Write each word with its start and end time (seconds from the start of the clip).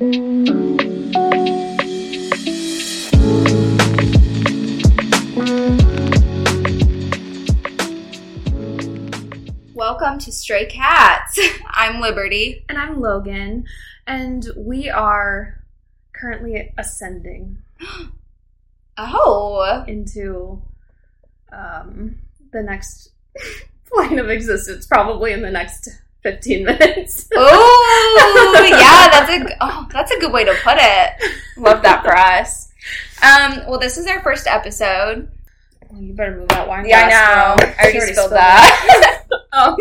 Welcome 0.00 0.14
to 10.20 10.30
Stray 10.30 10.66
Cats. 10.66 11.40
I'm 11.66 12.00
Liberty. 12.00 12.64
And 12.68 12.78
I'm 12.78 13.00
Logan, 13.00 13.64
and 14.06 14.46
we 14.56 14.88
are 14.88 15.64
currently 16.12 16.72
ascending 16.78 17.58
Oh, 18.96 19.84
into 19.88 20.62
um, 21.50 22.20
the 22.52 22.62
next 22.62 23.10
plane 23.92 24.20
of 24.20 24.30
existence, 24.30 24.86
probably 24.86 25.32
in 25.32 25.42
the 25.42 25.50
next 25.50 25.88
15 26.22 26.64
minutes. 26.64 27.28
oh, 27.34 28.66
yeah. 28.68 29.08
That's 29.10 29.30
a 29.30 29.56
oh, 29.60 29.86
that's 29.92 30.10
a 30.12 30.18
good 30.20 30.32
way 30.32 30.44
to 30.44 30.54
put 30.62 30.76
it. 30.78 31.12
Love 31.56 31.82
that 31.82 32.02
for 32.02 32.16
us. 32.16 32.68
Um, 33.22 33.68
well, 33.68 33.78
this 33.78 33.96
is 33.98 34.06
our 34.06 34.22
first 34.22 34.46
episode. 34.46 35.30
Well, 35.90 36.02
you 36.02 36.12
better 36.14 36.36
move 36.36 36.48
that 36.48 36.68
wine 36.68 36.86
Yeah, 36.86 37.06
I 37.06 37.08
know. 37.08 37.56
girl. 37.64 37.74
I 37.78 37.82
already 37.82 38.00
She 38.08 38.12
spilled 38.14 38.32
that. 38.32 39.24
um, 39.52 39.76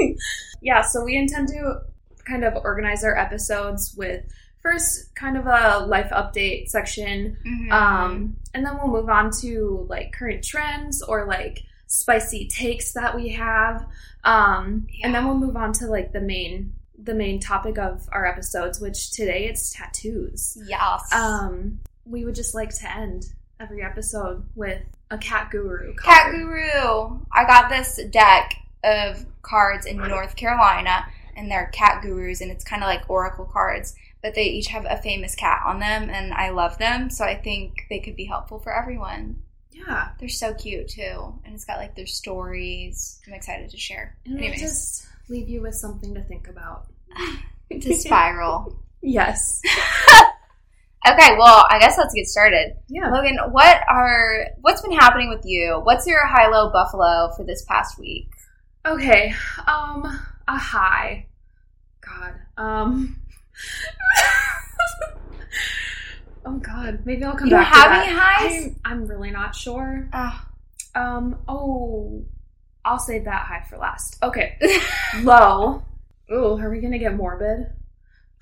yeah, 0.62 0.82
so 0.82 1.04
we 1.04 1.16
intend 1.18 1.50
to 1.50 1.82
kind 2.26 2.44
of 2.44 2.56
organize 2.64 3.04
our 3.04 3.18
episodes 3.18 3.94
with 3.96 4.24
first 4.62 5.14
kind 5.16 5.38
of 5.38 5.46
a 5.46 5.86
life 5.86 6.10
update 6.12 6.68
section, 6.70 7.38
Mhm. 7.46 7.72
um, 7.72 8.36
and 8.54 8.66
then 8.66 8.76
we'll 8.78 8.88
move 8.88 9.10
on 9.10 9.32
to 9.42 9.86
like 9.90 10.12
current 10.14 10.44
trends 10.44 11.02
or 11.02 11.26
like 11.26 11.64
spicy 11.88 12.48
takes 12.48 12.94
that 12.94 13.16
we 13.16 13.30
have, 13.30 13.86
um, 14.24 14.88
and 15.04 15.16
then 15.16 15.26
we'll 15.26 15.38
move 15.38 15.58
on 15.58 15.74
to 15.74 15.88
like 15.88 16.12
the 16.12 16.22
main 16.22 16.74
the 16.98 17.14
main 17.14 17.40
topic 17.40 17.78
of 17.78 18.08
our 18.12 18.26
episodes, 18.26 18.80
which 18.80 19.12
today 19.12 19.46
it's 19.46 19.72
tattoos. 19.72 20.58
yes. 20.68 21.14
Um, 21.14 21.80
we 22.06 22.26
would 22.26 22.36
just 22.36 22.56
like 22.56 22.70
to 22.76 22.92
end 22.92 23.28
every 23.60 23.84
episode 23.84 24.44
with 24.56 24.82
a 25.10 25.18
cat 25.18 25.50
guru. 25.52 25.96
Cat. 25.96 26.32
Guru. 26.32 27.20
I 27.32 27.46
got 27.46 27.70
this 27.70 28.00
deck 28.12 28.56
of 28.84 29.26
cards 29.42 29.86
in 29.86 29.98
North 29.98 30.36
Carolina, 30.36 31.06
and 31.36 31.50
they're 31.50 31.68
cat 31.68 32.02
gurus, 32.02 32.42
and 32.42 32.52
it's 32.52 32.64
kind 32.64 32.84
of 32.84 32.88
like 32.88 33.10
oracle 33.10 33.46
cards, 33.46 33.96
but 34.22 34.36
they 34.36 34.46
each 34.46 34.68
have 34.68 34.86
a 34.86 34.98
famous 34.98 35.36
cat 35.36 35.62
on 35.66 35.80
them, 35.80 36.10
and 36.10 36.34
I 36.34 36.50
love 36.50 36.78
them, 36.78 37.10
so 37.10 37.24
I 37.24 37.36
think 37.36 37.86
they 37.90 38.00
could 38.00 38.16
be 38.16 38.26
helpful 38.26 38.60
for 38.60 38.74
everyone. 38.74 39.42
Yeah. 39.86 40.10
They're 40.20 40.30
so 40.30 40.54
cute 40.54 40.88
too, 40.90 41.40
and 41.46 41.54
it's 41.54 41.66
got 41.66 41.78
like 41.78 41.96
their 41.96 42.08
stories. 42.08 43.22
I'm 43.28 43.34
excited 43.34 43.70
to 43.70 43.78
share. 43.78 44.18
And 44.26 44.38
Anyways, 44.38 44.60
just 44.60 45.08
leave 45.30 45.50
you 45.50 45.62
with 45.62 45.76
something 45.76 46.14
to 46.16 46.24
think 46.24 46.48
about. 46.48 46.88
to 47.72 47.94
spiral. 47.94 48.80
Yes. 49.00 49.62
okay, 51.08 51.36
well, 51.38 51.66
I 51.70 51.78
guess 51.80 52.00
let's 52.00 52.14
get 52.14 52.26
started. 52.26 52.76
Yeah. 52.90 53.12
Logan, 53.12 53.38
what 53.52 53.80
are 53.88 54.48
what's 54.62 54.82
been 54.82 54.92
happening 54.92 55.30
with 55.30 55.46
you? 55.46 55.80
What's 55.84 56.08
your 56.08 56.26
high 56.26 56.50
low 56.50 56.72
buffalo 56.72 57.32
for 57.38 57.46
this 57.46 57.64
past 57.66 58.00
week? 58.00 58.28
Okay. 58.86 59.36
Um, 59.68 60.20
a 60.48 60.58
high. 60.58 61.28
God. 62.02 62.34
Um. 62.58 63.18
oh 66.48 66.60
God. 66.60 67.06
Maybe 67.06 67.24
I'll 67.24 67.36
come 67.36 67.48
You 67.48 67.56
back 67.56 67.72
to 67.72 67.80
have 67.80 68.04
any 68.04 68.14
highs? 68.14 68.76
I'm, 68.86 69.02
I'm 69.02 69.08
really 69.08 69.32
not 69.32 69.56
sure. 69.56 70.10
Ugh. 70.14 70.40
Um. 70.96 71.40
Oh, 71.48 72.26
I'll 72.84 73.00
save 73.00 73.26
that 73.26 73.46
high 73.46 73.64
for 73.70 73.78
last. 73.78 74.18
Okay. 74.24 74.58
Low. 75.22 75.84
Ooh, 76.32 76.58
are 76.58 76.70
we 76.70 76.80
gonna 76.80 76.98
get 76.98 77.16
morbid? 77.16 77.68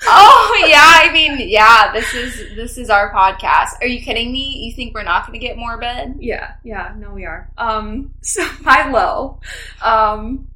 oh 0.04 0.66
yeah, 0.68 0.92
I 1.04 1.12
mean, 1.12 1.50
yeah, 1.50 1.92
this 1.94 2.14
is 2.14 2.56
this 2.56 2.78
is 2.78 2.90
our 2.90 3.14
podcast. 3.14 3.82
Are 3.82 3.88
you 3.88 4.02
kidding 4.02 4.32
me? 4.32 4.66
You 4.66 4.76
think 4.76 4.94
we're 4.94 5.04
not 5.04 5.26
gonna 5.26 5.40
get 5.40 5.58
morbid? 5.58 6.16
Yeah, 6.20 6.56
yeah, 6.64 6.94
no, 6.98 7.12
we 7.12 7.26
are. 7.26 7.52
Um, 7.58 8.14
so 8.22 8.46
my 8.62 8.90
low, 8.90 9.40
um, 9.82 10.50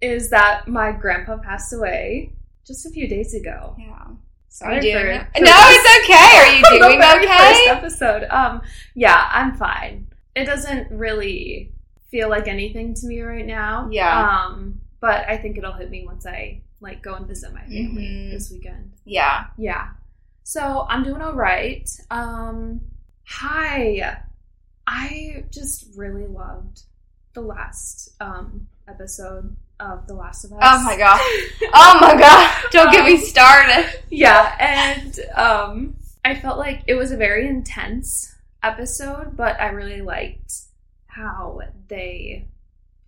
is 0.00 0.30
that 0.30 0.68
my 0.68 0.92
grandpa 0.92 1.38
passed 1.38 1.72
away 1.72 2.32
just 2.66 2.86
a 2.86 2.90
few 2.90 3.08
days 3.08 3.34
ago. 3.34 3.76
Yeah. 3.78 4.06
Sorry 4.54 4.76
for, 4.92 5.00
for 5.34 5.40
No, 5.42 5.52
it's 5.56 6.04
okay. 6.04 6.38
Are 6.38 6.54
you 6.54 6.80
doing 6.80 7.00
very 7.00 7.26
First 7.26 7.66
episode. 7.66 8.24
Um, 8.30 8.62
yeah, 8.94 9.28
I'm 9.32 9.56
fine. 9.56 10.06
It 10.36 10.44
doesn't 10.44 10.92
really 10.92 11.72
feel 12.08 12.28
like 12.28 12.46
anything 12.46 12.94
to 12.94 13.06
me 13.08 13.20
right 13.22 13.44
now. 13.44 13.88
Yeah. 13.90 14.44
Um, 14.46 14.80
but 15.00 15.28
I 15.28 15.38
think 15.38 15.58
it'll 15.58 15.72
hit 15.72 15.90
me 15.90 16.06
once 16.06 16.24
I 16.24 16.60
like 16.80 17.02
go 17.02 17.14
and 17.14 17.26
visit 17.26 17.52
my 17.52 17.62
family 17.62 18.04
Mhm. 18.04 18.30
this 18.30 18.52
weekend. 18.52 18.92
Yeah. 19.04 19.46
Yeah. 19.58 19.88
So 20.44 20.86
I'm 20.88 21.02
doing 21.02 21.20
all 21.20 21.34
right. 21.34 21.90
Um, 22.12 22.80
hi. 23.26 24.18
I 24.86 25.46
just 25.50 25.88
really 25.96 26.26
loved 26.28 26.82
the 27.34 27.40
last 27.40 28.14
um, 28.20 28.66
episode 28.88 29.56
of 29.80 30.06
The 30.06 30.14
Last 30.14 30.44
of 30.44 30.52
Us. 30.52 30.58
Oh 30.62 30.84
my 30.84 30.96
god. 30.96 31.20
Oh 31.74 31.98
my 32.00 32.16
god. 32.18 32.70
Don't 32.70 32.92
get 32.92 33.04
me 33.04 33.16
started. 33.18 34.02
yeah, 34.10 34.54
and 34.58 35.18
um, 35.34 35.96
I 36.24 36.36
felt 36.36 36.58
like 36.58 36.82
it 36.86 36.94
was 36.94 37.10
a 37.10 37.16
very 37.16 37.46
intense 37.48 38.34
episode, 38.62 39.36
but 39.36 39.60
I 39.60 39.68
really 39.68 40.00
liked 40.02 40.52
how 41.06 41.60
they 41.88 42.48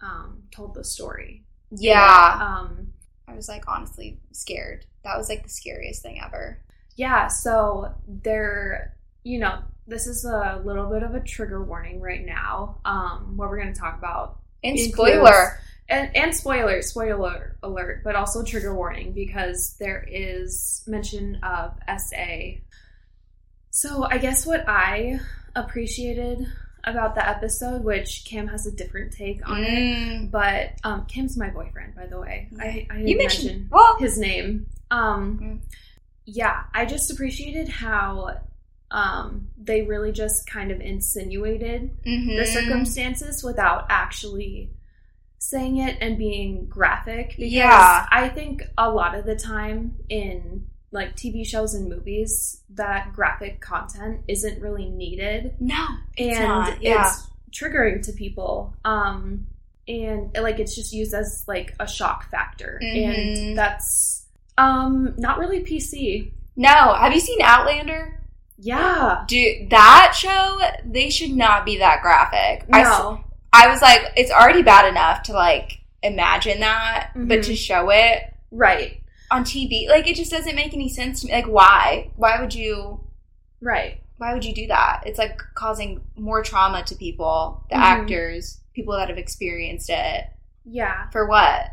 um, 0.00 0.43
told 0.50 0.75
the 0.75 0.84
story. 0.84 1.44
Yeah. 1.70 2.38
Um, 2.41 2.93
I 3.28 3.34
was 3.34 3.48
like 3.48 3.64
honestly 3.69 4.19
scared. 4.32 4.87
That 5.04 5.16
was 5.16 5.28
like 5.28 5.43
the 5.44 5.48
scariest 5.48 6.03
thing 6.03 6.20
ever. 6.25 6.62
Yeah, 6.97 7.28
so 7.28 7.94
they're 8.08 8.97
you 9.26 9.41
know, 9.41 9.58
this 9.87 10.07
is 10.07 10.25
a 10.25 10.61
little 10.65 10.87
bit 10.91 11.03
of 11.03 11.15
a 11.15 11.21
trigger 11.21 11.63
warning 11.63 12.01
right 12.01 12.25
now. 12.25 12.79
Um, 12.85 13.37
what 13.37 13.49
we're 13.51 13.61
going 13.61 13.73
to 13.73 13.79
talk 13.81 13.97
about, 13.99 14.41
And 14.65 14.79
spoiler. 14.79 15.61
and, 15.89 16.15
and 16.17 16.35
spoiler, 16.35 16.83
spoiler 16.83 17.57
alert, 17.63 18.03
but 18.05 18.17
also 18.17 18.43
trigger 18.43 18.75
warning 18.75 19.13
because 19.13 19.77
there 19.79 20.05
is 20.11 20.83
mention 20.87 21.37
of 21.43 21.75
SA. 21.99 22.57
So 23.71 24.05
I 24.05 24.19
guess 24.19 24.47
what 24.47 24.65
I 24.69 25.21
appreciated 25.55 26.47
about 26.85 27.15
the 27.15 27.29
episode, 27.29 27.83
which 27.85 28.25
Kim 28.25 28.47
has 28.49 28.67
a 28.67 28.73
different 28.73 29.13
take 29.13 29.47
on 29.49 29.63
it, 29.65 29.69
Mm. 29.69 30.31
but 30.31 30.71
um, 30.85 31.05
Kim's 31.07 31.37
my 31.37 31.51
boyfriend, 31.51 31.95
by 31.95 32.07
the 32.07 32.19
way. 32.19 32.49
I, 32.61 32.87
I 32.91 32.95
didn't 32.95 33.09
You 33.09 33.19
mention 33.19 33.45
mentioned 33.47 33.69
well 33.71 33.97
his 33.99 34.19
name. 34.19 34.67
Um, 34.91 35.39
Mm. 35.43 35.61
yeah, 36.25 36.63
I 36.73 36.85
just 36.87 37.11
appreciated 37.11 37.69
how 37.69 38.39
um, 38.97 39.49
they 39.59 39.83
really 39.83 40.11
just 40.11 40.47
kind 40.49 40.73
of 40.73 40.81
insinuated 40.81 41.91
mhm. 42.03 42.39
the 42.39 42.47
circumstances 42.47 43.45
without 43.45 43.84
actually 43.91 44.71
saying 45.39 45.77
it 45.77 45.99
and 46.01 46.17
being 46.17 46.65
graphic. 46.67 47.35
Because 47.37 47.53
Yeah. 47.53 48.06
I 48.11 48.31
think 48.31 48.62
a 48.79 48.91
lot 48.91 49.15
of 49.15 49.27
the 49.27 49.37
time 49.37 49.97
in 50.09 50.67
like 50.93 51.15
TV 51.15 51.47
shows 51.47 51.75
and 51.75 51.91
movies, 51.91 52.62
that 52.71 53.12
graphic 53.12 53.61
content 53.61 54.23
isn't 54.29 54.62
really 54.62 54.89
needed 54.89 55.56
No. 55.61 55.87
It's 56.17 56.39
and 56.39 56.49
not, 56.49 56.83
yeah. 56.83 57.06
it's 57.06 57.29
triggering 57.53 58.03
to 58.03 58.12
people 58.12 58.75
um 58.85 59.47
and 59.89 60.35
like 60.41 60.59
it's 60.59 60.75
just 60.75 60.93
used 60.93 61.15
as 61.15 61.45
like 61.47 61.75
a 61.81 61.87
shock 61.87 62.31
factor 62.31 62.81
Mhm. 62.83 63.49
and 63.49 63.59
that's 63.59 64.27
um 64.59 65.15
not 65.17 65.39
really 65.39 65.61
pc 65.61 66.33
No. 66.56 66.95
Have 66.95 67.12
you 67.12 67.21
seen 67.21 67.41
Outlander? 67.43 68.21
Yeah 68.59 69.25
Dude, 69.28 69.71
that 69.71 70.15
show, 70.17 70.61
they 70.84 71.11
should 71.11 71.31
not 71.33 71.65
be 71.65 71.78
that 71.78 72.03
graphic. 72.03 72.69
No 72.69 73.22
I 73.53 73.69
was 73.69 73.81
like, 73.81 74.12
it's 74.17 74.31
already 74.31 74.62
bad 74.62 74.87
enough 74.89 75.22
to 75.25 75.33
like 75.33 75.78
imagine 76.03 76.61
that, 76.61 77.11
but 77.15 77.39
Mhm. 77.41 77.44
to 77.47 77.56
show 77.56 77.89
it 77.91 78.34
right 78.50 79.00
on 79.31 79.44
TV, 79.44 79.89
like 79.89 80.06
it 80.06 80.15
just 80.17 80.31
doesn't 80.31 80.55
make 80.55 80.72
any 80.75 80.89
sense 80.89 81.21
to 81.21 81.27
me. 81.27 81.33
Like, 81.33 81.47
why? 81.47 82.11
Why 82.17 82.41
would 82.41 82.55
you? 82.55 83.00
right 83.62 84.00
Why 84.19 84.32
would 84.35 84.44
you 84.44 84.55
do 84.55 84.67
that? 84.69 85.03
It's 85.06 85.19
like 85.19 85.41
causing 85.55 86.00
more 86.17 86.43
trauma 86.43 86.82
to 86.85 86.94
people, 86.94 87.64
the 87.70 87.76
Mhm. 87.76 87.81
actors, 87.82 88.61
people 88.75 88.94
that 88.97 89.08
have 89.08 89.19
experienced 89.19 89.91
it. 89.91 90.26
yeah 90.69 91.08
For 91.11 91.26
what? 91.26 91.73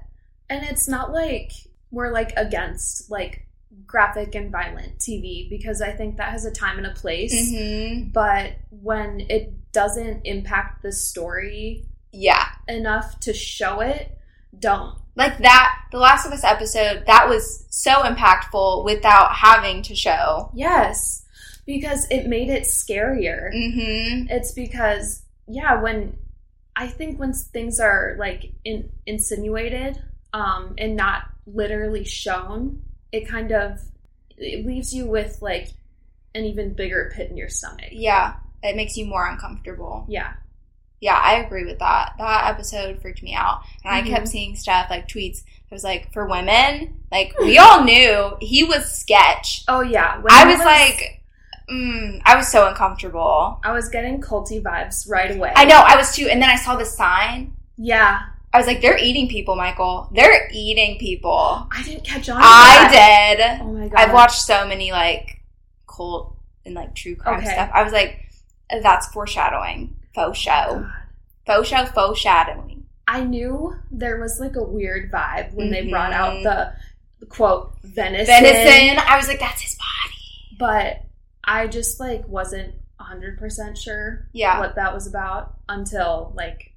and 0.50 0.63
it's 0.65 0.88
not 0.88 1.12
like 1.12 1.51
we're 1.91 2.12
like 2.12 2.31
against 2.38 3.09
like 3.12 3.45
graphic 3.85 4.35
and 4.35 4.51
violent 4.51 4.97
tv 4.99 5.49
because 5.49 5.81
i 5.81 5.91
think 5.91 6.17
that 6.17 6.31
has 6.31 6.45
a 6.45 6.51
time 6.51 6.77
and 6.77 6.87
a 6.87 6.91
place 6.91 7.33
Mm-hmm. 7.33 8.09
but 8.09 8.53
when 8.69 9.21
it 9.29 9.71
doesn't 9.71 10.21
impact 10.25 10.83
the 10.83 10.91
story 10.91 11.85
Yeah, 12.11 12.45
enough 12.67 13.19
to 13.21 13.33
show 13.33 13.79
it 13.81 14.17
don't 14.57 14.97
like 15.15 15.37
that. 15.39 15.75
The 15.91 15.97
Last 15.99 16.25
of 16.25 16.31
Us 16.31 16.43
episode 16.43 17.03
that 17.07 17.27
was 17.29 17.65
so 17.69 17.91
impactful 18.03 18.83
without 18.85 19.33
having 19.33 19.81
to 19.83 19.95
show. 19.95 20.49
Yes, 20.55 21.23
because 21.65 22.07
it 22.09 22.27
made 22.27 22.49
it 22.49 22.63
scarier. 22.63 23.53
Mm-hmm. 23.53 24.27
It's 24.29 24.53
because 24.53 25.23
yeah, 25.47 25.81
when 25.81 26.17
I 26.75 26.87
think 26.87 27.19
when 27.19 27.33
things 27.33 27.79
are 27.79 28.15
like 28.19 28.53
in, 28.63 28.89
insinuated 29.05 30.01
um, 30.33 30.73
and 30.77 30.95
not 30.95 31.23
literally 31.45 32.05
shown, 32.05 32.81
it 33.13 33.27
kind 33.30 33.51
of 33.54 33.80
it 34.38 34.65
leaves 34.65 34.94
you 34.94 35.06
with 35.06 35.38
like 35.42 35.69
an 36.36 36.44
even 36.44 36.74
bigger 36.74 37.12
pit 37.15 37.30
in 37.30 37.38
your 37.38 37.48
stomach. 37.50 37.89
Yeah, 37.92 38.33
it 38.63 38.75
makes 38.75 38.98
you 38.98 39.06
more 39.06 39.27
uncomfortable. 39.30 40.06
Yeah. 40.10 40.33
Yeah, 41.00 41.19
I 41.21 41.36
agree 41.36 41.65
with 41.65 41.80
that. 41.80 42.13
That 42.18 42.48
episode 42.50 43.01
freaked 43.01 43.21
me 43.24 43.36
out. 43.36 43.62
And 43.83 43.94
I 43.94 44.01
Mhm. 44.01 44.07
kept 44.07 44.27
seeing 44.30 44.56
stuff 44.56 44.88
like 44.89 45.07
tweets. 45.07 45.39
It 45.39 45.69
was 45.74 45.83
like, 45.83 46.12
for 46.13 46.25
women, 46.25 47.01
like, 47.12 47.33
we 47.42 47.57
all 47.57 47.83
knew 47.89 48.38
he 48.39 48.63
was 48.63 48.86
sketch. 48.89 49.63
Oh 49.68 49.81
yeah. 49.81 50.18
When 50.19 50.31
I 50.33 50.45
he 50.48 50.56
was 50.56 50.66
like, 50.66 51.21
mm, 51.69 52.21
I 52.25 52.36
was 52.36 52.48
so 52.48 52.68
uncomfortable. 52.68 53.59
I 53.63 53.71
was 53.74 53.89
getting 53.89 54.21
culty 54.21 54.62
vibes 54.63 55.07
right 55.09 55.36
away. 55.36 55.51
I 55.56 55.66
know, 55.66 55.81
I 55.86 55.95
was 55.98 56.16
too. 56.16 56.27
And 56.30 56.42
then 56.42 56.50
I 56.50 56.56
saw 56.56 56.75
the 56.77 56.86
sign. 56.86 57.54
Yeah. 57.77 58.19
I 58.53 58.57
was 58.59 58.67
like, 58.67 58.81
they're 58.81 59.00
eating 59.00 59.27
people, 59.27 59.55
Michael. 59.55 60.09
They're 60.13 60.47
eating 60.53 61.00
people. 61.00 61.67
I 61.71 61.81
didn't 61.83 62.03
catch 62.03 62.29
on. 62.29 62.38
I 62.38 62.88
that. 62.91 63.35
did. 63.59 63.65
Oh 63.65 63.73
my 63.73 63.88
god. 63.88 64.00
I've 64.00 64.13
watched 64.13 64.41
so 64.41 64.67
many 64.67 64.91
like 64.91 65.41
cult 65.88 66.38
and 66.63 66.75
like 66.75 66.94
true 66.94 67.15
crime 67.15 67.39
Okay. 67.39 67.51
stuff. 67.51 67.71
I 67.73 67.83
was 67.83 67.91
like, 67.91 68.19
that's 68.69 69.07
foreshadowing. 69.07 69.95
Faux 70.13 70.38
show. 70.38 70.88
Faux 71.47 71.67
show, 71.67 71.85
faux 71.85 72.19
shadowing. 72.19 72.85
I 73.07 73.23
knew 73.23 73.75
there 73.91 74.19
was 74.19 74.39
like 74.39 74.56
a 74.56 74.63
weird 74.63 75.11
vibe 75.11 75.53
when 75.53 75.71
they 75.71 75.89
brought 75.89 76.13
out 76.13 76.33
mm-hmm. 76.35 76.44
the, 76.44 76.73
the 77.19 77.25
quote 77.25 77.75
venison. 77.83 78.27
Venison. 78.27 78.99
I 79.06 79.17
was 79.17 79.27
like, 79.27 79.39
that's 79.39 79.61
his 79.61 79.75
body. 79.75 80.57
But 80.59 81.03
I 81.44 81.67
just 81.67 81.99
like 81.99 82.27
wasn't 82.27 82.75
100% 83.01 83.77
sure 83.77 84.27
Yeah. 84.31 84.59
what 84.59 84.75
that 84.75 84.94
was 84.94 85.07
about 85.07 85.56
until 85.67 86.31
like 86.35 86.72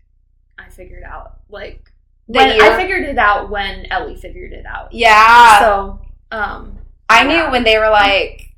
I 0.58 0.68
figured 0.70 1.02
out 1.04 1.40
like 1.48 1.92
when. 2.26 2.60
I 2.60 2.76
figured 2.76 3.04
it 3.04 3.18
out 3.18 3.50
when 3.50 3.86
Ellie 3.86 4.16
figured 4.16 4.52
it 4.52 4.66
out. 4.66 4.92
Yeah. 4.92 5.58
So 5.60 6.00
um 6.30 6.78
I 7.08 7.24
knew 7.24 7.34
yeah. 7.34 7.50
when 7.50 7.62
they 7.64 7.78
were 7.78 7.90
like, 7.90 8.54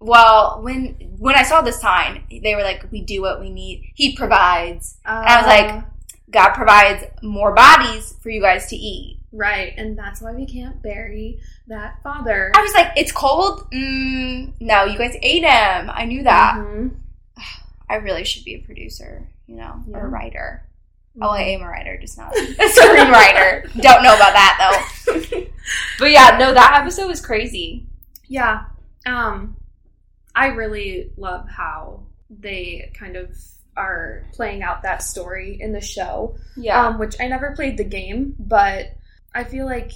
well, 0.00 0.60
when 0.62 0.94
when 1.18 1.34
I 1.34 1.42
saw 1.42 1.60
the 1.62 1.72
sign, 1.72 2.24
they 2.42 2.54
were 2.54 2.62
like, 2.62 2.86
we 2.90 3.00
do 3.02 3.22
what 3.22 3.40
we 3.40 3.50
need. 3.50 3.92
He 3.94 4.14
provides. 4.16 4.98
and 5.04 5.26
I 5.26 5.36
was 5.38 5.46
like- 5.46 5.70
uh, 5.74 5.86
God 6.30 6.50
provides 6.52 7.04
more 7.22 7.54
bodies 7.54 8.14
for 8.22 8.28
you 8.28 8.42
guys 8.42 8.66
to 8.66 8.76
eat. 8.76 9.18
right, 9.32 9.72
and 9.78 9.98
that's 9.98 10.20
why 10.20 10.32
we 10.34 10.44
can't 10.44 10.82
bury 10.82 11.40
that 11.68 12.02
father. 12.02 12.52
I 12.54 12.60
was 12.62 12.74
like, 12.74 12.92
it's 12.96 13.12
cold. 13.12 13.70
Mm, 13.72 14.52
no, 14.60 14.84
you 14.84 14.98
guys 14.98 15.16
ate 15.22 15.42
him. 15.42 15.90
I 15.90 16.04
knew 16.04 16.22
that. 16.24 16.56
Mhm. 16.56 16.96
I 17.88 17.94
really 17.96 18.24
should 18.24 18.44
be 18.44 18.56
a 18.56 18.58
producer, 18.58 19.26
you 19.46 19.56
know, 19.56 19.82
or 19.90 20.04
a 20.04 20.08
writer. 20.08 20.67
Oh, 21.20 21.30
I 21.30 21.42
Mhm. 21.42 21.54
am 21.56 21.62
a 21.62 21.68
writer, 21.68 21.98
just 22.00 22.16
not 22.18 22.36
a 22.36 22.40
screenwriter. 22.40 23.72
Don't 23.82 24.02
know 24.02 24.14
about 24.14 24.32
that 24.34 24.56
though. 24.60 25.40
But 25.98 26.12
yeah, 26.12 26.36
no, 26.40 26.54
that 26.54 26.78
episode 26.80 27.08
was 27.08 27.20
crazy. 27.20 27.86
Yeah. 28.26 28.64
Um 29.04 29.56
I 30.34 30.46
really 30.48 31.12
love 31.16 31.48
how 31.48 32.06
they 32.30 32.90
kind 32.98 33.16
of 33.16 33.36
are 33.76 34.24
playing 34.32 34.62
out 34.62 34.82
that 34.82 35.02
story 35.02 35.58
in 35.60 35.72
the 35.72 35.80
show. 35.80 36.36
Yeah. 36.56 36.86
Um 36.86 36.98
which 36.98 37.16
I 37.20 37.26
never 37.28 37.54
played 37.54 37.76
the 37.76 37.84
game, 37.84 38.34
but 38.38 38.86
I 39.34 39.44
feel 39.44 39.66
like 39.66 39.92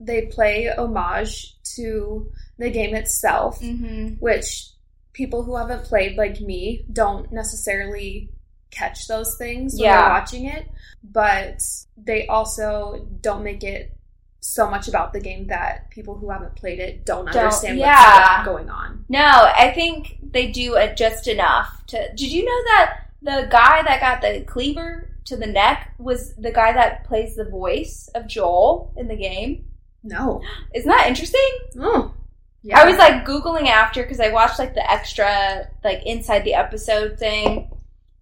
they 0.00 0.26
play 0.26 0.68
homage 0.68 1.56
to 1.76 2.30
the 2.58 2.68
game 2.70 2.94
itself, 2.94 3.60
mm-hmm. 3.60 4.14
which 4.18 4.68
people 5.14 5.42
who 5.44 5.56
haven't 5.56 5.84
played 5.84 6.18
like 6.18 6.40
me 6.42 6.84
don't 6.92 7.32
necessarily 7.32 8.30
catch 8.70 9.06
those 9.06 9.36
things 9.36 9.74
when 9.74 9.84
Yeah. 9.84 10.00
they're 10.02 10.10
watching 10.10 10.44
it, 10.46 10.66
but 11.02 11.62
they 11.96 12.26
also 12.26 13.06
don't 13.20 13.42
make 13.42 13.64
it 13.64 13.92
so 14.40 14.70
much 14.70 14.86
about 14.86 15.12
the 15.12 15.20
game 15.20 15.48
that 15.48 15.90
people 15.90 16.16
who 16.16 16.30
haven't 16.30 16.54
played 16.54 16.78
it 16.78 17.04
don't, 17.04 17.26
Don't- 17.26 17.36
understand 17.36 17.78
yeah. 17.78 18.36
what's 18.38 18.46
going 18.46 18.70
on. 18.70 19.04
No, 19.08 19.24
I 19.56 19.72
think 19.74 20.18
they 20.22 20.48
do 20.52 20.74
it 20.76 20.96
just 20.96 21.26
enough 21.26 21.84
to. 21.88 22.08
Did 22.14 22.30
you 22.32 22.44
know 22.44 22.62
that 22.68 22.98
the 23.22 23.48
guy 23.50 23.82
that 23.82 24.00
got 24.00 24.20
the 24.20 24.42
cleaver 24.44 25.10
to 25.24 25.36
the 25.36 25.46
neck 25.46 25.94
was 25.98 26.34
the 26.36 26.52
guy 26.52 26.72
that 26.72 27.04
plays 27.04 27.34
the 27.34 27.44
voice 27.46 28.08
of 28.14 28.28
Joel 28.28 28.92
in 28.96 29.08
the 29.08 29.16
game? 29.16 29.64
No. 30.04 30.40
Isn't 30.74 30.88
that 30.90 31.08
interesting? 31.08 31.40
Oh. 31.80 32.14
Yeah. 32.62 32.80
I 32.80 32.84
was 32.84 32.98
like 32.98 33.24
googling 33.24 33.68
after 33.68 34.02
because 34.02 34.20
I 34.20 34.28
watched 34.30 34.58
like 34.58 34.74
the 34.74 34.88
extra 34.90 35.68
like 35.82 36.02
inside 36.04 36.44
the 36.44 36.54
episode 36.54 37.18
thing, 37.18 37.70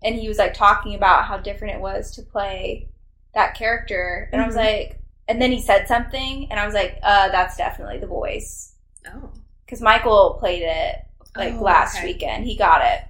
and 0.05 0.15
he 0.15 0.29
was 0.29 0.39
like 0.39 0.55
talking 0.55 0.95
about 0.95 1.25
how 1.25 1.39
different 1.39 1.75
it 1.75 1.81
was 1.81 2.13
to 2.17 2.23
play 2.23 2.89
that 3.35 3.55
character, 3.57 4.29
and 4.33 4.41
I 4.41 4.47
was 4.47 4.55
Mhm. 4.55 4.65
like, 4.65 4.99
and 5.27 5.41
then 5.43 5.51
he 5.51 5.61
said 5.61 5.89
something, 5.89 6.47
and 6.51 6.61
I 6.61 6.67
was 6.67 6.75
like, 6.75 6.99
uh, 7.03 7.29
that's 7.31 7.57
definitely 7.57 7.99
the 7.99 8.07
voice 8.07 8.75
Oh. 9.07 9.31
because 9.65 9.81
Michael 9.81 10.37
played 10.39 10.63
it 10.63 10.97
like 11.37 11.55
Oh, 11.55 11.63
last 11.63 11.97
okay. 11.97 12.07
weekend. 12.07 12.45
He 12.45 12.57
got 12.57 12.85
it. 12.85 13.01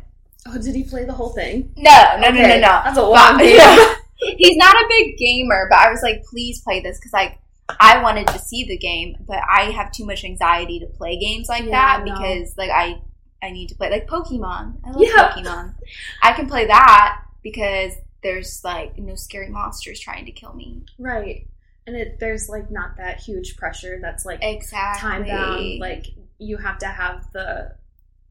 Oh, 0.47 0.59
did 0.59 0.75
he 0.75 0.85
play 0.85 1.05
the 1.05 1.13
whole 1.13 1.31
thing? 1.31 1.73
No, 1.77 2.17
no, 2.21 2.31
no, 2.31 2.41
no, 2.43 2.49
no. 2.49 2.81
That's 2.85 2.99
a 2.99 3.03
long 3.03 3.39
game. 3.39 3.57
yeah. 3.57 3.95
He's 4.39 4.57
not 4.57 4.75
a 4.77 4.87
big 4.89 5.19
gamer, 5.19 5.67
but 5.69 5.79
I 5.79 5.91
was 5.91 6.03
like, 6.03 6.23
please 6.31 6.61
play 6.63 6.81
this 6.81 6.99
because 6.99 7.13
like 7.13 7.39
I 7.81 8.01
wanted 8.03 8.27
to 8.29 8.39
see 8.39 8.65
the 8.65 8.79
game, 8.79 9.17
but 9.27 9.39
I 9.51 9.71
have 9.73 9.91
too 9.91 10.07
much 10.07 10.25
anxiety 10.25 10.79
to 10.81 10.87
play 10.87 11.19
games 11.19 11.49
like 11.49 11.65
Yeah, 11.65 11.71
that 11.99 12.05
no. 12.07 12.13
because 12.15 12.55
like 12.57 12.71
I 12.71 13.01
I 13.45 13.51
need 13.51 13.69
to 13.69 13.75
play 13.75 13.91
like 13.91 14.07
Pokemon. 14.09 14.77
I 14.85 14.91
love 14.91 15.01
Yeah. 15.03 15.33
Pokemon. 15.33 15.75
I 16.23 16.33
can 16.33 16.49
play 16.49 16.67
that 16.67 17.23
because 17.43 17.93
there's 18.23 18.63
like 18.65 18.99
no 18.99 19.15
scary 19.15 19.51
monsters 19.51 20.01
trying 20.01 20.25
to 20.27 20.33
kill 20.33 20.55
me. 20.55 20.85
Right. 20.99 21.47
And 21.87 21.95
it 21.95 22.19
there's 22.19 22.49
like 22.49 22.71
not 22.71 22.97
that 22.97 23.19
huge 23.21 23.57
pressure 23.57 23.99
that's 24.01 24.25
like 24.25 24.39
Exactly. 24.43 25.01
time 25.01 25.25
bound. 25.27 25.79
Like 25.81 26.07
you 26.39 26.57
have 26.57 26.79
to 26.79 26.87
have 26.87 27.31
the 27.33 27.77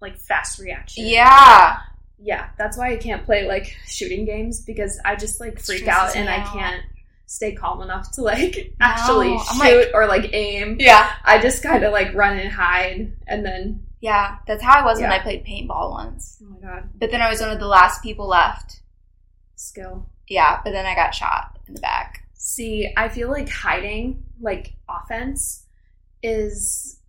like 0.01 0.17
fast 0.19 0.59
reaction. 0.59 1.05
yeah. 1.07 1.77
Yeah. 2.19 2.49
That's 2.57 2.77
why 2.77 2.91
I 2.93 2.97
can't 2.97 3.23
play 3.23 3.47
like 3.47 3.75
shooting 3.87 4.25
games 4.25 4.61
because 4.61 4.99
I 5.05 5.15
just 5.15 5.39
like 5.39 5.59
freak 5.59 5.87
out 5.87 6.15
and 6.15 6.25
me 6.25 6.33
I 6.33 6.39
can't 6.43 6.81
stay 7.25 7.53
calm 7.53 7.81
enough 7.81 8.11
to 8.13 8.21
like 8.21 8.73
actually 8.81 9.33
I'm 9.35 9.59
shoot 9.61 9.87
or 9.93 10.07
like 10.07 10.33
aim. 10.33 10.77
Yeah. 10.79 11.11
I 11.23 11.39
just 11.39 11.61
kind 11.61 11.83
of 11.83 11.91
like 11.93 12.13
run 12.15 12.39
and 12.39 12.51
hide 12.51 13.13
and 13.27 13.45
then 13.45 13.82
Yeah. 14.03 14.37
That's 14.47 14.61
how 14.61 14.81
I 14.81 14.85
was 14.85 14.99
when 14.99 15.11
I 15.11 15.19
played 15.19 15.45
paintball 15.45 15.91
once. 15.91 16.41
oh 16.43 16.49
my 16.49 16.59
god, 16.59 16.89
But 16.99 17.09
then 17.11 17.21
I 17.21 17.29
was 17.29 17.39
one 17.39 17.51
of 17.51 17.59
the 17.59 17.67
last 17.67 18.03
people 18.03 18.27
left. 18.27 18.81
skill. 19.55 20.09
Yeah, 20.27 20.59
but 20.63 20.71
then 20.71 20.85
I 20.85 20.93
got 20.95 21.15
shot 21.15 21.57
in 21.67 21.73
the 21.73 21.81
back. 21.81 22.27
See, 22.33 22.91
I 22.97 23.07
feel 23.09 23.29
like 23.29 23.47
hiding, 23.49 24.23
like 24.41 24.73
offense, 24.89 25.65
is 26.21 26.99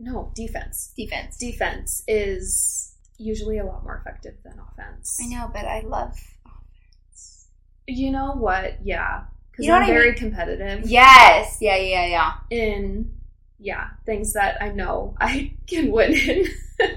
no 0.00 0.32
defense. 0.34 0.92
Defense. 0.96 1.36
Defense 1.38 2.02
is 2.08 2.96
usually 3.18 3.58
a 3.58 3.64
lot 3.64 3.84
more 3.84 3.96
effective 4.04 4.34
than 4.44 4.54
offense. 4.58 5.16
I 5.22 5.26
know, 5.28 5.48
but 5.52 5.64
I 5.64 5.80
love. 5.80 6.12
Offense. 6.44 7.48
You 7.86 8.10
know 8.10 8.32
what? 8.32 8.78
Yeah, 8.84 9.24
because 9.50 9.64
You 9.64 9.70
know 9.70 9.76
I'm 9.76 9.82
what 9.82 9.90
I 9.90 9.94
very 9.94 10.08
mean? 10.10 10.18
competitive 10.18 10.90
Yes. 10.90 11.58
Yeah. 11.60 11.76
Yeah. 11.76 12.06
Yeah. 12.06 12.32
in 12.50 13.12
yeah 13.62 13.88
things 14.04 14.32
that 14.34 14.60
I 14.60 14.68
know 14.70 15.14
I 15.20 15.54
can 15.66 15.90
win 15.92 16.12
in. 16.14 16.46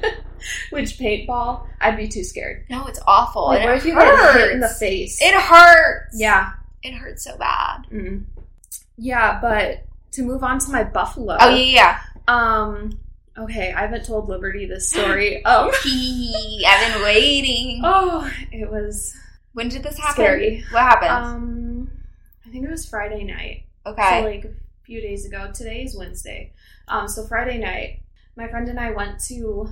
Which 0.70 0.98
paintball, 1.00 1.66
I'd 1.82 1.98
be 1.98 2.08
too 2.08 2.24
scared. 2.24 2.66
No, 2.70 2.86
it's 2.88 3.00
awful. 3.08 3.46
Like, 3.48 3.62
and 3.62 3.70
what 3.70 3.76
it 3.76 3.78
if 3.80 3.86
you 3.86 3.94
hurts. 3.96 4.34
get 4.34 4.42
hit 4.42 4.52
in 4.52 4.60
the 4.60 4.68
face? 4.70 5.20
It 5.22 5.34
hurts. 5.34 6.20
yeah, 6.20 6.52
It 6.84 6.94
hurts 6.94 7.24
so 7.24 7.36
bad. 7.38 7.88
Mm. 7.92 8.26
yeah. 8.98 9.40
But 9.42 9.86
to 10.12 10.22
move 10.24 10.44
on 10.44 10.60
to 10.60 10.72
my 10.72 10.84
buffalo. 10.84 11.38
Oh 11.40 11.50
yeah, 11.50 12.00
Um. 12.28 13.00
Okay, 13.38 13.74
I 13.74 13.82
haven't 13.82 14.06
told 14.06 14.30
Liberty 14.30 14.66
this 14.66 14.90
story. 14.90 15.44
Um. 15.46 15.72
yeah. 15.86 16.70
I've 16.70 16.94
been 16.94 17.04
waiting. 17.04 17.82
Oh, 17.86 18.32
it 18.52 18.70
was 18.70 19.16
when 19.54 19.70
did 19.70 19.84
this 19.84 19.98
happen? 19.98 20.14
scary. 20.16 20.64
What 20.72 20.82
happened? 20.84 21.12
Um. 21.12 21.92
I 22.46 22.50
think 22.52 22.66
it 22.66 22.70
was 22.72 22.86
Friday 22.88 23.24
night. 23.24 23.66
okay. 23.86 24.20
So 24.22 24.26
like 24.30 24.56
few 24.86 25.02
days 25.02 25.26
ago. 25.26 25.52
Today 25.54 25.84
is 25.84 25.96
Wednesday. 25.98 26.52
Um. 26.88 27.08
So 27.08 27.26
Friday 27.26 27.58
night, 27.58 28.02
my 28.36 28.48
friend 28.48 28.68
and 28.70 28.80
I 28.80 28.92
went 28.92 29.20
to 29.26 29.70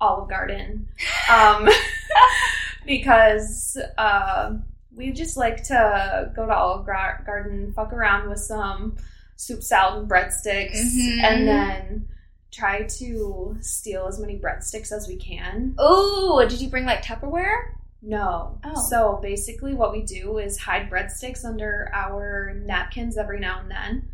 Olive 0.00 0.28
Garden. 0.28 0.88
Um. 1.30 1.68
because 2.86 3.76
uh, 3.98 4.54
we 4.96 5.10
just 5.12 5.36
like 5.36 5.62
to 5.64 6.32
go 6.34 6.46
to 6.46 6.54
Olive 6.54 6.86
Gar- 6.86 7.22
Garden, 7.26 7.72
fuck 7.74 7.92
around 7.92 8.28
with 8.28 8.38
some 8.38 8.96
soup 9.36 9.62
salad 9.62 10.00
and 10.00 10.10
breadsticks, 10.10 10.80
Mhm. 10.80 11.22
and 11.22 11.46
then 11.48 12.08
try 12.50 12.82
to 12.84 13.56
steal 13.60 14.06
as 14.06 14.18
many 14.18 14.38
breadsticks 14.38 14.90
as 14.90 15.06
we 15.06 15.16
can. 15.16 15.74
Oh, 15.78 16.44
did 16.48 16.60
you 16.60 16.68
bring 16.70 16.86
like 16.86 17.02
Tupperware? 17.04 17.72
No. 18.00 18.58
Oh. 18.64 18.82
So 18.88 19.18
basically, 19.22 19.74
what 19.74 19.92
we 19.92 20.02
do 20.02 20.38
is 20.38 20.56
hide 20.58 20.88
breadsticks 20.90 21.44
under 21.44 21.90
our 21.92 22.54
napkins 22.64 23.18
every 23.18 23.38
now 23.38 23.60
and 23.60 23.70
then. 23.70 24.08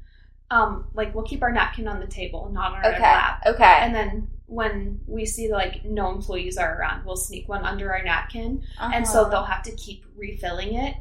Um, 0.51 0.87
like 0.95 1.15
we'll 1.15 1.25
keep 1.25 1.43
our 1.43 1.51
napkin 1.51 1.89
on 1.89 2.01
the 2.01 2.07
table, 2.07 2.51
not 2.53 2.73
on 2.73 2.85
our 2.85 2.93
Okay. 2.93 3.03
lap. 3.03 3.43
Okay. 3.47 3.65
And 3.81 3.95
then 3.95 4.29
when 4.47 5.01
we 5.07 5.25
see 5.27 5.51
like 5.51 5.85
no 5.85 6.11
employees 6.11 6.59
are 6.59 6.79
around, 6.79 7.05
we'll 7.05 7.17
sneak 7.17 7.49
one 7.49 7.65
under 7.65 7.93
our 7.93 8.03
napkin, 8.03 8.63
and 8.79 9.07
so 9.07 9.23
Uh-huh. 9.23 9.31
they'll 9.31 9.45
have 9.45 9.63
to 9.65 9.73
keep 9.73 10.05
refilling 10.17 10.75
it. 10.75 10.95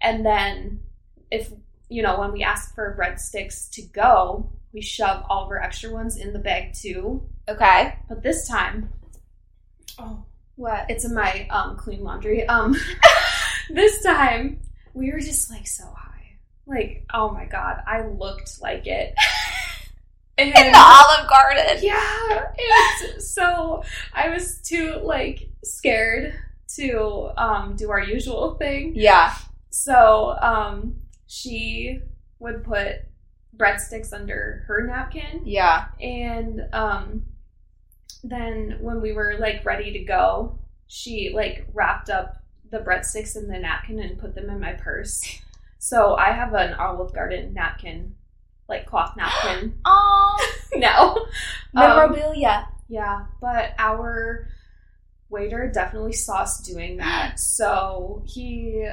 And 0.00 0.24
then 0.24 0.80
if 1.30 1.50
you 1.88 2.02
know 2.02 2.20
when 2.20 2.30
we 2.32 2.42
ask 2.44 2.74
for 2.74 2.94
breadsticks 2.96 3.70
to 3.72 3.82
go, 3.82 4.52
we 4.72 4.80
shove 4.82 5.24
all 5.28 5.44
of 5.44 5.48
our 5.50 5.60
extra 5.60 5.90
ones 5.90 6.16
in 6.16 6.32
the 6.32 6.38
bag 6.38 6.74
too. 6.74 7.26
Okay. 7.48 7.96
But 8.08 8.22
this 8.22 8.46
time, 8.46 8.92
oh, 9.98 10.24
What? 10.56 10.86
it's 10.90 11.04
in 11.04 11.14
my 11.14 11.48
um 11.50 11.76
clean 11.76 12.04
laundry. 12.04 12.46
Um, 12.46 12.76
this 13.70 14.02
time 14.02 14.60
we 14.94 15.10
were 15.10 15.20
just 15.20 15.50
like 15.50 15.66
so 15.66 15.84
high, 15.96 16.09
like 16.70 17.04
oh 17.12 17.30
my 17.32 17.44
god, 17.46 17.82
I 17.86 18.06
looked 18.06 18.60
like 18.62 18.86
it. 18.86 19.14
And 20.38 20.48
In 20.56 20.72
the 20.72 20.78
Olive 20.78 21.28
Garden. 21.28 21.78
yeah, 21.82 22.46
and 23.12 23.22
so 23.36 23.82
I 24.14 24.30
was 24.30 24.62
too 24.62 24.94
like 25.02 25.50
scared 25.62 26.32
to 26.76 27.30
um 27.36 27.76
do 27.76 27.90
our 27.90 28.00
usual 28.00 28.54
thing. 28.54 28.92
Yeah. 28.94 29.34
So 29.68 30.36
um 30.40 30.94
she 31.26 32.00
would 32.38 32.64
put 32.64 33.00
breadsticks 33.54 34.14
under 34.14 34.64
her 34.66 34.86
napkin 34.86 35.42
Yeah. 35.44 35.88
and 36.00 36.62
um 36.72 37.24
then 38.24 38.78
when 38.80 39.02
we 39.02 39.12
were 39.12 39.36
like 39.38 39.62
ready 39.66 39.92
to 39.92 40.04
go, 40.04 40.58
she 40.86 41.32
like 41.34 41.66
wrapped 41.74 42.08
up 42.08 42.42
the 42.70 42.78
breadsticks 42.78 43.36
in 43.36 43.46
the 43.48 43.58
napkin 43.58 43.98
and 43.98 44.18
put 44.18 44.34
them 44.34 44.48
in 44.48 44.58
my 44.58 44.72
purse. 44.72 45.22
So 45.80 46.14
I 46.14 46.32
have 46.32 46.52
an 46.52 46.74
Olive 46.74 47.14
Garden 47.14 47.54
napkin, 47.54 48.14
like 48.68 48.86
cloth 48.86 49.16
napkin 49.16 49.74
Oh. 49.86 50.38
Um, 51.74 51.82
memorabilia. 51.82 52.68
yeah, 52.88 53.24
but 53.40 53.72
our 53.78 54.48
waiter 55.30 55.70
definitely 55.72 56.12
saw 56.12 56.42
us 56.42 56.60
doing 56.60 56.98
that. 56.98 57.34
So 57.40 58.22
he 58.26 58.86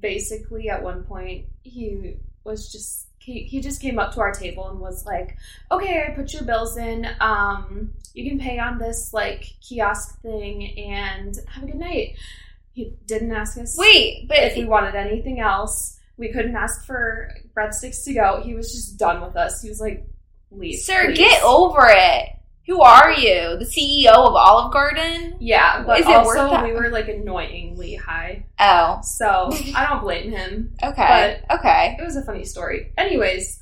basically 0.00 0.70
at 0.70 0.82
one 0.82 1.04
point 1.04 1.46
he 1.62 2.14
was 2.44 2.72
just 2.72 3.08
he, 3.18 3.44
he 3.44 3.60
just 3.60 3.80
came 3.80 3.98
up 3.98 4.14
to 4.14 4.20
our 4.20 4.32
table 4.32 4.68
and 4.68 4.80
was 4.80 5.04
like, 5.04 5.36
"Okay, 5.70 6.02
I 6.02 6.14
put 6.14 6.32
your 6.32 6.42
bills 6.44 6.76
in. 6.78 7.06
Um, 7.20 7.92
you 8.14 8.28
can 8.28 8.38
pay 8.40 8.58
on 8.58 8.78
this 8.78 9.12
like 9.12 9.52
kiosk 9.60 10.20
thing 10.22 10.78
and 10.78 11.38
have 11.46 11.64
a 11.64 11.66
good 11.66 11.76
night." 11.76 12.16
He 12.72 12.94
didn't 13.04 13.32
ask 13.32 13.58
us 13.58 13.76
Wait, 13.78 14.26
but 14.28 14.38
if 14.38 14.56
we 14.56 14.64
wanted 14.64 14.94
anything 14.94 15.40
else. 15.40 15.98
We 16.22 16.32
couldn't 16.32 16.54
ask 16.54 16.86
for 16.86 17.34
breadsticks 17.52 18.04
to 18.04 18.14
go. 18.14 18.40
He 18.44 18.54
was 18.54 18.70
just 18.70 18.96
done 18.96 19.20
with 19.20 19.34
us. 19.34 19.60
He 19.60 19.68
was 19.68 19.80
like, 19.80 20.06
"Leave, 20.52 20.78
sir, 20.78 21.06
please." 21.06 21.18
get 21.18 21.42
over 21.42 21.88
it. 21.90 22.28
Who 22.68 22.80
are 22.80 23.10
you? 23.10 23.58
The 23.58 23.64
CEO 23.64 24.12
of 24.12 24.36
Olive 24.36 24.72
Garden? 24.72 25.36
Yeah, 25.40 25.82
but 25.84 25.98
Is 25.98 26.06
it 26.06 26.10
worth 26.10 26.38
also 26.38 26.50
that? 26.50 26.64
we 26.64 26.70
were 26.74 26.90
like 26.90 27.08
annoyingly 27.08 27.96
high, 27.96 28.46
Oh, 28.60 29.00
so 29.02 29.50
I 29.74 29.84
don't 29.90 30.00
blame 30.00 30.30
him. 30.30 30.72
okay. 30.80 31.42
okay. 31.50 31.96
It 31.98 32.04
was 32.04 32.14
a 32.14 32.22
funny 32.24 32.44
story. 32.44 32.92
Anyways, 32.96 33.60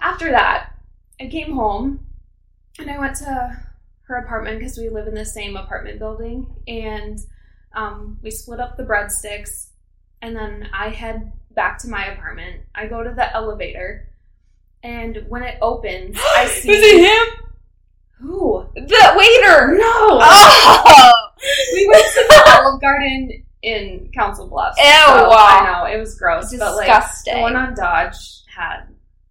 after 0.00 0.30
that, 0.30 0.70
I 1.20 1.26
came 1.26 1.52
home 1.52 2.06
and 2.78 2.88
I 2.88 2.96
went 2.96 3.16
to 3.16 3.60
her 4.02 4.14
apartment 4.14 4.60
because 4.60 4.78
we 4.78 4.88
live 4.88 5.08
in 5.08 5.14
the 5.14 5.24
same 5.24 5.56
apartment 5.56 5.98
building, 5.98 6.54
and 6.68 7.18
um, 7.74 8.20
we 8.22 8.30
split 8.30 8.60
up 8.60 8.76
the 8.76 8.84
breadsticks, 8.84 9.70
and 10.22 10.36
then 10.36 10.68
I 10.72 10.90
head 10.90 11.32
back 11.56 11.78
to 11.78 11.88
my 11.88 12.06
apartment. 12.06 12.60
I 12.74 12.86
go 12.86 13.02
to 13.02 13.10
the 13.10 13.34
elevator, 13.34 14.08
and 14.84 15.24
when 15.28 15.42
it 15.42 15.58
opens, 15.60 16.16
I 16.36 16.46
see 16.46 16.70
Is 16.70 16.82
it 16.84 17.00
him? 17.08 17.48
who? 18.20 18.64
The 18.74 19.14
waiter. 19.16 19.76
No. 19.76 20.20
Oh. 20.22 21.12
we 21.74 21.86
went 21.88 22.04
to 22.04 22.24
the 22.28 22.60
Olive 22.62 22.80
Garden 22.80 23.42
in 23.62 24.10
Council 24.14 24.46
Bluffs. 24.48 24.78
Ew. 24.78 24.84
So, 24.84 25.30
I 25.32 25.64
know 25.66 25.92
it 25.92 25.98
was 25.98 26.16
gross, 26.18 26.54
but 26.56 26.76
like 26.76 26.86
Disgusting. 26.86 27.34
the 27.34 27.40
one 27.42 27.56
on 27.56 27.74
Dodge 27.74 28.42
had 28.54 28.84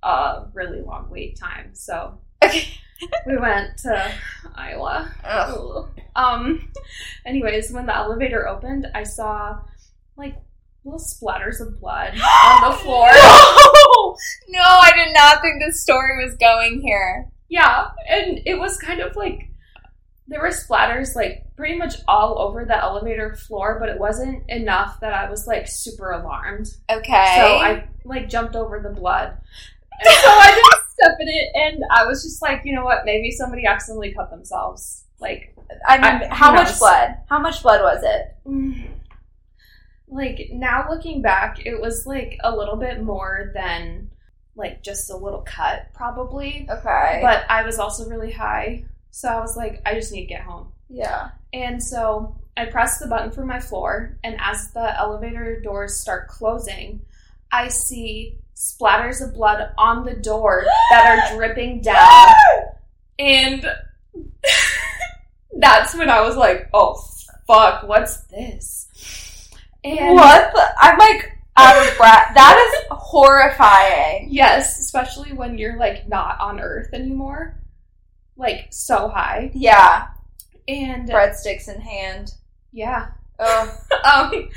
a 0.03 0.44
really 0.53 0.82
long 0.82 1.10
wait 1.10 1.39
time, 1.39 1.70
so 1.74 2.20
Okay. 2.44 2.67
we 3.27 3.38
went 3.38 3.77
to 3.79 4.12
Iowa. 4.55 5.12
Ugh. 5.24 5.89
Um. 6.15 6.72
Anyways, 7.25 7.72
when 7.72 7.86
the 7.88 7.96
elevator 7.96 8.48
opened, 8.48 8.88
I 8.94 9.03
saw 9.03 9.60
like 10.15 10.36
little 10.86 11.00
splatters 11.00 11.60
of 11.60 11.80
blood 11.80 12.13
on 12.46 12.72
the 12.72 12.77
floor. 12.77 13.10
No! 13.12 14.15
no, 14.50 14.62
I 14.62 14.92
did 14.96 15.13
not 15.13 15.42
think 15.42 15.56
this 15.60 15.82
story 15.82 16.24
was 16.24 16.36
going 16.36 16.82
here. 16.82 17.30
Yeah, 17.50 17.89
and 18.08 18.42
it 18.46 18.60
was 18.60 18.77
kind 18.77 19.01
of 19.01 19.15
like 19.15 19.50
there 20.27 20.42
were 20.42 20.50
splatters 20.50 21.15
like 21.15 21.46
pretty 21.56 21.77
much 21.77 21.96
all 22.08 22.39
over 22.39 22.65
the 22.65 22.75
elevator 22.75 23.36
floor, 23.36 23.77
but 23.80 23.89
it 23.89 24.00
wasn't 24.00 24.44
enough 24.50 25.00
that 25.00 25.13
I 25.13 25.30
was 25.30 25.48
like 25.48 25.68
super 25.68 26.12
alarmed. 26.12 26.68
Okay. 26.89 27.36
So 27.38 27.46
I 27.58 27.88
like 28.04 28.30
jumped 28.30 28.56
over 28.56 28.80
the 28.80 28.89
blood. 28.89 29.38
And 30.00 30.15
so 30.15 30.30
I 30.30 30.51
just 30.72 30.94
stepped 30.94 31.22
in 31.22 31.27
it 31.27 31.50
and 31.56 31.84
I 31.92 32.06
was 32.06 32.24
just 32.24 32.42
like, 32.42 32.62
you 32.65 32.75
know 32.75 32.84
what, 32.84 33.06
maybe 33.06 33.32
somebody 33.32 33.65
accidentally 33.65 34.13
cut 34.13 34.32
themselves. 34.32 35.04
Like 35.20 35.56
I 35.88 35.98
mean, 35.98 36.30
I- 36.32 36.36
how 36.36 36.51
much 36.54 36.77
blood? 36.80 37.15
How 37.30 37.39
much 37.39 37.62
blood 37.62 37.82
was 37.82 38.04
it? 38.04 38.36
Mm, 38.48 38.88
like 40.08 40.50
now 40.52 40.88
looking 40.90 41.22
back, 41.22 41.66
it 41.66 41.80
was 41.80 42.06
like 42.06 42.38
a 42.44 42.56
little 42.56 42.76
bit 42.76 43.02
more 43.02 43.52
than 43.54 44.10
like 44.56 44.84
just 44.84 45.10
a 45.12 45.18
little 45.18 45.42
cut 45.42 45.94
probably. 45.94 46.68
Okay. 46.70 47.20
But 47.22 47.46
I 47.50 47.64
was 47.64 47.80
also 47.80 48.08
really 48.10 48.32
high. 48.32 48.86
So 49.12 49.30
I 49.30 49.40
was 49.40 49.56
like, 49.58 49.82
I 49.86 49.94
just 49.94 50.12
need 50.12 50.22
to 50.22 50.28
get 50.28 50.42
home. 50.42 50.72
yeah. 50.90 51.30
And 51.54 51.82
so 51.82 52.36
I 52.58 52.66
press 52.66 53.00
the 53.00 53.08
button 53.08 53.32
for 53.32 53.46
my 53.46 53.60
floor, 53.60 54.18
and 54.24 54.38
as 54.40 54.72
the 54.72 54.98
elevator 54.98 55.60
doors 55.62 56.00
start 56.00 56.28
closing, 56.28 57.02
I 57.52 57.68
see 57.70 58.38
splatters 58.56 59.26
of 59.26 59.34
blood 59.34 59.72
on 59.78 60.06
the 60.06 60.14
door 60.14 60.66
that 60.90 61.06
are 61.32 61.36
dripping 61.36 61.82
down. 61.82 62.34
And 63.18 63.66
that's 65.58 65.96
when 65.96 66.10
I 66.10 66.20
was 66.20 66.36
like, 66.36 66.68
oh, 66.74 67.02
fuck, 67.48 67.88
what's 67.88 68.18
this? 68.24 68.85
And 69.86 70.15
what? 70.15 70.54
The, 70.54 70.63
I'm 70.80 70.98
like 70.98 71.32
out 71.58 71.77
of 71.88 71.98
breath. 71.98 72.32
That 72.36 72.58
is 72.74 72.88
horrifying. 72.92 74.27
Yes, 74.32 74.80
especially 74.80 75.34
when 75.34 75.58
you're 75.58 75.77
like 75.77 76.08
not 76.08 76.39
on 76.42 76.60
Earth 76.60 76.94
anymore. 76.94 77.60
Like 78.38 78.68
so 78.72 79.08
high. 79.10 79.51
Yeah. 79.54 80.08
And 80.68 81.08
Breadsticks 81.10 81.74
in 81.74 81.80
hand. 81.82 82.32
yeah. 82.72 83.08
Oh. 83.39 83.77
Um, 84.06 84.50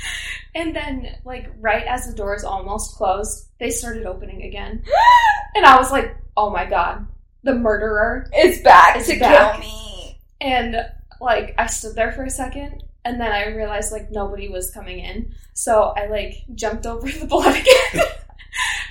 and 0.53 0.75
then, 0.75 1.15
like, 1.25 1.49
right 1.59 1.83
as 1.87 2.05
the 2.05 2.13
doors 2.13 2.43
almost 2.43 2.95
closed, 2.95 3.47
they 3.59 3.71
started 3.71 4.05
opening 4.05 4.43
again. 4.43 4.83
And 5.55 5.65
I 5.65 5.75
was 5.79 5.91
like, 5.91 6.15
oh 6.37 6.51
my 6.51 6.65
god, 6.67 7.07
the 7.43 7.55
murderer. 7.55 8.29
is 8.37 8.61
back 8.61 8.95
It's 8.97 9.07
to 9.09 9.17
back. 9.19 9.53
kill 9.53 9.59
me. 9.61 10.21
And, 10.39 10.75
like, 11.19 11.55
I 11.57 11.65
stood 11.65 11.95
there 11.95 12.11
for 12.11 12.23
a 12.25 12.29
second, 12.29 12.83
and 13.05 13.19
then 13.19 13.31
I 13.31 13.47
realized, 13.47 13.91
like, 13.91 14.11
nobody 14.11 14.49
was 14.49 14.71
coming 14.71 14.99
in. 14.99 15.33
So 15.53 15.93
I, 15.97 16.07
like, 16.07 16.43
jumped 16.55 16.85
over 16.85 17.09
the 17.19 17.25
blood 17.25 17.55
again. 17.55 18.05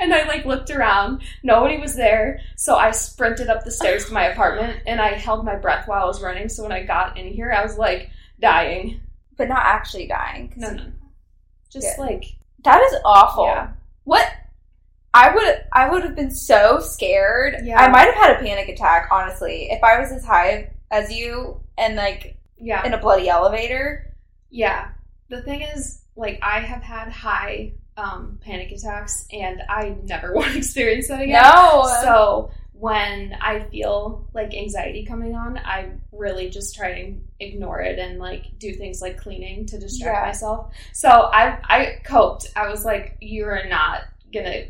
and 0.01 0.15
I, 0.15 0.27
like, 0.27 0.45
looked 0.45 0.71
around. 0.71 1.23
Nobody 1.43 1.79
was 1.79 1.95
there. 1.95 2.41
So 2.57 2.77
I 2.77 2.91
sprinted 2.93 3.49
up 3.49 3.65
the 3.65 3.71
stairs 3.71 4.07
to 4.07 4.13
my 4.15 4.25
apartment, 4.27 4.83
and 4.87 5.01
I 5.01 5.15
held 5.15 5.45
my 5.45 5.57
breath 5.57 5.87
while 5.89 6.03
I 6.03 6.07
was 6.07 6.23
running. 6.23 6.49
So 6.49 6.63
when 6.63 6.73
I 6.73 6.85
got 6.85 7.19
in 7.19 7.33
here, 7.33 7.53
I 7.53 7.63
was, 7.63 7.77
like, 7.79 8.11
dying. 8.41 9.01
But 9.37 9.49
not 9.49 9.63
actually 9.65 10.09
dying. 10.09 10.53
No, 10.57 10.71
no. 10.71 10.85
Just, 11.73 11.87
Yeah. 11.99 12.05
like, 12.05 12.25
That 12.65 12.83
is 12.83 12.95
awful. 13.05 13.45
Yeah. 13.47 13.69
What? 14.05 14.27
I 15.15 15.35
would 15.35 15.65
I 15.73 15.89
would 15.91 16.03
have 16.03 16.15
been 16.17 16.31
so 16.31 16.81
scared. 16.81 17.57
Yeah. 17.65 17.81
I 17.81 17.89
might 17.89 18.07
have 18.07 18.15
had 18.15 18.37
a 18.37 18.45
panic 18.45 18.69
attack, 18.69 19.09
honestly, 19.11 19.69
if 19.71 19.83
I 19.83 19.99
was 19.99 20.13
as 20.13 20.25
high 20.25 20.71
as 20.91 21.13
you 21.13 21.61
and 21.79 21.97
like 21.97 22.38
yeah. 22.61 22.87
in 22.87 22.95
a 22.95 22.99
bloody 22.99 23.29
elevator. 23.29 24.15
Yeah. 24.51 24.89
The 25.29 25.43
thing 25.43 25.63
is, 25.63 26.03
like, 26.17 26.39
I 26.43 26.61
have 26.61 26.83
had 26.83 27.09
high 27.11 27.73
um, 27.97 28.39
panic 28.41 28.71
attacks, 28.73 29.27
and 29.33 29.63
I 29.69 29.97
never 30.05 30.33
want 30.35 30.53
to 30.53 30.59
experience 30.59 31.09
that 31.09 31.21
again. 31.21 31.43
No. 31.43 31.85
So 32.03 32.51
when 32.73 33.37
I 33.41 33.61
feel 33.71 34.29
like 34.33 34.55
anxiety 34.55 35.05
coming 35.05 35.35
on, 35.35 35.59
I 35.59 35.91
really 36.13 36.49
just 36.49 36.77
try 36.77 37.03
to 37.03 37.15
ignore 37.41 37.81
it 37.81 37.99
and 37.99 38.21
like 38.21 38.57
do 38.59 38.73
things 38.73 39.03
like 39.03 39.19
cleaning 39.19 39.67
to 39.67 39.79
distract 39.81 40.17
Yeah. 40.17 40.27
myself. 40.27 40.75
So 40.93 41.09
I 41.09 41.59
I 41.65 42.01
coped. 42.05 42.47
I 42.55 42.69
was 42.69 42.85
like, 42.85 43.17
you 43.21 43.47
are 43.47 43.65
not 43.69 44.03
gonna 44.33 44.67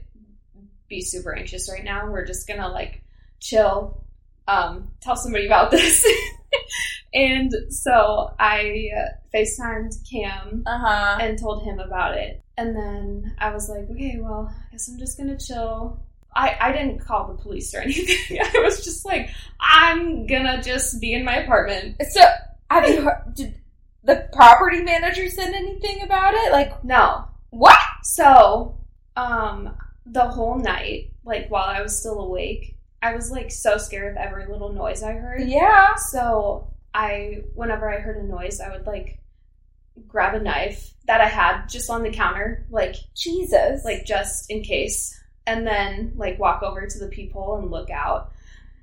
be 0.89 1.03
super 1.03 1.35
anxious 1.35 1.71
right 1.71 1.85
now. 1.85 2.11
We're 2.11 2.25
just 2.25 2.49
gonna 2.49 2.69
like 2.69 3.03
chill, 3.41 4.03
um, 4.47 4.91
tell 5.03 5.17
somebody 5.17 5.45
about 5.47 5.71
this. 5.71 6.03
and 7.15 7.53
so 7.71 8.35
I 8.39 8.91
uh, 8.97 9.09
FaceTimed 9.35 9.95
Cam 10.11 10.63
uh 10.67 10.79
huh. 10.79 11.19
and 11.21 11.39
told 11.39 11.63
him 11.65 11.79
about 11.79 12.17
it. 12.17 12.43
And 12.57 12.75
then 12.75 13.35
I 13.39 13.53
was 13.53 13.69
like, 13.69 13.89
okay, 13.91 14.19
well, 14.21 14.53
I 14.53 14.73
guess 14.73 14.89
I'm 14.89 14.99
just 14.99 15.17
gonna 15.17 15.39
chill. 15.39 16.01
I, 16.35 16.57
I 16.61 16.73
didn't 16.73 16.99
call 17.01 17.29
the 17.29 17.43
police 17.43 17.75
or 17.75 17.79
anything. 17.83 18.39
I 18.41 18.59
was 18.61 18.85
just 18.85 19.05
like, 19.07 19.31
I'm 19.61 20.27
gonna 20.27 20.63
just 20.63 21.01
be 21.01 21.15
in 21.15 21.25
my 21.25 21.37
apartment. 21.37 21.97
So 22.11 22.21
have 22.71 22.89
you 22.89 23.03
heard? 23.03 23.35
Did 23.35 23.55
the 24.05 24.29
property 24.33 24.83
manager 24.83 25.29
said 25.29 25.53
anything 25.55 26.03
about 26.03 26.35
it? 26.35 26.53
Like 26.53 26.85
No. 26.85 27.25
what? 27.51 27.79
So, 28.05 28.79
um, 29.17 29.75
the 30.07 30.25
whole 30.29 30.59
night, 30.59 31.13
like 31.25 31.51
while 31.51 31.65
I 31.67 31.81
was 31.83 31.99
still 31.99 32.21
awake, 32.21 32.77
I 33.03 33.15
was 33.15 33.31
like 33.31 33.51
so 33.51 33.77
scared 33.79 34.13
of 34.13 34.17
every 34.17 34.47
little 34.47 34.73
noise 34.73 35.03
I 35.03 35.13
heard. 35.13 35.49
Yeah. 35.49 35.95
So 35.97 36.71
I, 36.99 37.43
whenever 37.55 37.89
I 37.89 38.01
heard 38.01 38.17
a 38.17 38.25
noise, 38.25 38.61
I 38.61 38.71
would 38.71 38.85
like 38.85 39.21
grab 40.09 40.35
a 40.35 40.41
knife 40.41 40.95
that 41.07 41.21
I 41.21 41.29
had 41.29 41.69
just 41.69 41.89
on 41.89 42.03
the 42.03 42.11
counter, 42.11 42.67
like 42.71 42.97
Jesus. 43.15 43.85
like 43.85 44.05
just 44.05 44.51
in 44.51 44.63
case, 44.63 45.17
and 45.47 45.65
then 45.65 46.15
like 46.17 46.41
walk 46.41 46.65
over 46.65 46.89
to 46.89 46.99
the 46.99 47.07
peephole 47.07 47.59
and 47.59 47.71
look 47.71 47.89
out. 47.89 48.33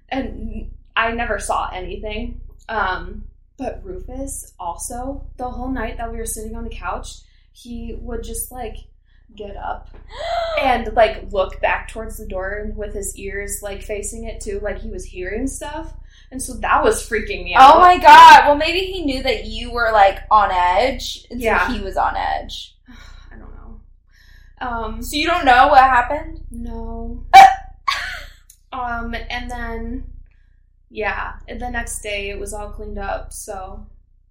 And 0.08 0.72
I 0.96 1.12
never 1.12 1.40
saw 1.40 1.70
anything. 1.74 2.40
Um, 2.70 3.26
but 3.58 3.82
Rufus 3.84 4.54
also, 4.58 5.28
the 5.36 5.50
whole 5.50 5.70
night 5.70 5.98
that 5.98 6.10
we 6.10 6.18
were 6.18 6.26
sitting 6.26 6.56
on 6.56 6.64
the 6.64 6.70
couch, 6.70 7.18
he 7.52 7.98
would 8.00 8.24
just 8.24 8.50
like 8.50 8.78
get 9.36 9.58
up 9.58 9.90
and 10.62 10.94
like 10.94 11.34
look 11.34 11.60
back 11.60 11.90
towards 11.90 12.18
the 12.18 12.28
door 12.28 12.62
and 12.64 12.78
with 12.78 12.94
his 12.94 13.18
ears 13.18 13.60
like 13.62 13.82
facing 13.82 14.24
it 14.24 14.40
too, 14.40 14.62
like 14.64 14.80
he 14.80 14.90
was 14.90 15.04
hearing 15.04 15.48
stuff. 15.48 15.94
And 16.36 16.44
so 16.44 16.54
that 16.56 16.84
was 16.84 17.02
freaking 17.08 17.46
me 17.46 17.56
out. 17.56 17.78
Oh 17.78 17.80
my 17.80 17.98
god. 17.98 18.46
Well, 18.46 18.58
maybe 18.58 18.80
he 18.80 19.06
knew 19.06 19.24
that 19.24 19.46
you 19.46 19.72
were 19.72 19.90
like 19.94 20.20
on 20.30 20.50
edge, 20.52 21.26
and 21.32 21.40
Yeah. 21.40 21.66
so 21.66 21.72
he 21.76 21.80
was 21.80 21.96
on 21.96 22.18
edge. 22.18 22.76
I 23.32 23.38
don't 23.38 23.56
know. 23.56 23.80
Um, 24.68 25.02
So 25.02 25.16
you 25.16 25.28
don't 25.28 25.46
know 25.46 25.70
what 25.70 25.80
happened? 25.80 26.42
no. 26.52 27.24
um, 28.74 29.16
and 29.30 29.50
then, 29.50 30.12
yeah, 30.90 31.36
and 31.48 31.62
the 31.62 31.70
next 31.70 32.02
day 32.02 32.30
it 32.32 32.38
was 32.38 32.54
all 32.54 32.70
cleaned 32.70 33.00
up, 33.00 33.32
so 33.32 33.88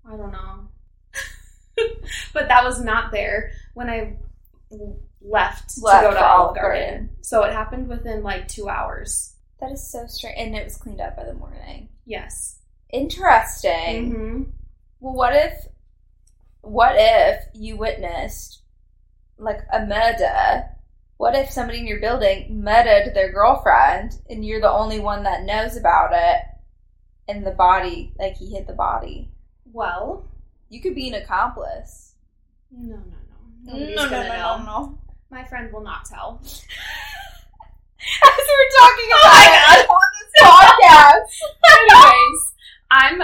I 0.06 0.14
don't 0.18 0.30
know. 0.32 0.68
but 2.34 2.48
that 2.48 2.64
was 2.64 2.84
not 2.84 3.12
there 3.12 3.52
when 3.72 3.88
I 3.88 4.18
left, 5.22 5.78
Left 5.80 6.02
to 6.04 6.10
go 6.10 6.10
to 6.10 6.22
Olive 6.22 6.40
Olive 6.48 6.54
Garden. 6.54 6.82
Garden. 6.90 7.10
So 7.22 7.44
it 7.44 7.54
happened 7.54 7.88
within 7.88 8.22
like 8.22 8.46
two 8.46 8.68
hours. 8.68 9.30
That 9.60 9.72
is 9.72 9.90
so 9.90 10.06
strange, 10.06 10.36
and 10.38 10.54
it 10.56 10.64
was 10.64 10.76
cleaned 10.76 11.00
up 11.00 11.16
by 11.16 11.24
the 11.24 11.34
morning. 11.34 11.88
Yes. 12.04 12.58
Interesting. 12.90 14.12
hmm 14.12 14.42
Well, 15.00 15.14
what 15.14 15.34
if, 15.34 15.66
what 16.60 16.94
if 16.96 17.44
you 17.54 17.76
witnessed 17.76 18.62
like 19.38 19.60
a 19.72 19.84
murder? 19.86 20.64
What 21.16 21.34
if 21.36 21.50
somebody 21.50 21.78
in 21.78 21.86
your 21.86 22.00
building 22.00 22.62
murdered 22.62 23.14
their 23.14 23.32
girlfriend, 23.32 24.18
and 24.28 24.44
you're 24.44 24.60
the 24.60 24.70
only 24.70 24.98
one 25.00 25.22
that 25.22 25.44
knows 25.44 25.76
about 25.76 26.10
it, 26.12 26.42
and 27.28 27.46
the 27.46 27.52
body, 27.52 28.12
like 28.18 28.36
he 28.36 28.50
hid 28.50 28.66
the 28.66 28.72
body? 28.74 29.30
Well, 29.72 30.28
You 30.68 30.80
could 30.80 30.94
be 30.96 31.08
an 31.08 31.14
accomplice. 31.14 32.14
no, 32.70 32.96
no, 32.96 33.02
no. 33.02 33.72
Nobody's 33.78 33.96
gonna 33.96 34.28
know. 34.28 34.58
no. 34.64 34.98
My 35.30 35.44
friend 35.44 35.72
will 35.72 35.82
not 35.82 36.04
tell. 36.04 36.42
As 38.24 38.44
we're 38.48 38.70
talking 38.78 39.08
Oh 39.12 39.20
about 39.20 39.78
it 39.78 39.88
on 39.90 40.08
this 40.20 40.32
podcast. 40.42 42.00
Anyways, 42.10 42.52
I'm. 42.90 43.22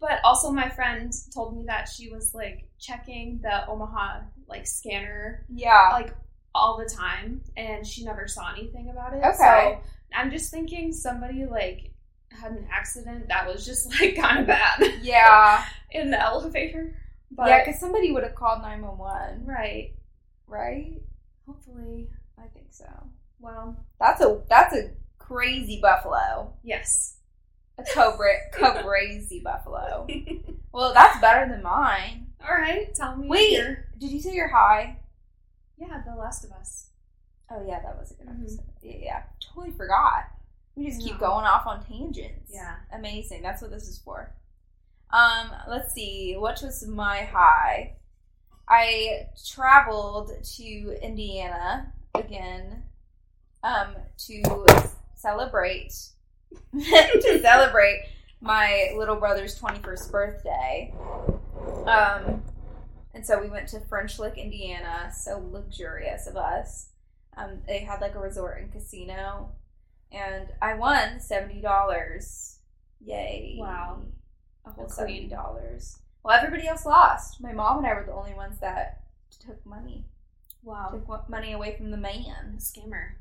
But 0.00 0.20
also, 0.24 0.50
my 0.50 0.68
friend 0.70 1.12
told 1.34 1.56
me 1.56 1.64
that 1.66 1.86
she 1.88 2.08
was 2.10 2.34
like 2.34 2.68
checking 2.78 3.38
the 3.42 3.66
Omaha 3.68 4.20
like 4.48 4.66
scanner 4.66 5.44
Yeah. 5.52 5.90
like 5.92 6.14
all 6.54 6.78
the 6.78 6.86
time, 6.88 7.42
and 7.56 7.86
she 7.86 8.04
never 8.04 8.26
saw 8.26 8.50
anything 8.52 8.88
about 8.90 9.12
it. 9.12 9.18
Okay. 9.24 9.36
So 9.36 9.80
I'm 10.14 10.30
just 10.30 10.50
thinking 10.50 10.92
somebody 10.92 11.44
like 11.44 11.92
had 12.30 12.52
an 12.52 12.66
accident 12.72 13.28
that 13.28 13.46
was 13.46 13.66
just 13.66 13.90
like 14.00 14.16
kind 14.16 14.38
of 14.40 14.46
bad 14.46 14.82
Yeah. 15.02 15.64
in 15.90 16.10
the 16.10 16.20
elevator. 16.20 16.96
But 17.30 17.48
yeah, 17.48 17.64
because 17.64 17.78
somebody 17.78 18.10
would 18.10 18.22
have 18.24 18.34
called 18.34 18.62
911, 18.62 19.44
right, 19.46 19.92
right? 20.48 21.00
hopefully, 21.46 22.08
I 22.38 22.46
think 22.48 22.66
so. 22.70 22.86
Well, 23.40 23.76
That's 23.98 24.20
a 24.20 24.40
that's 24.48 24.74
a 24.74 24.90
crazy 25.18 25.80
buffalo. 25.80 26.52
yes. 26.62 27.16
A 27.78 27.84
cobra 27.94 28.28
crazy 28.82 29.40
buffalo. 29.40 30.06
Well, 30.72 30.92
that's 30.92 31.18
better 31.20 31.48
than 31.50 31.62
mine. 31.62 32.26
All 32.46 32.54
right, 32.54 32.94
tell 32.94 33.16
me. 33.16 33.26
Wait. 33.28 33.52
your- 33.52 33.86
Did 33.98 34.10
you 34.10 34.20
say 34.20 34.34
you're 34.34 34.48
high? 34.48 34.98
yeah, 35.78 36.02
The 36.06 36.14
Last 36.14 36.44
of 36.44 36.52
Us. 36.52 36.88
Oh 37.50 37.64
yeah, 37.66 37.80
that 37.80 37.98
was 37.98 38.10
a 38.10 38.14
good 38.14 38.26
Mhm. 38.28 38.40
episode. 38.42 38.64
Yeah, 38.82 38.96
yeah. 39.00 39.22
Totally 39.40 39.72
forgot. 39.72 40.24
We 40.76 40.86
just 40.88 41.00
keep 41.02 41.18
going 41.18 41.44
off 41.46 41.66
on 41.66 41.82
tangents. 41.84 42.50
Yeah. 42.52 42.76
Amazing. 42.92 43.42
That's 43.42 43.60
what 43.62 43.70
this 43.70 43.88
is 43.88 43.98
for. 43.98 44.32
Um, 45.10 45.50
let's 45.68 45.92
see. 45.92 46.36
What 46.38 46.60
was 46.62 46.86
my 46.86 47.22
high? 47.24 47.96
I 48.68 49.28
traveled 49.52 50.30
to 50.56 50.98
Indiana 51.02 51.92
again 52.14 52.84
um, 53.62 53.94
to 54.26 54.42
celebrate 55.16 55.94
to 56.74 57.38
celebrate 57.42 58.02
my 58.40 58.92
little 58.96 59.16
brother's 59.16 59.58
21st 59.60 60.10
birthday. 60.10 60.94
Um, 61.86 62.42
and 63.14 63.24
so 63.26 63.40
we 63.40 63.48
went 63.50 63.68
to 63.68 63.80
French 63.80 64.18
Lick, 64.18 64.38
Indiana. 64.38 65.12
So 65.14 65.44
luxurious 65.52 66.26
of 66.26 66.36
us. 66.36 66.88
Um, 67.36 67.58
they 67.66 67.80
had 67.80 68.00
like 68.00 68.14
a 68.14 68.18
resort 68.20 68.60
and 68.60 68.72
casino, 68.72 69.50
and 70.10 70.48
I 70.60 70.74
won 70.74 71.20
seventy 71.20 71.60
dollars. 71.60 72.58
Yay! 73.04 73.56
Wow. 73.58 74.02
a 74.66 74.70
whole 74.70 74.88
seventy 74.88 75.26
dollars. 75.28 75.98
Well, 76.24 76.36
everybody 76.36 76.66
else 76.68 76.84
lost. 76.84 77.40
My 77.40 77.52
mom 77.52 77.78
and 77.78 77.86
I 77.86 77.94
were 77.94 78.04
the 78.04 78.12
only 78.12 78.34
ones 78.34 78.58
that 78.60 79.02
took 79.44 79.64
money, 79.64 80.04
Wow. 80.62 80.90
took 81.06 81.28
money 81.30 81.52
away 81.52 81.76
from 81.76 81.90
the 81.90 81.96
man. 81.96 82.56
The 82.56 82.60
scammer. 82.60 83.12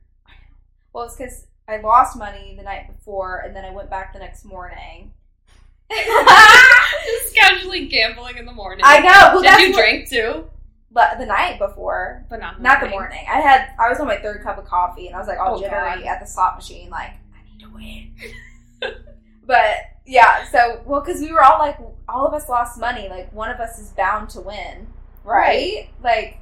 Well, 0.94 1.06
it's 1.06 1.16
because 1.16 1.48
I 1.68 1.78
lost 1.78 2.18
money 2.18 2.56
the 2.58 2.64
night 2.64 2.88
before, 2.96 3.40
and 3.40 3.56
then 3.56 3.64
I 3.66 3.72
went 3.72 3.90
back 3.90 4.14
the 4.14 4.20
next 4.20 4.44
morning. 4.46 5.14
Just 5.92 7.36
casually 7.36 7.88
gambling 7.88 8.38
in 8.38 8.46
the 8.46 8.52
morning. 8.52 8.84
I 8.88 9.00
know. 9.00 9.10
Well, 9.34 9.42
Did 9.42 9.60
you 9.60 9.72
what- 9.74 9.80
drink 9.80 10.10
too? 10.10 10.46
But 10.92 11.20
the 11.20 11.26
night 11.28 11.60
before, 11.60 12.26
But 12.32 12.40
not 12.40 12.58
the 12.58 12.64
not 12.64 12.80
the 12.80 12.88
morning. 12.90 13.10
morning. 13.12 13.26
I 13.32 13.42
had 13.42 13.70
I 13.80 13.90
was 13.90 14.00
on 14.00 14.08
my 14.08 14.18
third 14.18 14.42
cup 14.42 14.58
of 14.58 14.66
coffee, 14.66 15.06
and 15.06 15.16
I 15.16 15.20
was 15.20 15.28
like 15.28 15.38
all 15.40 15.56
Oh, 15.58 15.60
jittery 15.60 15.72
God. 16.02 16.04
at 16.04 16.20
the 16.20 16.26
slot 16.26 16.56
machine, 16.56 16.90
like 16.90 17.12
I 17.12 17.44
need 17.52 17.60
to 17.64 17.70
win. 17.70 18.12
but 19.46 19.76
yeah, 20.08 20.50
so 20.50 20.82
well, 20.88 21.02
because 21.02 21.22
we 21.22 21.32
were 21.32 21.44
all 21.44 21.60
like, 21.60 21.78
all 22.08 22.26
of 22.26 22.34
us 22.34 22.50
lost 22.50 22.80
money. 22.80 23.08
Like 23.08 23.32
one 23.32 23.52
of 23.52 23.60
us 23.60 23.78
is 23.78 23.92
bound 23.92 24.30
to 24.32 24.42
win, 24.42 24.88
right? 25.24 25.90
Like 26.04 26.40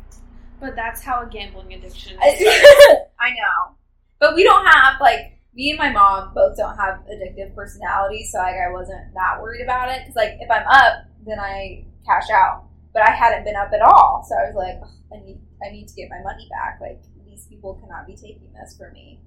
But 0.61 0.77
that's 0.77 1.01
how 1.03 1.23
a 1.23 1.27
gambling 1.27 1.73
addiction 1.73 2.17
I 2.21 2.37
know, 3.19 3.75
but 4.19 4.35
we 4.35 4.43
don't 4.43 4.65
have 4.65 4.99
like 5.01 5.39
me 5.53 5.71
and 5.71 5.79
my 5.79 5.91
mom 5.91 6.33
both 6.35 6.55
don't 6.55 6.77
have 6.77 7.01
addictive 7.09 7.55
personalities, 7.55 8.31
so 8.31 8.39
like 8.39 8.55
I 8.55 8.71
wasn't 8.71 9.13
that 9.13 9.41
worried 9.41 9.63
about 9.63 9.89
it. 9.89 10.01
Because 10.01 10.15
like 10.15 10.37
if 10.39 10.49
I'm 10.51 10.67
up, 10.67 11.05
then 11.25 11.39
I 11.39 11.85
cash 12.05 12.29
out, 12.31 12.65
but 12.93 13.01
I 13.01 13.11
hadn't 13.11 13.43
been 13.43 13.55
up 13.55 13.71
at 13.73 13.81
all, 13.81 14.25
so 14.27 14.35
I 14.35 14.45
was 14.47 14.55
like, 14.55 14.79
I 15.11 15.23
need 15.25 15.41
I 15.65 15.71
need 15.71 15.87
to 15.87 15.95
get 15.95 16.09
my 16.09 16.21
money 16.23 16.47
back. 16.49 16.79
Like 16.79 17.01
these 17.25 17.47
people 17.47 17.75
cannot 17.75 18.05
be 18.07 18.15
taking 18.15 18.53
this 18.53 18.77
from 18.77 18.93
me. 18.93 19.19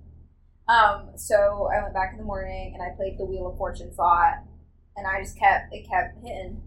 Um, 0.68 1.10
so 1.16 1.68
I 1.74 1.82
went 1.82 1.94
back 1.94 2.12
in 2.12 2.18
the 2.18 2.24
morning 2.24 2.74
and 2.74 2.82
I 2.82 2.94
played 2.94 3.18
the 3.18 3.24
Wheel 3.24 3.48
of 3.48 3.58
Fortune 3.58 3.92
slot, 3.92 4.44
and 4.96 5.06
I 5.06 5.22
just 5.22 5.36
kept 5.36 5.74
it 5.74 5.88
kept 5.88 6.16
hitting. 6.22 6.62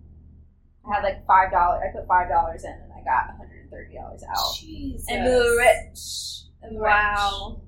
I 0.86 0.96
had 0.96 1.04
like 1.04 1.26
five 1.26 1.52
dollars. 1.52 1.82
I 1.88 1.98
put 1.98 2.06
five 2.08 2.28
dollars 2.28 2.66
in, 2.66 2.72
and 2.72 2.92
I 2.92 3.04
got 3.04 3.30
one 3.30 3.48
hundred 3.48 3.62
and 3.62 3.72
thirty 3.72 3.96
dollars 3.96 4.24
out. 4.28 4.58
Jesus. 4.60 5.08
I'm 5.10 5.24
rich. 5.24 6.44
I'm 6.66 6.80
Wow. 6.80 7.62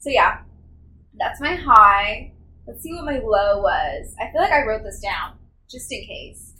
So 0.00 0.10
yeah, 0.10 0.38
that's 1.18 1.40
my 1.40 1.54
high. 1.54 2.32
Let's 2.66 2.82
see 2.82 2.92
what 2.94 3.04
my 3.04 3.18
low 3.18 3.60
was. 3.62 4.14
I 4.20 4.30
feel 4.32 4.40
like 4.40 4.52
I 4.52 4.64
wrote 4.66 4.82
this 4.82 5.00
down 5.00 5.36
just 5.70 5.90
in 5.92 6.04
case, 6.04 6.54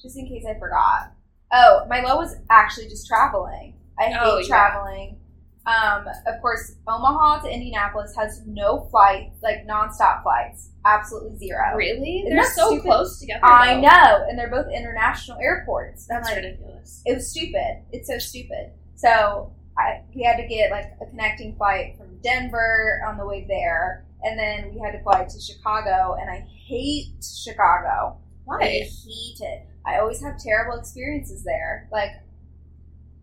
just 0.00 0.18
in 0.18 0.26
case 0.26 0.44
I 0.48 0.58
forgot. 0.58 1.12
Oh, 1.52 1.86
my 1.88 2.00
low 2.00 2.16
was 2.16 2.36
actually 2.50 2.88
just 2.88 3.06
traveling. 3.06 3.74
I 3.98 4.04
hate 4.06 4.16
Oh, 4.20 4.38
yeah. 4.38 4.46
traveling. 4.46 5.18
Um, 5.66 6.04
of 6.26 6.40
course, 6.42 6.74
Omaha 6.86 7.40
to 7.42 7.48
Indianapolis 7.48 8.14
has 8.16 8.42
no 8.46 8.86
flights, 8.90 9.38
like 9.42 9.66
nonstop 9.66 10.22
flights, 10.22 10.70
absolutely 10.84 11.38
zero. 11.38 11.74
Really? 11.74 12.18
Isn't 12.26 12.36
They're 12.36 12.44
so 12.44 12.68
stupid? 12.68 12.84
close 12.84 13.18
together. 13.20 13.44
I 13.46 13.80
know, 13.80 14.26
and 14.28 14.38
they're 14.38 14.50
both 14.50 14.66
international 14.70 15.38
airports. 15.40 16.06
That's 16.06 16.28
like, 16.28 16.36
ridiculous. 16.36 17.00
it 17.06 17.14
was 17.14 17.30
stupid. 17.30 17.82
It's 17.92 18.08
so 18.08 18.18
stupid. 18.18 18.72
So 18.96 19.52
I 19.78 20.02
we 20.14 20.22
had 20.22 20.36
to 20.36 20.46
get 20.46 20.70
like 20.70 20.92
a 21.00 21.06
connecting 21.06 21.56
flight 21.56 21.96
from 21.98 22.18
Denver 22.22 23.00
on 23.06 23.16
the 23.18 23.26
way 23.26 23.44
there, 23.48 24.06
and 24.22 24.38
then 24.38 24.72
we 24.74 24.80
had 24.80 24.92
to 24.92 25.02
fly 25.02 25.24
to 25.24 25.40
Chicago. 25.40 26.16
And 26.20 26.30
I 26.30 26.46
hate 26.66 27.14
Chicago. 27.22 28.18
Why? 28.44 28.58
I 28.60 28.66
hate 28.68 29.38
it. 29.40 29.66
I 29.86 29.98
always 29.98 30.22
have 30.22 30.38
terrible 30.38 30.78
experiences 30.78 31.44
there. 31.44 31.88
Like 31.92 32.10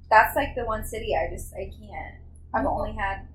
that's 0.10 0.36
like 0.36 0.56
the 0.56 0.66
one 0.66 0.84
city 0.86 1.16
I 1.16 1.34
just 1.34 1.54
I 1.54 1.66
can't. 1.66 2.16
I've 2.54 2.66
Oh. 2.66 2.80
only 2.80 2.94
had 2.94 3.28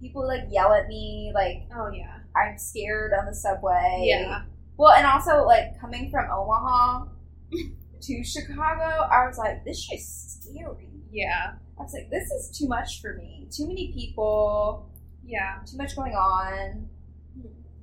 people 0.00 0.26
like 0.26 0.44
yell 0.50 0.72
at 0.72 0.88
me. 0.88 1.32
Like 1.34 1.68
Oh 1.74 1.90
yeah. 1.90 2.18
I'm 2.36 2.58
scared 2.58 3.12
on 3.18 3.26
the 3.26 3.34
subway. 3.34 4.02
Yeah. 4.02 4.42
Well, 4.76 4.92
and 4.92 5.06
also 5.06 5.44
like 5.44 5.80
coming 5.80 6.10
from 6.10 6.26
Omaha 6.30 7.04
to 8.02 8.24
Chicago, 8.24 9.06
I 9.08 9.26
was 9.28 9.38
like, 9.38 9.64
this 9.64 9.80
shit's 9.84 10.40
scary. 10.42 10.90
Yeah. 11.12 11.52
I 11.78 11.82
was 11.82 11.92
like, 11.92 12.10
this 12.10 12.30
is 12.30 12.56
too 12.56 12.68
much 12.68 13.00
for 13.00 13.14
me. 13.14 13.48
Too 13.50 13.66
many 13.66 13.92
people, 13.92 14.88
Yeah. 15.24 15.58
too 15.66 15.76
much 15.76 15.96
going 15.96 16.12
on. 16.14 16.88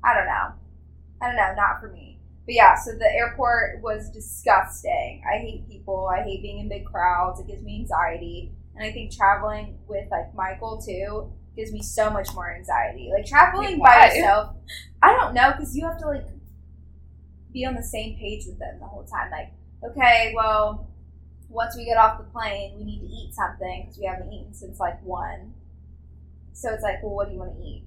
I 0.03 0.13
don't 0.13 0.25
know. 0.25 0.53
I 1.21 1.27
don't 1.27 1.35
know, 1.35 1.53
not 1.55 1.79
for 1.79 1.89
me. 1.89 2.19
But 2.45 2.55
yeah, 2.55 2.75
so 2.75 2.91
the 2.93 3.11
airport 3.13 3.81
was 3.81 4.09
disgusting. 4.09 5.21
I 5.31 5.37
hate 5.37 5.67
people. 5.69 6.07
I 6.07 6.23
hate 6.23 6.41
being 6.41 6.59
in 6.59 6.69
big 6.69 6.85
crowds. 6.85 7.39
It 7.39 7.47
gives 7.47 7.61
me 7.63 7.79
anxiety. 7.81 8.51
And 8.75 8.83
I 8.83 8.91
think 8.91 9.11
traveling 9.15 9.77
with 9.87 10.09
like 10.09 10.33
Michael 10.33 10.81
too 10.81 11.31
gives 11.55 11.71
me 11.71 11.81
so 11.83 12.09
much 12.09 12.33
more 12.33 12.51
anxiety. 12.55 13.11
Like 13.13 13.25
traveling 13.25 13.73
Wait, 13.79 13.83
by 13.83 14.05
yourself, 14.07 14.55
I 15.03 15.13
don't 15.13 15.33
know 15.33 15.51
because 15.51 15.75
you 15.75 15.85
have 15.85 15.99
to 15.99 16.07
like 16.07 16.25
be 17.53 17.65
on 17.65 17.75
the 17.75 17.83
same 17.83 18.17
page 18.17 18.45
with 18.47 18.59
them 18.59 18.79
the 18.79 18.85
whole 18.85 19.03
time. 19.03 19.29
Like, 19.31 19.51
okay, 19.83 20.33
well, 20.35 20.87
once 21.51 21.75
we 21.75 21.85
get 21.85 21.97
off 21.97 22.17
the 22.17 22.23
plane, 22.23 22.75
we 22.77 22.83
need 22.83 23.01
to 23.01 23.07
eat 23.07 23.33
something 23.33 23.83
because 23.83 23.99
we 23.99 24.05
haven't 24.05 24.31
eaten 24.31 24.53
since 24.53 24.79
like 24.79 25.01
one. 25.03 25.53
So 26.53 26.69
it's 26.73 26.83
like, 26.83 27.03
well, 27.03 27.13
what 27.13 27.27
do 27.27 27.33
you 27.33 27.39
want 27.39 27.57
to 27.57 27.61
eat? 27.61 27.85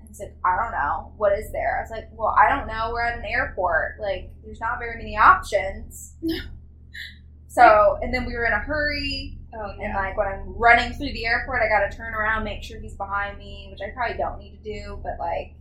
And 0.00 0.08
he's 0.08 0.20
like, 0.20 0.34
I 0.44 0.56
don't 0.56 0.72
know. 0.72 1.12
What 1.16 1.38
is 1.38 1.52
there? 1.52 1.78
I 1.78 1.82
was 1.82 1.90
like, 1.90 2.08
well, 2.12 2.34
I 2.38 2.48
don't 2.48 2.66
know. 2.66 2.90
We're 2.92 3.02
at 3.02 3.18
an 3.18 3.24
airport. 3.24 3.96
Like, 4.00 4.30
there's 4.44 4.60
not 4.60 4.78
very 4.78 4.96
many 4.96 5.16
options. 5.16 6.14
so, 7.48 7.98
and 8.02 8.12
then 8.12 8.24
we 8.24 8.34
were 8.34 8.46
in 8.46 8.52
a 8.52 8.58
hurry. 8.58 9.38
Oh 9.56 9.72
And 9.80 9.94
like 9.94 10.16
when 10.16 10.26
I'm 10.26 10.54
running 10.56 10.92
through 10.94 11.12
the 11.12 11.26
airport, 11.26 11.62
I 11.62 11.68
got 11.68 11.88
to 11.88 11.96
turn 11.96 12.14
around, 12.14 12.44
make 12.44 12.62
sure 12.62 12.80
he's 12.80 12.96
behind 12.96 13.38
me, 13.38 13.68
which 13.70 13.80
I 13.80 13.92
probably 13.94 14.16
don't 14.16 14.38
need 14.38 14.58
to 14.62 14.64
do. 14.64 15.00
But 15.02 15.12
like, 15.20 15.54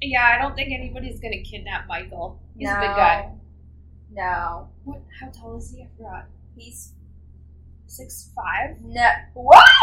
Yeah, 0.00 0.24
I 0.24 0.40
don't 0.40 0.54
think 0.54 0.72
anybody's 0.72 1.20
gonna 1.20 1.42
kidnap 1.42 1.86
Michael. 1.88 2.40
He's 2.56 2.68
no, 2.68 2.74
a 2.74 2.80
big 2.80 2.88
guy. 2.88 3.32
No, 4.10 4.70
What? 4.84 5.02
How 5.20 5.28
tall 5.28 5.58
is 5.58 5.70
he? 5.70 5.82
I 5.82 5.88
forgot. 5.96 6.26
He's 6.58 6.92
Six 7.86 8.30
five? 8.36 8.76
no. 8.82 9.08
What? 9.34 9.64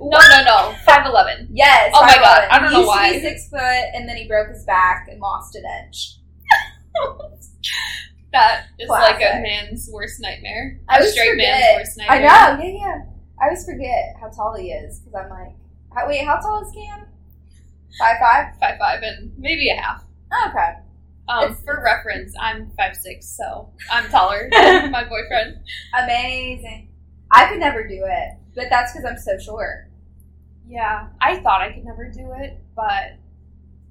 No, 0.00 0.18
no, 0.18 0.42
no. 0.44 0.74
Five 0.84 1.06
eleven. 1.06 1.48
Yes. 1.52 1.92
Oh 1.94 2.02
my 2.02 2.16
God, 2.16 2.48
I 2.50 2.58
don't 2.58 2.70
he 2.72 2.80
know 2.80 2.86
why. 2.86 3.12
Be 3.12 3.20
six 3.20 3.48
foot, 3.48 3.60
and 3.94 4.08
then 4.08 4.16
he 4.16 4.26
broke 4.26 4.48
his 4.48 4.64
back 4.64 5.06
and 5.10 5.20
lost 5.20 5.54
an 5.56 5.64
inch. 5.84 6.16
That 8.32 8.66
is 8.78 8.88
like 8.90 9.16
a 9.16 9.40
man's 9.40 9.88
worst 9.90 10.20
nightmare. 10.20 10.78
I 10.88 10.98
A 10.98 11.06
straight 11.06 11.30
forget. 11.30 11.58
man's 11.58 11.76
worst 11.78 11.96
nightmare. 11.98 12.28
I 12.30 12.56
know. 12.56 12.62
Yeah, 12.64 12.70
yeah. 12.86 12.98
I 13.40 13.44
always 13.46 13.64
forget 13.64 14.14
how 14.20 14.28
tall 14.28 14.54
he 14.58 14.72
is 14.72 15.00
because 15.00 15.14
I'm 15.24 15.30
like, 15.30 15.54
how, 15.94 16.06
wait, 16.06 16.24
how 16.26 16.36
tall 16.36 16.60
is 16.62 16.70
Cam? 16.74 17.06
Five 17.98 18.16
five. 18.20 18.46
Five 18.60 18.78
five 18.78 19.02
and 19.02 19.32
maybe 19.38 19.70
a 19.70 19.80
half. 19.80 20.04
Oh, 20.32 20.50
okay. 20.50 20.80
Um, 21.28 21.56
for 21.64 21.82
reference, 21.84 22.34
I'm 22.40 22.70
five 22.76 22.96
six, 22.96 23.26
so 23.36 23.72
I'm 23.90 24.08
taller 24.10 24.48
than 24.52 24.90
my 24.92 25.04
boyfriend. 25.04 25.58
Amazing. 25.98 26.88
I 27.32 27.48
could 27.48 27.58
never 27.58 27.86
do 27.86 28.04
it, 28.04 28.38
but 28.54 28.66
that's 28.70 28.92
because 28.92 29.04
I'm 29.04 29.18
so 29.18 29.36
short. 29.38 29.90
Yeah, 30.68 31.08
I 31.20 31.38
thought 31.40 31.62
I 31.62 31.72
could 31.72 31.84
never 31.84 32.10
do 32.10 32.32
it, 32.38 32.60
but 32.74 33.18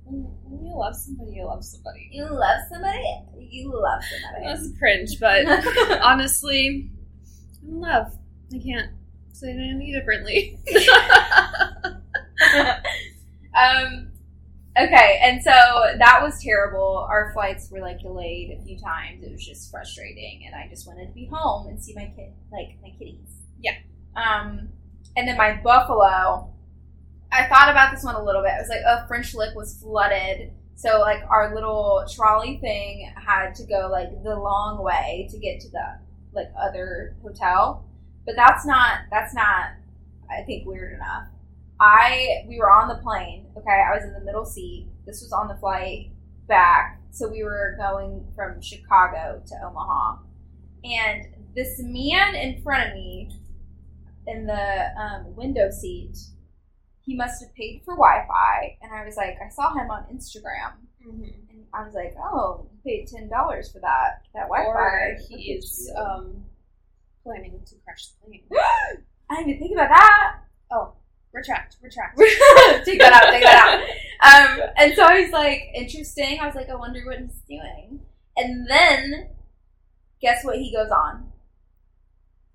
when, 0.05 0.31
you 0.63 0.77
love 0.77 0.95
somebody, 0.95 1.31
you 1.33 1.45
love 1.45 1.63
somebody. 1.63 2.09
You 2.11 2.23
love 2.25 2.61
somebody. 2.71 3.03
You 3.37 3.73
love 3.73 4.01
somebody. 4.03 4.45
That's 4.45 4.77
cringe, 4.77 5.19
but 5.19 5.45
honestly, 6.01 6.89
I'm 7.63 7.69
in 7.69 7.81
love. 7.81 8.17
I 8.53 8.59
can't 8.59 8.91
say 9.33 9.47
it 9.49 9.57
any 9.57 9.91
differently. 9.91 10.57
um. 13.55 14.11
Okay, 14.77 15.19
and 15.23 15.41
so 15.41 15.51
that 15.51 16.19
was 16.21 16.43
terrible. 16.43 17.07
Our 17.09 17.31
flights 17.33 17.71
were 17.71 17.79
like 17.79 18.01
delayed 18.01 18.57
a 18.59 18.61
few 18.61 18.77
times. 18.77 19.23
It 19.23 19.31
was 19.31 19.45
just 19.45 19.71
frustrating, 19.71 20.43
and 20.45 20.53
I 20.53 20.67
just 20.67 20.85
wanted 20.85 21.07
to 21.07 21.13
be 21.13 21.29
home 21.31 21.67
and 21.67 21.81
see 21.81 21.93
my 21.95 22.11
kid, 22.15 22.33
like 22.51 22.75
my 22.81 22.89
kitties. 22.99 23.29
Yeah. 23.61 23.77
Um, 24.15 24.69
and 25.15 25.27
then 25.27 25.37
my 25.37 25.59
buffalo. 25.63 26.51
I 27.31 27.47
thought 27.47 27.69
about 27.69 27.93
this 27.93 28.03
one 28.03 28.15
a 28.15 28.23
little 28.23 28.41
bit. 28.41 28.51
I 28.51 28.59
was 28.59 28.69
like, 28.69 28.81
oh, 28.85 29.05
French 29.07 29.33
Lick 29.33 29.55
was 29.55 29.79
flooded, 29.81 30.51
so 30.75 30.99
like 30.99 31.23
our 31.29 31.55
little 31.55 32.05
trolley 32.13 32.57
thing 32.57 33.11
had 33.15 33.55
to 33.55 33.63
go 33.63 33.87
like 33.89 34.23
the 34.23 34.35
long 34.35 34.83
way 34.83 35.27
to 35.31 35.39
get 35.39 35.61
to 35.61 35.69
the 35.69 35.99
like 36.33 36.51
other 36.59 37.15
hotel. 37.23 37.85
But 38.25 38.35
that's 38.35 38.65
not 38.65 38.99
that's 39.09 39.33
not 39.33 39.67
I 40.29 40.43
think 40.43 40.67
weird 40.67 40.93
enough. 40.93 41.27
I 41.79 42.45
we 42.47 42.57
were 42.59 42.69
on 42.71 42.87
the 42.87 42.95
plane. 43.03 43.47
Okay, 43.57 43.83
I 43.87 43.93
was 43.95 44.03
in 44.03 44.13
the 44.13 44.21
middle 44.25 44.45
seat. 44.45 44.87
This 45.05 45.21
was 45.21 45.31
on 45.31 45.47
the 45.47 45.55
flight 45.57 46.11
back, 46.47 47.01
so 47.11 47.27
we 47.29 47.43
were 47.43 47.75
going 47.79 48.25
from 48.35 48.61
Chicago 48.61 49.41
to 49.45 49.55
Omaha, 49.65 50.17
and 50.83 51.25
this 51.55 51.79
man 51.79 52.35
in 52.35 52.61
front 52.61 52.89
of 52.89 52.93
me 52.95 53.29
in 54.27 54.45
the 54.45 54.87
um, 54.99 55.35
window 55.35 55.69
seat, 55.69 56.17
he 57.01 57.15
must 57.15 57.41
have 57.43 57.53
paid 57.55 57.81
for 57.85 57.95
Wi-Fi, 57.95 58.77
and 58.81 58.91
I 58.93 59.05
was 59.05 59.15
like, 59.17 59.37
I 59.45 59.49
saw 59.49 59.73
him 59.73 59.89
on 59.91 60.03
Instagram, 60.13 60.73
Mhm. 61.05 61.33
and 61.51 61.63
I 61.73 61.83
was 61.85 61.93
like, 61.93 62.15
oh, 62.19 62.67
you 62.71 62.79
paid 62.85 63.07
ten 63.07 63.29
dollars 63.29 63.71
for 63.71 63.79
that 63.81 64.21
that 64.33 64.47
Wi-Fi. 64.49 64.67
Or 64.69 64.99
at 65.15 65.21
he's 65.29 65.91
um, 65.97 66.45
planning 67.23 67.59
to 67.65 67.75
crash 67.83 68.07
the 68.07 68.27
plane. 68.27 68.43
I 69.29 69.35
didn't 69.37 69.49
even 69.49 69.59
think 69.59 69.73
about 69.73 69.89
that. 69.89 70.37
Retract, 71.35 71.75
retract. 71.81 72.17
take 72.85 72.99
that 72.99 73.11
out, 73.13 73.29
take 73.29 73.43
that 73.43 73.61
out. 74.23 74.59
Um, 74.61 74.69
and 74.77 74.93
so 74.95 75.03
I 75.03 75.19
was 75.21 75.31
like, 75.31 75.63
interesting. 75.75 76.39
I 76.39 76.45
was 76.45 76.55
like, 76.55 76.69
I 76.69 76.75
wonder 76.75 77.01
what 77.05 77.19
he's 77.19 77.41
doing. 77.47 77.99
And 78.37 78.65
then, 78.69 79.29
guess 80.21 80.45
what 80.45 80.55
he 80.57 80.73
goes 80.73 80.89
on? 80.91 81.31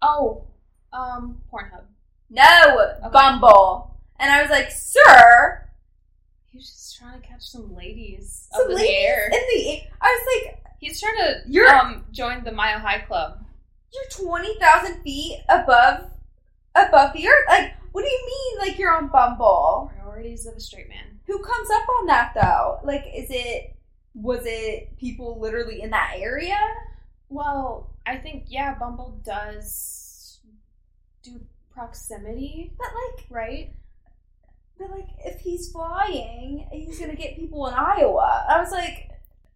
Oh, 0.02 0.46
um, 0.92 1.42
Pornhub. 1.52 1.84
No, 2.30 3.10
Bumble. 3.12 3.98
And 4.18 4.30
I 4.32 4.40
was 4.42 4.50
like, 4.50 4.70
sir, 4.70 5.66
He's 6.46 6.68
just 6.70 6.96
trying 6.98 7.20
to 7.20 7.26
catch 7.26 7.42
some 7.42 7.74
ladies 7.76 8.48
some 8.52 8.62
up 8.64 8.70
in 8.70 8.76
ladies 8.76 8.88
the 8.90 8.94
air. 8.96 9.26
in 9.26 9.40
the. 9.52 9.70
air. 9.72 9.80
I 10.00 10.18
was 10.18 10.44
like, 10.44 10.62
He's 10.80 11.00
trying 11.00 11.16
to 11.18 11.34
You're- 11.46 11.68
um 11.68 12.04
join 12.12 12.42
the 12.44 12.52
Mile 12.52 12.78
High 12.78 13.00
Club. 13.00 13.44
you're 13.92 14.26
twenty 14.26 14.58
thousand 14.58 15.02
feet 15.02 15.38
above, 15.48 16.10
above 16.74 17.12
the 17.12 17.28
earth. 17.28 17.44
Like, 17.48 17.72
what 17.92 18.02
do 18.02 18.08
you 18.08 18.26
mean? 18.26 18.68
Like 18.68 18.78
you're 18.78 18.94
on 18.94 19.08
Bumble? 19.08 19.90
Priorities 19.96 20.46
of 20.46 20.56
a 20.56 20.60
straight 20.60 20.88
man. 20.88 21.20
Who 21.26 21.38
comes 21.38 21.68
up 21.70 21.88
on 22.00 22.06
that 22.06 22.32
though? 22.34 22.80
Like, 22.84 23.04
is 23.14 23.30
it? 23.30 23.76
Was 24.14 24.42
it 24.44 24.98
people 24.98 25.38
literally 25.40 25.82
in 25.82 25.90
that 25.90 26.14
area? 26.16 26.58
Well, 27.28 27.94
I 28.06 28.16
think 28.16 28.44
yeah, 28.48 28.74
Bumble 28.74 29.20
does 29.24 30.40
do 31.22 31.40
proximity, 31.70 32.72
But 32.76 32.88
like, 32.88 33.26
right? 33.30 33.74
But 34.78 34.90
like, 34.90 35.08
if 35.24 35.40
he's 35.40 35.70
flying, 35.70 36.66
he's 36.72 36.98
gonna 36.98 37.14
get 37.14 37.36
people 37.36 37.66
in 37.68 37.74
Iowa. 37.74 38.46
I 38.48 38.60
was 38.60 38.72
like, 38.72 39.10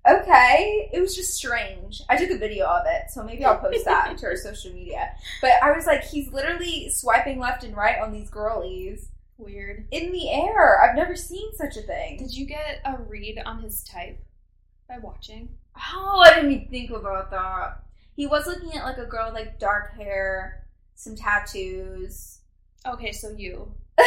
okay. 0.08 0.90
It 0.92 1.00
was 1.00 1.14
just 1.14 1.34
strange. 1.34 2.02
I 2.08 2.16
took 2.16 2.30
a 2.30 2.38
video 2.38 2.66
of 2.66 2.82
it, 2.86 3.10
so 3.10 3.22
maybe 3.22 3.44
I'll 3.44 3.58
post 3.58 3.84
that 3.84 4.16
to 4.18 4.26
our 4.26 4.36
social 4.36 4.72
media. 4.72 5.10
But 5.40 5.52
I 5.62 5.72
was 5.72 5.86
like, 5.86 6.04
he's 6.04 6.32
literally 6.32 6.90
swiping 6.90 7.38
left 7.38 7.64
and 7.64 7.76
right 7.76 8.00
on 8.00 8.12
these 8.12 8.30
girlies 8.30 9.08
Weird. 9.38 9.86
in 9.90 10.12
the 10.12 10.30
air. 10.30 10.82
I've 10.82 10.96
never 10.96 11.16
seen 11.16 11.50
such 11.56 11.76
a 11.76 11.82
thing. 11.82 12.18
Did 12.18 12.36
you 12.36 12.46
get 12.46 12.80
a 12.84 12.98
read 13.02 13.40
on 13.44 13.62
his 13.62 13.82
type 13.84 14.22
by 14.88 14.98
watching? 14.98 15.48
Oh, 15.76 16.22
I 16.24 16.34
didn't 16.34 16.52
even 16.52 16.68
think 16.68 16.90
about 16.90 17.30
that. 17.30 17.82
He 18.16 18.26
was 18.26 18.46
looking 18.46 18.72
at 18.74 18.84
like 18.84 18.98
a 18.98 19.06
girl 19.06 19.26
with 19.26 19.34
like 19.34 19.58
dark 19.58 19.96
hair, 19.96 20.66
some 20.94 21.16
tattoos. 21.16 22.38
Okay, 22.86 23.12
so 23.12 23.30
you. 23.30 23.74
no, 23.98 24.04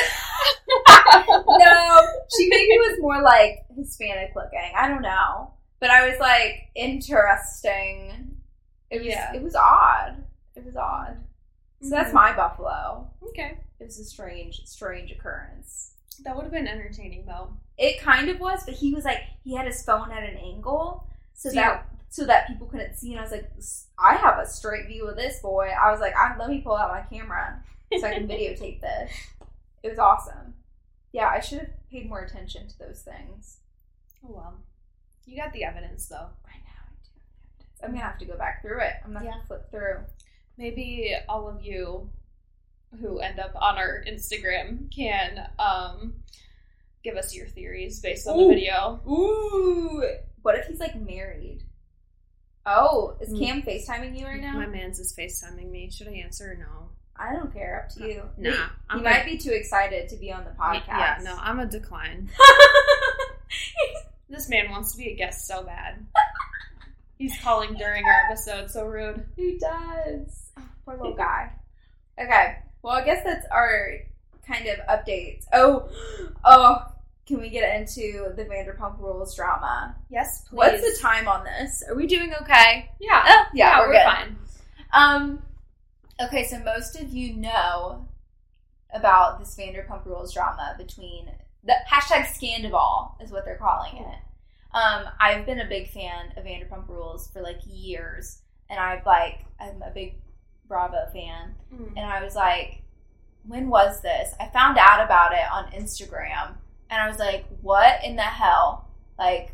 she 2.37 2.47
maybe 2.49 2.77
was 2.77 2.99
more 2.99 3.21
like 3.21 3.65
Hispanic 3.75 4.33
looking. 4.35 4.71
I 4.77 4.87
don't 4.87 5.01
know, 5.01 5.53
but 5.79 5.89
I 5.89 6.07
was 6.09 6.19
like 6.19 6.69
interesting. 6.75 8.37
It 8.89 8.99
was 8.99 9.07
Yeah. 9.07 9.33
it 9.33 9.41
was 9.41 9.55
odd. 9.55 10.23
It 10.55 10.65
was 10.65 10.75
odd. 10.75 11.17
So 11.81 11.89
that's 11.89 12.09
Mhm. 12.11 12.13
my 12.15 12.33
buffalo. 12.35 13.09
Okay. 13.29 13.59
It 13.79 13.83
was 13.85 13.99
a 13.99 14.05
strange, 14.05 14.65
strange 14.65 15.11
occurrence. 15.11 15.93
That 16.23 16.35
would 16.35 16.43
have 16.43 16.51
been 16.51 16.67
entertaining 16.67 17.25
though. 17.25 17.55
It 17.77 17.99
kind 17.99 18.29
of 18.29 18.39
was, 18.39 18.63
but 18.65 18.73
he 18.73 18.93
was 18.93 19.05
like 19.05 19.21
he 19.43 19.53
had 19.55 19.67
his 19.67 19.83
phone 19.83 20.11
at 20.11 20.23
an 20.23 20.37
angle 20.37 21.07
so 21.33 21.49
So 21.49 21.55
that 21.55 21.85
so 22.09 22.25
that 22.25 22.47
people 22.47 22.67
couldn't 22.67 22.95
see. 22.95 23.11
And 23.11 23.19
I 23.19 23.23
was 23.23 23.31
like, 23.31 23.51
I 23.99 24.15
have 24.15 24.39
a 24.39 24.47
straight 24.47 24.87
view 24.87 25.07
of 25.07 25.15
this 25.17 25.39
boy. 25.41 25.67
I 25.69 25.91
was 25.91 25.99
like, 25.99 26.15
I, 26.15 26.35
let 26.37 26.49
me 26.49 26.61
pull 26.61 26.75
out 26.75 26.89
my 26.89 27.01
camera 27.01 27.61
so 27.99 28.07
I 28.07 28.13
can 28.13 28.27
videotape 28.29 28.79
this. 28.81 29.11
It 29.83 29.89
was 29.89 29.99
awesome. 29.99 30.55
Yeah, 31.11 31.27
I 31.27 31.39
should 31.41 31.59
have 31.59 31.89
paid 31.91 32.07
more 32.09 32.21
attention 32.21 32.67
to 32.69 32.79
those 32.79 33.01
things. 33.01 33.59
Oh 34.23 34.31
well. 34.31 34.53
You 35.27 35.37
got 35.37 35.53
the 35.53 35.63
evidence 35.65 36.07
though. 36.07 36.15
I 36.45 36.57
know. 36.57 36.81
I 36.87 36.93
do. 37.03 37.85
I'm 37.85 37.91
gonna 37.91 38.03
have 38.03 38.17
to 38.19 38.25
go 38.25 38.37
back 38.37 38.61
through 38.63 38.81
it. 38.81 38.93
I'm 39.05 39.13
gonna 39.13 39.25
have 39.25 39.35
Yeah. 39.35 39.41
to 39.41 39.47
flip 39.47 39.69
through. 39.69 39.99
Maybe 40.57 41.13
all 41.29 41.47
of 41.47 41.61
you 41.61 42.09
who 43.01 43.19
end 43.19 43.39
up 43.39 43.51
on 43.55 43.77
our 43.77 44.03
Instagram 44.07 44.89
can 44.95 45.49
um 45.59 46.23
give 47.03 47.15
us 47.17 47.35
your 47.35 47.47
theories 47.47 47.99
based 47.99 48.27
on 48.27 48.37
Ooh. 48.39 48.47
the 48.47 48.53
video. 48.55 49.01
Ooh, 49.07 50.03
what 50.41 50.57
if 50.57 50.65
he's 50.67 50.79
like 50.79 50.95
married? 50.95 51.63
Oh, 52.65 53.17
is 53.21 53.29
Mm. 53.33 53.39
Cam 53.39 53.61
FaceTiming 53.61 54.17
you 54.19 54.25
right 54.25 54.41
now? 54.41 54.53
My 54.53 54.65
man's 54.65 54.99
is 54.99 55.13
FaceTiming 55.15 55.69
me. 55.69 55.89
Should 55.91 56.07
I 56.07 56.13
answer 56.13 56.51
or 56.51 56.55
no? 56.55 56.89
I 57.15 57.33
don't 57.33 57.51
care. 57.53 57.83
Up 57.83 57.89
to 57.95 58.07
you. 58.07 58.23
Nah. 58.37 58.51
He, 58.51 58.57
I'm 58.89 58.99
he 58.99 59.05
a- 59.05 59.09
might 59.09 59.25
be 59.25 59.37
too 59.37 59.51
excited 59.51 60.09
to 60.09 60.15
be 60.17 60.31
on 60.31 60.43
the 60.45 60.51
podcast. 60.51 60.87
Yeah, 60.87 61.17
no, 61.23 61.35
I'm 61.39 61.59
a 61.59 61.65
decline. 61.65 62.29
This 64.29 64.49
man 64.49 64.69
wants 64.69 64.91
to 64.91 64.97
be 64.97 65.09
a 65.09 65.15
guest 65.15 65.47
so 65.47 65.63
bad. 65.63 66.05
He's 67.17 67.37
calling 67.41 67.75
during 67.75 68.03
our 68.05 68.21
episode. 68.29 68.69
So 68.69 68.85
rude. 68.85 69.25
He 69.35 69.57
does. 69.57 70.51
Oh, 70.57 70.63
poor 70.85 70.97
little 70.97 71.15
guy. 71.15 71.51
Okay. 72.19 72.57
Well, 72.81 72.93
I 72.93 73.05
guess 73.05 73.23
that's 73.23 73.45
our 73.51 73.93
kind 74.45 74.67
of 74.67 74.79
updates. 74.87 75.45
Oh, 75.53 75.89
oh. 76.45 76.85
Can 77.25 77.41
we 77.41 77.49
get 77.49 77.77
into 77.77 78.31
the 78.37 78.45
Vanderpump 78.45 78.99
Rules 78.99 79.35
drama? 79.35 79.97
Yes, 80.09 80.45
please. 80.47 80.55
What's 80.55 80.81
the 80.81 80.97
time 81.01 81.27
on 81.27 81.43
this? 81.43 81.83
Are 81.89 81.93
we 81.93 82.07
doing 82.07 82.33
okay? 82.41 82.89
Yeah. 83.01 83.21
Oh, 83.27 83.43
yeah, 83.53 83.79
we're, 83.81 83.91
good. 83.91 84.03
fine. 84.05 84.37
Um, 84.93 85.41
okay, 86.21 86.45
so 86.45 86.57
most 86.59 86.97
of 86.97 87.13
you 87.13 87.35
know 87.35 88.07
about 88.93 89.39
this 89.39 89.57
Vanderpump 89.57 90.05
Rules 90.05 90.33
drama 90.33 90.75
between 90.77 91.29
the 91.67 91.73
hashtag 91.91 92.25
Scandoval 92.25 93.21
is 93.21 93.31
what 93.31 93.45
they're 93.45 93.57
calling 93.57 93.97
it. 93.97 94.15
Um, 94.73 95.05
I've 95.19 95.45
been 95.45 95.59
a 95.59 95.67
big 95.67 95.89
fan 95.91 96.31
of 96.35 96.43
Vanderpump 96.45 96.87
Rules 96.89 97.29
for 97.31 97.41
like 97.41 97.59
years, 97.65 98.41
and 98.69 98.79
I've 98.79 99.05
like 99.05 99.45
I'm 99.59 99.81
a 99.81 99.91
big 99.91 100.15
Bravo 100.67 101.07
fan, 101.13 101.55
Mm. 101.73 101.93
and 101.95 102.05
I 102.05 102.23
was 102.23 102.35
like, 102.35 102.81
when 103.45 103.69
was 103.69 104.01
this? 104.01 104.33
I 104.39 104.47
found 104.47 104.77
out 104.77 105.03
about 105.03 105.31
it 105.33 105.45
on 105.51 105.71
Instagram, 105.71 106.55
and 106.89 107.01
I 107.01 107.07
was 107.07 107.17
like, 107.19 107.45
what 107.61 108.03
in 108.03 108.15
the 108.17 108.21
hell? 108.23 108.89
Like, 109.17 109.53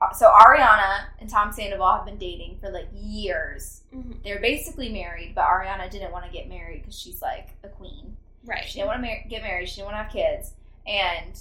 uh, 0.00 0.12
so 0.12 0.30
Ariana 0.30 1.06
and 1.20 1.28
Tom 1.28 1.52
Sandoval 1.52 1.96
have 1.96 2.04
been 2.06 2.18
dating 2.18 2.58
for 2.60 2.70
like 2.70 2.88
years. 2.94 3.82
Mhm. 3.94 4.22
They're 4.22 4.40
basically 4.40 4.88
married, 4.90 5.34
but 5.34 5.44
Ariana 5.44 5.90
didn't 5.90 6.12
want 6.12 6.24
to 6.26 6.30
get 6.30 6.48
married 6.48 6.82
because 6.82 6.98
she's 6.98 7.20
like 7.22 7.48
a 7.64 7.68
queen. 7.68 8.16
Right. 8.44 8.64
She 8.64 8.74
didn't 8.78 8.88
want 8.88 9.02
to 9.02 9.06
mar- 9.08 9.24
get 9.28 9.42
married. 9.42 9.68
She 9.68 9.76
didn't 9.76 9.92
want 9.92 9.94
to 9.96 10.02
have 10.04 10.12
kids. 10.12 10.54
And 10.86 11.40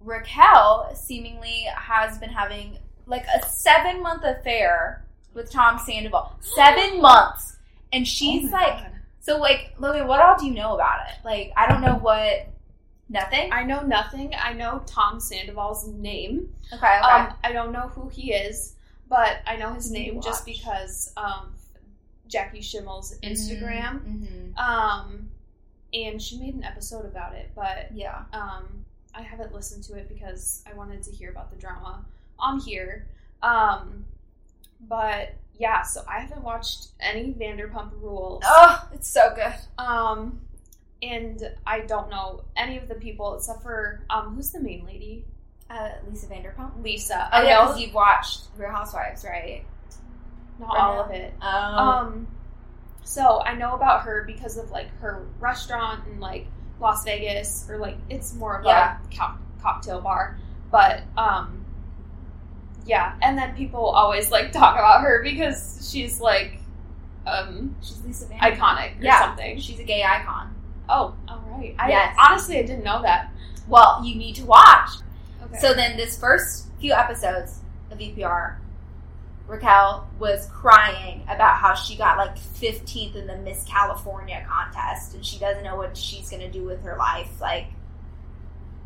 Raquel 0.00 0.94
seemingly 0.94 1.66
has 1.76 2.18
been 2.18 2.30
having 2.30 2.78
like 3.06 3.24
a 3.34 3.44
seven 3.46 4.02
month 4.02 4.22
affair 4.24 5.04
with 5.34 5.50
Tom 5.50 5.78
Sandoval. 5.78 6.32
Seven 6.40 7.00
months. 7.00 7.56
And 7.92 8.06
she's 8.06 8.48
Oh 8.48 8.52
like, 8.52 8.78
God. 8.78 8.90
so 9.20 9.38
like, 9.38 9.74
Logan, 9.78 10.06
what 10.06 10.20
all 10.20 10.38
do 10.38 10.46
you 10.46 10.54
know 10.54 10.74
about 10.74 11.00
it? 11.08 11.24
Like, 11.24 11.52
I 11.56 11.68
don't 11.68 11.80
know 11.82 11.96
what. 11.96 12.48
Nothing? 13.08 13.52
I 13.52 13.62
know 13.64 13.82
nothing. 13.82 14.32
I 14.42 14.54
know 14.54 14.82
Tom 14.86 15.20
Sandoval's 15.20 15.86
name. 15.86 16.48
Okay, 16.72 16.76
okay. 16.76 16.86
Um, 17.10 17.34
I 17.44 17.52
don't 17.52 17.70
know 17.70 17.88
who 17.88 18.08
he 18.08 18.32
is, 18.32 18.76
but 19.08 19.42
I 19.46 19.56
know 19.56 19.74
his 19.74 19.88
You 19.92 19.98
need 19.98 20.06
to 20.06 20.12
name 20.14 20.22
just 20.22 20.46
because 20.46 21.12
um, 21.18 21.52
Jackie 22.26 22.60
Schimmel's 22.60 23.18
Instagram. 23.22 24.00
hmm 24.00 24.58
Um, 24.58 25.28
and 25.94 26.20
she 26.20 26.38
made 26.38 26.54
an 26.54 26.64
episode 26.64 27.04
about 27.04 27.34
it, 27.34 27.50
but 27.54 27.90
Yeah. 27.92 28.22
um, 28.32 28.84
I 29.14 29.22
haven't 29.22 29.52
listened 29.54 29.84
to 29.84 29.94
it 29.96 30.08
because 30.08 30.64
I 30.70 30.72
wanted 30.74 31.02
to 31.04 31.10
hear 31.10 31.30
about 31.30 31.50
the 31.50 31.56
drama 31.56 32.04
on 32.38 32.60
here. 32.60 33.06
Um, 33.42 34.04
but 34.88 35.34
yeah, 35.58 35.82
so 35.82 36.02
I 36.08 36.20
haven't 36.20 36.42
watched 36.42 36.88
any 36.98 37.32
Vanderpump 37.34 37.92
Rules. 38.00 38.42
Oh, 38.46 38.88
it's 38.94 39.08
so 39.08 39.34
good. 39.34 39.54
Um, 39.78 40.40
and 41.02 41.42
I 41.66 41.80
don't 41.80 42.08
know 42.10 42.44
any 42.56 42.78
of 42.78 42.88
the 42.88 42.94
people 42.94 43.34
except 43.36 43.62
for 43.62 44.04
um, 44.08 44.34
who's 44.34 44.50
the 44.50 44.60
main 44.60 44.86
lady? 44.86 45.24
Uh, 45.68 45.90
Lisa 46.08 46.26
Vanderpump. 46.26 46.82
Lisa. 46.82 47.28
Oh, 47.32 47.36
I 47.38 47.42
yeah, 47.44 47.54
know 47.56 47.66
because 47.66 47.80
you've 47.80 47.94
watched 47.94 48.42
Real 48.56 48.70
Housewives, 48.70 49.24
right? 49.24 49.64
not 50.58 50.76
all 50.76 51.00
of 51.00 51.10
it. 51.10 51.32
Um, 51.40 51.74
Um, 51.78 52.26
so 53.04 53.42
I 53.42 53.54
know 53.54 53.74
about 53.74 54.02
her 54.02 54.24
because 54.26 54.56
of 54.56 54.70
like 54.70 54.88
her 55.00 55.24
restaurant 55.40 56.06
in 56.06 56.20
like 56.20 56.46
Las 56.80 57.04
Vegas, 57.04 57.66
or 57.68 57.78
like 57.78 57.96
it's 58.10 58.34
more 58.34 58.58
of 58.58 58.64
Yeah. 58.64 58.98
a 58.98 59.16
co- 59.16 59.38
cocktail 59.60 60.00
bar. 60.00 60.38
But 60.70 61.02
um, 61.16 61.64
yeah, 62.86 63.14
and 63.22 63.36
then 63.38 63.54
people 63.54 63.84
always 63.84 64.30
like 64.30 64.52
talk 64.52 64.74
about 64.74 65.02
her 65.02 65.22
because 65.22 65.88
she's 65.90 66.20
like 66.20 66.58
um 67.26 67.76
she's 67.82 68.02
Lisa 68.04 68.24
Vanderpump. 68.26 68.56
iconic 68.56 68.98
or 69.00 69.04
Yeah. 69.04 69.20
something. 69.26 69.58
She's 69.60 69.78
a 69.78 69.84
gay 69.84 70.02
icon. 70.02 70.54
Oh, 70.88 71.14
all 71.28 71.44
right. 71.50 71.74
I 71.78 71.88
Yes. 71.90 72.16
honestly 72.18 72.58
I 72.58 72.62
didn't 72.62 72.84
know 72.84 73.02
that. 73.02 73.30
Well, 73.68 74.02
you 74.04 74.16
need 74.16 74.34
to 74.36 74.44
watch. 74.44 74.88
Okay. 75.44 75.58
So 75.58 75.72
then, 75.74 75.96
this 75.96 76.18
first 76.18 76.66
few 76.80 76.92
episodes 76.92 77.60
of 77.92 77.98
VPR, 77.98 78.56
Raquel 79.46 80.08
was 80.18 80.48
crying 80.52 81.22
about 81.28 81.56
how 81.56 81.74
she 81.74 81.96
got 81.96 82.16
like 82.16 82.36
15th 82.38 83.16
in 83.16 83.26
the 83.26 83.36
Miss 83.38 83.64
California 83.64 84.44
contest, 84.48 85.14
and 85.14 85.24
she 85.24 85.38
doesn't 85.38 85.62
know 85.64 85.76
what 85.76 85.96
she's 85.96 86.30
gonna 86.30 86.50
do 86.50 86.64
with 86.64 86.82
her 86.84 86.96
life. 86.96 87.40
Like, 87.40 87.66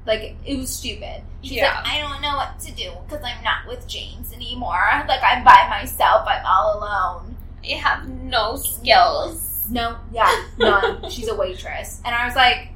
like 0.07 0.37
it 0.45 0.57
was 0.57 0.71
stupid. 0.71 1.23
She's 1.43 1.59
Yeah. 1.59 1.75
like, 1.77 1.87
I 1.87 1.99
don't 2.01 2.21
know 2.23 2.37
what 2.37 2.59
to 2.61 2.73
do 2.73 2.93
because 3.07 3.23
I'm 3.25 3.43
not 3.45 3.67
with 3.69 3.87
James 3.87 4.33
anymore. 4.33 4.81
Like, 5.09 5.21
I'm 5.23 5.45
by 5.45 5.67
myself. 5.69 6.27
I'm 6.27 6.45
all 6.47 6.79
alone. 6.79 7.37
I 7.65 7.75
have 7.75 8.09
no 8.09 8.57
skills. 8.57 9.67
No, 9.69 9.97
yeah, 10.13 10.45
none. 10.59 11.11
She's 11.11 11.29
a 11.29 11.35
waitress. 11.35 12.01
And 12.05 12.15
I 12.15 12.25
was 12.27 12.37
like, 12.37 12.69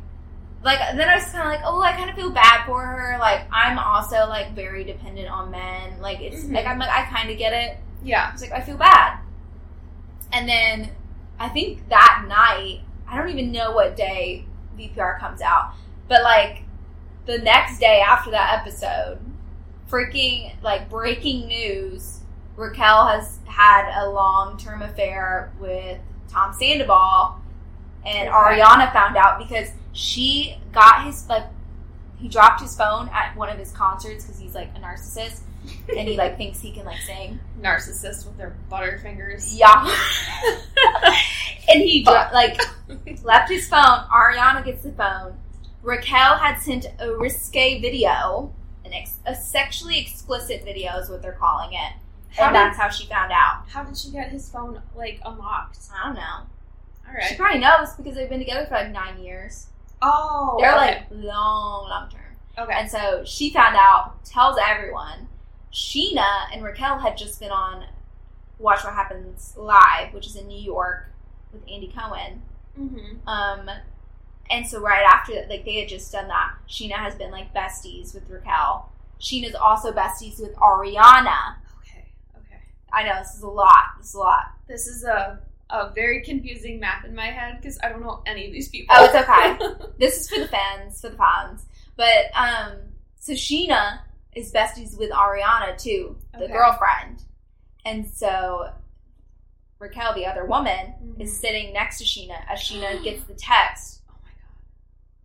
like, 0.62 0.78
then 0.96 1.08
I 1.08 1.14
was 1.16 1.24
kind 1.26 1.42
of 1.46 1.52
like, 1.52 1.60
oh, 1.64 1.80
I 1.80 1.92
kind 1.92 2.10
of 2.10 2.16
feel 2.16 2.30
bad 2.30 2.66
for 2.66 2.84
her. 2.84 3.16
Like, 3.18 3.42
I'm 3.52 3.78
also, 3.78 4.26
like, 4.28 4.54
very 4.54 4.84
dependent 4.84 5.28
on 5.28 5.50
men. 5.50 6.00
Like, 6.00 6.20
it's, 6.20 6.44
Mhm. 6.44 6.54
like, 6.54 6.66
I'm 6.66 6.78
like, 6.78 6.90
I 6.90 7.04
kind 7.04 7.30
of 7.30 7.38
get 7.38 7.52
it. 7.52 7.78
Yeah. 8.02 8.30
was 8.32 8.40
like, 8.42 8.52
I 8.52 8.60
feel 8.60 8.76
bad. 8.76 9.18
And 10.32 10.48
then 10.48 10.90
I 11.38 11.48
think 11.48 11.88
that 11.88 12.24
night, 12.28 12.80
I 13.08 13.16
don't 13.16 13.28
even 13.30 13.52
know 13.52 13.72
what 13.72 13.96
day 13.96 14.46
VPR 14.76 15.18
comes 15.18 15.40
out, 15.40 15.72
but, 16.08 16.22
like, 16.22 16.62
the 17.26 17.38
next 17.38 17.78
day 17.78 18.00
after 18.00 18.30
that 18.30 18.60
episode, 18.60 19.18
freaking, 19.90 20.52
like, 20.62 20.88
breaking 20.88 21.46
news 21.48 22.20
Raquel 22.56 23.06
has 23.06 23.38
had 23.46 23.90
a 24.02 24.08
long 24.10 24.56
term 24.58 24.82
affair 24.82 25.50
with 25.58 25.98
Tom 26.30 26.52
Sandoval, 26.52 27.36
and 28.04 28.28
Okay. 28.28 28.36
Ariana 28.60 28.92
found 28.92 29.16
out 29.16 29.38
because 29.38 29.72
she 29.92 30.56
got 30.72 31.04
his 31.04 31.28
like 31.28 31.44
he 32.18 32.28
dropped 32.28 32.60
his 32.60 32.76
phone 32.76 33.08
at 33.12 33.34
one 33.36 33.48
of 33.48 33.58
his 33.58 33.72
concerts 33.72 34.24
because 34.24 34.38
he's 34.40 34.54
like 34.54 34.68
a 34.76 34.78
narcissist 34.80 35.40
and 35.96 36.08
he 36.08 36.16
like 36.16 36.36
thinks 36.36 36.60
he 36.60 36.70
can 36.72 36.84
like 36.84 37.00
sing. 37.00 37.38
narcissist 37.60 38.26
with 38.26 38.36
their 38.36 38.54
butterfingers. 38.70 39.56
Yeah, 39.58 39.84
and 41.68 41.80
he 41.82 42.02
dro- 42.04 42.28
like 42.32 42.60
left 43.22 43.50
his 43.50 43.68
phone. 43.68 44.04
Ariana 44.12 44.64
gets 44.64 44.82
the 44.82 44.92
phone. 44.92 45.34
Raquel 45.82 46.36
had 46.36 46.58
sent 46.58 46.86
a 46.98 47.12
risque 47.14 47.80
video, 47.80 48.52
an 48.84 48.92
ex- 48.92 49.18
a 49.26 49.34
sexually 49.34 49.98
explicit 49.98 50.62
video 50.64 50.96
is 50.98 51.08
what 51.08 51.22
they're 51.22 51.32
calling 51.32 51.72
it, 51.72 51.92
How 52.36 52.44
and 52.46 52.52
did- 52.54 52.60
that's 52.60 52.76
how 52.78 52.88
she 52.90 53.06
found 53.06 53.32
out. 53.32 53.64
How 53.68 53.82
did 53.84 53.96
she 53.96 54.10
get 54.10 54.30
his 54.30 54.48
phone 54.50 54.80
like 54.94 55.20
unlocked? 55.24 55.78
I 55.94 56.06
don't 56.06 56.14
know. 56.16 56.20
all 57.08 57.14
right 57.14 57.24
She 57.24 57.34
probably 57.36 57.60
knows 57.60 57.94
because 57.94 58.14
they've 58.14 58.28
been 58.28 58.40
together 58.40 58.66
for 58.66 58.74
like 58.74 58.92
nine 58.92 59.22
years. 59.22 59.66
Oh, 60.02 60.56
They're 60.58 60.70
okay. 60.74 60.78
like 60.78 61.06
long, 61.10 61.88
long 61.88 62.08
term. 62.10 62.20
okay. 62.58 62.72
And 62.74 62.90
so 62.90 63.22
she 63.24 63.50
found 63.50 63.76
out, 63.76 64.24
tells 64.24 64.56
everyone. 64.58 65.28
Scheana 65.72 66.46
and 66.52 66.64
Raquel 66.64 66.98
had 66.98 67.16
just 67.16 67.38
been 67.38 67.50
on 67.50 67.84
Watch 68.58 68.82
What 68.84 68.94
Happens 68.94 69.54
Live, 69.56 70.12
which 70.12 70.26
is 70.26 70.36
in 70.36 70.48
New 70.48 70.58
York 70.60 71.06
with 71.52 71.62
Andy 71.70 71.92
Cohen. 71.96 72.42
Mm-hmm. 72.78 73.28
Um, 73.28 73.70
and 74.50 74.66
so 74.66 74.80
right 74.80 75.04
after 75.04 75.34
that, 75.34 75.48
like 75.48 75.64
they 75.64 75.80
had 75.80 75.88
just 75.88 76.10
done 76.10 76.28
that. 76.28 76.54
Scheana 76.68 76.94
has 76.96 77.14
been 77.14 77.30
like 77.30 77.54
besties 77.54 78.14
with 78.14 78.28
Raquel. 78.28 78.90
Scheana's 79.20 79.54
also 79.54 79.92
besties 79.92 80.40
with 80.40 80.54
Ariana. 80.56 81.56
Okay. 81.82 82.06
Okay. 82.36 82.60
I 82.92 83.04
know 83.04 83.18
this 83.18 83.34
is 83.34 83.42
a 83.42 83.48
lot. 83.48 83.98
This 83.98 84.08
is 84.08 84.14
a 84.14 84.18
lot. 84.18 84.44
This 84.66 84.86
is 84.88 85.04
a 85.04 85.38
a 85.72 85.92
very 85.94 86.22
confusing 86.22 86.80
map 86.80 87.04
in 87.04 87.14
my 87.14 87.26
head 87.26 87.58
because 87.60 87.78
I 87.82 87.88
don't 87.88 88.02
know 88.02 88.22
any 88.26 88.46
of 88.46 88.52
these 88.52 88.68
people. 88.68 88.94
Oh, 88.98 89.04
it's 89.04 89.14
okay. 89.14 89.86
this 89.98 90.20
is 90.20 90.28
for 90.28 90.40
the 90.40 90.48
fans, 90.48 91.00
for 91.00 91.10
the 91.10 91.16
fans. 91.16 91.64
But 91.96 92.34
um, 92.34 92.76
so 93.18 93.32
Scheana 93.32 94.00
is 94.34 94.52
besties 94.52 94.98
with 94.98 95.10
Ariana 95.10 95.76
too, 95.80 96.16
the 96.32 96.44
Okay. 96.44 96.52
girlfriend, 96.52 97.22
and 97.84 98.06
so 98.06 98.70
Raquel, 99.78 100.14
the 100.14 100.26
other 100.26 100.44
woman, 100.44 101.16
is 101.18 101.30
Mhm. 101.30 101.40
sitting 101.40 101.72
next 101.72 101.98
to 101.98 102.04
Scheana 102.04 102.38
as 102.48 102.60
Scheana 102.60 103.02
gets 103.02 103.24
the 103.24 103.34
text, 103.34 104.02
oh 104.10 104.14
my 104.22 104.28
god! 104.30 104.64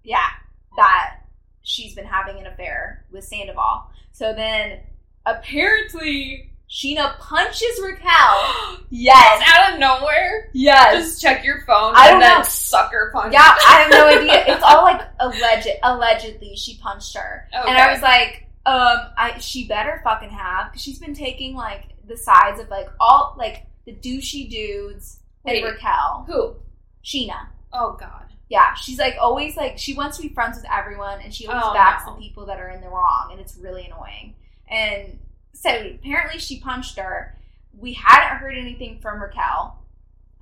yeah, 0.04 0.30
that 0.78 1.18
she's 1.62 1.94
been 1.96 2.06
having 2.06 2.38
an 2.40 2.48
affair 2.48 3.06
with 3.12 3.24
Sandoval. 3.24 3.90
So 4.12 4.34
then 4.34 4.80
apparently 5.26 6.52
Scheana 6.70 7.18
punches 7.20 7.80
Raquel. 7.84 8.78
Yes, 8.90 9.42
It's 9.42 9.52
out 9.52 9.74
of 9.74 9.80
nowhere. 9.80 10.50
yes. 10.54 10.96
Just 11.06 11.22
check 11.22 11.44
your 11.44 11.62
phone 11.66 11.94
I 11.96 12.12
and 12.12 12.12
don't 12.14 12.20
then 12.22 12.38
know. 12.40 12.44
sucker 12.44 13.10
punch. 13.14 13.34
Yeah, 13.34 13.42
I 13.42 13.82
have 13.82 13.92
no 13.92 14.08
idea. 14.20 14.46
It's 14.48 14.64
all 14.64 14.84
like 14.84 15.02
alleged. 15.20 15.68
Allegedly, 15.84 16.56
she 16.56 16.78
punched 16.78 17.16
her, 17.18 17.48
and 17.52 17.78
I 17.78 17.92
was 17.92 18.02
like, 18.02 18.48
um, 18.66 18.98
I 19.18 19.38
she 19.40 19.68
better 19.68 20.00
fucking 20.04 20.30
have 20.30 20.72
because 20.72 20.82
she's 20.82 21.00
been 21.00 21.14
taking 21.14 21.56
like 21.56 21.84
the 22.08 22.16
sides 22.16 22.60
of 22.62 22.70
like 22.70 22.88
all 23.00 23.36
like 23.38 23.66
the 23.86 23.92
douchey 23.94 24.50
dudes 24.50 25.20
Wait. 25.44 25.64
and 25.64 25.74
Raquel, 25.74 26.26
Who? 26.28 26.56
Scheana. 27.04 27.48
Oh 27.74 27.98
god. 28.00 28.22
Yeah, 28.50 28.76
she's 28.76 29.00
like 29.00 29.16
always 29.20 29.58
like 29.58 29.78
she 29.78 29.94
wants 29.96 30.18
to 30.18 30.24
be 30.24 30.30
friends 30.34 30.56
with 30.58 30.68
everyone, 30.72 31.20
and 31.22 31.34
she 31.34 31.48
always 31.48 31.64
Oh, 31.68 31.74
backs 31.74 32.04
no. 32.08 32.14
the 32.16 32.22
people 32.22 32.46
that 32.46 32.60
are 32.60 32.70
in 32.70 32.82
the 32.82 32.88
wrong, 32.90 33.30
and 33.32 33.42
it's 33.42 33.58
really 33.58 33.86
annoying. 33.88 34.36
And 34.70 35.20
so 35.56 35.70
apparently 35.70 36.40
she 36.40 36.60
punched 36.60 36.98
her. 37.00 37.38
We 37.78 37.94
hadn't 37.94 38.38
heard 38.38 38.56
anything 38.58 39.00
from 39.00 39.22
Raquel. 39.22 39.80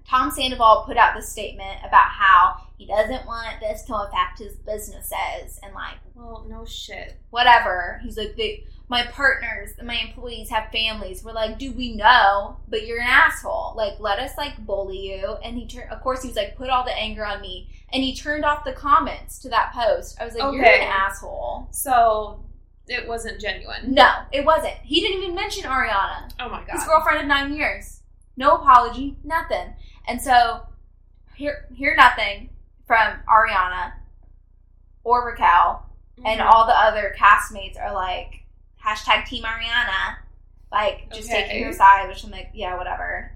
Tom 0.07 0.29
Sandoval 0.31 0.83
put 0.85 0.97
out 0.97 1.15
this 1.15 1.29
statement 1.29 1.79
about 1.87 2.09
how 2.09 2.57
he 2.77 2.85
doesn't 2.85 3.25
want 3.25 3.61
this 3.61 3.83
to 3.83 3.95
affect 3.95 4.39
his 4.39 4.57
businesses 4.57 5.59
and 5.63 5.73
like 5.73 5.95
Well, 6.13 6.45
no 6.49 6.65
shit. 6.65 7.17
whatever. 7.29 8.01
He's 8.03 8.17
like, 8.17 8.35
they, 8.35 8.65
my 8.89 9.05
partners, 9.05 9.69
my 9.81 9.95
employees 9.95 10.49
have 10.49 10.71
families. 10.71 11.23
We're 11.23 11.31
like, 11.31 11.57
do 11.57 11.71
we 11.71 11.95
know? 11.95 12.57
But 12.67 12.85
you're 12.85 12.99
an 12.99 13.07
asshole. 13.07 13.73
Like, 13.77 13.93
let 13.99 14.19
us 14.19 14.31
like 14.37 14.57
bully 14.65 14.97
you. 14.99 15.37
And 15.43 15.57
he 15.57 15.65
turned, 15.67 15.89
of 15.89 16.01
course, 16.01 16.21
he 16.21 16.27
was 16.27 16.35
like, 16.35 16.57
put 16.57 16.69
all 16.69 16.83
the 16.83 16.93
anger 16.95 17.25
on 17.25 17.39
me. 17.39 17.69
And 17.93 18.03
he 18.03 18.13
turned 18.13 18.43
off 18.43 18.65
the 18.65 18.73
comments 18.73 19.39
to 19.39 19.49
that 19.49 19.71
post. 19.73 20.17
I 20.19 20.25
was 20.25 20.35
like, 20.35 20.53
you're 20.53 20.65
an 20.65 20.81
asshole. 20.81 21.69
So 21.71 22.43
it 22.87 23.07
wasn't 23.07 23.39
genuine. 23.39 23.93
No, 23.93 24.09
it 24.31 24.45
wasn't. 24.45 24.73
He 24.83 25.01
didn't 25.01 25.23
even 25.23 25.35
mention 25.35 25.63
Ariana, 25.63 26.29
Oh 26.39 26.49
my 26.49 26.59
god. 26.65 26.71
his 26.73 26.83
girlfriend 26.85 27.21
of 27.21 27.27
nine 27.27 27.53
years. 27.53 28.01
No 28.35 28.55
apology, 28.55 29.17
nothing. 29.23 29.73
And 30.07 30.21
so, 30.21 30.61
hear 31.35 31.65
hear 31.73 31.95
nothing 31.95 32.49
from 32.85 33.19
Ariana 33.27 33.93
or 35.03 35.25
Raquel. 35.29 35.85
and 36.25 36.39
Mhm. 36.39 36.45
all 36.45 36.67
the 36.67 36.73
other 36.77 37.15
castmates 37.17 37.77
are 37.79 37.91
like 37.93 38.43
hashtag 38.85 39.25
Team 39.25 39.43
Ariana, 39.43 40.17
like 40.71 41.09
just 41.11 41.27
Okay. 41.29 41.43
taking 41.47 41.63
her 41.63 41.73
side, 41.73 42.07
which 42.07 42.23
I'm 42.23 42.29
like, 42.29 42.51
yeah, 42.53 42.77
whatever. 42.77 43.31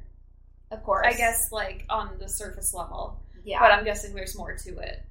Of 0.70 0.84
course, 0.84 1.06
I 1.08 1.14
guess 1.14 1.52
like 1.52 1.86
on 1.90 2.18
the 2.20 2.30
surface 2.30 2.74
level, 2.76 3.20
yeah. 3.44 3.60
but 3.60 3.72
I'm 3.72 3.84
guessing 3.84 4.14
there's 4.14 4.38
more 4.38 4.54
to 4.56 4.78
it. 4.80 5.04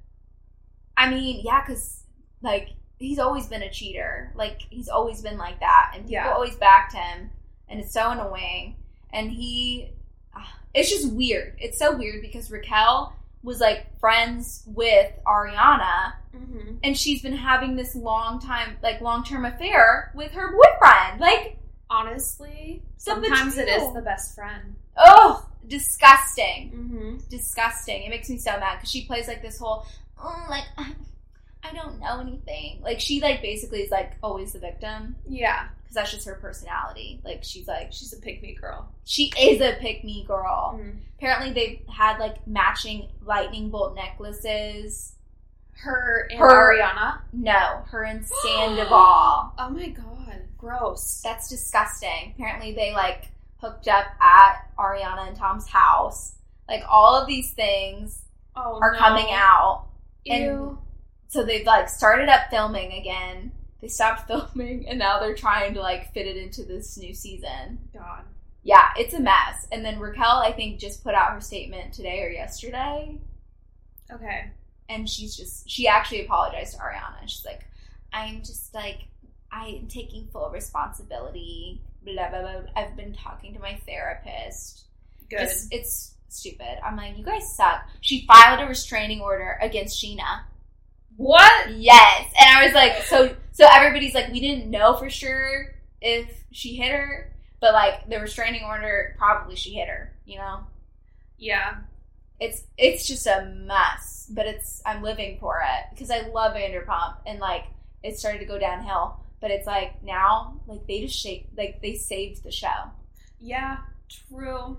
I 0.95 1.09
mean, 1.09 1.41
yeah, 1.43 1.61
because 1.61 2.03
like 2.41 2.69
he's 2.97 3.19
always 3.19 3.47
been 3.47 3.63
a 3.63 3.69
cheater. 3.71 4.31
Like 4.35 4.61
he's 4.69 4.89
always 4.89 5.21
been 5.21 5.37
like 5.37 5.59
that, 5.61 5.91
and 5.93 6.03
people 6.03 6.13
Yeah. 6.13 6.33
always 6.33 6.55
backed 6.55 6.93
him, 6.93 7.29
and 7.69 7.79
it's 7.79 7.93
so 7.93 8.09
annoying. 8.11 8.75
And 9.13 9.31
he, 9.31 9.91
ah, 10.35 10.57
it's 10.73 10.89
just 10.89 11.11
weird. 11.13 11.55
It's 11.59 11.77
so 11.79 11.95
weird 11.95 12.21
because 12.21 12.51
Raquel 12.51 13.13
was 13.43 13.59
like 13.59 13.97
friends 13.99 14.63
with 14.67 15.11
Ariana, 15.25 16.13
Mm-hmm. 16.35 16.75
and 16.83 16.95
she's 16.95 17.21
been 17.23 17.33
having 17.35 17.75
this 17.75 17.95
long 17.95 18.39
time, 18.39 18.77
like 18.83 19.01
long 19.01 19.23
term 19.23 19.43
affair 19.45 20.11
with 20.13 20.31
her 20.33 20.51
boyfriend. 20.51 21.19
Like, 21.19 21.57
Honestly, 21.89 22.83
sometimes 22.97 23.57
it 23.57 23.67
is 23.69 23.93
the 23.93 24.01
best 24.01 24.35
friend. 24.35 24.75
oh, 24.97 25.47
disgusting, 25.67 26.71
Mm-hmm. 26.71 27.17
disgusting. 27.29 28.03
It 28.03 28.09
makes 28.09 28.29
me 28.29 28.37
so 28.37 28.51
mad 28.59 28.75
because 28.75 28.91
she 28.91 29.05
plays 29.05 29.27
like 29.27 29.41
this 29.41 29.57
whole, 29.57 29.85
oh, 30.21 30.45
like 30.49 30.65
don't 31.99 32.25
know 32.25 32.31
anything. 32.31 32.79
Like 32.81 32.99
she 32.99 33.21
like 33.21 33.41
basically 33.41 33.81
is 33.81 33.91
like 33.91 34.13
always 34.23 34.53
the 34.53 34.59
victim 34.59 35.15
Yeah, 35.27 35.67
because 35.81 35.95
that's 35.95 36.11
just 36.11 36.25
her 36.27 36.35
personality. 36.35 37.21
Like 37.23 37.43
she's 37.43 37.67
like 37.67 37.91
she's 37.93 38.13
a 38.13 38.17
pick 38.17 38.41
me 38.41 38.53
girl. 38.53 38.89
she 39.05 39.31
is 39.39 39.61
a 39.61 39.77
pick 39.79 40.03
me 40.03 40.23
girl. 40.27 40.79
Mhm. 40.81 40.97
Apparently 41.17 41.51
they've 41.53 41.81
had 41.87 42.19
like 42.19 42.45
matching 42.47 43.07
lightning 43.25 43.69
bolt 43.69 43.95
necklaces. 43.95 45.13
Her 45.73 46.27
and 46.31 46.39
Her- 46.39 46.75
Ariana. 46.79 47.19
No, 47.33 47.83
her 47.91 48.03
and 48.03 48.25
Sandoval. 48.43 49.53
Oh 49.59 49.69
my 49.69 49.89
god, 49.89 50.41
gross. 50.57 51.21
That's 51.23 51.49
disgusting. 51.49 52.33
Apparently, 52.35 52.73
they 52.73 52.93
like 52.93 53.29
hooked 53.61 53.87
up 53.87 54.05
at 54.21 54.67
Ariana 54.77 55.27
and 55.27 55.37
Tom's 55.37 55.67
house. 55.67 56.33
Like 56.67 56.83
all 56.89 57.15
of 57.15 57.27
these 57.27 57.51
things 57.51 58.23
Oh, 58.55 58.79
are 58.81 58.91
no. 58.93 58.97
coming 58.97 59.27
out. 59.31 59.85
and- 60.25 60.43
Ew. 60.45 60.79
So 61.29 61.43
they've 61.43 61.65
like 61.65 61.89
started 61.89 62.29
up 62.29 62.49
filming 62.49 62.93
again. 62.93 63.51
They 63.81 63.87
stopped 63.87 64.27
filming 64.27 64.87
and 64.87 64.99
now 64.99 65.19
they're 65.19 65.35
trying 65.35 65.73
to 65.75 65.81
like 65.81 66.13
fit 66.13 66.27
it 66.27 66.37
into 66.37 66.63
this 66.63 66.97
new 66.97 67.13
season. 67.13 67.79
God. 67.93 68.23
Yeah, 68.63 68.89
it's 68.97 69.13
a 69.13 69.19
mess. 69.19 69.67
And 69.71 69.85
then 69.85 69.99
Raquel, 69.99 70.39
I 70.39 70.51
think, 70.51 70.79
just 70.79 71.03
put 71.03 71.15
out 71.15 71.31
her 71.31 71.39
statement 71.39 71.93
today 71.93 72.21
or 72.21 72.29
yesterday. 72.29 73.17
Okay. 74.11 74.51
And 74.89 75.09
she's 75.09 75.37
just, 75.37 75.69
she 75.69 75.87
actually 75.87 76.25
apologized 76.25 76.73
to 76.75 76.79
Ariana. 76.79 77.21
She's 77.27 77.45
like, 77.45 77.65
I'm 78.11 78.39
just 78.39 78.73
like, 78.73 79.05
I'm 79.53 79.87
taking 79.87 80.27
full 80.27 80.49
responsibility. 80.49 81.81
Blah, 82.03 82.29
blah, 82.29 82.41
blah. 82.41 82.61
I've 82.75 82.95
been 82.97 83.13
talking 83.13 83.53
to 83.53 83.59
my 83.59 83.79
therapist. 83.85 84.85
Good. 85.29 85.41
It's, 85.41 85.67
it's 85.71 86.15
stupid. 86.27 86.77
I'm 86.85 86.97
like, 86.97 87.17
you 87.17 87.23
guys 87.23 87.55
suck. 87.55 87.87
She 88.01 88.25
filed 88.25 88.59
a 88.59 88.65
restraining 88.65 89.21
order 89.21 89.57
against 89.61 90.03
Scheana. 90.03 90.41
What? 91.17 91.71
Yes. 91.75 92.31
And 92.39 92.57
I 92.57 92.65
was 92.65 92.73
like, 92.73 93.03
so, 93.03 93.35
so 93.51 93.67
everybody's 93.71 94.13
like, 94.15 94.31
we 94.31 94.39
didn't 94.39 94.69
know 94.69 94.95
for 94.95 95.09
sure 95.09 95.73
if 96.01 96.43
she 96.51 96.75
hit 96.75 96.91
her, 96.91 97.33
but 97.59 97.73
like 97.73 98.07
the 98.09 98.19
restraining 98.19 98.63
order, 98.63 99.15
probably 99.17 99.55
she 99.55 99.73
hit 99.73 99.87
her, 99.89 100.13
you 100.25 100.37
know? 100.37 100.59
Yeah. 101.37 101.77
It's, 102.39 102.63
it's 102.77 103.07
just 103.07 103.25
a 103.25 103.51
mess, 103.65 104.27
but 104.29 104.45
it's, 104.45 104.81
I'm 104.85 105.01
living 105.01 105.37
for 105.39 105.59
it 105.61 105.85
because 105.91 106.11
I 106.11 106.27
love 106.27 106.55
Vanderpump 106.55 107.15
and 107.25 107.39
like 107.39 107.65
it 108.03 108.19
started 108.19 108.39
to 108.39 108.45
go 108.45 108.59
downhill, 108.59 109.19
but 109.41 109.49
it's 109.49 109.65
like 109.65 110.03
now, 110.03 110.59
like 110.67 110.85
they 110.87 111.01
just 111.01 111.19
shake, 111.19 111.47
like 111.57 111.81
they 111.81 111.95
saved 111.95 112.43
the 112.43 112.51
show. 112.51 112.91
Yeah. 113.39 113.77
True. 114.29 114.77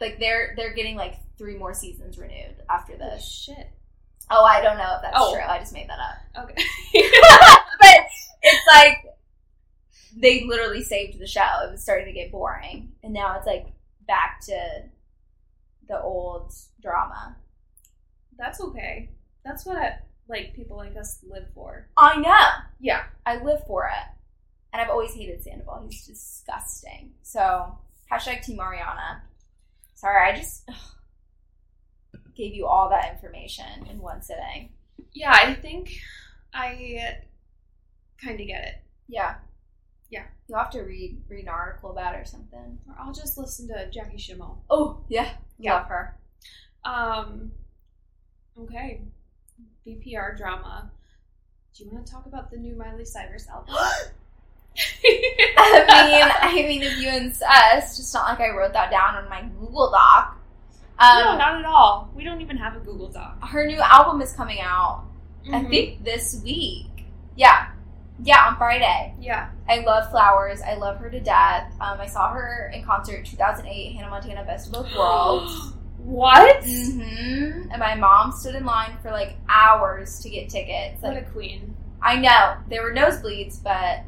Like 0.00 0.18
they're, 0.18 0.54
they're 0.56 0.74
getting 0.74 0.96
like 0.96 1.18
three 1.38 1.56
more 1.56 1.72
seasons 1.72 2.18
renewed 2.18 2.56
after 2.68 2.94
Oh, 2.94 2.98
this. 2.98 3.24
shit. 3.28 3.70
Oh, 4.30 4.44
I 4.44 4.60
don't 4.62 4.78
know 4.78 4.94
if 4.96 5.02
that's 5.02 5.16
Oh. 5.18 5.32
true. 5.34 5.42
I 5.42 5.58
just 5.58 5.72
made 5.72 5.88
that 5.88 5.98
up. 5.98 6.16
Okay. 6.44 6.54
but 7.80 7.96
it's 8.42 8.66
like 8.72 9.04
they 10.16 10.44
literally 10.44 10.82
saved 10.82 11.18
the 11.18 11.26
show. 11.26 11.42
It 11.66 11.70
was 11.72 11.82
starting 11.82 12.06
to 12.06 12.12
get 12.12 12.30
boring, 12.32 12.92
and 13.02 13.12
now 13.12 13.36
it's 13.36 13.46
like 13.46 13.66
back 14.06 14.40
to 14.46 14.84
the 15.88 16.00
old 16.00 16.52
drama. 16.80 17.36
That's 18.38 18.60
okay. 18.60 19.10
That's 19.44 19.66
what 19.66 19.76
I, 19.76 19.98
like 20.28 20.54
people 20.54 20.76
like 20.76 20.96
us 20.96 21.18
live 21.28 21.46
for. 21.54 21.88
I 21.96 22.16
know. 22.16 22.46
Yeah. 22.78 23.02
I 23.26 23.42
live 23.42 23.66
for 23.66 23.86
it, 23.86 24.08
and 24.72 24.80
I've 24.80 24.90
always 24.90 25.12
hated 25.14 25.42
Sandoval. 25.42 25.86
He's 25.90 26.06
disgusting. 26.06 27.10
So 27.22 27.76
hashtag 28.10 28.44
Team 28.44 28.58
Ariana. 28.58 29.20
Sorry, 29.96 30.30
I 30.32 30.36
just 30.36 30.62
ugh, 30.68 30.74
gave 32.36 32.54
you 32.54 32.66
all 32.66 32.88
that 32.90 33.12
information 33.12 33.86
in 33.88 33.98
one 33.98 34.22
sitting. 34.22 34.70
Yeah, 35.12 35.32
I 35.32 35.54
think 35.54 35.90
I 36.54 37.16
kind 38.22 38.40
of 38.40 38.46
get 38.46 38.64
it. 38.64 38.74
Yeah. 39.08 39.36
Yeah. 40.10 40.24
You'll 40.48 40.58
have 40.58 40.70
to 40.70 40.82
read 40.82 41.22
read 41.28 41.44
an 41.44 41.48
article 41.48 41.90
about 41.90 42.14
it 42.14 42.18
or 42.18 42.24
something. 42.24 42.78
Or 42.88 42.96
I'll 42.98 43.12
just 43.12 43.38
listen 43.38 43.68
to 43.68 43.90
Jackie 43.90 44.18
Schimmel. 44.18 44.64
Oh, 44.70 45.04
yeah. 45.08 45.32
Yeah. 45.58 45.74
Love 45.74 45.86
her. 45.86 46.18
Um. 46.84 47.52
Okay. 48.58 49.02
VPR 49.86 50.36
drama. 50.36 50.90
Do 51.76 51.84
you 51.84 51.90
want 51.90 52.06
to 52.06 52.12
talk 52.12 52.26
about 52.26 52.50
the 52.50 52.56
new 52.56 52.76
Miley 52.76 53.04
Cyrus 53.04 53.48
album? 53.48 53.74
I 54.76 56.06
mean, 56.06 56.32
I 56.40 56.54
mean, 56.54 56.82
if 56.82 56.98
you 56.98 57.08
insist, 57.08 57.96
just 57.96 58.14
not 58.14 58.28
like 58.28 58.40
I 58.40 58.54
wrote 58.54 58.72
that 58.72 58.90
down 58.90 59.16
on 59.16 59.28
my 59.28 59.42
Google 59.42 59.90
Doc. 59.90 60.39
Um, 61.00 61.18
no, 61.24 61.36
not 61.38 61.58
at 61.58 61.64
all. 61.64 62.10
We 62.14 62.24
don't 62.24 62.40
even 62.42 62.56
have 62.58 62.76
a 62.76 62.80
Google 62.80 63.08
Doc. 63.08 63.42
her 63.48 63.66
new 63.66 63.80
album 63.80 64.20
is 64.20 64.32
coming 64.34 64.60
out. 64.60 65.04
I 65.52 65.60
Mhm. 65.62 65.70
think 65.70 66.04
this 66.04 66.40
week. 66.44 67.06
Yeah, 67.36 67.68
yeah, 68.22 68.46
on 68.48 68.56
Friday. 68.56 69.14
Yeah. 69.18 69.48
I 69.68 69.78
love 69.78 70.10
Flowers. 70.10 70.60
I 70.60 70.74
love 70.74 70.98
her 70.98 71.08
to 71.08 71.20
death. 71.20 71.72
Um, 71.80 71.98
I 72.00 72.06
saw 72.06 72.30
her 72.32 72.70
in 72.74 72.84
concert 72.84 73.24
2008, 73.24 73.94
Hannah 73.96 74.10
Montana 74.10 74.44
Best 74.44 74.66
of 74.66 74.72
Both 74.74 74.94
Worlds. 74.98 75.72
what? 75.98 76.62
hmm 76.64 77.68
And 77.70 77.78
my 77.78 77.94
mom 77.94 78.32
stood 78.32 78.54
in 78.54 78.64
line 78.66 78.98
for 79.02 79.10
like 79.10 79.36
hours 79.48 80.18
to 80.20 80.28
get 80.28 80.50
tickets. 80.50 81.00
What 81.02 81.14
Like 81.14 81.26
a 81.26 81.30
queen. 81.30 81.74
I 82.02 82.16
know 82.16 82.56
there 82.68 82.82
were 82.82 82.92
nosebleeds, 82.92 83.62
but 83.62 84.00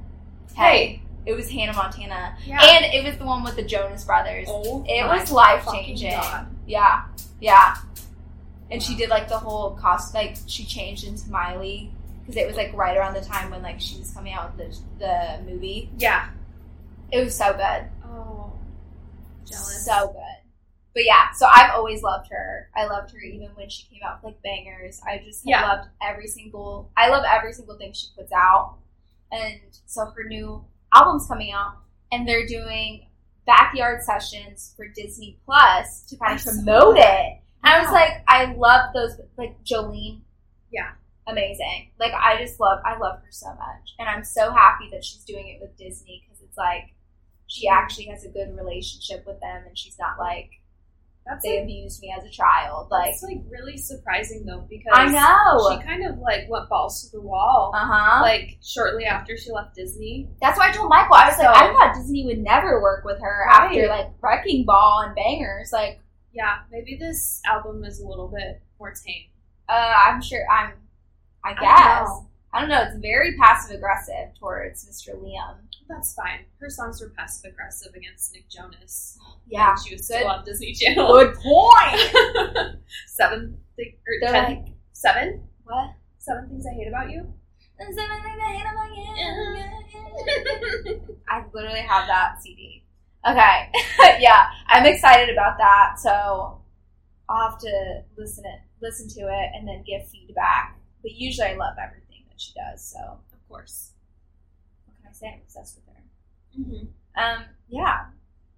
hey, 0.55 1.01
it 1.25 1.35
was 1.35 1.51
Hannah 1.51 1.75
Montana, 1.75 2.37
Yeah. 2.45 2.59
and 2.63 2.85
it 2.87 3.05
was 3.05 3.17
the 3.17 3.25
one 3.25 3.45
with 3.45 3.57
the 3.57 3.63
Jonas 3.63 4.05
Brothers. 4.05 4.49
oh, 4.51 4.85
It 4.87 5.07
was 5.07 5.31
life 5.33 5.67
changing. 5.73 6.11
God. 6.13 6.47
Yeah, 6.67 7.05
yeah. 7.41 7.77
And 8.71 8.83
she 8.83 8.97
did 8.97 9.11
like 9.11 9.29
the 9.29 9.39
whole 9.39 9.73
cost, 9.77 10.15
like 10.15 10.37
she 10.47 10.65
changed 10.65 11.05
into 11.07 11.29
Miley 11.31 11.91
because 12.21 12.37
it 12.37 12.47
was 12.47 12.57
like 12.57 12.73
right 12.75 12.97
around 12.97 13.15
the 13.15 13.21
time 13.21 13.51
when 13.51 13.63
like 13.63 13.81
she 13.81 13.99
was 13.99 14.11
coming 14.13 14.33
out 14.33 14.57
with 14.57 14.71
the 14.99 15.05
the 15.45 15.51
movie. 15.51 15.91
Yeah. 15.99 16.29
It 17.11 17.23
was 17.25 17.37
so 17.37 17.53
good, 17.53 17.85
Oh. 18.05 18.53
Jealous. 19.45 19.85
so 19.85 20.07
good. 20.09 20.23
But 20.95 21.05
yeah, 21.05 21.33
so 21.33 21.47
I've 21.47 21.71
always 21.75 22.03
loved 22.03 22.29
her. 22.31 22.69
I 22.77 22.87
loved 22.87 23.13
her 23.13 23.19
even 23.19 23.49
when 23.55 23.69
she 23.71 23.87
came 23.89 24.01
out 24.07 24.23
with 24.23 24.35
like 24.35 24.43
bangers. 24.43 25.01
I 25.07 25.19
just 25.19 25.41
have 25.41 25.47
Yeah. 25.47 25.63
loved 25.69 25.89
every 26.03 26.27
single. 26.29 26.91
I 26.97 27.09
love 27.09 27.25
every 27.29 27.53
single 27.53 27.77
thing 27.77 27.93
she 27.93 28.07
puts 28.17 28.33
out, 28.33 28.77
and 29.31 29.61
so 29.87 30.07
her 30.07 30.25
new 30.25 30.65
album's 30.95 31.27
coming 31.27 31.51
out, 31.53 31.77
and 32.11 32.27
they're 32.29 32.47
doing 32.47 33.07
backyard 33.47 34.03
sessions 34.03 34.75
for 34.77 34.87
Disney 34.89 35.39
Plus 35.45 36.05
to 36.07 36.17
kind 36.17 36.39
of 36.39 36.45
promote 36.45 36.97
that. 36.97 37.25
it. 37.25 37.39
And 37.65 37.75
I 37.75 37.81
was 37.81 37.91
like, 37.93 38.25
I 38.29 38.55
love 38.55 38.93
those, 38.95 39.21
like 39.37 39.63
Jolene. 39.65 40.21
Yeah. 40.73 40.93
Amazing. 41.27 41.91
Like, 42.01 42.13
I 42.13 42.43
just 42.43 42.59
love, 42.59 42.81
I 42.85 42.99
love 42.99 43.21
her 43.21 43.31
so 43.31 43.49
much. 43.49 43.95
And 43.99 44.09
I'm 44.09 44.25
so 44.25 44.53
happy 44.53 44.89
that 44.93 45.05
she's 45.05 45.25
doing 45.25 45.49
it 45.49 45.61
with 45.61 45.77
Disney 45.77 46.25
because 46.25 46.43
it's 46.43 46.59
like, 46.59 46.95
she 47.47 47.69
actually 47.69 48.07
has 48.07 48.25
a 48.25 48.29
good 48.29 48.57
relationship 48.57 49.25
with 49.27 49.39
them 49.41 49.65
and 49.67 49.79
she's 49.79 49.99
not 49.99 50.19
like, 50.19 50.51
That's 51.27 51.45
they 51.45 51.55
like, 51.57 51.65
abused 51.65 52.03
me 52.03 52.13
as 52.19 52.25
a 52.25 52.31
child. 52.31 52.89
Like, 52.91 53.11
it's 53.11 53.23
like 53.23 53.39
really 53.49 53.77
surprising 53.77 54.45
though 54.45 54.67
because 54.69 54.93
I 54.93 55.07
know. 55.09 55.71
she 55.79 55.83
kind 55.87 56.05
of 56.05 56.19
like 56.19 56.49
went 56.51 56.69
balls 56.69 57.03
to 57.05 57.17
the 57.17 57.21
wall. 57.23 57.73
Uh 57.75 57.87
huh. 57.87 58.23
Like 58.23 58.59
shortly 58.63 59.05
after 59.05 59.37
she 59.37 59.53
left 59.53 59.75
Disney. 59.77 60.29
That's 60.41 60.59
why 60.59 60.69
I 60.71 60.73
told 60.73 60.89
Michael. 60.89 61.15
I 61.15 61.29
was 61.29 61.39
like, 61.39 61.49
I 61.49 61.73
thought 61.73 61.95
Disney 61.95 62.25
would 62.27 62.39
never 62.39 62.83
work 62.83 63.05
with 63.05 63.21
her 63.21 63.47
Right. 63.49 63.67
after 63.67 63.87
like 63.87 64.09
Wrecking 64.21 64.65
Ball 64.65 65.05
and 65.07 65.15
Bangers. 65.15 65.71
Like, 65.73 66.01
Yeah, 66.33 66.59
maybe 66.73 66.97
this 66.97 67.41
album 67.47 67.85
is 67.85 68.01
a 68.01 68.07
little 68.07 68.29
bit 68.29 68.61
more 68.81 68.93
tame. 68.93 69.29
uh, 69.69 69.73
I'm 70.09 70.21
sure. 70.21 70.45
I'm. 70.51 70.73
I 71.45 71.51
I 71.51 71.55
guess. 71.55 72.09
don't 72.09 72.27
I 72.53 72.61
don't 72.61 72.69
know. 72.69 72.83
It's 72.83 72.97
very 73.01 73.37
passive 73.37 73.77
aggressive 73.77 74.35
towards 74.39 74.85
Mr. 74.87 75.15
Liam. 75.17 75.57
That's 75.93 76.15
fine. 76.15 76.47
Her 76.59 76.71
songs 76.71 77.03
were 77.03 77.11
passive 77.11 77.53
aggressive 77.53 77.95
against 77.95 78.33
Nick 78.33 78.49
Jonas. 78.49 79.19
Yeah. 79.47 79.75
she 79.77 79.95
was 79.95 80.07
still 80.07 80.21
good. 80.21 80.27
on 80.27 80.45
Disney 80.45 80.73
Channel. 80.73 81.07
Good 81.13 81.35
point. 81.35 82.77
seven, 83.07 83.59
thi- 83.77 83.99
or 84.09 84.27
ten, 84.29 84.45
like, 84.45 84.65
seven, 84.93 85.43
what? 85.65 85.91
seven 86.19 86.49
things 86.49 86.65
I 86.67 86.73
hate 86.75 86.89
about 86.89 87.11
you. 87.11 87.33
There's 87.79 87.95
something 87.95 88.41
I 88.41 88.53
hate 88.53 88.67
about 88.73 88.97
you. 90.97 91.17
I 91.29 91.45
literally 91.53 91.81
have 91.81 92.07
that 92.07 92.43
CD. 92.43 92.85
Okay. 93.29 93.69
yeah, 94.21 94.47
I'm 94.69 94.87
excited 94.87 95.29
about 95.33 95.59
that. 95.59 95.99
So 95.99 96.63
I'll 97.29 97.51
have 97.51 97.59
to 97.61 98.03
listen 98.17 98.45
it, 98.47 98.61
listen 98.81 99.09
to 99.11 99.21
it, 99.29 99.51
and 99.55 99.69
then 99.69 99.85
give 99.87 100.09
feedback. 100.09 100.79
But 101.03 101.13
usually, 101.13 101.49
I 101.49 101.55
love 101.57 101.75
everything 101.83 102.25
that 102.29 102.41
she 102.41 102.53
does. 102.55 102.83
So 102.83 102.99
of 102.99 103.49
course. 103.49 103.93
What 105.23 105.31
can 105.31 105.31
I 105.31 105.31
say? 105.31 105.35
I'm 105.35 105.43
obsessed 105.43 105.77
with 105.77 105.87
her. 105.95 106.03
hmm 106.57 106.87
Um, 107.41 107.45
yeah. 107.69 108.07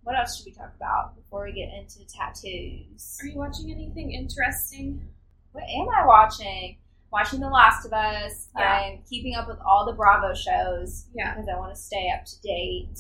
What 0.02 0.18
else 0.18 0.36
should 0.36 0.46
we 0.46 0.52
talk 0.52 0.72
about 0.76 1.16
before 1.16 1.44
we 1.44 1.52
get 1.52 1.70
into 1.72 2.06
tattoos? 2.06 3.18
Are 3.22 3.26
you 3.26 3.38
watching 3.38 3.70
anything 3.70 4.12
interesting? 4.12 5.08
What 5.52 5.64
am 5.64 5.88
I 5.88 6.06
watching? 6.06 6.76
Watching 7.10 7.40
The 7.40 7.48
Last 7.48 7.86
of 7.86 7.92
Us. 7.92 8.48
Yeah. 8.58 8.64
I'm 8.92 8.98
keeping 9.08 9.34
up 9.34 9.48
with 9.48 9.58
all 9.64 9.86
the 9.86 9.92
Bravo 9.94 10.34
shows 10.34 11.06
Yeah. 11.14 11.32
because 11.32 11.48
I 11.48 11.56
want 11.58 11.74
to 11.74 11.80
stay 11.80 12.10
up 12.14 12.24
to 12.26 12.40
date. 12.42 12.98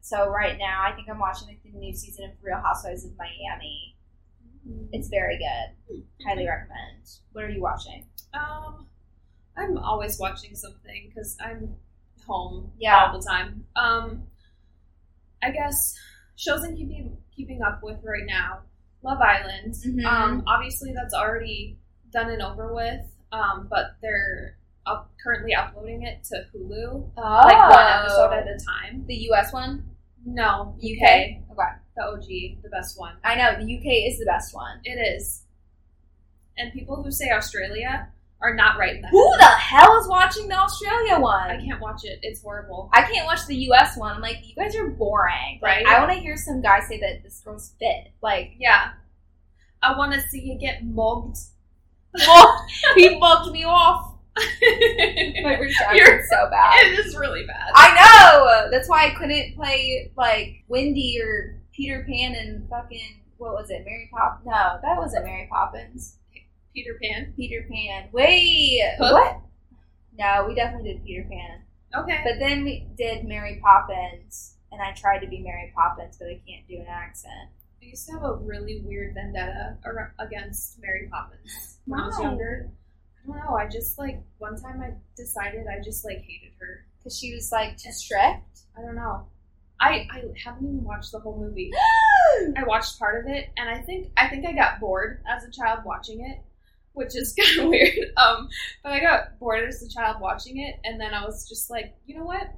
So 0.00 0.28
right 0.30 0.56
now, 0.58 0.84
I 0.86 0.92
think 0.94 1.08
I'm 1.10 1.18
watching 1.18 1.48
like 1.48 1.62
the 1.64 1.72
new 1.76 1.92
season 1.94 2.24
of 2.26 2.30
Real 2.42 2.60
Housewives 2.60 3.04
of 3.04 3.10
Miami. 3.18 3.96
It's 4.92 5.08
very 5.08 5.36
good. 5.38 6.02
Highly 6.26 6.46
recommend. 6.46 7.08
What 7.32 7.44
are 7.44 7.50
you 7.50 7.60
watching? 7.60 8.06
Um, 8.32 8.86
I'm 9.56 9.76
always 9.78 10.18
watching 10.18 10.54
something 10.54 11.08
because 11.08 11.36
I'm 11.40 11.74
home 12.26 12.72
Yeah. 12.78 13.06
all 13.06 13.18
the 13.18 13.24
time. 13.26 13.64
Um, 13.76 14.26
I 15.42 15.50
guess 15.50 15.94
shows 16.36 16.62
I'm 16.64 16.76
keeping 16.76 17.16
keeping 17.34 17.62
up 17.62 17.80
with 17.82 17.98
right 18.02 18.24
now. 18.26 18.60
Love 19.02 19.20
Island. 19.20 19.74
Mhm. 19.74 20.04
Um, 20.04 20.42
obviously 20.46 20.92
that's 20.92 21.14
already 21.14 21.78
done 22.10 22.30
and 22.30 22.42
over 22.42 22.74
with. 22.74 23.02
Um, 23.32 23.66
but 23.68 23.96
they're 24.02 24.56
up, 24.86 25.10
currently 25.22 25.54
uploading 25.54 26.02
it 26.02 26.24
to 26.24 26.46
Hulu, 26.54 27.10
Oh, 27.16 27.40
like 27.44 27.70
one 27.70 27.86
episode 27.86 28.32
at 28.32 28.46
a 28.46 28.58
time. 28.64 29.04
the 29.06 29.14
U.S. 29.30 29.52
one, 29.52 29.90
No, 30.24 30.76
UK. 30.78 31.02
UK, 31.02 31.50
Okay, 31.50 31.72
the 31.96 32.02
OG, 32.04 32.62
the 32.62 32.68
best 32.70 32.98
one. 32.98 33.16
I 33.24 33.34
know 33.34 33.56
the 33.58 33.76
UK 33.76 34.06
is 34.08 34.18
the 34.18 34.24
best 34.26 34.54
one. 34.54 34.80
It 34.84 34.92
is. 34.98 35.44
And 36.56 36.72
people 36.72 37.02
who 37.02 37.10
say 37.10 37.30
Australia 37.30 38.08
are 38.46 38.54
not 38.54 38.78
right 38.78 39.02
Who 39.10 39.32
the 39.38 39.44
hell 39.44 39.98
is 40.00 40.08
watching 40.08 40.48
the 40.48 40.56
Australia 40.58 41.18
one? 41.18 41.50
I 41.50 41.56
can't 41.60 41.80
watch 41.80 42.04
it. 42.04 42.18
It's 42.22 42.42
horrible. 42.42 42.90
I 42.92 43.02
can't 43.02 43.26
watch 43.26 43.46
the 43.46 43.56
U.S. 43.56 43.96
one. 43.96 44.14
I'm 44.14 44.22
like, 44.22 44.38
you 44.44 44.54
guys 44.54 44.74
are 44.76 44.88
boring. 44.88 45.58
Like, 45.60 45.84
Right? 45.84 45.86
I 45.86 45.98
want 46.00 46.12
to 46.12 46.18
hear 46.20 46.36
some 46.36 46.60
guy 46.62 46.80
say 46.80 47.00
that 47.00 47.22
this 47.22 47.40
girl's 47.44 47.72
fit. 47.78 48.12
Like, 48.22 48.52
Yeah. 48.58 48.90
I 49.82 49.96
want 49.96 50.12
to 50.14 50.20
see 50.22 50.40
you 50.40 50.58
get 50.58 50.84
mugged. 50.84 51.36
he 52.94 53.18
mugged 53.18 53.52
me 53.52 53.64
off. 53.64 54.14
My 54.36 55.56
British 55.56 55.80
accent's 55.80 56.28
so 56.30 56.48
bad. 56.50 56.74
it 56.86 57.06
is 57.06 57.16
really 57.16 57.46
bad. 57.46 57.70
I 57.74 57.94
know. 57.94 58.68
That's 58.70 58.88
why 58.88 59.06
I 59.06 59.14
couldn't 59.18 59.54
play 59.56 60.10
like 60.16 60.64
Wendy 60.68 61.18
or 61.22 61.60
Peter 61.72 62.04
Pan 62.08 62.34
and 62.34 62.68
fucking 62.68 63.20
what 63.38 63.52
was 63.52 63.70
it? 63.70 63.82
Mary 63.84 64.08
Poppins? 64.12 64.46
No, 64.46 64.78
that 64.82 64.96
wasn't 64.98 65.24
Mary 65.24 65.46
Poppins. 65.50 66.16
Peter 66.76 66.98
Pan. 67.02 67.32
Peter 67.36 67.66
Pan. 67.72 68.10
Wait, 68.12 68.82
Hook? 68.98 69.12
what? 69.14 69.40
No, 70.18 70.44
we 70.46 70.54
definitely 70.54 70.92
did 70.92 71.04
Peter 71.06 71.26
Pan. 71.28 71.62
Okay. 71.96 72.20
But 72.22 72.38
then 72.38 72.64
we 72.64 72.86
did 72.98 73.24
Mary 73.24 73.58
Poppins, 73.62 74.56
and 74.70 74.82
I 74.82 74.92
tried 74.92 75.20
to 75.20 75.26
be 75.26 75.40
Mary 75.40 75.72
Poppins, 75.74 76.18
but 76.18 76.28
I 76.28 76.38
can't 76.46 76.68
do 76.68 76.76
an 76.76 76.86
accent. 76.86 77.48
I 77.82 77.86
used 77.86 78.06
to 78.08 78.12
have 78.12 78.24
a 78.24 78.34
really 78.34 78.82
weird 78.84 79.14
vendetta 79.14 79.78
against 80.18 80.78
Mary 80.82 81.08
Poppins 81.10 81.78
when 81.86 81.98
I 81.98 82.06
was 82.08 82.20
younger. 82.20 82.68
I 83.24 83.26
don't 83.26 83.38
know. 83.38 83.56
I 83.56 83.66
just 83.68 83.98
like 83.98 84.20
one 84.36 84.60
time 84.60 84.82
I 84.82 84.90
decided 85.16 85.66
I 85.66 85.82
just 85.82 86.04
like 86.04 86.18
hated 86.18 86.52
her. 86.60 86.84
Because 86.98 87.18
she 87.18 87.34
was 87.34 87.50
like 87.52 87.78
too 87.78 87.92
strict. 87.92 88.60
I 88.76 88.82
don't 88.82 88.96
know. 88.96 89.26
I 89.80 90.06
I 90.10 90.22
haven't 90.44 90.66
even 90.68 90.84
watched 90.84 91.12
the 91.12 91.20
whole 91.20 91.38
movie. 91.38 91.72
I 92.56 92.64
watched 92.64 92.98
part 92.98 93.24
of 93.24 93.30
it, 93.30 93.48
and 93.56 93.68
I 93.70 93.78
think 93.78 94.10
I 94.16 94.28
think 94.28 94.44
I 94.44 94.52
got 94.52 94.78
bored 94.78 95.22
as 95.26 95.44
a 95.44 95.50
child 95.50 95.80
watching 95.84 96.20
it, 96.20 96.40
which 96.96 97.14
is 97.14 97.34
kind 97.40 97.60
of 97.60 97.68
weird. 97.68 97.92
Um, 98.16 98.48
but 98.82 98.92
I 98.92 99.00
got 99.00 99.38
bored 99.38 99.68
as 99.68 99.82
a 99.82 99.88
child 99.88 100.16
watching 100.20 100.58
it, 100.60 100.76
and 100.84 101.00
then 101.00 101.12
I 101.14 101.24
was 101.24 101.46
just 101.48 101.70
like, 101.70 101.94
you 102.06 102.16
know 102.16 102.24
what? 102.24 102.48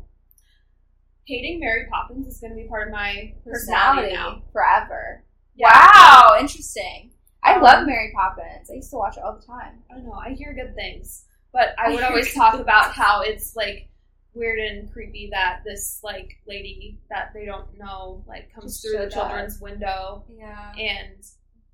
Hating 1.27 1.61
Mary 1.61 1.87
Poppins 1.91 2.27
is 2.27 2.41
going 2.41 2.53
to 2.53 2.57
be 2.63 2.69
part 2.69 2.89
of 2.89 2.93
my 2.93 3.35
personality, 3.45 4.13
Personality 4.13 4.15
now. 4.15 4.43
forever. 4.53 5.25
Yeah. 5.57 5.69
Wow, 5.75 6.37
interesting. 6.41 7.11
I 7.43 7.55
Um, 7.55 7.63
love 7.63 7.87
Mary 7.87 8.13
Poppins. 8.15 8.71
I 8.71 8.75
used 8.75 8.91
to 8.91 8.97
watch 8.97 9.17
it 9.17 9.23
all 9.23 9.39
the 9.39 9.45
time. 9.47 9.83
I 9.91 9.95
don't 9.95 10.05
know. 10.07 10.13
I 10.13 10.31
hear 10.31 10.55
good 10.55 10.75
things, 10.75 11.27
but 11.53 11.71
I 11.79 11.87
I 11.87 11.91
would 11.95 12.03
always 12.05 12.33
talk 12.33 12.53
things. 12.53 12.63
about 12.63 12.93
how 12.93 13.21
it's 13.23 13.55
like 13.57 13.89
weird 14.35 14.59
and 14.61 14.91
creepy 14.93 15.29
that 15.33 15.63
this 15.67 16.01
like 16.05 16.31
lady 16.47 16.99
that 17.11 17.33
they 17.35 17.45
don't 17.45 17.77
know 17.77 18.25
like 18.29 18.53
comes 18.55 18.81
Just 18.81 18.83
through 18.87 18.99
the 18.99 19.07
up. 19.07 19.13
children's 19.13 19.61
window 19.61 20.25
Yeah. 20.31 20.73
and 20.79 21.23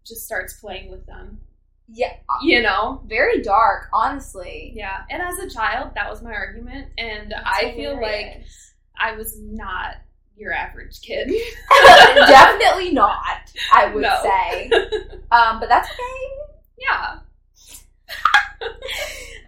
just 0.07 0.25
starts 0.25 0.55
playing 0.61 0.91
with 0.91 1.05
them. 1.07 1.39
Yeah. 1.89 2.13
You 2.43 2.63
know? 2.63 3.03
Very 3.07 3.43
dark, 3.43 3.89
honestly. 3.93 4.73
Yeah, 4.75 5.03
and 5.11 5.23
as 5.23 5.39
a 5.39 5.51
child, 5.51 5.91
that 5.95 6.09
was 6.11 6.23
my 6.23 6.33
argument, 6.33 6.89
and 6.99 7.35
I 7.35 7.73
feel 7.77 8.01
like 8.01 8.45
I 8.99 9.13
was 9.17 9.39
not 9.41 9.97
your 10.37 10.53
average 10.53 11.01
kid. 11.03 11.29
Definitely 12.17 12.91
not, 12.93 13.53
I 13.73 13.93
would 13.95 14.03
No. 14.03 14.17
say. 14.23 14.71
Um, 15.31 15.59
but 15.59 15.69
that's 15.69 15.89
okay. 15.89 16.51
yeah, 16.79 17.19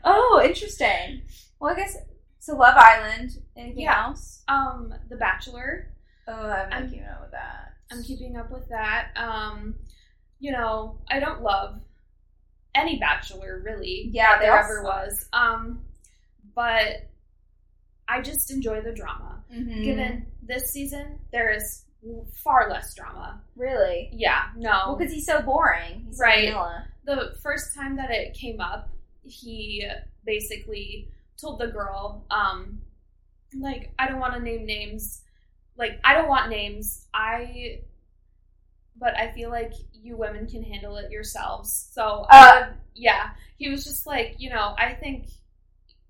Oh, 0.05 0.43
interesting. 0.45 1.23
Well, 1.61 1.73
I 1.73 1.77
guess 1.77 1.97
so. 2.39 2.55
Love 2.57 2.77
Island. 2.77 3.31
Anything 3.57 3.83
Yeah. 3.85 4.05
else? 4.07 4.43
um, 4.49 4.93
The 5.09 5.17
Bachelor. 5.17 5.93
Oh, 6.29 6.33
I'm 6.33 6.73
I'm- 6.73 6.91
keeping 6.91 7.07
up 7.07 7.21
with 7.23 7.31
that. 7.33 7.73
I'm 7.91 8.03
keeping 8.03 8.37
up 8.37 8.51
with 8.51 8.69
that. 8.69 9.09
Um, 9.17 9.77
you 10.41 10.51
know, 10.53 10.99
I 11.09 11.21
don't 11.21 11.43
love 11.43 11.81
any 12.77 12.99
Bachelor 12.99 13.61
really. 13.65 14.09
Yeah, 14.13 14.39
there 14.39 14.57
ever 14.57 14.83
was. 14.83 15.29
Um, 15.33 15.83
but 16.55 17.09
I 18.09 18.21
just 18.23 18.51
enjoy 18.51 18.81
the 18.83 18.93
drama. 18.93 19.43
Mhm. 19.53 19.85
Given 19.85 20.27
this 20.43 20.71
season, 20.73 21.19
there 21.33 21.51
is 21.51 21.85
far 22.45 22.71
less 22.71 22.95
drama. 22.95 23.43
really, 23.57 24.11
Yeah, 24.13 24.51
no. 24.55 24.71
well, 24.71 24.97
because 24.97 25.13
he's 25.13 25.25
so 25.27 25.41
boring. 25.43 26.05
He's 26.07 26.19
Right. 26.21 26.49
vanilla. 26.49 26.87
the 27.05 27.37
first 27.43 27.75
time 27.75 27.97
that 27.97 28.11
it 28.11 28.35
came 28.35 28.61
up, 28.61 28.91
he 29.23 29.89
basically 30.25 31.09
told 31.41 31.59
the 31.61 31.69
girl, 31.69 32.25
um, 32.31 32.83
like, 33.55 33.93
I 33.99 34.09
don't 34.09 34.19
want 34.21 34.35
to 34.35 34.41
name 34.41 34.67
names. 34.67 35.23
Like, 35.77 36.01
I 36.05 36.15
don't 36.15 36.29
want 36.29 36.51
names. 36.51 37.07
I, 37.15 37.81
but 38.99 39.17
I 39.17 39.31
feel 39.33 39.51
like 39.51 39.73
you 39.93 40.17
women 40.17 40.47
can 40.47 40.63
handle 40.63 40.97
it 40.97 41.11
yourselves. 41.11 41.91
So, 41.93 42.27
I 42.31 42.39
Uh, 42.39 42.67
would- 42.69 42.77
yeah, 42.95 43.31
he 43.59 43.69
was 43.69 43.85
just 43.85 44.07
like, 44.07 44.37
you 44.39 44.51
know, 44.51 44.75
I 44.79 44.95
think. 44.95 45.27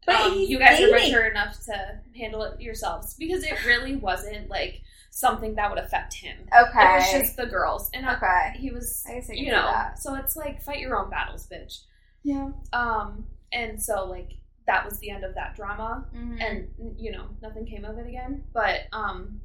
Um, 0.08 0.34
you 0.38 0.58
guys 0.60 0.80
are 0.80 0.90
mature 0.92 1.26
enough 1.26 1.58
to 1.64 2.00
handle 2.16 2.44
it 2.44 2.60
yourselves 2.60 3.14
because 3.14 3.42
it 3.42 3.64
really 3.66 3.96
wasn't 3.96 4.48
like 4.48 4.80
something 5.10 5.56
that 5.56 5.68
would 5.68 5.80
affect 5.80 6.14
him. 6.14 6.36
Okay. 6.56 6.78
It 6.80 6.96
was 6.98 7.10
just 7.10 7.36
the 7.36 7.46
girls, 7.46 7.90
and 7.92 8.06
I- 8.06 8.14
okay. 8.14 8.58
he 8.58 8.70
was 8.70 9.04
I 9.08 9.14
guess 9.14 9.30
I 9.30 9.32
you 9.32 9.50
know 9.50 9.62
that. 9.66 9.98
so 9.98 10.14
it's 10.14 10.36
like 10.36 10.62
fight 10.62 10.78
your 10.78 10.96
own 10.96 11.10
battles 11.10 11.48
bitch 11.48 11.80
Yeah. 12.22 12.50
um 12.72 13.26
and 13.50 13.82
so 13.82 14.04
like 14.04 14.30
that 14.68 14.84
was 14.84 15.00
the 15.00 15.10
end 15.10 15.24
of 15.24 15.34
that 15.34 15.56
drama 15.56 16.06
Mhm. 16.14 16.40
and 16.40 16.68
you 17.00 17.10
know 17.10 17.26
nothing 17.42 17.66
came 17.66 17.84
of 17.84 17.98
it 17.98 18.06
again 18.06 18.44
but 18.52 18.82
um 18.92 19.40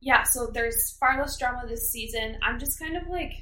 yeah 0.00 0.22
so 0.22 0.46
there's 0.52 0.96
far 0.98 1.18
less 1.18 1.36
drama 1.38 1.66
this 1.68 1.90
season 1.90 2.36
i'm 2.42 2.58
just 2.58 2.78
kind 2.78 2.96
of 2.96 3.06
like 3.08 3.32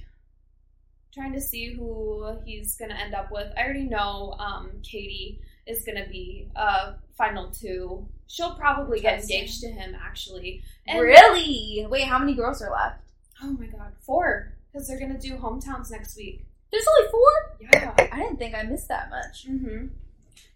trying 1.15 1.33
to 1.33 1.41
see 1.41 1.73
who 1.73 2.37
he's 2.45 2.77
gonna 2.77 2.95
end 2.95 3.15
up 3.15 3.33
with. 3.33 3.51
I 3.57 3.63
already 3.65 3.85
know 3.85 4.37
um, 4.39 4.71
Kaity 4.83 5.39
is 5.67 5.83
gonna 5.85 6.07
be 6.07 6.49
uh, 6.55 6.93
final 7.17 7.51
two. 7.51 8.07
She'll 8.27 8.55
probably 8.55 9.01
get 9.01 9.21
engaged 9.23 9.61
to 9.63 9.69
him 9.69 9.97
actually. 10.01 10.63
And- 10.87 11.01
really? 11.01 11.87
Wait, 11.89 12.05
how 12.05 12.19
many 12.19 12.35
girls 12.35 12.63
are 12.63 12.71
left? 12.71 13.01
Oh 13.43 13.53
my 13.53 13.67
god, 13.67 13.93
four 14.03 14.53
because 14.71 14.87
they're 14.87 15.01
gonna 15.01 15.19
do 15.19 15.37
hometowns 15.37 15.91
next 15.91 16.17
week. 16.17 16.45
There's 16.71 16.85
only 16.99 17.11
four. 17.11 17.31
Yeah. 17.73 17.95
I 18.13 18.17
didn't 18.19 18.37
think 18.39 18.55
I 18.55 18.63
missed 18.65 18.89
that 18.89 19.09
much. 19.11 19.47
hmm 19.47 19.87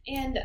And 0.06 0.38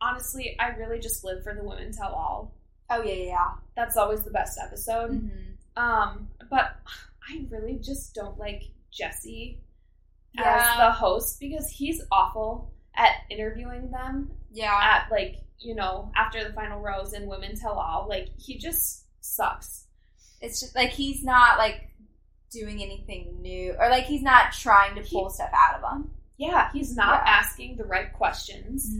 honestly, 0.00 0.56
I 0.60 0.68
really 0.76 1.00
just 1.00 1.24
live 1.24 1.42
for 1.42 1.54
the 1.54 1.64
women 1.64 1.90
tell 1.90 2.12
all. 2.12 2.53
Oh 2.90 3.02
yeah, 3.02 3.14
yeah. 3.14 3.50
That's 3.76 3.96
always 3.96 4.22
the 4.24 4.30
best 4.30 4.58
episode. 4.62 5.12
Mm-hmm. 5.12 5.82
Um, 5.82 6.28
but 6.50 6.76
I 7.28 7.46
really 7.50 7.78
just 7.82 8.14
don't 8.14 8.38
like 8.38 8.64
Jesse 8.92 9.60
as 10.38 10.44
Yeah. 10.44 10.86
the 10.86 10.92
host 10.92 11.40
because 11.40 11.68
he's 11.70 12.02
awful 12.12 12.72
at 12.96 13.12
interviewing 13.30 13.90
them 13.90 14.30
Yeah. 14.52 14.78
at 14.80 15.10
like 15.10 15.36
you 15.58 15.74
know 15.74 16.12
after 16.16 16.44
the 16.44 16.52
final 16.52 16.80
rose 16.80 17.12
and 17.14 17.28
women 17.28 17.56
tell 17.56 17.78
all. 17.78 18.06
Like 18.08 18.28
he 18.38 18.58
just 18.58 19.04
sucks. 19.20 19.86
It's 20.40 20.60
just 20.60 20.74
like 20.76 20.90
he's 20.90 21.24
not 21.24 21.56
like 21.58 21.88
doing 22.50 22.82
anything 22.82 23.38
new, 23.40 23.74
or 23.78 23.88
like 23.88 24.04
he's 24.04 24.22
not 24.22 24.52
trying 24.52 24.94
to 24.96 25.02
He- 25.02 25.16
pull 25.16 25.30
stuff 25.30 25.50
out 25.54 25.76
of 25.76 25.80
them. 25.82 26.10
Yeah, 26.36 26.70
he's 26.72 26.94
not 26.96 27.22
Yeah. 27.24 27.30
asking 27.32 27.76
the 27.76 27.84
right 27.84 28.12
questions. 28.12 28.92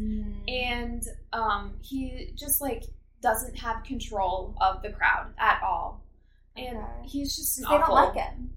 and 0.49 1.03
um, 1.33 1.75
he 1.83 2.33
just 2.37 2.61
like 2.61 2.85
doesn't 3.25 3.57
have 3.59 3.83
control 3.83 4.55
of 4.61 4.83
the 4.83 4.91
crowd 4.91 5.33
at 5.39 5.61
all, 5.65 6.05
and 6.57 6.77
Okay. 6.79 7.09
he's 7.09 7.35
just 7.35 7.59
an 7.59 7.65
they 7.71 7.79
don't 7.79 7.91
like 7.91 8.15
him. 8.15 8.51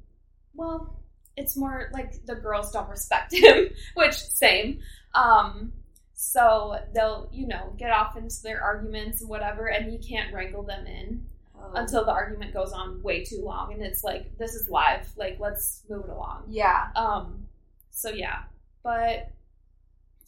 Well, 0.54 0.94
it's 1.36 1.56
more 1.56 1.90
like 1.94 2.26
the 2.26 2.36
girls 2.36 2.72
don't 2.72 2.90
respect 2.90 3.34
him, 3.46 3.70
which 3.96 4.14
same. 4.16 4.80
Um, 5.16 5.72
so 6.14 6.78
they'll 6.94 7.30
you 7.32 7.48
know 7.48 7.74
get 7.78 7.92
off 7.92 8.18
into 8.18 8.42
their 8.44 8.62
arguments 8.62 9.22
and 9.22 9.30
whatever, 9.30 9.68
and 9.68 9.90
he 9.92 9.98
can't 9.98 10.34
wrangle 10.34 10.64
them 10.64 10.86
in 10.86 11.26
Oh. 11.60 11.72
until 11.74 12.06
the 12.06 12.12
argument 12.12 12.54
goes 12.54 12.72
on 12.72 13.02
way 13.02 13.24
too 13.26 13.42
long, 13.44 13.74
and 13.74 13.82
it's 13.82 14.04
like 14.04 14.38
this 14.38 14.54
is 14.54 14.70
live, 14.70 15.08
like 15.18 15.40
let's 15.40 15.82
move 15.90 16.04
it 16.06 16.10
along. 16.12 16.44
yeah. 16.50 16.90
Um, 16.96 17.48
so 17.90 18.10
yeah, 18.12 18.44
but 18.84 19.32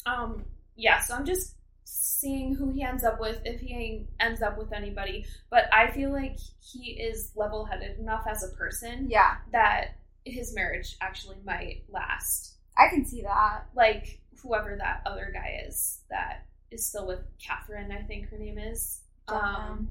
um, 0.08 0.44
yeah. 0.76 1.02
So 1.02 1.14
I'm 1.14 1.26
just 1.26 1.54
seeing 1.92 2.54
who 2.56 2.70
he 2.70 2.84
ends 2.84 3.04
up 3.04 3.20
with 3.20 3.42
if 3.46 3.60
he 3.62 4.06
ends 4.20 4.42
up 4.42 4.58
with 4.58 4.72
anybody. 4.74 5.26
But 5.50 5.74
I 5.74 5.90
feel 5.92 6.12
like 6.12 6.38
he 6.60 6.92
is 6.92 7.32
level-headed 7.36 7.98
enough 8.00 8.26
as 8.30 8.44
a 8.44 8.56
person 8.56 9.08
Yeah. 9.10 9.38
that 9.52 9.96
his 10.26 10.54
marriage 10.54 10.96
actually 11.02 11.38
might 11.46 11.84
last. 11.90 12.56
I 12.78 12.90
can 12.90 13.06
see 13.06 13.22
that. 13.24 13.66
Like 13.76 14.20
whoever 14.42 14.76
that 14.78 15.02
other 15.06 15.32
guy 15.34 15.62
is 15.68 16.02
that 16.10 16.46
is 16.72 16.86
still 16.86 17.08
with 17.08 17.20
Catherine, 17.46 17.92
I 17.92 18.02
think 18.04 18.30
her 18.30 18.38
name 18.38 18.58
is. 18.58 19.02
Um, 19.28 19.90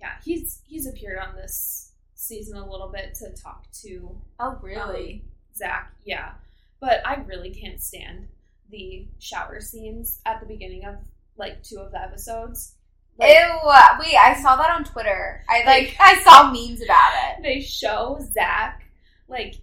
yeah, 0.00 0.12
he's 0.24 0.60
he's 0.66 0.86
appeared 0.86 1.18
on 1.18 1.34
this 1.36 1.92
season 2.14 2.56
a 2.58 2.70
little 2.70 2.88
bit 2.88 3.14
to 3.14 3.30
talk 3.42 3.66
to 3.82 4.16
Oh 4.38 4.58
really? 4.62 5.24
Zach, 5.56 5.92
yeah. 6.04 6.32
But 6.80 7.06
I 7.06 7.16
really 7.26 7.50
can't 7.50 7.80
stand 7.82 8.28
the 8.70 9.06
shower 9.18 9.60
scenes 9.60 10.20
at 10.26 10.40
the 10.40 10.46
beginning 10.46 10.84
of 10.84 10.96
like 11.36 11.62
two 11.62 11.78
of 11.78 11.92
the 11.92 12.00
episodes. 12.00 12.74
Like, 13.18 13.30
Ew! 13.30 13.70
Wait, 14.00 14.16
I 14.16 14.40
saw 14.40 14.56
that 14.56 14.70
on 14.70 14.84
Twitter. 14.84 15.44
I 15.48 15.64
like 15.64 15.96
I 16.00 16.22
saw 16.22 16.50
memes 16.50 16.82
about 16.82 17.10
it. 17.12 17.42
They 17.42 17.60
show 17.60 18.18
Zach 18.32 18.84
like 19.28 19.56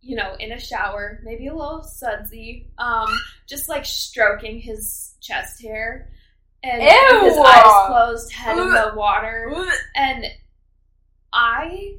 you 0.00 0.16
know 0.16 0.34
in 0.38 0.52
a 0.52 0.60
shower, 0.60 1.20
maybe 1.24 1.48
a 1.48 1.54
little 1.54 1.82
sudsy, 1.82 2.68
um, 2.78 3.08
just 3.48 3.68
like 3.68 3.84
stroking 3.84 4.60
his 4.60 5.14
chest 5.20 5.62
hair 5.62 6.10
and 6.62 6.82
with 6.82 7.34
his 7.34 7.38
eyes 7.38 7.86
closed, 7.86 8.32
head 8.32 8.58
in 8.58 8.70
the 8.70 8.92
water, 8.94 9.52
and 9.94 10.26
I 11.32 11.98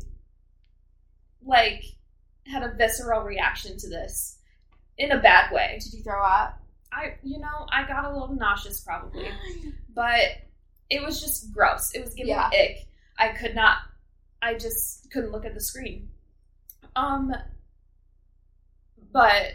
like 1.44 1.84
had 2.46 2.64
a 2.64 2.74
visceral 2.76 3.22
reaction 3.22 3.78
to 3.78 3.90
this 3.90 4.38
in 5.02 5.12
a 5.12 5.20
bad 5.20 5.52
way. 5.52 5.80
Did 5.82 5.94
you 5.94 6.04
throw 6.04 6.24
up? 6.24 6.58
I, 6.94 7.16
you 7.24 7.40
know, 7.40 7.66
I 7.72 7.88
got 7.88 8.06
a 8.06 8.12
little 8.12 8.36
nauseous 8.36 8.82
probably, 8.82 9.30
but 9.96 10.20
it 10.90 11.02
was 11.02 11.22
just 11.22 11.54
gross. 11.54 11.92
It 11.96 12.04
was 12.04 12.14
giving 12.14 12.32
Yeah. 12.34 12.50
me 12.52 12.58
ick. 12.60 12.88
I 13.18 13.30
could 13.30 13.56
not. 13.56 13.78
I 14.42 14.56
just 14.56 15.10
couldn't 15.12 15.32
look 15.32 15.46
at 15.46 15.54
the 15.54 15.62
screen. 15.62 16.10
Um, 16.96 17.34
but 19.14 19.54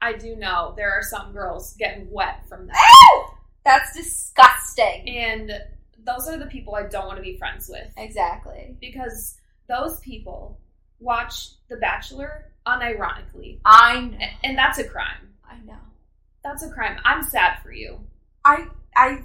I 0.00 0.12
do 0.14 0.36
know 0.36 0.74
there 0.76 0.92
are 0.92 1.02
some 1.02 1.32
girls 1.32 1.74
getting 1.78 2.10
wet 2.10 2.48
from 2.48 2.66
that, 2.66 2.76
Ew! 3.12 3.24
That's 3.64 3.94
disgusting. 3.94 5.08
and 5.08 5.50
those 6.04 6.28
are 6.28 6.36
the 6.36 6.46
people 6.46 6.74
I 6.74 6.84
don't 6.84 7.06
want 7.06 7.16
to 7.16 7.22
be 7.22 7.36
friends 7.38 7.68
with 7.70 7.88
Exactly. 7.96 8.76
because 8.80 9.38
those 9.68 9.98
people 10.00 10.60
watch 11.00 11.48
The 11.68 11.76
Bachelor 11.76 12.52
unironically, 12.66 13.60
I 13.64 14.00
know. 14.00 14.18
And 14.42 14.56
that's 14.58 14.78
a 14.78 14.84
crime. 14.88 15.28
I 15.48 15.58
know. 15.64 15.78
That's 16.42 16.62
a 16.62 16.70
crime. 16.70 16.98
I'm 17.04 17.22
sad 17.22 17.58
for 17.62 17.72
you. 17.72 18.00
I 18.44 18.66
I 18.96 19.22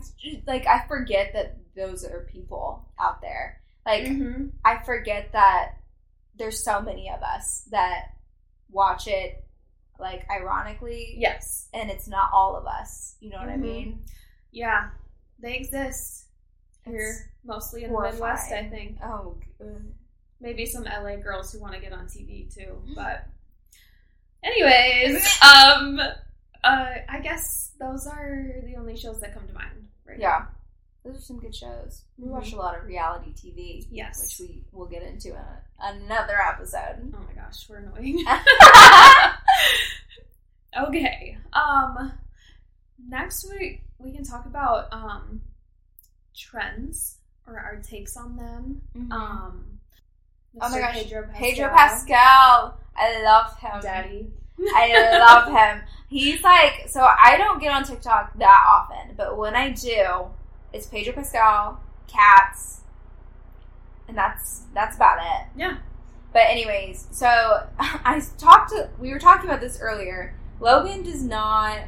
like 0.48 0.66
I 0.68 0.86
forget 0.88 1.32
that 1.34 1.58
those 1.76 2.04
are 2.06 2.28
people 2.32 2.88
out 3.00 3.22
there. 3.22 3.62
Like 3.86 4.04
Mm-hmm. 4.04 4.48
I 4.66 4.84
forget 4.84 5.32
that 5.34 5.76
there's 6.38 6.64
so 6.64 6.82
many 6.82 7.10
of 7.10 7.22
us 7.22 7.68
that 7.72 8.14
watch 8.70 9.08
it 9.08 9.44
like 10.00 10.26
ironically 10.32 11.16
Yes. 11.18 11.68
and 11.74 11.90
it's 11.90 12.08
not 12.08 12.30
all 12.34 12.56
of 12.56 12.66
us. 12.66 13.16
You 13.20 13.32
know 13.32 13.40
what 13.40 13.50
I 13.50 13.58
Mhm. 13.58 13.62
mean? 13.62 14.06
Yeah, 14.52 14.90
they 15.40 15.56
exist 15.58 16.28
It's 16.86 16.92
here, 16.92 17.32
mostly 17.44 17.84
in 17.84 17.92
the 17.94 18.00
Midwest. 18.02 18.52
I 18.52 18.70
think 18.70 18.98
Oh, 19.04 19.38
good. 19.58 19.94
Maybe 20.40 20.66
some 20.66 20.84
LA 20.86 21.18
girls 21.18 21.52
who 21.52 21.60
want 21.60 21.74
to 21.74 21.80
get 21.80 21.94
on 21.94 22.06
TV 22.06 22.54
too. 22.54 22.82
But, 22.96 23.26
anyways, 24.44 25.24
um, 25.44 26.00
uh, 26.64 26.94
I 27.10 27.20
guess 27.22 27.72
those 27.80 28.08
are 28.08 28.56
the 28.64 28.76
only 28.76 28.98
shows 28.98 29.20
that 29.22 29.34
come 29.34 29.48
to 29.48 29.54
mind. 29.54 29.88
Right 30.06 30.20
yeah. 30.20 30.46
Those 31.06 31.18
are 31.18 31.22
some 31.22 31.40
good 31.40 31.56
shows. 31.56 32.04
We 32.18 32.28
Mhm. 32.28 32.32
watch 32.32 32.52
a 32.52 32.58
lot 32.58 32.78
of 32.78 32.86
reality 32.86 33.34
TV, 33.34 33.88
Yes. 33.90 34.20
which 34.22 34.50
we 34.50 34.64
will 34.74 34.86
get 34.88 35.02
into 35.02 35.30
in 35.30 35.36
a, 35.36 35.62
another 35.82 36.38
episode. 36.42 37.14
Oh 37.16 37.20
my 37.26 37.34
gosh, 37.34 37.68
we're 37.70 37.78
annoying. 37.78 38.26
okay. 40.78 41.38
Um, 41.54 42.12
next 43.08 43.50
week 43.50 43.84
we 43.98 44.12
can 44.12 44.24
talk 44.24 44.46
about 44.46 44.92
um 44.92 45.42
trends 46.36 47.18
or 47.48 47.58
our 47.60 47.82
takes 47.82 48.16
on 48.18 48.36
them. 48.36 48.82
Mhm. 48.96 49.12
Um, 49.12 49.79
oh 50.62 50.70
my 50.70 50.78
Mr. 50.78 50.82
gosh, 50.82 50.94
Pedro 51.04 51.24
Pascal. 51.24 51.40
Pedro 51.40 51.70
Pascal. 51.70 52.78
I 52.96 53.24
love 53.24 53.58
him. 53.58 53.82
Daddy. 53.82 54.28
I 54.76 55.18
love 55.18 55.48
him. 55.52 55.82
He's 56.10 56.44
like, 56.44 56.88
so 56.90 57.02
I 57.02 57.38
don't 57.38 57.62
get 57.62 57.72
on 57.72 57.84
TikTok 57.84 58.38
that 58.40 58.66
often, 58.68 59.16
but 59.16 59.38
when 59.38 59.56
I 59.56 59.70
do, 59.70 60.28
it's 60.74 60.88
Pedro 60.88 61.14
Pascal, 61.14 61.80
cats, 62.08 62.82
and 64.08 64.18
that's 64.18 64.64
that's 64.74 64.96
about 64.96 65.20
it. 65.20 65.48
Yeah. 65.56 65.78
But 66.34 66.44
anyways, 66.48 67.08
so 67.12 67.28
I 67.80 68.22
talked 68.38 68.72
to 68.72 68.90
we 69.00 69.12
were 69.12 69.20
talking 69.20 69.50
about 69.50 69.62
this 69.62 69.80
earlier. 69.80 70.36
Logan 70.60 71.04
does 71.04 71.24
not 71.24 71.80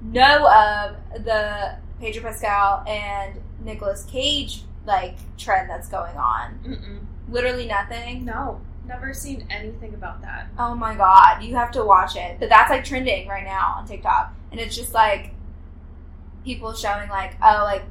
know 0.00 0.48
of 0.48 1.24
the 1.24 1.76
Pedro 2.00 2.22
Pascal 2.22 2.84
and 2.86 3.40
Nicolas 3.64 4.04
Cage 4.04 4.62
like 4.86 5.16
trend 5.36 5.68
that's 5.68 5.88
going 5.88 6.16
on. 6.16 6.60
Mm-mm. 6.64 7.06
Literally 7.28 7.66
nothing. 7.66 8.24
No, 8.24 8.60
never 8.86 9.12
seen 9.12 9.46
anything 9.50 9.94
about 9.94 10.22
that. 10.22 10.48
Oh 10.58 10.74
my 10.74 10.94
god, 10.94 11.42
you 11.42 11.54
have 11.56 11.70
to 11.72 11.84
watch 11.84 12.16
it. 12.16 12.38
But 12.38 12.48
that's 12.48 12.70
like 12.70 12.84
trending 12.84 13.28
right 13.28 13.44
now 13.44 13.74
on 13.78 13.86
TikTok. 13.86 14.32
And 14.52 14.60
it's 14.60 14.76
just 14.76 14.94
like 14.94 15.32
people 16.44 16.72
showing 16.74 17.08
like, 17.08 17.34
oh 17.42 17.60
like 17.64 17.82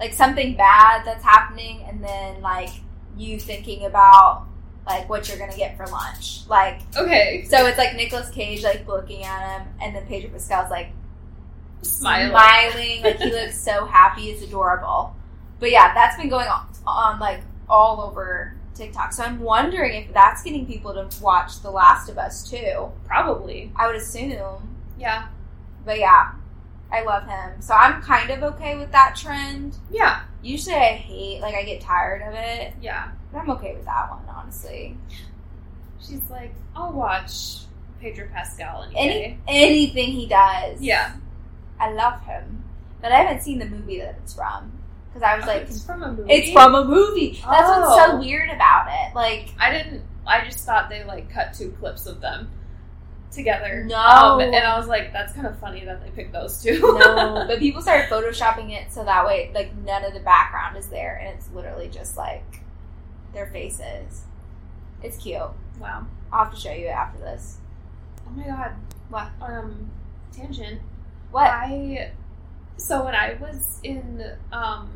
like 0.00 0.12
something 0.12 0.56
bad 0.56 1.04
that's 1.04 1.22
happening 1.22 1.84
and 1.88 2.02
then 2.02 2.40
like 2.40 2.70
you 3.16 3.38
thinking 3.38 3.84
about 3.84 4.46
like 4.84 5.08
what 5.08 5.28
you're 5.28 5.38
gonna 5.38 5.56
get 5.56 5.76
for 5.76 5.86
lunch. 5.86 6.40
Like 6.48 6.80
Okay. 6.96 7.46
so 7.48 7.66
it's 7.66 7.78
like 7.78 7.94
Nicolas 7.94 8.28
Cage 8.30 8.64
like 8.64 8.86
looking 8.88 9.22
at 9.22 9.58
him 9.60 9.68
and 9.80 9.94
then 9.94 10.04
Pedro 10.06 10.30
Pascal's 10.30 10.70
like 10.70 10.88
Smiling. 11.82 12.30
smiling, 12.30 13.02
like 13.02 13.18
he 13.18 13.30
looks 13.32 13.60
so 13.60 13.84
happy, 13.86 14.30
it's 14.30 14.42
adorable. 14.42 15.14
But 15.60 15.70
yeah, 15.70 15.92
that's 15.94 16.16
been 16.16 16.28
going 16.28 16.46
on, 16.48 16.66
on 16.86 17.18
like 17.20 17.40
all 17.68 18.00
over 18.00 18.54
TikTok. 18.74 19.12
So 19.12 19.22
I'm 19.22 19.40
wondering 19.40 19.94
if 20.02 20.12
that's 20.14 20.42
getting 20.42 20.66
people 20.66 20.92
to 20.94 21.22
watch 21.22 21.60
The 21.62 21.70
Last 21.70 22.08
of 22.08 22.18
Us 22.18 22.48
too. 22.48 22.90
Probably. 23.06 23.72
I 23.76 23.86
would 23.86 23.96
assume. 23.96 24.76
Yeah. 24.98 25.26
But 25.84 25.98
yeah, 25.98 26.32
I 26.90 27.02
love 27.02 27.26
him. 27.26 27.60
So 27.60 27.74
I'm 27.74 28.00
kind 28.02 28.30
of 28.30 28.42
okay 28.54 28.76
with 28.76 28.92
that 28.92 29.16
trend. 29.16 29.76
Yeah. 29.90 30.22
Usually 30.42 30.74
I 30.76 30.92
hate, 30.94 31.40
like, 31.40 31.54
I 31.54 31.62
get 31.64 31.80
tired 31.80 32.22
of 32.22 32.34
it, 32.34 32.74
Yeah. 32.80 33.10
but 33.32 33.38
I'm 33.40 33.50
okay 33.50 33.74
with 33.76 33.84
that 33.84 34.10
one, 34.10 34.22
honestly. 34.28 34.96
She's 36.00 36.28
like, 36.30 36.52
I'll 36.74 36.92
watch 36.92 37.58
Pedro 38.00 38.26
Pascal 38.32 38.82
any, 38.82 38.96
Any 38.98 39.14
day. 39.20 39.38
anything 39.46 40.08
he 40.12 40.26
does. 40.26 40.80
Yeah. 40.80 41.12
I 41.78 41.92
love 41.92 42.22
him, 42.22 42.64
but 43.00 43.12
I 43.12 43.16
haven't 43.22 43.42
seen 43.42 43.58
the 43.60 43.66
movie 43.66 43.98
that 44.00 44.16
it's 44.22 44.34
from 44.34 44.72
because 45.12 45.22
I 45.22 45.36
was 45.36 45.46
like, 45.46 45.62
it's 45.62 45.84
from 45.84 46.02
a 46.02 46.12
movie. 46.12 46.32
it's 46.32 46.52
from 46.52 46.74
a 46.74 46.84
movie. 46.84 47.32
That's 47.44 47.68
what's 47.68 47.94
so 47.96 48.12
Oh. 48.12 48.18
weird 48.18 48.50
about 48.50 48.86
it. 48.88 49.14
Like, 49.14 49.50
I 49.60 49.70
didn't. 49.72 50.02
I 50.26 50.44
just 50.44 50.60
thought 50.64 50.88
they 50.88 51.04
like 51.04 51.30
cut 51.30 51.52
two 51.54 51.70
clips 51.80 52.06
of 52.06 52.20
them 52.20 52.50
together. 53.30 53.84
No. 53.84 53.96
Um, 53.96 54.40
and 54.40 54.54
I 54.56 54.78
was 54.78 54.86
like, 54.88 55.12
that's 55.12 55.32
kind 55.32 55.46
of 55.46 55.58
funny 55.58 55.84
that 55.84 56.02
they 56.02 56.10
picked 56.10 56.32
those 56.32 56.62
two. 56.62 56.78
no, 56.80 57.44
but 57.48 57.58
people 57.58 57.82
started 57.82 58.08
photoshopping 58.08 58.70
it 58.70 58.92
so 58.92 59.04
that 59.04 59.26
way, 59.26 59.50
like, 59.54 59.74
none 59.78 60.04
of 60.04 60.12
the 60.14 60.20
background 60.20 60.76
is 60.76 60.86
there, 60.88 61.16
and 61.16 61.36
it's 61.36 61.48
literally 61.52 61.88
just 61.88 62.16
like 62.16 62.60
their 63.34 63.46
faces. 63.46 64.22
It's 65.02 65.16
cute. 65.18 65.40
wow. 65.80 66.06
I'll 66.32 66.44
have 66.44 66.54
to 66.54 66.60
show 66.60 66.72
you 66.72 66.86
it 66.86 66.90
after 66.90 67.18
this. 67.18 67.58
Oh 68.26 68.30
my 68.30 68.44
god. 68.46 68.72
What? 69.10 69.28
Um, 69.42 69.90
tangent. 70.34 70.80
What? 71.30 71.48
I 71.48 72.12
so 72.78 73.04
when 73.04 73.14
I 73.14 73.34
was 73.40 73.80
in 73.82 74.24
um 74.52 74.90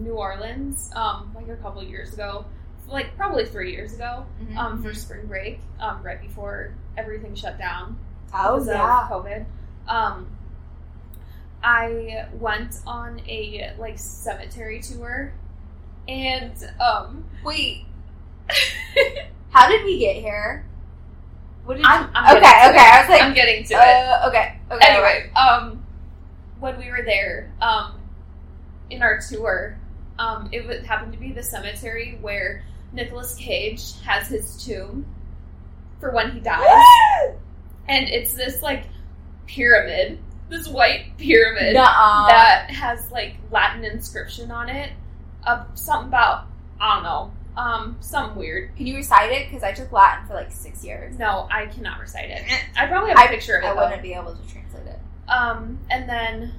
New 0.00 0.14
Orleans, 0.14 0.90
um, 0.94 1.32
like 1.34 1.48
a 1.48 1.56
couple 1.56 1.82
years 1.82 2.12
ago, 2.12 2.44
like 2.88 3.16
probably 3.16 3.44
three 3.44 3.72
years 3.72 3.94
ago, 3.94 4.24
Mhm, 4.42 4.56
um, 4.56 4.82
for 4.82 4.90
mhm. 4.90 4.96
spring 4.96 5.26
break, 5.26 5.60
um, 5.80 6.02
right 6.02 6.20
before 6.20 6.72
everything 6.96 7.34
shut 7.34 7.58
down 7.58 7.98
oh 8.34 8.62
yeah. 8.64 9.02
of 9.04 9.10
COVID. 9.10 9.44
Um, 9.88 10.26
I 11.62 12.26
went 12.34 12.76
on 12.86 13.20
a 13.28 13.74
like 13.78 13.98
cemetery 13.98 14.80
tour, 14.80 15.32
and 16.06 16.52
um, 16.80 17.24
Wait, 17.44 17.84
how 19.50 19.68
did 19.68 19.84
we 19.84 19.98
get 19.98 20.16
here? 20.16 20.64
What 21.64 21.76
did 21.76 21.86
I'm, 21.86 22.04
you? 22.04 22.08
I'm 22.14 22.36
okay, 22.36 22.46
okay. 22.46 22.76
it. 22.76 22.80
I 22.80 23.00
was 23.00 23.08
like, 23.10 23.22
I'm 23.22 23.34
getting 23.34 23.64
to 23.64 23.74
it. 23.74 23.78
uh, 23.78 24.28
okay, 24.28 24.58
okay. 24.70 24.86
anyway, 24.88 25.30
um, 25.34 25.84
when 26.60 26.78
we 26.78 26.90
were 26.90 27.02
there, 27.04 27.52
um, 27.60 28.00
in 28.90 29.02
our 29.02 29.20
tour, 29.20 29.77
um, 30.18 30.48
it 30.52 30.66
would 30.66 30.84
happen 30.84 31.12
to 31.12 31.18
be 31.18 31.32
the 31.32 31.42
cemetery 31.42 32.18
where 32.20 32.64
Nicolas 32.92 33.34
Cage 33.34 34.00
has 34.04 34.28
his 34.28 34.64
tomb 34.64 35.06
for 36.00 36.10
when 36.12 36.32
he 36.32 36.40
dies, 36.40 36.84
and 37.88 38.08
it's 38.08 38.32
this 38.34 38.62
like 38.62 38.84
pyramid, 39.46 40.18
this 40.48 40.68
white 40.68 41.16
pyramid 41.18 41.74
Nuh-uh. 41.74 42.28
that 42.28 42.70
has 42.70 43.10
like 43.10 43.36
Latin 43.50 43.84
inscription 43.84 44.50
on 44.50 44.68
it, 44.68 44.92
uh, 45.46 45.64
something 45.74 46.08
about 46.08 46.46
I 46.80 46.94
don't 46.94 47.02
know, 47.02 47.32
um, 47.60 47.96
something 48.00 48.36
weird. 48.38 48.76
Can 48.76 48.86
you 48.86 48.96
recite 48.96 49.32
it? 49.32 49.48
Because 49.48 49.62
I 49.64 49.72
took 49.72 49.90
Latin 49.92 50.26
for 50.28 50.34
like 50.34 50.52
six 50.52 50.84
years. 50.84 51.18
No, 51.18 51.48
I 51.50 51.66
cannot 51.66 51.98
recite 52.00 52.30
it. 52.30 52.42
I 52.76 52.86
probably 52.86 53.10
have 53.10 53.18
a 53.18 53.22
I- 53.22 53.26
picture 53.28 53.56
of 53.56 53.64
it. 53.64 53.66
I 53.66 53.74
though. 53.74 53.82
wouldn't 53.84 54.02
be 54.02 54.14
able 54.14 54.34
to 54.34 54.48
translate 54.48 54.86
it. 54.86 54.98
Um, 55.28 55.78
and 55.90 56.08
then, 56.08 56.54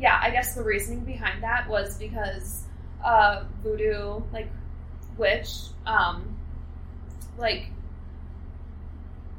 yeah, 0.00 0.18
I 0.20 0.30
guess 0.30 0.54
the 0.54 0.62
reasoning 0.62 1.04
behind 1.04 1.42
that 1.42 1.68
was 1.68 1.98
because 1.98 2.64
uh, 3.04 3.44
voodoo, 3.62 4.22
like 4.32 4.48
witch, 5.16 5.48
um, 5.86 6.36
like 7.38 7.66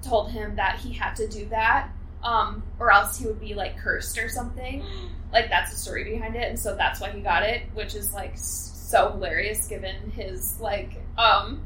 told 0.02 0.32
him 0.32 0.56
that 0.56 0.80
he 0.80 0.94
had 0.94 1.16
to 1.16 1.28
do 1.28 1.46
that, 1.48 1.90
um, 2.24 2.64
or 2.80 2.92
else 2.92 3.18
he 3.18 3.26
would 3.26 3.40
be 3.40 3.54
like 3.54 3.78
cursed 3.78 4.18
or 4.18 4.30
something. 4.30 4.84
Like 5.34 5.50
that's 5.50 5.72
the 5.72 5.78
story 5.78 6.04
behind 6.04 6.36
it, 6.36 6.48
and 6.48 6.60
so 6.60 6.76
that's 6.76 7.02
why 7.02 7.10
he 7.10 7.20
got 7.20 7.42
it, 7.42 7.64
which 7.74 7.96
is 7.96 8.14
like 8.14 8.34
so 8.36 9.10
hilarious 9.14 9.66
given 9.66 10.12
his 10.12 10.60
like 10.60 11.02
um, 11.18 11.60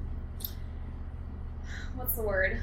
what's 1.97 2.15
the 2.15 2.21
word? 2.21 2.61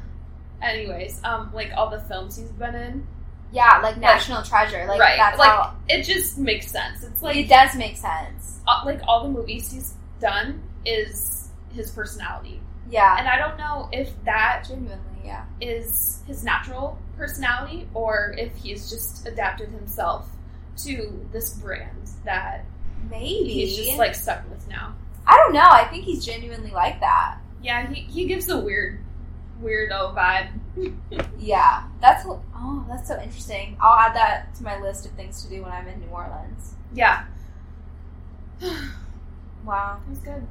Anyways, 0.62 1.20
um, 1.24 1.50
like 1.52 1.72
all 1.76 1.90
the 1.90 2.00
films 2.00 2.38
he's 2.38 2.50
been 2.52 2.74
in. 2.74 3.06
Yeah, 3.54 3.78
like 3.82 3.96
National 3.98 4.42
Treasure. 4.42 4.84
Like 4.88 5.00
right. 5.00 5.16
that's 5.16 5.38
like 5.38 5.48
how 5.48 5.76
it 5.88 6.02
just 6.02 6.38
makes 6.38 6.70
sense. 6.70 7.04
It's 7.04 7.22
like 7.22 7.36
it 7.36 7.48
does 7.48 7.74
make 7.76 7.96
sense. 7.96 8.60
uh, 8.66 8.82
like 8.84 9.00
all 9.06 9.22
the 9.22 9.28
movies 9.30 9.70
he's 9.70 9.94
done 10.20 10.60
is 10.84 11.48
his 11.72 11.90
personality. 11.92 12.60
Yeah, 12.90 13.16
And 13.18 13.26
I 13.28 13.38
don't 13.38 13.56
know 13.56 13.88
if 13.92 14.12
that 14.24 14.66
genuinely, 14.68 14.98
yeah. 15.24 15.44
is 15.60 16.22
his 16.26 16.44
natural 16.44 16.98
personality 17.16 17.88
or 17.94 18.34
if 18.36 18.54
he's 18.56 18.90
just 18.90 19.26
adapted 19.26 19.70
himself 19.70 20.28
to 20.78 21.26
this 21.32 21.54
brand 21.54 22.10
that 22.24 22.64
Maybe 23.10 23.48
he's 23.48 23.76
just 23.76 23.98
like 23.98 24.14
stuck 24.14 24.48
with 24.50 24.68
now. 24.68 24.94
I 25.26 25.36
don't 25.38 25.52
know. 25.52 25.66
I 25.68 25.84
think 25.84 26.04
he's 26.04 26.24
genuinely 26.24 26.70
like 26.70 27.00
that. 27.00 27.38
Yeah, 27.62 27.86
he, 27.90 28.00
he 28.02 28.26
gives 28.26 28.48
a 28.48 28.58
weird 28.58 28.98
weirdo 29.64 30.14
vibe. 30.14 30.48
Yeah, 31.38 31.84
that's 32.00 32.24
oh, 32.26 32.84
that's 32.88 33.06
so 33.08 33.20
interesting. 33.20 33.76
I'll 33.80 33.98
add 33.98 34.14
that 34.16 34.54
to 34.56 34.62
my 34.64 34.80
list 34.80 35.04
of 35.06 35.12
things 35.12 35.42
to 35.44 35.48
do 35.50 35.62
when 35.62 35.72
I'm 35.72 35.86
in 35.88 36.00
New 36.00 36.08
Orleans. 36.08 36.74
Yeah. 36.94 37.24
Wow, 39.64 39.98
That's 40.08 40.20
good. 40.20 40.46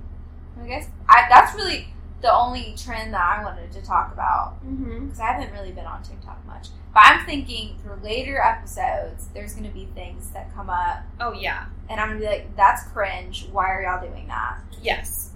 I 0.61 0.67
guess 0.67 0.89
I, 1.07 1.25
that's 1.29 1.55
really 1.55 1.87
the 2.21 2.33
only 2.33 2.73
trend 2.77 3.13
that 3.13 3.21
I 3.21 3.43
wanted 3.43 3.71
to 3.73 3.81
talk 3.81 4.11
about 4.13 4.55
Mm-hmm. 4.65 5.05
because 5.05 5.19
I 5.19 5.33
haven't 5.33 5.51
really 5.53 5.71
been 5.71 5.85
on 5.85 6.01
TikTok 6.03 6.43
much. 6.47 6.69
But 6.93 7.03
I'm 7.05 7.25
thinking 7.25 7.77
for 7.83 7.99
later 8.03 8.39
episodes, 8.41 9.27
there's 9.33 9.53
going 9.53 9.67
to 9.67 9.73
be 9.73 9.85
things 9.93 10.29
that 10.31 10.53
come 10.55 10.69
up, 10.69 11.03
Oh 11.19 11.33
yeah. 11.33 11.65
and 11.89 11.99
I'm 11.99 12.09
going 12.09 12.21
to 12.21 12.25
be 12.25 12.31
like, 12.31 12.55
"That's 12.55 12.83
cringe. 12.87 13.47
Why 13.51 13.69
are 13.71 13.83
y'all 13.83 14.01
doing 14.07 14.27
that?" 14.27 14.59
Yes. 14.81 15.31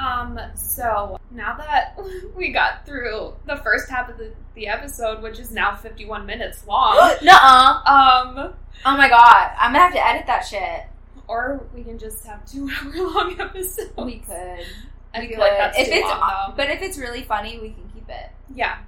Um, 0.00 0.38
so 0.54 1.18
now 1.30 1.56
that 1.58 1.98
we 2.36 2.50
got 2.52 2.86
through 2.86 3.34
the 3.46 3.56
first 3.56 3.88
half 3.90 4.08
of 4.08 4.16
the, 4.18 4.32
the 4.54 4.68
episode, 4.68 5.22
which 5.22 5.38
is 5.38 5.50
now 5.50 5.74
51 5.76 6.24
minutes 6.26 6.66
long, 6.66 6.96
Nuh-uh. 7.22 7.82
um, 7.86 8.54
Oh 8.84 8.96
my 8.96 9.08
god, 9.08 9.50
I'm 9.58 9.72
gonna 9.72 9.84
have 9.84 9.92
to 9.92 10.06
edit 10.06 10.26
that 10.26 10.46
shit. 10.46 10.84
or 11.28 11.66
we 11.74 11.82
can 11.84 11.98
just 11.98 12.24
have 12.26 12.44
two 12.50 12.68
hour 12.82 12.92
long 13.10 13.38
episodes. 13.40 13.92
We 13.98 14.18
could. 14.20 14.64
I 15.12 15.20
we 15.20 15.26
feel 15.28 15.36
could. 15.36 15.38
like 15.42 15.56
that's 15.58 15.78
if 15.78 15.86
too 15.88 15.92
it's 15.94 16.08
long, 16.08 16.20
though. 16.48 16.54
but 16.56 16.70
if 16.70 16.80
it's 16.82 16.96
really 16.98 17.22
funny, 17.22 17.58
we 17.58 17.70
can 17.70 17.88
keep 17.92 18.08
it. 18.08 18.30
Yeah. 18.54 18.78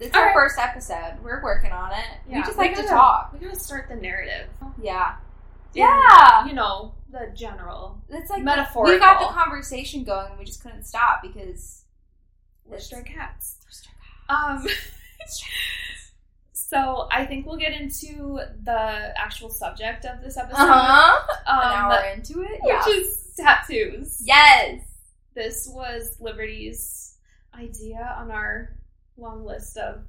It's 0.00 0.14
All 0.14 0.20
our 0.22 0.28
right. 0.28 0.34
first 0.34 0.58
episode. 0.58 1.14
We're 1.22 1.42
working 1.42 1.72
on 1.72 1.90
it. 1.92 2.04
yeah. 2.30 2.36
we 2.36 2.42
just 2.44 2.56
like 2.56 2.70
to 2.76 2.82
gotta- 2.82 2.88
talk. 2.94 3.32
We 3.32 3.40
gotta 3.40 3.58
start 3.58 3.88
the 3.88 3.96
narrative. 3.96 4.46
Yeah. 4.80 5.16
In, 5.74 5.82
Yeah. 5.82 6.46
You 6.46 6.54
know, 6.54 6.94
the 7.10 7.32
general. 7.34 8.02
It's 8.08 8.30
like 8.30 8.42
Metaphorical. 8.42 8.92
We 8.94 8.98
got 8.98 9.20
the 9.20 9.32
conversation 9.34 10.04
going, 10.04 10.30
and 10.30 10.38
we 10.38 10.44
just 10.44 10.62
couldn't 10.62 10.84
stop 10.84 11.22
because 11.22 11.84
We're 12.64 12.78
stray 12.78 13.02
cats. 13.02 13.56
we're 13.64 13.70
stray 13.70 13.92
Um, 14.28 14.66
so 16.52 17.08
I 17.10 17.24
think 17.24 17.46
we'll 17.46 17.56
get 17.56 17.72
into 17.72 18.40
the 18.64 19.12
actual 19.16 19.48
subject 19.50 20.04
of 20.04 20.20
this 20.22 20.36
episode. 20.36 20.58
Uh-huh. 20.62 21.26
An 21.46 21.58
Um, 21.58 21.92
hour 21.92 22.04
into 22.14 22.42
it. 22.42 22.60
which 22.62 22.64
Yeah. 22.64 22.88
is 22.88 23.34
tattoos. 23.36 24.20
yes. 24.24 24.80
This 25.34 25.68
was 25.68 26.16
Liberty's 26.20 27.16
idea 27.54 28.16
on 28.18 28.30
our 28.30 28.76
long 29.16 29.44
list 29.44 29.76
of 29.76 30.02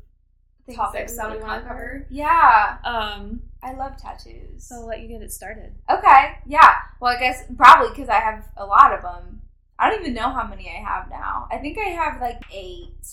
topics 0.76 1.16
that 1.18 1.32
we 1.32 1.38
want 1.38 1.62
to 1.64 1.68
cover. 1.68 2.06
Yeah. 2.10 2.78
Um, 2.84 3.42
I 3.62 3.74
love 3.74 3.98
tattoos. 3.98 4.68
so 4.68 4.76
I'll 4.76 4.88
let 4.88 5.02
you 5.02 5.08
get 5.10 5.22
it 5.22 5.32
started. 5.32 5.74
Okay, 5.90 6.38
yeah. 6.48 6.76
Well, 7.02 7.16
I 7.16 7.20
guess 7.20 7.44
probably 7.58 7.90
because 7.90 8.10
I 8.10 8.20
have 8.20 8.48
a 8.58 8.66
lot 8.66 8.94
of 8.94 9.02
them. 9.02 9.42
I 9.78 9.90
don't 9.90 10.02
even 10.02 10.14
know 10.14 10.30
how 10.30 10.46
many 10.48 10.70
I 10.70 10.82
have 10.84 11.10
now. 11.10 11.48
I 11.52 11.58
think 11.58 11.78
I 11.78 11.90
have 11.90 12.22
like 12.22 12.42
eight. 12.54 13.06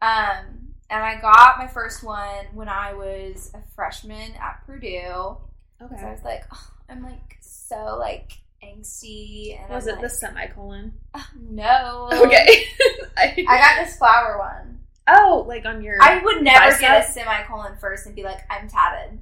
Um, 0.00 0.74
and 0.90 1.02
I 1.02 1.20
got 1.20 1.58
my 1.58 1.66
first 1.68 2.02
one 2.02 2.46
when 2.54 2.68
I 2.68 2.92
was 2.94 3.50
a 3.54 3.62
freshman 3.74 4.32
at 4.40 4.62
Purdue. 4.66 5.36
Okay. 5.80 5.96
So 5.98 6.06
I 6.06 6.10
was 6.12 6.22
like, 6.24 6.44
oh, 6.52 6.66
I'm 6.88 7.02
like 7.02 7.38
so 7.40 7.96
like 7.98 8.32
angsty, 8.64 9.60
and 9.60 9.70
Was 9.72 9.88
I'm 9.88 9.98
it 9.98 10.02
the 10.02 10.08
semicolon? 10.08 10.92
"Oh, 11.14 11.26
no? 11.40 12.08
Okay. 12.12 12.64
I 13.16 13.34
got 13.46 13.84
this 13.84 13.96
flower 13.96 14.38
one. 14.38 14.80
oh, 15.08 15.44
like 15.48 15.64
on 15.64 15.82
your. 15.82 15.96
I 16.00 16.20
would 16.22 16.42
never 16.42 16.78
get 16.78 17.08
a 17.08 17.12
semicolon 17.12 17.76
first 17.80 18.06
and 18.06 18.14
be 18.14 18.22
like, 18.22 18.40
I'm 18.50 18.68
tatted. 18.68 19.18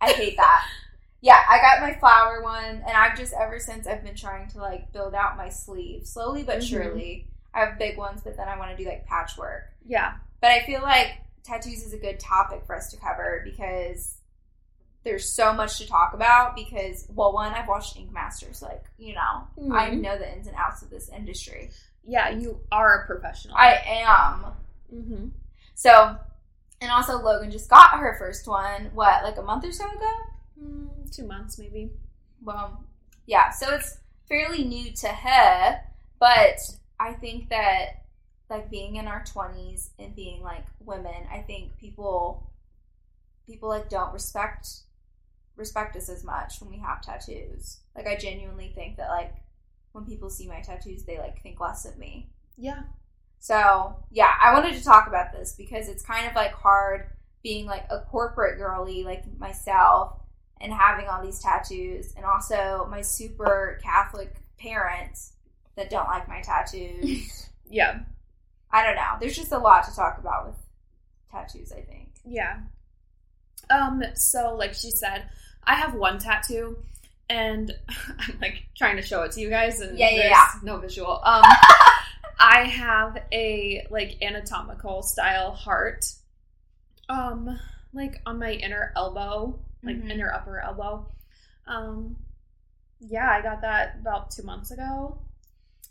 I 0.00 0.12
hate 0.12 0.36
that. 0.36 0.66
yeah, 1.20 1.42
I 1.48 1.58
got 1.60 1.80
my 1.80 1.94
flower 1.98 2.42
one, 2.42 2.64
and 2.86 2.90
I've 2.96 3.16
just 3.16 3.32
ever 3.32 3.58
since 3.58 3.86
I've 3.86 4.04
been 4.04 4.14
trying 4.14 4.48
to 4.50 4.58
like 4.58 4.92
build 4.92 5.14
out 5.14 5.36
my 5.36 5.48
sleeve 5.48 6.06
slowly 6.06 6.42
but 6.44 6.58
Mhm. 6.58 6.68
surely. 6.68 7.26
I 7.54 7.60
have 7.60 7.78
big 7.78 7.96
ones, 7.96 8.20
but 8.22 8.36
then 8.36 8.48
I 8.48 8.58
want 8.58 8.76
to 8.76 8.82
do 8.82 8.88
like 8.88 9.06
patchwork. 9.06 9.70
yeah. 9.86 10.16
But 10.42 10.50
I 10.50 10.60
feel 10.66 10.82
like 10.82 11.18
tattoos 11.42 11.82
is 11.82 11.94
a 11.94 11.98
good 11.98 12.20
topic 12.20 12.64
for 12.66 12.76
us 12.76 12.90
to 12.90 12.98
cover 12.98 13.40
because 13.44 14.18
there's 15.04 15.28
so 15.32 15.52
much 15.54 15.78
to 15.78 15.86
talk 15.88 16.12
about. 16.12 16.54
Because 16.54 17.08
well, 17.14 17.32
one, 17.32 17.54
I've 17.54 17.66
watched 17.68 17.96
Ink 17.96 18.12
Masters, 18.12 18.60
like 18.60 18.84
you 18.98 19.14
know, 19.14 19.48
I 19.74 19.90
Mhm. 19.90 20.00
know 20.02 20.18
the 20.18 20.30
ins 20.30 20.46
and 20.46 20.56
outs 20.56 20.82
of 20.82 20.90
this 20.90 21.08
industry. 21.08 21.70
Yeah, 22.04 22.28
you 22.28 22.60
are 22.70 23.00
a 23.02 23.06
professional. 23.06 23.56
I 23.56 23.80
am. 23.86 24.44
Mm-hmm. 24.94 25.28
So, 25.74 26.16
and 26.80 26.90
also 26.90 27.20
Logan 27.22 27.50
just 27.50 27.70
got 27.70 27.98
her 27.98 28.16
first 28.18 28.46
one, 28.46 28.90
what, 28.94 29.22
like 29.22 29.38
a 29.38 29.42
month 29.42 29.64
or 29.64 29.72
so 29.72 29.88
ago? 29.90 30.12
Mm, 30.62 31.14
two 31.14 31.26
months, 31.26 31.58
maybe. 31.58 31.90
Well, 32.42 32.84
yeah, 33.26 33.50
so 33.50 33.74
it's 33.74 33.98
fairly 34.28 34.64
new 34.64 34.92
to 34.92 35.08
her, 35.08 35.80
but 36.18 36.58
I 36.98 37.12
think 37.14 37.48
that 37.50 38.04
like 38.48 38.70
being 38.70 38.96
in 38.96 39.06
our 39.08 39.22
20s 39.24 39.90
and 39.98 40.14
being 40.14 40.42
like 40.42 40.66
women, 40.80 41.26
I 41.32 41.38
think 41.40 41.76
people 41.78 42.50
people 43.46 43.68
like 43.68 43.88
don't 43.88 44.12
respect 44.12 44.68
respect 45.56 45.96
us 45.96 46.08
as 46.08 46.24
much 46.24 46.60
when 46.60 46.70
we 46.70 46.78
have 46.78 47.00
tattoos. 47.00 47.78
Like 47.94 48.06
I 48.06 48.16
genuinely 48.16 48.72
think 48.74 48.96
that 48.96 49.08
like 49.08 49.34
when 49.92 50.04
people 50.04 50.30
see 50.30 50.46
my 50.46 50.60
tattoos, 50.60 51.04
they 51.04 51.18
like 51.18 51.42
think 51.42 51.58
less 51.60 51.84
of 51.84 51.98
me. 51.98 52.28
Yeah. 52.56 52.82
So 53.38 53.96
yeah, 54.10 54.32
I 54.40 54.52
wanted 54.54 54.74
to 54.74 54.84
talk 54.84 55.06
about 55.08 55.32
this 55.32 55.54
because 55.56 55.88
it's 55.88 56.04
kind 56.04 56.26
of 56.26 56.34
like 56.34 56.52
hard 56.52 57.08
being 57.42 57.66
like 57.66 57.84
a 57.90 58.00
corporate 58.00 58.58
girly 58.58 59.04
like 59.04 59.22
myself 59.38 60.18
and 60.60 60.72
having 60.72 61.06
all 61.06 61.22
these 61.22 61.38
tattoos 61.40 62.12
and 62.16 62.24
also 62.24 62.88
my 62.90 63.02
super 63.02 63.78
Catholic 63.82 64.34
parents 64.58 65.34
that 65.76 65.90
don't 65.90 66.08
like 66.08 66.28
my 66.28 66.40
tattoos. 66.40 67.48
Yeah. 67.68 67.98
I 68.70 68.84
don't 68.84 68.94
know. 68.94 69.14
There's 69.18 69.34
just 69.34 69.50
a 69.50 69.58
lot 69.58 69.84
to 69.88 69.96
talk 69.96 70.18
about 70.18 70.46
with 70.46 70.54
tattoos, 71.32 71.72
I 71.72 71.80
think. 71.80 72.10
Yeah. 72.24 72.58
Um, 73.70 74.04
so 74.14 74.54
like 74.54 74.72
she 74.74 74.90
said, 74.92 75.24
I 75.64 75.74
have 75.74 75.94
one 75.94 76.20
tattoo 76.20 76.78
and 77.28 77.72
I'm 77.88 78.38
like 78.40 78.66
trying 78.76 78.94
to 78.96 79.02
show 79.02 79.22
it 79.22 79.32
to 79.32 79.40
you 79.40 79.50
guys 79.50 79.80
and 79.80 79.98
Yeah, 79.98 80.10
yeah, 80.10 80.16
there's 80.16 80.30
yeah. 80.30 80.46
no 80.62 80.78
visual. 80.78 81.20
Um 81.24 81.42
I 82.38 82.64
have 82.64 83.22
a 83.32 83.86
like 83.90 84.22
anatomical 84.22 85.02
style 85.02 85.52
heart. 85.52 86.04
Um 87.08 87.58
like 87.92 88.20
on 88.26 88.38
my 88.38 88.52
inner 88.52 88.92
elbow, 88.96 89.58
like 89.82 89.96
Mhm. 89.96 90.10
inner 90.10 90.32
upper 90.32 90.60
elbow. 90.60 91.06
Um 91.66 92.16
yeah, 93.00 93.30
I 93.30 93.42
got 93.42 93.60
that 93.62 93.96
about 94.00 94.30
two 94.30 94.42
months 94.42 94.70
ago. 94.70 95.20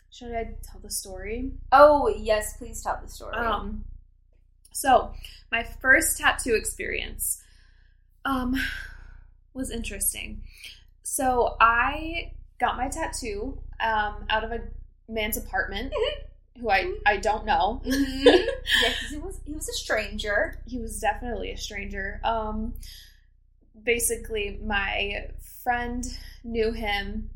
Should 0.10 0.34
I 0.34 0.56
tell 0.64 0.80
the 0.82 0.90
story? 0.90 1.52
Oh, 1.72 2.08
yes, 2.08 2.58
please 2.58 2.82
tell 2.82 3.00
the 3.02 3.10
story. 3.10 3.36
Um, 3.36 3.84
so 4.72 5.14
my 5.52 5.64
first 5.64 6.18
tattoo 6.18 6.56
experience 6.56 7.44
um 8.24 8.56
was 9.54 9.72
interesting. 9.72 10.44
So 11.04 11.56
I 11.60 12.32
got 12.60 12.78
my 12.78 12.88
tattoo 12.88 13.60
um 13.80 14.26
out 14.30 14.44
of 14.44 14.52
a 14.52 14.62
man's 15.08 15.38
apartment 15.38 15.94
who 16.60 16.70
I 16.70 16.94
I 17.06 17.18
don't 17.18 17.46
know. 17.46 17.82
Mhm. 17.86 18.26
yeah, 18.82 18.90
because 18.90 19.10
he 19.12 19.18
was 19.18 19.40
he 19.46 19.54
was 19.54 19.68
a 19.70 19.74
stranger. 19.74 20.60
he 20.68 20.80
was 20.80 21.00
definitely 21.00 21.52
a 21.52 21.58
stranger. 21.58 22.20
Um, 22.24 22.74
basically, 23.84 24.60
my 24.64 25.28
friend 25.64 26.06
knew 26.44 26.72
him, 26.72 27.30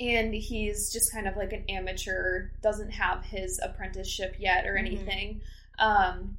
and 0.00 0.34
he's 0.34 0.92
just 0.92 1.12
kind 1.12 1.26
of 1.28 1.36
like 1.36 1.52
an 1.52 1.64
amateur, 1.68 2.48
doesn't 2.62 2.90
have 2.90 3.24
his 3.24 3.60
apprenticeship 3.62 4.36
yet 4.38 4.66
or 4.66 4.74
Mhm. 4.74 4.78
anything. 4.78 5.40
Um, 5.78 6.36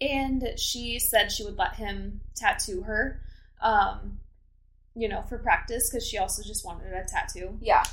and 0.00 0.58
she 0.58 0.98
said 0.98 1.30
she 1.32 1.44
would 1.44 1.56
let 1.56 1.76
him 1.76 2.20
tattoo 2.34 2.82
her, 2.82 3.20
um, 3.60 4.18
you 4.94 5.08
know, 5.08 5.22
for 5.22 5.38
practice 5.38 5.88
because 5.90 6.06
she 6.06 6.18
also 6.18 6.42
just 6.42 6.64
wanted 6.64 6.92
a 6.92 7.04
tattoo. 7.04 7.56
Yeah. 7.62 7.84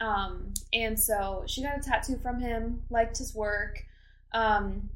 Um, 0.00 0.52
and 0.72 0.98
so 0.98 1.44
she 1.46 1.62
got 1.62 1.78
a 1.78 1.80
tattoo 1.80 2.18
from 2.18 2.40
him, 2.40 2.82
liked 2.90 3.18
his 3.18 3.34
work. 3.34 3.84
Um, 4.32 4.90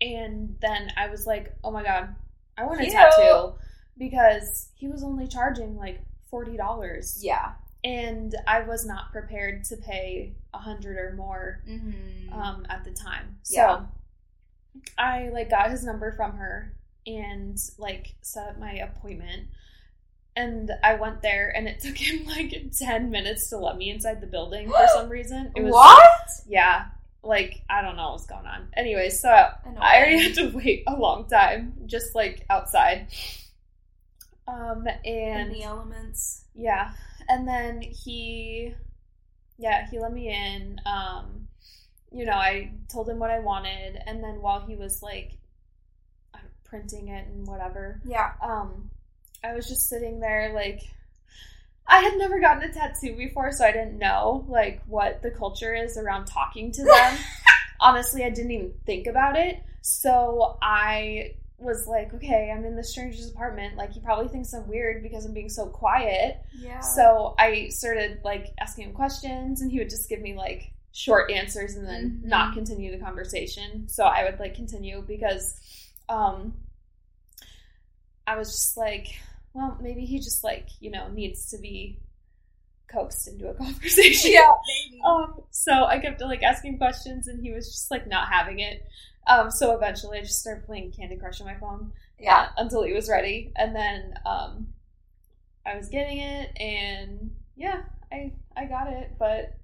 and 0.00 0.56
then 0.60 0.92
I 0.96 1.08
was 1.08 1.26
like, 1.26 1.54
oh 1.64 1.70
my 1.70 1.82
God, 1.82 2.14
I 2.56 2.64
want 2.64 2.80
a 2.80 2.84
Cute. 2.84 2.94
tattoo 2.94 3.54
because 3.98 4.68
he 4.74 4.88
was 4.88 5.02
only 5.02 5.26
charging 5.26 5.76
like 5.76 6.00
$40. 6.32 7.18
Yeah. 7.20 7.52
And 7.82 8.34
I 8.46 8.60
was 8.60 8.86
not 8.86 9.12
prepared 9.12 9.64
to 9.64 9.76
pay 9.76 10.34
a 10.54 10.58
hundred 10.58 10.96
or 10.96 11.14
more 11.16 11.62
Mm-hmm. 11.68 12.32
um, 12.32 12.64
at 12.70 12.84
the 12.84 12.92
time. 12.92 13.36
So 13.42 13.56
Yeah. 13.56 13.80
I 14.98 15.28
like 15.32 15.50
got 15.50 15.70
his 15.70 15.84
number 15.84 16.12
from 16.12 16.36
her 16.36 16.74
and 17.06 17.58
like 17.78 18.14
set 18.22 18.48
up 18.48 18.58
my 18.58 18.72
appointment. 18.72 19.48
And 20.36 20.70
I 20.82 20.94
went 20.94 21.22
there 21.22 21.52
and 21.54 21.68
it 21.68 21.80
took 21.84 21.96
him 21.96 22.24
like 22.26 22.52
10 22.76 23.10
minutes 23.10 23.48
to 23.50 23.58
let 23.58 23.76
me 23.76 23.90
inside 23.90 24.20
the 24.20 24.26
building 24.26 24.68
for 24.68 24.86
some 24.94 25.08
reason. 25.08 25.52
It 25.54 25.62
was 25.62 25.72
what? 25.72 26.28
yeah, 26.48 26.86
like 27.22 27.62
I 27.70 27.82
don't 27.82 27.96
know 27.96 28.10
what's 28.12 28.26
going 28.26 28.46
on. 28.46 28.68
Anyway, 28.76 29.10
so 29.10 29.28
I 29.30 29.96
already 29.96 30.22
had 30.24 30.34
to 30.36 30.48
wait 30.48 30.82
a 30.86 30.94
long 30.94 31.28
time 31.28 31.74
just 31.86 32.14
like 32.14 32.44
outside. 32.50 33.06
Um 34.48 34.86
And 35.04 35.06
and 35.06 35.54
the 35.54 35.62
elements. 35.62 36.44
yeah. 36.54 36.90
And 37.28 37.46
then 37.48 37.80
he 37.80 38.74
yeah, 39.56 39.88
he 39.88 39.98
let 40.00 40.12
me 40.12 40.28
in. 40.28 40.80
Um 40.84 41.48
you 42.12 42.24
know, 42.24 42.32
I 42.32 42.72
told 42.92 43.08
him 43.08 43.18
what 43.18 43.30
I 43.30 43.38
wanted 43.40 43.98
and 44.06 44.22
then 44.22 44.40
while 44.42 44.66
he 44.66 44.74
was 44.76 45.02
like 45.02 45.38
printing 46.64 47.08
it 47.08 47.26
and 47.28 47.46
whatever, 47.46 48.00
Yeah. 48.04 48.32
um 48.42 48.90
I 49.44 49.54
was 49.54 49.68
just 49.68 49.88
sitting 49.88 50.20
there 50.20 50.52
like 50.54 50.80
I 51.86 51.98
had 52.00 52.16
never 52.16 52.40
gotten 52.40 52.62
a 52.68 52.72
tattoo 52.72 53.14
before, 53.14 53.52
so 53.52 53.64
I 53.64 53.70
didn't 53.72 53.98
know 53.98 54.46
like 54.48 54.80
what 54.86 55.20
the 55.22 55.30
culture 55.30 55.74
is 55.74 55.98
around 55.98 56.24
talking 56.26 56.72
to 56.72 56.82
them. 56.84 57.18
Honestly, 57.80 58.24
I 58.24 58.30
didn't 58.30 58.52
even 58.52 58.72
think 58.86 59.06
about 59.06 59.36
it. 59.36 59.62
So 59.82 60.56
I 60.62 61.34
was 61.58 61.86
like, 61.86 62.14
okay, 62.14 62.50
I'm 62.50 62.64
in 62.64 62.74
the 62.74 62.82
stranger's 62.82 63.30
apartment. 63.30 63.76
Like 63.76 63.92
he 63.92 64.00
probably 64.00 64.28
thinks 64.28 64.54
I'm 64.54 64.66
weird 64.66 65.02
because 65.02 65.26
I'm 65.26 65.34
being 65.34 65.50
so 65.50 65.66
quiet. 65.66 66.38
Yeah. 66.58 66.80
So 66.80 67.34
I 67.38 67.68
started 67.68 68.20
like 68.24 68.54
asking 68.58 68.86
him 68.86 68.92
questions, 68.94 69.60
and 69.60 69.70
he 69.70 69.78
would 69.78 69.90
just 69.90 70.08
give 70.08 70.20
me 70.22 70.34
like 70.34 70.72
short 70.92 71.30
answers 71.30 71.74
and 71.74 71.86
then 71.86 72.20
Mhm. 72.22 72.28
not 72.28 72.54
continue 72.54 72.92
the 72.96 73.04
conversation. 73.04 73.88
So 73.88 74.04
I 74.04 74.24
would 74.24 74.40
like 74.40 74.54
continue 74.54 75.02
because 75.06 75.60
um 76.08 76.54
I 78.26 78.36
was 78.38 78.52
just 78.52 78.76
like, 78.78 79.18
well, 79.54 79.78
maybe 79.80 80.04
he 80.04 80.18
just 80.18 80.44
like, 80.44 80.68
you 80.80 80.90
know, 80.90 81.08
needs 81.08 81.50
to 81.50 81.58
be 81.58 82.00
coaxed 82.92 83.26
into 83.28 83.48
a 83.48 83.54
conversation. 83.64 84.32
yeah. 84.32 84.52
Um, 85.06 85.40
so 85.50 85.72
I 85.86 85.98
kept 85.98 86.20
like 86.20 86.42
asking 86.42 86.76
questions 86.78 87.28
and 87.28 87.42
he 87.42 87.52
was 87.52 87.66
just 87.66 87.90
like 87.90 88.06
not 88.06 88.28
having 88.28 88.58
it. 88.58 88.84
Um, 89.26 89.50
so 89.50 89.74
eventually 89.74 90.18
I 90.18 90.22
just 90.22 90.40
started 90.40 90.66
playing 90.66 90.92
Candy 90.92 91.16
Crush 91.16 91.40
on 91.40 91.46
my 91.46 91.54
phone 91.54 91.92
Yeah. 92.18 92.36
uh, 92.36 92.46
until 92.58 92.82
he 92.82 92.92
was 92.92 93.08
ready. 93.08 93.52
And 93.56 93.74
then 93.74 94.14
um, 94.26 94.66
I 95.64 95.76
was 95.78 95.88
getting 95.88 96.18
it, 96.18 96.50
and 96.60 97.30
yeah, 97.56 97.84
I 98.12 98.32
I 98.54 98.66
got 98.66 98.88
it. 98.92 99.12
But 99.18 99.56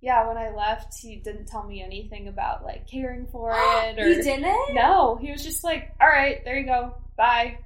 yeah, 0.00 0.26
when 0.26 0.36
I 0.36 0.50
left, 0.50 0.94
he 1.00 1.14
didn't 1.14 1.46
tell 1.46 1.62
me 1.62 1.80
anything 1.80 2.26
about 2.26 2.64
like 2.64 2.88
caring 2.90 3.28
for 3.28 3.52
it 3.56 3.98
or 4.00 4.08
you 4.08 4.20
didn't? 4.22 4.74
no. 4.74 5.14
He 5.14 5.30
was 5.30 5.44
just 5.44 5.62
like, 5.62 5.94
"All 6.00 6.08
right, 6.08 6.44
there 6.44 6.58
you 6.58 6.66
go, 6.66 6.94
bye." 7.16 7.58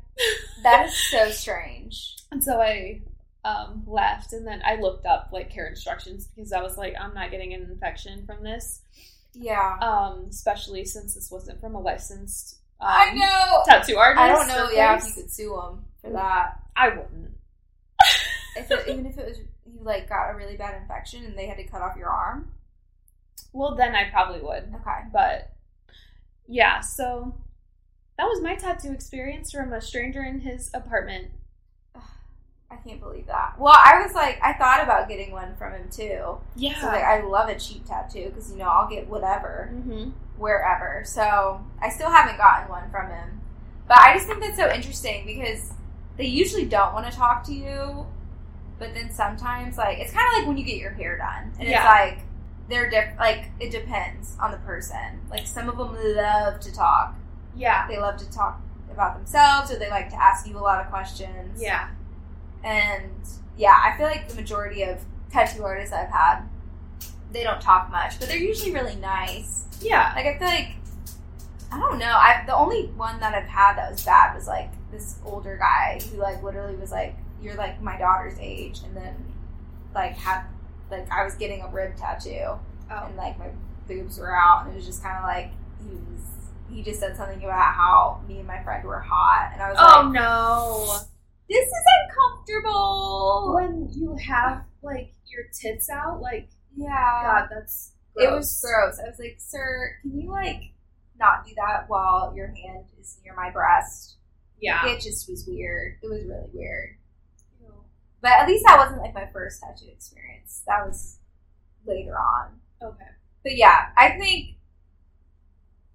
That 0.63 0.87
is 0.87 0.97
so 0.97 1.31
strange. 1.31 2.17
And 2.31 2.43
so 2.43 2.61
I 2.61 3.01
um, 3.45 3.85
left, 3.87 4.33
and 4.33 4.47
then 4.47 4.63
I 4.65 4.77
looked 4.81 5.07
up 5.07 5.31
like 5.33 5.51
care 5.51 5.67
instructions 5.67 6.27
because 6.27 6.53
I 6.53 6.61
was 6.61 6.77
like, 6.77 6.95
I'm 7.01 7.15
not 7.15 7.31
getting 7.31 7.55
an 7.55 7.63
infection 7.63 8.27
from 8.27 8.45
this, 8.45 8.83
Yeah. 9.33 9.79
um, 9.81 10.27
especially 10.29 10.85
since 10.85 11.15
this 11.15 11.31
wasn't 11.31 11.61
from 11.61 11.75
a 11.75 11.81
licensed. 11.81 12.59
Um, 12.81 12.89
I 12.91 13.13
know. 13.15 13.63
Tattoo 13.67 13.97
artist. 13.97 14.23
I 14.23 14.29
don't 14.33 14.49
know. 14.49 14.71
Yeah, 14.71 14.97
if 14.97 15.05
you 15.07 15.23
could 15.23 15.33
sue 15.33 15.51
them 15.61 15.85
for 16.01 16.11
that. 16.13 16.61
I 16.77 16.89
wouldn't. 16.89 17.33
If 18.57 18.71
it, 18.71 18.89
even 18.89 19.07
if 19.07 19.17
it 19.17 19.27
was 19.27 19.39
you 19.39 19.81
like 19.83 20.09
got 20.09 20.31
a 20.31 20.37
really 20.37 20.57
bad 20.57 20.81
infection 20.81 21.25
and 21.25 21.37
they 21.39 21.47
had 21.47 21.57
to 21.59 21.65
cut 21.65 21.83
off 21.83 21.97
your 21.97 22.09
arm. 22.09 22.53
Well, 23.53 23.75
then 23.77 23.95
I 23.95 24.11
probably 24.11 24.41
would. 24.41 24.75
Okay. 24.81 25.01
But 25.13 25.53
yeah, 26.49 26.81
so 26.81 27.35
that 28.21 28.27
was 28.27 28.43
my 28.43 28.55
tattoo 28.55 28.93
experience 28.93 29.51
from 29.51 29.73
a 29.73 29.81
stranger 29.81 30.23
in 30.23 30.41
his 30.41 30.71
apartment. 30.75 31.29
I 32.71 32.77
can't 32.87 33.01
believe 33.01 33.27
that. 33.29 33.55
Well, 33.59 33.73
I 33.75 34.03
was 34.05 34.15
like, 34.15 34.39
I 34.43 34.53
thought 34.53 34.83
about 34.83 35.09
getting 35.09 35.33
one 35.33 35.57
from 35.57 35.73
him 35.73 35.89
too. 35.91 36.37
Yeah. 36.55 36.79
So 36.83 36.89
like, 36.89 37.03
I 37.03 37.23
love 37.23 37.49
a 37.49 37.59
cheap 37.59 37.87
tattoo 37.87 38.27
because 38.27 38.53
you 38.53 38.59
know 38.59 38.67
I'll 38.67 38.91
get 38.91 39.09
whatever 39.09 39.71
mm-hmm. 39.73 40.11
wherever. 40.37 41.03
So 41.07 41.65
I 41.81 41.89
still 41.89 42.11
haven't 42.11 42.37
gotten 42.37 42.69
one 42.69 42.91
from 42.91 43.09
him, 43.11 43.41
but 43.89 43.97
I 43.97 44.13
just 44.13 44.27
think 44.27 44.41
that's 44.41 44.59
so 44.59 44.71
interesting 44.71 45.25
because 45.25 45.73
they 46.19 46.27
usually 46.27 46.67
don't 46.67 46.93
want 46.93 47.11
to 47.11 47.17
talk 47.17 47.43
to 47.45 47.55
you, 47.55 48.07
but 48.79 48.93
then 48.93 49.11
sometimes 49.11 49.79
like 49.79 49.99
it's 49.99 50.13
kind 50.13 50.27
of 50.31 50.39
like 50.41 50.47
when 50.47 50.59
you 50.59 50.65
get 50.65 50.77
your 50.77 50.93
hair 50.93 51.17
done, 51.17 51.55
and 51.59 51.67
Yeah. 51.67 51.79
it's 51.79 51.87
like 51.87 52.27
they're 52.69 52.91
diff- 52.91 53.19
like 53.19 53.47
it 53.61 53.71
depends 53.71 54.37
on 54.39 54.51
the 54.51 54.59
person. 54.59 55.23
Like 55.31 55.47
some 55.47 55.71
of 55.71 55.79
them 55.79 55.97
love 56.15 56.61
to 56.61 56.71
talk. 56.71 57.15
Yeah. 57.57 57.87
They 57.89 57.99
love 57.99 58.17
to 58.19 58.31
talk 58.31 58.61
about 58.93 59.17
themselves, 59.17 59.71
or 59.71 59.79
they 59.79 59.91
like 59.91 60.11
to 60.11 60.17
ask 60.23 60.47
you 60.47 60.57
a 60.57 60.61
lot 60.61 60.81
of 60.85 60.91
questions. 60.91 61.61
Yeah. 61.63 61.89
And 62.65 63.11
yeah, 63.57 63.75
I 63.85 63.97
feel 63.97 64.07
like 64.07 64.29
the 64.29 64.35
majority 64.35 64.83
of 64.83 64.99
tattoo 65.33 65.65
artists 65.65 65.95
I've 65.95 66.09
had, 66.11 66.43
they 67.33 67.43
don't 67.45 67.61
talk 67.61 67.91
much, 67.91 68.19
but 68.19 68.29
they're 68.29 68.37
usually 68.37 68.73
really 68.73 68.97
nice. 68.97 69.65
Yeah. 69.81 70.13
Like 70.15 70.27
I 70.27 70.39
feel 70.39 70.49
like 70.49 70.69
I 71.73 71.79
don't 71.79 71.99
know. 71.99 72.07
I 72.13 72.43
the 72.47 72.55
only 72.57 72.87
one 72.97 73.21
that 73.21 73.35
I've 73.35 73.49
had 73.49 73.77
that 73.77 73.91
was 73.93 74.05
bad 74.05 74.35
was 74.35 74.47
like 74.49 74.71
this 74.91 75.19
older 75.25 75.57
guy 75.57 76.01
who 76.11 76.19
like 76.19 76.43
literally 76.43 76.75
was 76.75 76.91
like, 76.91 77.15
"You're 77.41 77.55
like 77.55 77.81
my 77.81 77.97
daughter's 77.97 78.37
age," 78.41 78.81
and 78.85 78.97
then 78.97 79.15
like 79.95 80.17
had 80.17 80.43
like 80.91 81.09
I 81.13 81.25
was 81.25 81.35
getting 81.37 81.63
a 81.63 81.69
rib 81.69 81.95
tattoo, 81.97 82.59
Oh. 82.91 83.05
and 83.07 83.17
like 83.17 83.39
my 83.39 83.47
boobs 83.87 84.19
were 84.19 84.35
out, 84.37 84.63
and 84.65 84.73
it 84.73 84.77
was 84.77 84.85
just 84.85 85.01
kind 85.03 85.17
of 85.17 85.23
like 85.23 85.53
he 85.85 85.95
was. 85.95 86.40
He 86.71 86.83
just 86.83 87.01
said 87.01 87.17
something 87.17 87.43
about 87.43 87.75
how 87.75 88.23
me 88.27 88.39
and 88.39 88.47
my 88.47 88.63
friend 88.63 88.85
were 88.87 89.01
hot, 89.01 89.51
and 89.53 89.63
I 89.63 89.71
was 89.71 89.79
Oh 89.81 89.85
like, 89.85 90.05
"Oh 90.05 90.11
no. 90.11 90.99
"This 91.49 91.67
is 91.67 91.85
uncomfortable." 92.09 93.53
When 93.55 93.89
you 93.93 94.17
have 94.17 94.65
like 94.83 95.15
your 95.27 95.45
tits 95.53 95.91
out, 95.91 96.21
like 96.21 96.49
yeah, 96.77 97.23
God, 97.23 97.49
that's 97.51 97.93
it 98.17 98.31
was 98.31 98.61
gross. 98.61 98.99
I 98.99 99.09
was 99.09 99.19
like, 99.19 99.37
"Sir, 99.39 99.97
can 100.03 100.19
you 100.19 100.31
like 100.31 100.73
not 101.19 101.47
do 101.47 101.53
that 101.57 101.89
while 101.89 102.33
your 102.35 102.49
hand 102.49 102.87
is 103.01 103.19
near 103.25 103.35
my 103.35 103.51
breast?" 103.51 104.17
Yeah. 104.61 104.87
It 104.87 105.01
just 105.01 105.29
was 105.29 105.47
weird. 105.49 105.97
It 106.03 106.09
was 106.09 106.23
really 106.25 106.51
weird. 106.53 106.97
But 108.23 108.33
at 108.33 108.47
least 108.47 108.65
that 108.67 108.77
wasn't 108.77 109.01
like 109.01 109.15
my 109.15 109.27
first 109.33 109.63
tattoo 109.63 109.91
experience. 109.91 110.63
That 110.67 110.87
was 110.87 111.19
later 111.87 112.15
on. 112.19 112.61
Okay. 112.83 113.09
But 113.43 113.57
yeah, 113.57 113.87
I 113.97 114.19
think 114.19 114.57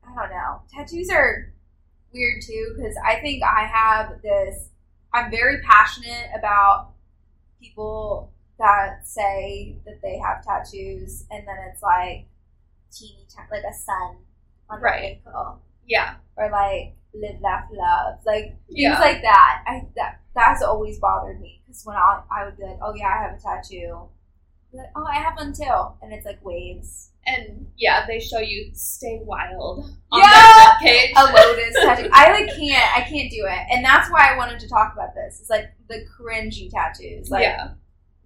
I 0.08 0.16
don't 0.16 0.30
know. 0.30 0.62
Tattoos 0.74 1.10
are 1.10 1.52
weird 2.14 2.42
too 2.46 2.74
because 2.78 2.96
I 3.06 3.20
think 3.20 3.44
I 3.44 3.66
have 3.66 4.22
this. 4.22 4.70
I'm 5.14 5.32
very 5.32 5.62
passionate 5.62 6.30
about 6.38 6.92
people 7.62 8.32
that 8.60 9.06
say 9.08 9.78
that 9.86 10.02
they 10.02 10.18
have 10.18 10.44
tattoos, 10.46 11.26
and 11.32 11.48
then 11.48 11.56
it's 11.72 11.82
like 11.82 12.28
teeny, 12.92 13.26
ta- 13.34 13.48
like 13.52 13.64
a 13.70 13.74
sun 13.74 14.18
on 14.70 14.82
Right. 14.82 15.22
the 15.24 15.30
ankle, 15.30 15.62
Yeah. 15.86 16.16
or 16.38 16.50
like 16.50 16.96
live, 17.14 17.42
laugh, 17.42 17.66
love, 17.72 18.20
like 18.26 18.46
things 18.68 18.80
Yeah. 18.80 19.00
like 19.00 19.22
that. 19.22 19.64
I 19.68 19.88
that 19.96 20.20
that's 20.34 20.62
always 20.64 21.00
bothered 21.00 21.40
me 21.42 21.62
because 21.66 21.86
when 21.86 21.96
I 21.98 22.22
I 22.32 22.46
would 22.46 22.58
be 22.58 22.64
like, 22.64 22.80
oh 22.82 22.94
yeah, 22.94 23.08
I 23.08 23.24
have 23.24 23.36
a 23.38 23.42
tattoo. 23.42 24.10
Like, 24.74 24.90
oh, 24.96 25.06
I 25.06 25.16
have 25.16 25.38
one 25.38 25.54
too, 25.54 25.96
and 26.02 26.12
it's 26.14 26.26
like 26.26 26.44
waves. 26.44 27.12
And 27.28 27.68
yeah, 27.78 28.06
they 28.08 28.20
show 28.20 28.40
you 28.40 28.70
stay 28.74 29.20
wild 29.24 29.80
on 30.12 30.20
Yeah! 30.20 30.28
that 30.30 30.78
page. 30.82 31.12
a 31.18 31.24
lotus 31.26 31.74
tattoo. 31.76 32.10
I 32.14 32.32
like 32.32 32.56
can't. 32.56 32.96
I 32.98 33.02
can't 33.02 33.32
do 33.32 33.46
it, 33.48 33.68
and 33.72 33.84
that's 33.84 34.10
why 34.12 34.32
I 34.32 34.38
wanted 34.38 34.60
to 34.60 34.70
talk 34.70 34.94
about 34.94 35.16
this. 35.16 35.40
It's 35.42 35.50
like 35.50 35.74
the 35.90 36.06
cringy 36.20 36.70
tattoos. 36.72 37.30
Like 37.32 37.42
yeah. 37.44 37.70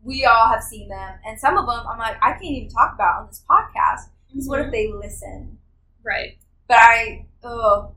we 0.03 0.25
all 0.25 0.49
have 0.49 0.61
seen 0.63 0.89
them, 0.89 1.15
and 1.25 1.39
some 1.39 1.57
of 1.57 1.65
them 1.65 1.85
I'm 1.87 1.97
like 1.97 2.17
I 2.21 2.31
can't 2.33 2.43
even 2.45 2.69
talk 2.69 2.93
about 2.93 3.21
on 3.21 3.27
this 3.27 3.43
podcast 3.49 4.09
because 4.27 4.47
what 4.47 4.59
Mhm. 4.59 4.65
if 4.65 4.71
they 4.71 4.91
listen? 4.91 5.57
Right. 6.03 6.37
But 6.67 6.77
I 6.79 7.25
oh, 7.43 7.95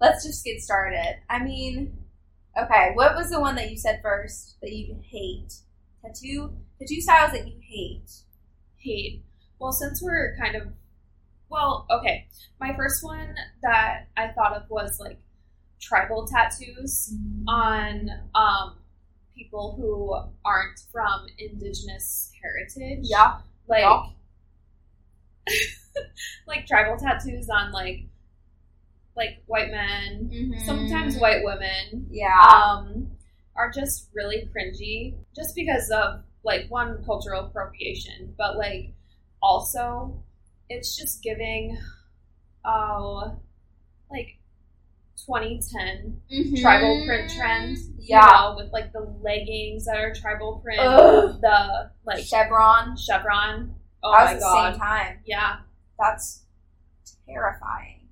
let's 0.00 0.24
just 0.24 0.44
get 0.44 0.60
started. 0.62 1.18
I 1.28 1.38
mean, 1.44 1.98
okay, 2.60 2.92
what 2.94 3.14
was 3.14 3.30
the 3.30 3.40
one 3.40 3.56
that 3.56 3.70
you 3.70 3.76
said 3.76 4.00
first 4.02 4.56
that 4.62 4.72
you 4.72 4.96
hate? 5.02 5.54
Tattoo 6.02 6.54
tattoo 6.78 7.00
styles 7.02 7.32
that 7.32 7.46
you 7.46 7.54
hate. 7.60 8.10
Hate. 8.76 9.22
Well, 9.58 9.72
since 9.72 10.02
we're 10.02 10.36
kind 10.40 10.56
of 10.56 10.68
well, 11.50 11.86
okay. 11.90 12.26
My 12.60 12.74
first 12.76 13.04
one 13.04 13.34
that 13.62 14.08
I 14.16 14.28
thought 14.28 14.54
of 14.56 14.68
was 14.70 14.98
like 14.98 15.18
tribal 15.80 16.26
tattoos 16.26 17.14
on 17.46 18.10
um 18.34 18.76
people 19.36 19.74
who 19.76 20.14
aren't 20.44 20.80
from 20.92 21.26
indigenous 21.38 22.32
heritage. 22.42 23.00
Yeah. 23.08 23.38
Like 23.68 23.82
Yeah. 23.82 24.02
like 26.46 26.66
tribal 26.66 26.96
tattoos 26.96 27.48
on 27.48 27.72
like 27.72 28.06
like 29.16 29.42
white 29.46 29.70
men, 29.70 30.28
Mhm. 30.32 30.66
sometimes 30.66 31.16
white 31.18 31.44
women. 31.44 32.08
Yeah. 32.10 32.40
um, 32.52 33.10
are 33.56 33.70
just 33.70 34.08
really 34.12 34.48
cringy 34.52 35.14
just 35.36 35.54
because 35.54 35.88
of 35.90 36.24
like 36.42 36.68
one 36.68 37.04
cultural 37.04 37.46
appropriation, 37.46 38.34
but 38.36 38.56
like 38.56 38.92
also 39.44 40.22
it's 40.70 40.96
just 40.96 41.22
giving 41.22 41.76
oh 42.64 43.36
like 44.10 44.38
2010 45.26 46.20
Mhm. 46.32 46.60
tribal 46.60 47.04
print 47.06 47.30
trend. 47.30 47.76
Yeah. 47.98 48.26
You 48.26 48.32
know, 48.32 48.56
with 48.56 48.72
like 48.72 48.92
the 48.92 49.00
leggings 49.22 49.84
that 49.86 49.96
are 49.96 50.12
tribal 50.14 50.58
print, 50.62 50.80
Ugh. 50.80 51.40
the 51.40 51.90
like 52.04 52.24
Chevron. 52.24 52.96
chevron. 52.96 53.74
Oh 54.02 54.12
my 54.12 54.34
the 54.34 54.40
god. 54.40 54.72
same 54.72 54.80
time. 54.80 55.18
Yeah. 55.24 55.56
That's 55.98 56.44
terrifying. 57.26 58.08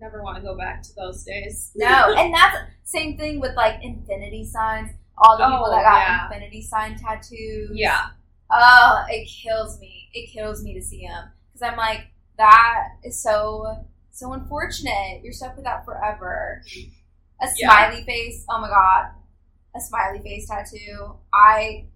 Never 0.00 0.22
want 0.22 0.36
to 0.36 0.42
go 0.42 0.56
back 0.56 0.82
to 0.82 0.94
those 0.94 1.24
days. 1.24 1.72
No, 1.74 2.14
and 2.18 2.32
that's 2.34 2.56
same 2.84 3.16
thing 3.16 3.40
with 3.40 3.54
like 3.56 3.82
infinity 3.82 4.44
signs. 4.44 4.90
All 5.18 5.38
the 5.38 5.44
people 5.44 5.66
Oh, 5.66 5.70
that 5.70 5.82
got 5.82 5.98
yeah. 6.06 6.24
infinity 6.26 6.62
sign 6.62 6.98
tattoos. 6.98 7.70
Yeah. 7.72 8.08
Oh, 8.50 9.04
it 9.08 9.26
kills 9.26 9.80
me. 9.80 10.05
It 10.16 10.32
kills 10.32 10.62
me 10.62 10.74
to 10.74 10.82
see 10.82 11.06
them 11.06 11.30
because 11.52 11.62
I'm 11.62 11.76
like, 11.76 12.06
that 12.38 12.84
is 13.04 13.22
so 13.22 13.84
so 14.10 14.32
unfortunate. 14.32 15.20
You're 15.22 15.32
stuck 15.32 15.56
with 15.56 15.64
that 15.64 15.84
forever. 15.84 16.62
A 17.42 17.46
Yeah. 17.56 17.68
smiley 17.88 18.02
face. 18.04 18.44
Oh 18.48 18.60
my 18.60 18.68
god, 18.68 19.10
a 19.76 19.80
smiley 19.80 20.20
face 20.20 20.48
tattoo. 20.48 21.16
I 21.34 21.86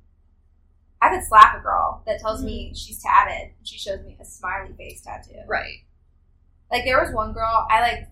I 1.02 1.08
could 1.08 1.24
slap 1.24 1.56
a 1.58 1.60
girl 1.60 2.02
that 2.06 2.20
tells 2.20 2.42
me 2.42 2.66
mm-hmm. 2.66 2.74
she's 2.74 3.02
tatted. 3.02 3.52
and 3.56 3.66
She 3.66 3.78
shows 3.78 4.00
me 4.04 4.18
a 4.20 4.24
smiley 4.24 4.74
face 4.76 5.00
tattoo. 5.02 5.40
Right. 5.48 5.78
Like 6.70 6.84
there 6.84 7.00
was 7.00 7.12
one 7.14 7.32
girl 7.32 7.66
I 7.70 7.80
like 7.80 8.08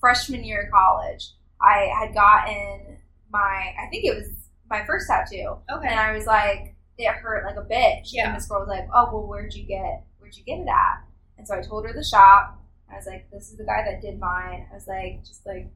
freshman 0.00 0.44
year 0.44 0.62
of 0.62 0.70
college. 0.70 1.32
I 1.60 1.90
had 1.98 2.14
gotten 2.14 2.98
my 3.30 3.74
I 3.76 3.88
think 3.90 4.04
it 4.04 4.14
was 4.16 4.28
my 4.70 4.84
first 4.86 5.08
tattoo, 5.08 5.56
Okay. 5.70 5.88
and 5.88 5.98
I 5.98 6.12
was 6.12 6.26
like, 6.26 6.76
it 6.98 7.14
hurt 7.14 7.44
like 7.44 7.56
a 7.56 7.68
bitch. 7.68 8.10
Yeah. 8.12 8.28
And 8.28 8.36
this 8.36 8.46
girl 8.46 8.60
was 8.60 8.68
like, 8.68 8.88
oh 8.92 9.10
well, 9.12 9.26
where'd 9.26 9.54
you 9.54 9.64
get 9.64 10.04
where'd 10.18 10.36
you 10.36 10.44
get 10.44 10.58
it 10.60 10.68
at? 10.68 11.04
And 11.38 11.46
so 11.46 11.56
I 11.56 11.62
told 11.62 11.86
her 11.86 11.92
the 11.92 12.04
shop. 12.04 12.60
I 12.90 12.96
was 12.96 13.06
like, 13.06 13.30
this 13.30 13.50
is 13.50 13.56
the 13.56 13.64
guy 13.64 13.84
that 13.84 14.00
did 14.00 14.18
mine. 14.18 14.66
I 14.70 14.74
was 14.74 14.86
like, 14.88 15.20
just 15.24 15.46
like, 15.46 15.68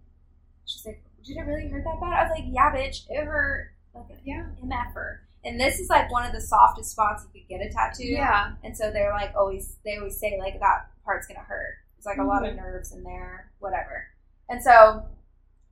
she's 0.64 0.84
like, 0.86 1.02
did 1.24 1.36
it 1.36 1.42
really 1.42 1.68
hurt 1.68 1.84
that 1.84 2.00
bad? 2.00 2.12
I 2.14 2.22
was 2.22 2.30
like, 2.34 2.44
yeah, 2.48 2.74
bitch, 2.74 3.04
it 3.08 3.24
hurt 3.24 3.70
like 3.94 4.06
an 4.10 4.16
yeah. 4.24 4.46
MFer. 4.64 5.18
And 5.44 5.60
this 5.60 5.78
is 5.78 5.88
like 5.90 6.10
one 6.10 6.24
of 6.26 6.32
the 6.32 6.40
softest 6.40 6.90
spots 6.92 7.24
you 7.34 7.40
could 7.40 7.48
get 7.48 7.60
a 7.66 7.70
tattoo. 7.70 8.06
Yeah. 8.06 8.52
And 8.64 8.76
so 8.76 8.90
they're 8.90 9.12
like 9.12 9.32
always 9.36 9.76
they 9.84 9.96
always 9.98 10.18
say 10.18 10.36
like 10.38 10.58
that 10.60 10.86
part's 11.04 11.26
gonna 11.26 11.40
hurt. 11.40 11.74
It's 11.98 12.06
like 12.06 12.18
a 12.18 12.24
lot 12.24 12.42
Mm-hmm. 12.42 12.58
of 12.58 12.64
nerves 12.64 12.92
in 12.92 13.04
there, 13.04 13.52
whatever. 13.60 14.06
And 14.48 14.62
so 14.62 15.04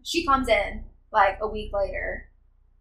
she 0.04 0.24
comes 0.24 0.48
in 0.48 0.84
like 1.12 1.38
a 1.40 1.48
week 1.48 1.72
later 1.72 2.29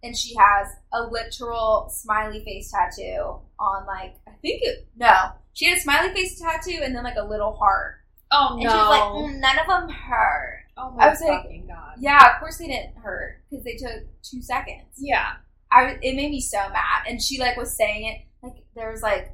and 0.04 0.16
she 0.16 0.36
has 0.36 0.68
a 0.94 1.04
literal 1.04 1.90
smiley 1.94 2.44
face 2.44 2.72
tattoo 2.72 3.40
on 3.60 3.86
like 3.86 4.16
I 4.28 4.32
think 4.42 4.62
it 4.64 4.88
no. 4.98 5.32
She 5.54 5.66
had 5.68 5.78
a 5.78 5.82
smiley 5.82 6.14
face 6.14 6.40
tattoo 6.40 6.80
and 6.84 6.96
then 6.96 7.04
like 7.04 7.18
a 7.18 7.26
little 7.26 7.54
heart. 7.54 7.96
Oh 8.32 8.54
And 8.54 8.64
no. 8.64 8.70
she 8.70 8.76
was 8.78 8.90
like, 8.90 9.02
"Mm, 9.02 9.40
none 9.40 9.60
of 9.60 9.68
them 9.68 9.90
hurt. 9.90 10.64
oh 10.78 10.92
my 10.92 11.06
I 11.06 11.10
was 11.10 11.22
like, 11.22 11.42
fucking 11.44 11.68
god. 11.68 11.96
Yeah, 12.00 12.34
of 12.34 12.40
course 12.40 12.58
they 12.58 12.68
didn't 12.68 12.96
hurt 12.98 13.42
because 13.50 13.66
they 13.66 13.76
took 13.76 14.04
two 14.24 14.42
seconds. 14.42 14.86
Yeah. 14.98 15.34
I 15.72 15.98
it 16.02 16.16
made 16.16 16.32
me 16.32 16.42
so 16.42 16.58
mad, 16.70 17.06
and 17.08 17.22
she 17.22 17.40
like 17.40 17.56
was 17.58 17.76
saying 17.76 18.06
it 18.08 18.22
like 18.42 18.64
there 18.76 18.92
was 18.92 19.02
like 19.04 19.32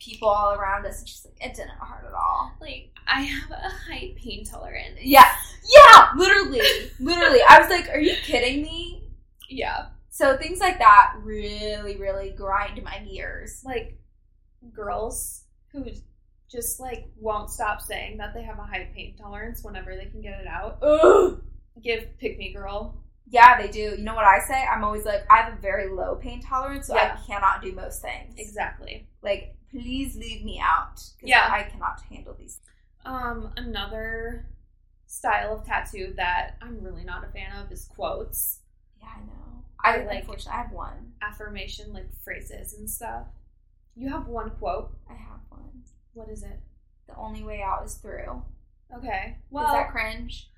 people 0.00 0.28
all 0.28 0.52
around 0.54 0.86
us, 0.86 1.00
and 1.00 1.08
she's 1.08 1.26
like, 1.26 1.34
it 1.50 1.54
didn't 1.56 1.70
hurt 1.70 2.06
at 2.06 2.14
all. 2.14 2.52
Like 2.60 2.90
I 3.06 3.22
have 3.22 3.50
a 3.50 3.68
high 3.68 4.14
pain 4.16 4.44
tolerance. 4.44 4.98
Yeah, 5.02 5.26
yeah, 5.74 6.08
literally, 6.16 6.60
literally. 7.00 7.40
I 7.48 7.58
was 7.60 7.68
like, 7.68 7.88
are 7.90 7.98
you 8.00 8.14
kidding 8.22 8.62
me? 8.62 9.07
Yeah. 9.48 9.86
So 10.10 10.36
things 10.36 10.60
like 10.60 10.78
that 10.78 11.14
really, 11.22 11.96
really 11.96 12.30
grind 12.30 12.82
my 12.82 12.98
gears. 13.00 13.62
Like 13.64 13.98
girls 14.72 15.44
who 15.72 15.84
just 16.50 16.80
like 16.80 17.10
won't 17.20 17.50
stop 17.50 17.80
saying 17.80 18.18
that 18.18 18.34
they 18.34 18.42
have 18.42 18.58
a 18.58 18.62
high 18.62 18.88
pain 18.94 19.14
tolerance 19.16 19.62
whenever 19.62 19.94
they 19.96 20.06
can 20.06 20.20
get 20.20 20.40
it 20.40 20.46
out. 20.46 20.78
Ugh. 20.82 21.42
Give 21.82 22.06
pick 22.18 22.38
me 22.38 22.52
girl. 22.52 23.02
Yeah, 23.30 23.60
they 23.60 23.68
do. 23.68 23.80
You 23.80 24.04
know 24.04 24.14
what 24.14 24.24
I 24.24 24.40
say? 24.40 24.64
I'm 24.64 24.82
always 24.82 25.04
like, 25.04 25.24
I 25.30 25.42
have 25.42 25.52
a 25.52 25.60
very 25.60 25.90
low 25.90 26.16
pain 26.16 26.40
tolerance, 26.40 26.86
so 26.86 26.94
Yeah. 26.94 27.14
I 27.18 27.26
cannot 27.26 27.62
do 27.62 27.72
most 27.72 28.00
things. 28.00 28.34
Exactly. 28.38 29.06
Like, 29.22 29.54
please 29.70 30.16
leave 30.16 30.42
me 30.44 30.58
out 30.62 31.02
Yeah. 31.22 31.46
I 31.50 31.64
cannot 31.64 32.00
handle 32.10 32.34
these. 32.38 32.60
Um, 33.04 33.52
another 33.56 34.46
style 35.06 35.54
of 35.58 35.64
tattoo 35.66 36.14
that 36.16 36.56
I'm 36.62 36.82
really 36.82 37.04
not 37.04 37.22
a 37.22 37.28
fan 37.28 37.52
of 37.52 37.70
is 37.70 37.84
quotes, 37.94 38.60
Yeah, 39.16 39.22
I 39.22 39.94
know. 39.96 40.02
I 40.02 40.04
like- 40.06 40.20
unfortunately 40.20 40.52
I 40.58 40.62
have 40.62 40.72
one. 40.72 41.12
affirmation, 41.22 41.92
like 41.92 42.06
phrases 42.24 42.74
and 42.74 42.88
stuff. 42.88 43.26
You 43.96 44.08
have 44.10 44.26
one 44.28 44.50
quote. 44.50 44.92
I 45.10 45.14
have 45.14 45.40
one. 45.48 45.82
What 46.14 46.28
is 46.28 46.42
it? 46.42 46.60
The 47.08 47.16
only 47.16 47.42
way 47.42 47.62
out 47.62 47.84
is 47.84 47.94
through. 47.94 48.42
Okay. 48.96 49.36
Well, 49.50 49.66
Is 49.66 49.72
that 49.72 49.90
cringe? 49.90 50.48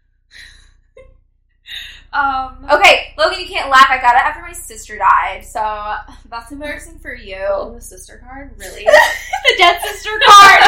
um, 2.13 2.67
Okay, 2.71 3.15
Logan, 3.17 3.41
you 3.41 3.47
can't 3.47 3.71
laugh. 3.71 3.87
I 3.89 3.99
got 4.01 4.15
it 4.17 4.23
after 4.23 4.43
my 4.43 4.53
sister 4.53 4.99
died, 4.99 5.45
so 5.45 5.95
that's 6.29 6.51
embarrassing 6.53 6.99
for 6.99 7.15
you. 7.15 7.45
pulling 7.57 7.75
the 7.77 7.81
sister 7.81 8.19
card, 8.25 8.55
really? 8.59 8.85
the 8.85 9.55
dead 9.59 9.81
sister 9.83 10.11
card. 10.27 10.61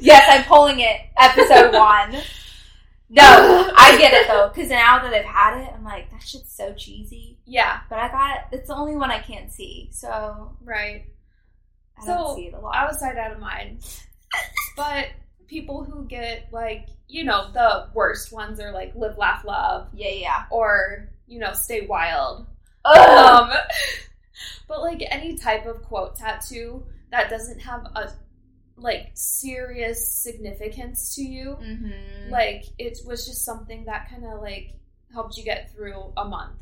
yes, 0.00 0.26
I'm 0.28 0.44
pulling 0.44 0.80
it. 0.80 1.00
Episode 1.18 1.72
one. 1.74 2.22
No, 3.10 3.22
I 3.76 3.96
get 3.98 4.12
it 4.14 4.28
though, 4.28 4.48
because 4.54 4.70
now 4.70 5.00
that 5.02 5.12
I've 5.12 5.24
had 5.24 5.60
it, 5.62 5.70
I'm 5.74 5.82
like, 5.84 6.10
that 6.12 6.22
shit's 6.22 6.54
so 6.56 6.72
cheesy. 6.74 7.38
yeah. 7.44 7.80
But 7.90 7.98
I 7.98 8.08
got 8.08 8.36
it. 8.36 8.42
It's 8.58 8.68
the 8.68 8.76
only 8.76 8.96
one 8.96 9.10
I 9.10 9.18
can't 9.18 9.52
see, 9.52 9.88
so 9.92 10.56
Right. 10.62 11.06
I 12.00 12.06
So, 12.06 12.14
don't 12.14 12.36
see 12.36 12.46
it 12.46 12.54
a 12.54 12.58
lot. 12.60 12.74
Out 12.76 12.90
of 12.90 12.96
sight, 12.96 13.18
out 13.18 13.32
of 13.32 13.40
mind. 13.40 13.84
But 14.76 15.08
people 15.48 15.82
who 15.84 16.04
get 16.06 16.48
like, 16.52 16.86
you 17.08 17.24
know, 17.24 17.50
the 17.52 17.88
worst 17.92 18.32
ones 18.32 18.60
are 18.60 18.72
like 18.72 18.94
live, 18.94 19.18
laugh, 19.18 19.44
love, 19.44 19.88
Yeah, 19.92 20.10
yeah. 20.12 20.44
or, 20.50 21.10
you 21.26 21.40
know, 21.40 21.52
stay 21.52 21.86
wild. 21.86 22.46
Ugh. 22.84 23.50
Um, 23.50 23.58
but 24.68 24.80
like 24.80 25.02
any 25.10 25.36
type 25.36 25.66
of 25.66 25.82
quote 25.82 26.14
tattoo 26.16 26.84
that 27.10 27.28
doesn't 27.28 27.58
have 27.58 27.80
a 27.96 28.12
like 28.80 29.10
serious 29.14 30.14
significance 30.22 31.14
to 31.14 31.22
you, 31.22 31.52
hmm 31.54 32.30
like 32.30 32.64
it 32.78 32.98
was 33.06 33.26
just 33.26 33.44
something 33.44 33.84
that 33.86 34.08
kind 34.08 34.24
of 34.24 34.40
like 34.40 34.72
helped 35.12 35.36
you 35.36 35.44
get 35.44 35.72
through 35.74 36.12
a 36.16 36.24
month, 36.24 36.56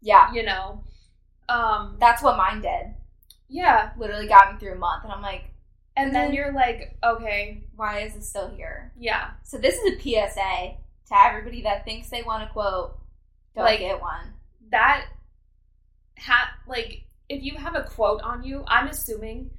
yeah, 0.00 0.32
you 0.32 0.42
know. 0.44 0.82
Um, 1.48 1.96
that's 1.98 2.22
what 2.22 2.36
mine 2.36 2.60
did. 2.60 2.94
yeah, 3.48 3.90
Literally 3.96 4.28
got 4.28 4.52
me 4.52 4.58
through 4.58 4.72
a 4.74 4.78
month, 4.78 5.04
and 5.04 5.12
I'm 5.12 5.22
like, 5.22 5.50
and 5.96 6.14
then 6.14 6.32
you're 6.32 6.52
like, 6.52 6.96
okay, 7.02 7.64
why 7.74 8.00
is 8.00 8.14
it 8.14 8.22
still 8.24 8.48
here? 8.50 8.92
yeah, 8.98 9.30
So 9.44 9.58
this 9.58 9.74
is 9.76 9.94
a 9.94 10.00
PSA 10.00 10.76
to 11.08 11.14
everybody 11.26 11.62
that 11.62 11.84
thinks 11.84 12.08
they 12.10 12.22
want 12.22 12.42
a 12.48 12.52
quote. 12.52 12.96
Don't 13.54 13.64
Like- 13.64 13.80
get 13.80 14.00
one. 14.00 14.34
that 14.70 15.06
hat 16.16 16.48
like 16.66 17.04
if 17.28 17.42
you 17.42 17.56
have 17.56 17.74
a 17.74 17.82
quote 17.84 18.20
on 18.22 18.42
you, 18.44 18.64
I'm 18.68 18.88
assuming 18.88 19.50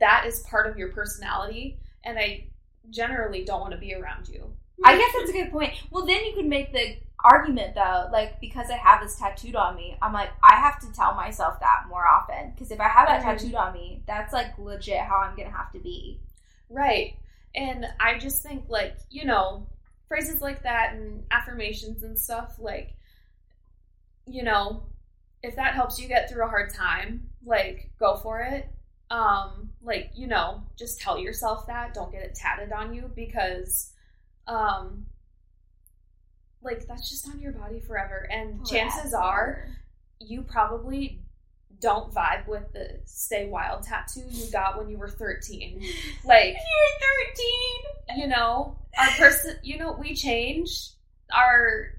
that 0.00 0.24
is 0.26 0.40
part 0.40 0.66
of 0.66 0.76
your 0.76 0.88
personality, 0.92 1.78
and 2.04 2.18
I 2.18 2.46
generally 2.90 3.44
don't 3.44 3.60
want 3.60 3.72
to 3.72 3.78
be 3.78 3.94
around 3.94 4.28
you. 4.28 4.52
I 4.84 4.96
guess 4.96 5.12
that's 5.18 5.30
a 5.30 5.32
good 5.32 5.50
point. 5.50 5.74
Well, 5.90 6.06
then 6.06 6.24
you 6.24 6.34
could 6.34 6.46
make 6.46 6.72
the 6.72 6.96
argument 7.24 7.74
though, 7.74 8.08
like 8.12 8.40
because 8.40 8.70
I 8.70 8.76
have 8.76 9.02
this 9.02 9.16
tattooed 9.18 9.56
on 9.56 9.74
me, 9.74 9.98
I'm 10.00 10.12
like 10.12 10.30
I 10.42 10.54
have 10.54 10.78
to 10.80 10.92
tell 10.92 11.14
myself 11.14 11.58
that 11.60 11.86
more 11.88 12.06
often 12.06 12.52
because 12.52 12.70
if 12.70 12.80
I 12.80 12.88
have 12.88 13.08
that 13.08 13.20
Mhm. 13.22 13.24
tattooed 13.24 13.54
on 13.54 13.72
me, 13.72 14.02
that's 14.06 14.32
like 14.32 14.56
legit 14.56 15.00
how 15.00 15.16
I'm 15.16 15.36
gonna 15.36 15.50
have 15.50 15.72
to 15.72 15.80
be. 15.80 16.20
Right. 16.70 17.16
And 17.54 17.86
I 17.98 18.18
just 18.18 18.42
think, 18.42 18.68
like, 18.68 18.98
you 19.10 19.24
know, 19.24 19.66
phrases 20.06 20.40
like 20.40 20.62
that 20.62 20.94
and 20.94 21.24
affirmations 21.30 22.04
and 22.04 22.16
stuff, 22.18 22.56
like, 22.58 22.94
you 24.26 24.42
know, 24.42 24.82
if 25.42 25.56
that 25.56 25.74
helps 25.74 25.98
you 25.98 26.08
get 26.08 26.30
through 26.30 26.44
a 26.44 26.48
hard 26.48 26.72
time, 26.72 27.30
like, 27.44 27.90
go 27.98 28.16
for 28.16 28.40
it. 28.40 28.68
Um, 29.10 29.70
like, 29.82 30.10
you 30.14 30.26
know, 30.26 30.62
just 30.76 31.00
tell 31.00 31.18
yourself 31.18 31.66
that. 31.66 31.94
Don't 31.94 32.12
get 32.12 32.22
it 32.22 32.34
tatted 32.34 32.72
on 32.72 32.94
you 32.94 33.10
because, 33.14 33.92
um, 34.46 35.06
like, 36.62 36.86
that's 36.86 37.08
just 37.08 37.28
on 37.28 37.40
your 37.40 37.52
body 37.52 37.80
forever. 37.80 38.28
And 38.30 38.66
chances 38.66 39.14
are 39.14 39.68
you 40.20 40.42
probably 40.42 41.22
don't 41.80 42.12
vibe 42.12 42.46
with 42.48 42.72
the 42.72 43.00
stay 43.04 43.46
wild 43.46 43.84
tattoo 43.84 44.24
you 44.28 44.50
got 44.50 44.76
when 44.76 44.88
you 44.88 44.98
were 44.98 45.08
13. 45.08 45.82
Like, 46.24 46.56
you're 46.56 48.16
13. 48.16 48.20
you 48.20 48.26
know, 48.26 48.76
our 48.98 49.10
person, 49.12 49.56
you 49.62 49.78
know, 49.78 49.92
we 49.92 50.14
change. 50.14 50.90
Our 51.34 51.97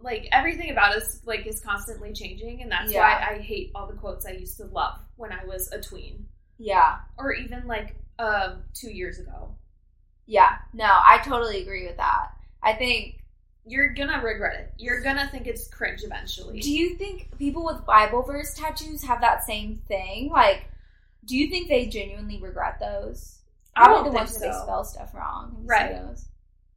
like 0.00 0.28
everything 0.32 0.70
about 0.70 0.96
us 0.96 1.20
like 1.24 1.46
is 1.46 1.60
constantly 1.60 2.12
changing, 2.12 2.62
and 2.62 2.70
that's 2.70 2.92
Yeah. 2.92 3.00
why 3.00 3.34
I 3.34 3.38
hate 3.40 3.72
all 3.74 3.86
the 3.86 3.94
quotes 3.96 4.26
I 4.26 4.30
used 4.32 4.56
to 4.58 4.64
love 4.66 5.00
when 5.16 5.32
I 5.32 5.44
was 5.44 5.70
a 5.72 5.80
tween, 5.80 6.26
Yeah, 6.58 6.98
or 7.18 7.32
even 7.32 7.66
like 7.66 7.96
um 8.18 8.62
two 8.74 8.90
years 8.90 9.18
ago. 9.18 9.54
yeah. 10.26 10.58
No, 10.72 10.84
I 10.86 11.18
totally 11.24 11.62
agree 11.62 11.86
with 11.86 11.96
that. 11.96 12.30
I 12.62 12.74
think 12.74 13.16
You're 13.70 13.92
gonna 13.92 14.22
regret 14.22 14.58
it. 14.60 14.72
You're 14.78 15.02
gonna 15.02 15.28
think 15.28 15.46
it's 15.46 15.68
cringe 15.68 16.02
eventually. 16.02 16.58
Do 16.60 16.72
you 16.72 16.94
think 16.96 17.36
people 17.38 17.66
with 17.66 17.84
Bible 17.84 18.22
verse 18.22 18.54
tattoos 18.54 19.04
have 19.04 19.20
that 19.20 19.44
same 19.44 19.82
thing? 19.88 20.30
Like, 20.30 20.64
do 21.26 21.36
you 21.36 21.50
think 21.50 21.68
they 21.68 21.84
genuinely 21.86 22.40
regret 22.40 22.80
those? 22.80 23.40
I 23.76 23.84
don't 23.84 23.92
Probably 24.04 24.10
the 24.10 24.16
think 24.16 24.20
ones 24.30 24.40
where 24.40 24.50
they 24.52 24.58
spell 24.58 24.84
stuff 24.84 25.12
wrong. 25.14 25.54
Have 25.58 25.66
Right. 25.68 25.92
those? 25.96 26.24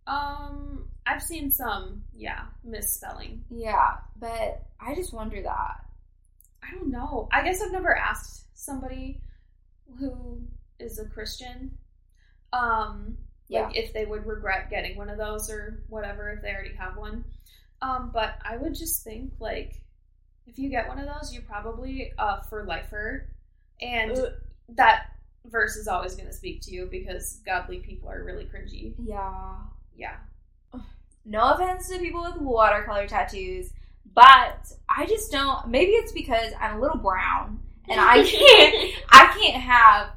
um, 0.07 0.90
I've 1.05 1.21
seen 1.23 1.51
some, 1.51 2.03
yeah, 2.15 2.43
misspelling. 2.63 3.43
Yeah, 3.49 3.97
but 4.19 4.63
I 4.79 4.95
just 4.95 5.13
wonder 5.13 5.41
that. 5.41 5.85
I 6.63 6.71
don't 6.75 6.91
know. 6.91 7.27
I 7.31 7.43
guess 7.43 7.61
I've 7.61 7.71
never 7.71 7.95
asked 7.97 8.45
somebody 8.53 9.21
who 9.97 10.41
is 10.79 10.99
a 10.99 11.05
Christian, 11.05 11.77
um, 12.53 13.17
Yeah. 13.47 13.63
like 13.63 13.77
if 13.77 13.93
they 13.93 14.05
would 14.05 14.25
regret 14.25 14.69
getting 14.69 14.95
one 14.95 15.09
of 15.09 15.17
those 15.17 15.49
or 15.49 15.83
whatever 15.89 16.29
if 16.31 16.41
they 16.41 16.53
already 16.53 16.75
have 16.75 16.97
one. 16.97 17.25
Um, 17.81 18.11
but 18.13 18.35
I 18.45 18.57
would 18.57 18.75
just 18.75 19.03
think 19.03 19.33
like 19.39 19.81
if 20.45 20.59
you 20.59 20.69
get 20.69 20.87
one 20.87 20.99
of 20.99 21.07
those, 21.07 21.33
you're 21.33 21.43
probably 21.43 22.13
uh, 22.17 22.41
for 22.41 22.63
lifer, 22.63 23.27
and 23.81 24.11
Ugh. 24.17 24.33
that 24.69 25.07
verse 25.45 25.75
is 25.75 25.87
always 25.87 26.13
going 26.15 26.27
to 26.27 26.33
speak 26.33 26.61
to 26.61 26.71
you 26.71 26.87
because 26.91 27.41
godly 27.45 27.79
people 27.79 28.09
are 28.09 28.23
really 28.23 28.45
cringy. 28.45 28.93
Yeah. 29.03 29.55
Yeah. 29.95 30.17
No 31.25 31.53
offense 31.53 31.89
to 31.89 31.99
people 31.99 32.23
with 32.23 32.41
watercolor 32.41 33.07
tattoos, 33.07 33.71
but 34.13 34.71
I 34.89 35.05
just 35.05 35.31
don't. 35.31 35.67
Maybe 35.67 35.91
it's 35.91 36.11
because 36.11 36.51
I'm 36.59 36.77
a 36.77 36.81
little 36.81 36.97
brown 36.97 37.59
and 37.87 37.99
I 37.99 38.23
can't. 38.27 38.93
I 39.09 39.37
can't 39.39 39.61
have 39.61 40.09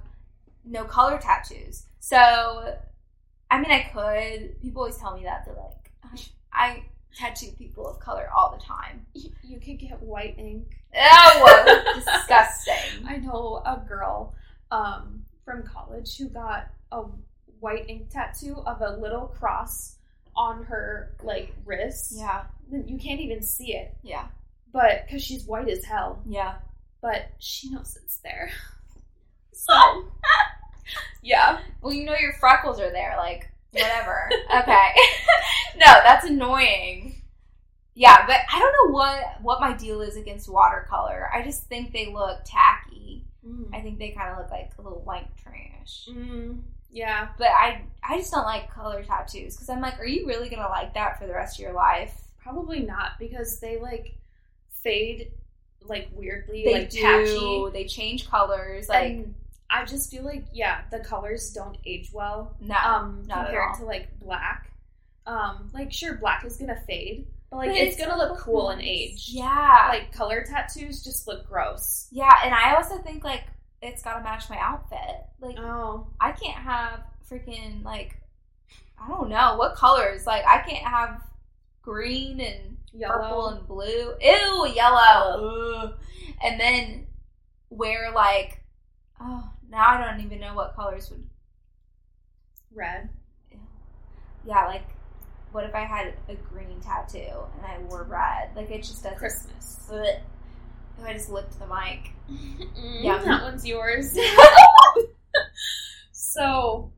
no 0.65 0.85
color 0.85 1.19
tattoos. 1.19 1.85
So, 2.01 2.77
I 3.51 3.61
mean, 3.61 3.71
I 3.71 3.91
could. 3.93 4.61
People 4.61 4.83
always 4.83 4.97
tell 4.97 5.17
me 5.17 5.25
that 5.25 5.45
they're 5.45 5.55
like, 5.55 5.85
I 6.53 6.85
tattoo 7.15 7.53
people 7.59 7.87
of 7.87 8.01
color 8.01 8.29
all 8.35 8.57
the 8.57 8.63
time. 8.63 9.07
You, 9.15 9.61
could 9.61 9.79
get 9.79 10.01
white 10.03 10.37
ink. 10.39 10.67
Oh, 10.97 11.93
disgusting. 11.95 13.07
I 13.07 13.19
know 13.19 13.63
a 13.65 13.83
girl 13.87 14.35
um, 14.71 15.25
from 15.45 15.63
college 15.63 16.17
who 16.17 16.29
got 16.29 16.69
a 16.93 17.03
white 17.61 17.89
ink 17.89 18.11
tattoo 18.11 18.63
of 18.67 18.81
a 18.81 18.97
little 18.97 19.29
cross 19.29 19.97
on 20.37 20.65
her 20.65 21.17
like 21.23 21.55
wrists. 21.65 22.15
Yeah, 22.17 22.45
You 22.71 22.99
can't 22.99 23.21
even 23.21 23.43
see 23.43 23.75
it, 23.75 23.95
yeah, 24.03 24.27
but 24.73 25.05
because 25.07 25.23
she's 25.23 25.45
white 25.47 25.69
as 25.69 25.85
hell, 25.85 26.23
yeah. 26.27 26.55
but 27.01 27.31
she 27.39 27.71
knows 27.71 27.97
it's 28.03 28.19
there. 28.19 28.51
So, 29.57 30.05
yeah. 31.23 31.61
Well, 31.81 31.93
you 31.93 32.05
know 32.05 32.17
your 32.21 32.35
freckles 32.41 32.81
are 32.81 32.91
there, 32.91 33.15
like 33.17 33.49
whatever. 33.71 34.29
okay. 34.59 34.89
no, 35.77 35.87
that's 36.03 36.27
annoying. 36.27 37.23
Yeah, 37.95 38.27
but 38.27 38.37
I 38.53 38.59
don't 38.59 38.73
know 38.89 38.93
what 38.95 39.41
what 39.43 39.61
my 39.61 39.73
deal 39.73 40.03
is 40.03 40.17
against 40.17 40.49
watercolor. 40.51 41.31
I 41.33 41.43
just 41.43 41.67
think 41.69 41.93
they 41.93 42.13
look 42.13 42.41
tacky. 42.45 43.25
I 43.73 43.81
think 43.81 43.99
they 43.99 44.11
kind 44.11 44.33
of 44.33 44.39
look 44.39 44.51
like 44.51 44.73
a 44.79 44.83
little 44.83 45.03
white 45.03 45.29
trash. 45.37 46.09
Mm, 46.11 46.63
yeah. 46.95 47.29
But 47.39 47.49
I 47.49 47.83
I 48.03 48.19
just 48.19 48.33
don't 48.33 48.45
like 48.45 48.71
color 48.73 49.03
tattoos 49.03 49.55
because 49.55 49.69
I'm 49.69 49.81
like, 49.83 49.99
are 49.99 50.07
you 50.07 50.27
really 50.27 50.49
gonna 50.49 50.69
like 50.69 50.95
that 50.95 51.19
for 51.19 51.27
the 51.27 51.35
rest 51.35 51.59
of 51.59 51.63
your 51.63 51.73
life? 51.75 52.15
Probably 52.43 52.81
not 52.81 53.19
because 53.19 53.61
they 53.61 53.79
like 53.81 54.15
fade 54.83 55.33
like 55.87 56.09
weirdly, 56.15 56.65
They 56.65 56.73
like 56.73 56.91
do. 56.91 57.03
patchy. 57.03 57.71
They 57.73 57.85
change 57.87 58.29
colors. 58.29 58.89
Like 58.89 59.13
and 59.13 59.35
I 59.71 59.85
just 59.85 60.11
feel 60.11 60.23
like 60.25 60.45
yeah, 60.53 60.83
the 60.91 61.01
colors 61.01 61.53
don't 61.53 61.77
age 61.85 62.11
well. 62.13 62.57
no, 62.61 62.75
um 62.77 63.25
compared 63.29 63.75
to 63.79 63.85
like 63.85 64.09
black. 64.21 64.71
Um, 65.27 65.71
like 65.73 65.91
sure, 65.93 66.15
black 66.17 66.45
is 66.45 66.59
gonna 66.59 66.79
fade, 66.87 67.27
but 67.51 67.57
like 67.57 67.69
But 67.71 67.77
it's, 67.79 67.97
it's 67.97 68.07
gonna 68.07 68.19
look 68.19 68.39
cool 68.39 68.71
in 68.71 68.79
nice. 68.79 68.87
age. 68.87 69.29
Yeah, 69.31 69.87
Like 69.89 70.13
color 70.13 70.45
tattoos 70.45 71.03
just 71.03 71.27
look 71.27 71.49
gross. 71.49 72.09
yeah, 72.13 72.31
and 72.45 72.55
I 72.55 72.75
also 72.77 72.99
think 72.99 73.25
like 73.25 73.45
it's 73.85 74.03
got 74.03 74.15
to 74.19 74.25
match 74.25 74.49
my 74.49 74.59
outfit. 74.59 75.27
Like 75.41 75.57
Oh, 75.59 76.09
I 76.21 76.33
can't 76.33 76.57
have 76.57 77.01
freaking 77.31 77.85
like 77.85 78.17
I 79.01 79.09
don't 79.09 79.29
know 79.29 79.57
what 79.57 79.77
colors. 79.77 80.27
Like 80.27 80.45
I 80.47 80.59
can't 80.59 80.87
have 80.87 81.23
green 81.83 82.41
and 82.41 82.79
purple 83.01 83.49
and 83.49 83.67
blue. 83.67 84.15
Ew, 84.21 84.73
yellow. 84.75 85.83
Ugh. 85.83 85.95
And 86.43 86.59
then 86.59 87.07
wear 87.71 88.13
like 88.15 88.61
oh 89.21 89.49
now 89.69 89.85
I 89.87 90.05
don't 90.05 90.25
even 90.25 90.41
know 90.41 90.55
what 90.55 90.77
colors 90.77 91.11
would 91.11 91.29
red. 92.73 93.09
yeah 94.47 94.67
like 94.67 94.85
what 95.51 95.65
if 95.65 95.75
I 95.75 95.85
had 95.85 96.15
a 96.29 96.35
green 96.35 96.81
tattoo 96.81 97.19
and 97.57 97.65
I 97.65 97.79
wore 97.89 98.03
red? 98.03 98.51
Like 98.57 98.71
it 98.71 98.79
just 98.83 99.05
doesn't. 99.05 99.19
Christmas. 99.19 99.89
Ugh. 101.01 101.07
I 101.07 101.13
just 101.13 101.31
licked 101.31 101.59
the 101.59 101.67
mic. 101.67 102.13
yeah, 103.01 103.19
that 103.19 103.43
one's 103.45 103.67
yours. 103.67 104.17
so, 106.13 106.93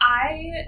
I 0.00 0.66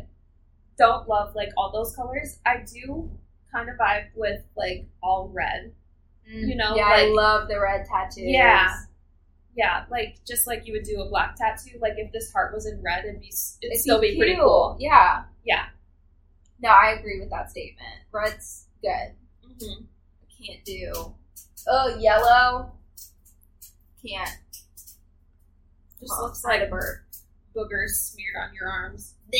don't 0.79 1.09
love 1.09 1.35
like 1.35 1.51
all 1.57 1.73
those 1.73 1.95
colors. 1.95 2.39
I 2.45 2.59
do 2.73 3.11
kind 3.53 3.69
of 3.69 3.77
vibe 3.77 4.07
with 4.15 4.43
like 4.57 4.87
all 5.03 5.31
red. 5.33 5.73
You 6.29 6.57
know, 6.57 6.75
yeah, 6.75 6.89
I 6.89 7.09
love 7.15 7.47
the 7.49 7.61
red 7.61 7.87
tattoos. 7.87 8.25
Yeah. 8.27 8.75
Yeah, 9.57 9.85
like 9.91 10.17
just 10.27 10.47
like 10.47 10.67
you 10.67 10.73
would 10.73 10.83
do 10.83 11.01
a 11.01 11.09
black 11.09 11.37
tattoo. 11.37 11.79
Like 11.81 11.95
if 11.97 12.13
this 12.13 12.33
heart 12.33 12.53
was 12.53 12.67
in 12.67 12.83
red, 12.83 13.05
it'd 13.05 13.21
be 13.21 13.29
it'd, 13.29 13.73
It'd 13.73 13.81
still 13.81 14.01
be, 14.01 14.17
pretty 14.19 14.35
cool. 14.37 14.77
Yeah. 14.81 15.23
Yeah. 15.45 15.67
No, 16.61 16.71
I 16.71 16.97
agree 16.99 17.21
with 17.21 17.31
that 17.31 17.51
statement. 17.51 17.87
Red's 18.13 18.67
good. 18.83 19.15
Mhm. 19.49 19.87
Can't 20.45 20.65
do. 20.65 21.15
Oh, 21.69 21.97
yellow. 21.99 22.73
Can't. 24.07 24.31
Just 26.01 26.13
Oh, 26.17 26.23
looks 26.25 26.45
like 26.45 26.63
a 26.63 26.67
bird. 26.67 27.05
boogers 27.55 27.91
smeared 27.91 28.37
on 28.41 28.55
your 28.55 28.69
arms. 28.69 29.15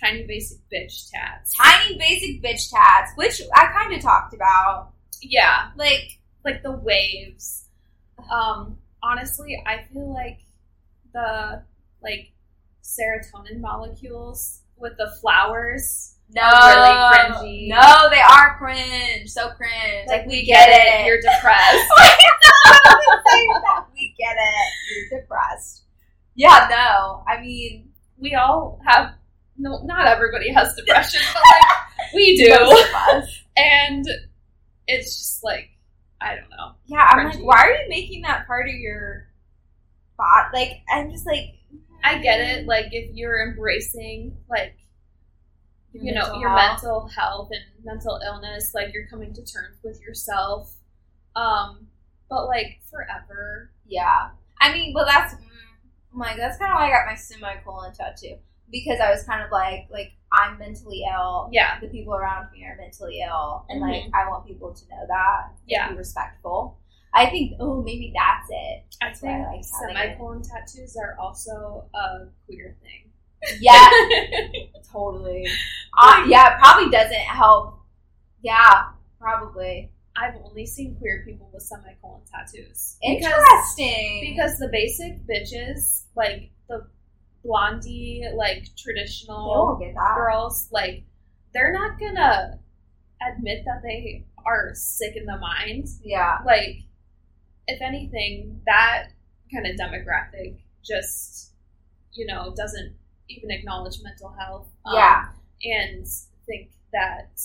Tiny 0.00 0.24
basic 0.26 0.58
bitch 0.72 1.10
tats. 1.10 1.52
Tiny 1.56 1.96
basic 1.98 2.42
bitch 2.42 2.70
tats, 2.70 3.12
which 3.16 3.40
I 3.54 3.66
kind 3.72 3.94
of 3.94 4.00
talked 4.02 4.34
about. 4.34 4.90
Yeah, 5.22 5.70
Like, 5.76 6.18
like 6.44 6.62
the 6.62 6.72
waves. 6.72 7.64
Um, 8.30 8.78
honestly, 9.02 9.62
I 9.66 9.84
feel 9.92 10.12
like 10.12 10.40
the 11.12 11.62
like 12.02 12.32
serotonin 12.82 13.60
molecules 13.60 14.60
with 14.76 14.96
the 14.98 15.10
flowers. 15.20 16.13
No, 16.30 16.42
really 16.42 17.68
cringy. 17.68 17.68
No, 17.68 18.08
they 18.10 18.20
are 18.20 18.56
cringe. 18.58 19.30
So 19.30 19.50
cringe. 19.50 20.08
Like, 20.08 20.26
we, 20.26 20.44
get, 20.44 20.68
it. 20.68 21.06
You're 21.06 21.20
depressed. 21.20 21.88
we 23.94 24.14
get 24.18 24.36
it. 24.36 24.72
You're 25.10 25.20
depressed. 25.20 25.84
Yeah, 26.34 26.66
no. 26.70 27.24
I 27.28 27.40
mean, 27.40 27.90
we 28.18 28.34
all 28.34 28.80
have. 28.86 29.14
No, 29.56 29.82
not 29.84 30.06
everybody 30.06 30.52
has 30.52 30.74
depression, 30.74 31.20
but 31.32 31.42
like 31.52 32.12
we 32.12 32.36
do. 32.44 32.50
most 32.50 32.88
of 32.88 32.94
us. 32.94 33.42
and 33.56 34.04
it's 34.88 35.16
just 35.16 35.44
like 35.44 35.70
I 36.20 36.36
don't 36.36 36.50
know. 36.50 36.72
Yeah, 36.86 37.06
I'm 37.08 37.26
like, 37.26 37.38
why 37.38 37.62
are 37.62 37.70
you 37.70 37.88
making 37.88 38.22
that 38.22 38.46
part 38.46 38.68
of 38.68 38.74
your 38.74 39.28
bot? 40.16 40.52
Like, 40.52 40.82
I'm 40.90 41.10
just 41.10 41.26
like, 41.26 41.54
I 42.02 42.18
get 42.18 42.40
it. 42.40 42.64
Mm. 42.64 42.66
Like 42.66 42.86
if 42.92 43.14
you're 43.14 43.46
embracing 43.48 44.36
like 44.48 44.76
Your 45.94 46.04
you 46.04 46.12
know 46.14 46.20
mental 46.22 46.40
your 46.40 46.50
health. 46.50 46.82
mental 46.82 47.08
health 47.08 47.48
and 47.52 47.84
mental 47.84 48.20
illness, 48.26 48.72
like 48.74 48.92
you're 48.92 49.06
coming 49.06 49.32
to 49.32 49.40
terms 49.42 49.78
with 49.82 50.00
yourself. 50.02 50.74
Um, 51.36 51.88
but 52.28 52.46
like 52.46 52.80
forever, 52.90 53.70
Yeah. 53.86 54.30
I 54.60 54.72
mean, 54.72 54.92
well, 54.94 55.06
that's 55.06 55.34
mm, 55.34 55.38
like 56.14 56.36
that's 56.36 56.58
kind 56.58 56.72
of 56.72 56.76
why 56.76 56.86
I 56.88 56.90
got 56.90 57.06
my 57.06 57.14
semicolon 57.16 57.92
tattoo 57.94 58.36
because 58.70 58.98
I 59.00 59.10
was 59.10 59.24
kind 59.24 59.42
of 59.42 59.50
like 59.50 59.86
like 59.90 60.12
I'm 60.32 60.58
mentally 60.58 61.04
ill. 61.12 61.48
yeah, 61.52 61.78
The 61.80 61.88
people 61.88 62.14
around 62.14 62.50
me 62.52 62.64
are 62.64 62.76
mentally 62.76 63.20
ill, 63.20 63.64
and 63.68 63.80
like 63.80 64.02
Mhm. 64.04 64.10
I 64.14 64.28
want 64.28 64.46
people 64.46 64.74
to 64.74 64.88
know 64.88 65.04
that. 65.08 65.52
Yeah. 65.66 65.90
Be 65.90 65.96
respectful. 65.96 66.78
I 67.12 67.26
think. 67.30 67.56
Oh, 67.60 67.82
maybe 67.82 68.12
that's 68.14 68.48
it. 68.50 68.96
I 69.00 69.06
That's 69.08 69.22
why 69.22 69.28
I 69.28 69.32
think 69.34 69.46
like 69.46 69.64
having 69.80 69.96
it. 69.96 70.16
semicolon 70.18 70.42
tattoos 70.42 70.96
are 70.96 71.16
also 71.20 71.88
a 71.94 72.26
queer 72.46 72.76
thing. 72.82 73.03
Yeah. 73.60 73.88
totally. 74.92 75.46
Uh, 75.98 76.24
yeah. 76.28 76.54
It 76.54 76.58
probably 76.60 76.90
doesn't 76.90 77.14
help. 77.14 77.80
Yeah. 78.42 78.90
Probably. 79.20 79.90
I've 80.16 80.34
only 80.44 80.66
seen 80.66 80.96
queer 80.96 81.24
people 81.26 81.50
with 81.52 81.62
semicolon 81.62 82.20
tattoos. 82.30 82.96
Because 83.02 83.24
Interesting. 83.26 84.20
because 84.30 84.58
the 84.58 84.68
basic 84.70 85.26
bitches, 85.26 86.04
like 86.16 86.50
the 86.68 86.86
blondie, 87.42 88.24
like 88.36 88.68
traditional 88.76 89.80
girls, 90.14 90.68
like 90.70 91.04
they're 91.52 91.72
not 91.72 91.98
gonna 91.98 92.60
admit 93.28 93.64
that 93.64 93.82
they 93.82 94.24
are 94.46 94.70
sick 94.74 95.16
in 95.16 95.24
the 95.26 95.38
mind. 95.38 95.88
Yeah. 96.02 96.38
Like, 96.44 96.82
if 97.66 97.80
anything, 97.80 98.60
that 98.66 99.08
kind 99.52 99.66
of 99.66 99.76
demographic 99.76 100.58
just, 100.84 101.52
you 102.12 102.26
know, 102.26 102.52
doesn't 102.56 102.94
even 103.28 103.50
acknowledge 103.50 103.98
mental 104.02 104.34
health. 104.38 104.68
um, 104.84 104.94
Yeah. 104.94 105.28
and 105.64 106.06
think 106.46 106.70
that 106.92 107.40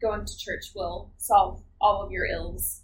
going 0.00 0.24
to 0.24 0.36
church 0.38 0.66
will 0.74 1.10
solve 1.18 1.62
all 1.80 2.02
of 2.02 2.10
your 2.10 2.26
ills. 2.26 2.82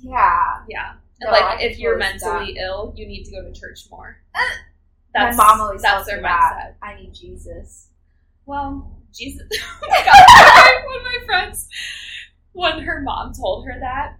Yeah. 0.00 0.62
Yeah. 0.68 0.92
And 1.20 1.26
No, 1.26 1.30
like, 1.32 1.42
I 1.60 1.62
if 1.62 1.78
you're 1.78 1.98
mentally 1.98 2.56
ill, 2.58 2.92
you 2.96 3.06
need 3.06 3.24
to 3.24 3.30
go 3.32 3.42
to 3.42 3.52
church 3.52 3.80
more. 3.90 4.16
My 5.14 5.32
mom 5.34 5.60
always 5.60 5.82
that's 5.82 5.94
tells 5.94 6.06
their 6.06 6.18
mindset. 6.18 6.22
that. 6.22 6.76
I 6.82 6.94
need 6.94 7.12
Jesus. 7.12 7.88
Well, 8.46 8.96
Jesus. 9.12 9.42
oh. 9.52 9.78
One 10.86 10.96
of 10.98 11.04
my 11.04 11.18
friends, 11.26 11.68
when 12.52 12.78
her 12.80 13.00
mom 13.02 13.32
told 13.34 13.66
her 13.66 13.78
that, 13.80 14.18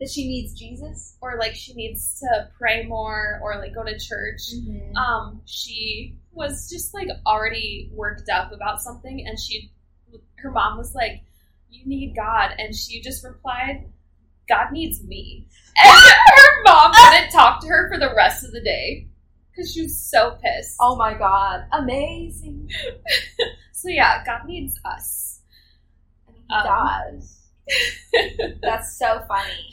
That 0.00 0.08
she 0.08 0.28
needs 0.28 0.54
Jesus. 0.54 1.16
or 1.20 1.36
like 1.38 1.54
she 1.56 1.74
needs 1.74 2.20
to 2.20 2.48
pray 2.56 2.86
more, 2.86 3.40
or 3.42 3.56
like 3.58 3.74
go 3.74 3.82
to 3.84 3.98
church, 3.98 4.40
Mm-hmm. 4.54 4.96
um, 4.96 5.42
she 5.44 6.16
was 6.32 6.68
just 6.70 6.94
like 6.94 7.08
already 7.26 7.90
worked 7.92 8.28
up 8.28 8.52
about 8.52 8.80
something, 8.80 9.26
and 9.26 9.38
she, 9.38 9.70
her 10.36 10.50
mom 10.50 10.78
was 10.78 10.94
like, 10.94 11.22
"You 11.70 11.86
need 11.86 12.14
God," 12.16 12.52
and 12.58 12.74
she 12.74 13.00
just 13.00 13.24
replied, 13.24 13.90
"God 14.48 14.72
needs 14.72 15.02
me," 15.04 15.46
and 15.76 15.90
her 16.36 16.62
mom 16.64 16.92
didn't 16.92 17.30
talk 17.32 17.60
to 17.62 17.68
her 17.68 17.90
for 17.92 17.98
the 17.98 18.14
rest 18.14 18.44
of 18.44 18.52
the 18.52 18.60
day 18.60 19.08
because 19.50 19.72
she 19.72 19.82
was 19.82 19.98
so 20.00 20.38
pissed. 20.42 20.76
Oh 20.80 20.96
my 20.96 21.14
God! 21.14 21.64
Amazing. 21.72 22.70
So 23.72 23.88
yeah, 23.88 24.24
God 24.26 24.44
needs 24.46 24.74
us. 24.84 25.38
He 26.34 26.42
Um, 26.52 26.64
does. 26.64 27.38
That's 28.60 28.98
so 28.98 29.20
funny. 29.28 29.70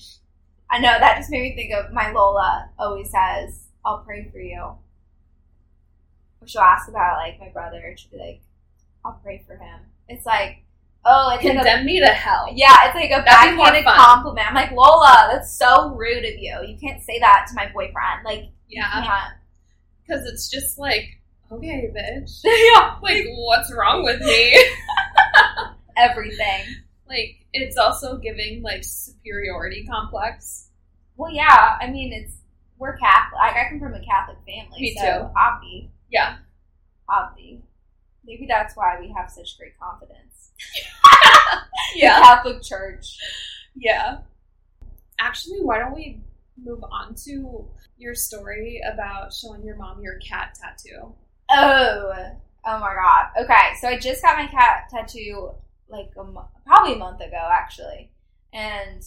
I 0.70 0.78
know 0.78 0.96
that 1.00 1.18
just 1.18 1.32
made 1.32 1.42
me 1.42 1.56
think 1.56 1.74
of 1.74 1.92
my 1.92 2.12
Lola. 2.12 2.70
Always 2.78 3.10
says, 3.12 3.66
"I'll 3.84 4.04
pray 4.04 4.30
for 4.32 4.38
you." 4.40 4.76
She'll 6.46 6.62
ask 6.62 6.88
about 6.90 7.18
like 7.18 7.40
my 7.40 7.50
brother, 7.50 7.80
and 7.80 8.00
she'll 8.00 8.12
be 8.12 8.18
like, 8.18 8.42
"I'll 9.04 9.20
pray 9.24 9.44
for 9.48 9.56
him." 9.56 9.80
It's 10.08 10.26
like, 10.26 10.64
oh, 11.06 11.32
it's 11.36 11.44
like 11.44 11.54
a 11.54 11.58
Condemn 11.58 11.86
me 11.86 12.00
to 12.00 12.08
hell. 12.08 12.48
Yeah, 12.54 12.74
it's 12.86 12.96
like 12.96 13.10
a 13.12 13.24
That'd 13.24 13.58
backhanded 13.58 13.86
compliment. 13.86 14.48
I'm 14.48 14.56
like, 14.56 14.72
Lola, 14.72 15.30
that's 15.32 15.58
so 15.58 15.94
rude 15.96 16.26
of 16.26 16.34
you. 16.38 16.58
You 16.68 16.78
can't 16.80 17.02
say 17.02 17.20
that 17.20 17.46
to 17.50 17.56
my 17.56 17.68
boyfriend. 17.74 18.24
Like, 18.26 18.50
Yeah, 18.70 19.30
because 20.06 20.26
it's 20.28 20.50
just 20.50 20.78
like, 20.78 21.20
okay, 21.52 21.92
bitch. 21.96 22.40
yeah. 22.44 22.98
Like, 23.02 23.26
what's 23.36 23.74
wrong 23.74 24.04
with 24.04 24.22
me? 24.22 24.66
Everything. 25.98 26.62
like, 27.08 27.46
it's 27.54 27.78
also 27.78 28.18
giving 28.18 28.62
like 28.62 28.84
superiority 28.84 29.86
complex. 29.90 30.70
Well, 31.18 31.32
yeah. 31.32 31.78
I 31.80 31.90
mean, 31.90 32.12
it's 32.14 32.34
we're 32.78 32.98
Catholic. 32.98 33.40
Like, 33.40 33.56
I 33.56 33.70
come 33.70 33.80
from 33.80 33.94
a 33.94 34.04
Catholic 34.04 34.38
family, 34.46 34.82
Me 34.82 34.96
so 35.00 35.02
too. 35.02 35.40
obvi, 35.40 35.88
Yeah, 36.12 36.38
obvi. 37.10 37.62
Maybe 38.26 38.46
that's 38.48 38.76
why 38.76 38.98
we 39.00 39.14
have 39.16 39.30
such 39.30 39.58
great 39.58 39.78
confidence. 39.80 40.52
yeah, 41.96 42.20
Catholic 42.22 42.62
Church. 42.64 43.18
yeah. 43.76 44.20
Actually, 45.20 45.62
why 45.62 45.80
don't 45.80 45.96
we 45.96 46.20
move 46.62 46.84
on 46.92 47.16
to 47.26 47.68
your 47.98 48.16
story 48.16 48.82
about 48.92 49.34
showing 49.34 49.64
your 49.64 49.76
mom 49.78 50.02
your 50.02 50.18
cat 50.20 50.58
tattoo? 50.60 51.14
Oh, 51.50 52.14
oh 52.66 52.80
my 52.80 52.94
god. 52.96 53.28
Okay, 53.44 53.74
so 53.80 53.88
I 53.88 53.98
just 54.00 54.22
got 54.22 54.38
my 54.38 54.48
cat 54.48 54.90
tattoo 54.92 55.52
like 55.88 56.12
a 56.18 56.24
mo- 56.24 56.50
probably 56.66 56.94
a 56.94 56.98
month 56.98 57.22
ago, 57.22 57.50
actually, 57.52 58.12
and 58.52 59.04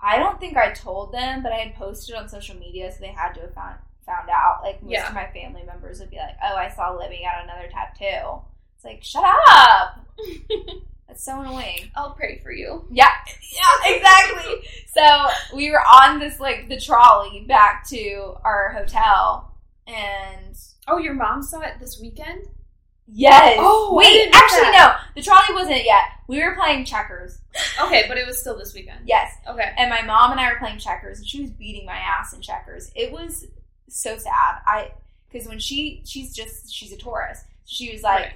I 0.00 0.18
don't 0.18 0.38
think 0.40 0.56
I 0.56 0.72
told 0.72 1.12
them, 1.12 1.42
but 1.42 1.52
I 1.52 1.56
had 1.56 1.74
posted 1.74 2.14
on 2.14 2.28
social 2.28 2.56
media, 2.56 2.92
so 2.92 2.98
they 3.00 3.06
had 3.12 3.32
to 3.34 3.40
have 3.42 3.54
found 3.54 3.76
found 4.06 4.28
out. 4.30 4.60
Like 4.62 4.82
most 4.82 4.92
Yeah. 4.92 5.08
of 5.08 5.14
my 5.14 5.26
family 5.28 5.62
members 5.64 6.00
would 6.00 6.10
be 6.10 6.16
like, 6.16 6.36
"Oh, 6.42 6.56
I 6.56 6.68
saw 6.68 6.90
Libby 6.96 7.22
got 7.24 7.44
another 7.44 7.68
tattoo." 7.70 8.40
It's 8.76 8.84
like, 8.84 9.02
shut 9.04 9.24
up. 9.48 10.06
That's 11.08 11.24
so 11.24 11.40
annoying. 11.40 11.90
I'll 11.94 12.12
pray 12.14 12.40
for 12.42 12.50
you. 12.52 12.86
Yeah, 12.90 13.10
yeah, 13.52 13.94
exactly. 13.94 14.68
so 14.94 15.56
we 15.56 15.70
were 15.70 15.80
on 15.80 16.18
this 16.18 16.40
like 16.40 16.68
the 16.68 16.80
trolley 16.80 17.44
back 17.46 17.86
to 17.90 18.34
our 18.44 18.72
hotel, 18.72 19.54
and 19.86 20.56
Oh, 20.88 20.98
your 20.98 21.14
mom 21.14 21.42
saw 21.42 21.60
it 21.60 21.74
this 21.78 22.00
weekend? 22.00 22.42
Yes. 23.06 23.56
Oh, 23.60 23.94
wait. 23.94 24.30
Actually, 24.32 24.72
no. 24.72 24.92
The 25.14 25.22
trolley 25.22 25.54
wasn't 25.54 25.84
yet. 25.84 26.04
We 26.28 26.42
were 26.42 26.54
playing 26.56 26.84
checkers. 26.86 27.38
Okay, 27.80 28.04
but 28.08 28.16
it 28.18 28.26
was 28.26 28.40
still 28.40 28.56
this 28.58 28.74
weekend. 28.74 29.00
Yes. 29.06 29.32
Okay. 29.48 29.72
And 29.76 29.90
my 29.90 30.02
mom 30.02 30.32
and 30.32 30.40
I 30.40 30.50
were 30.52 30.58
playing 30.58 30.78
checkers, 30.78 31.18
and 31.18 31.28
she 31.28 31.40
was 31.42 31.50
beating 31.50 31.84
my 31.86 31.96
ass 31.96 32.32
in 32.32 32.40
checkers. 32.40 32.90
It 32.96 33.12
was 33.12 33.46
so 34.00 34.16
sad. 34.16 34.60
I 34.66 34.92
because 35.30 35.48
when 35.48 35.58
she 35.58 36.02
she's 36.04 36.34
just 36.34 36.72
she's 36.72 36.92
a 36.92 36.96
Taurus. 36.96 37.40
She 37.64 37.92
was 37.92 38.02
like, 38.02 38.20
Right. 38.24 38.32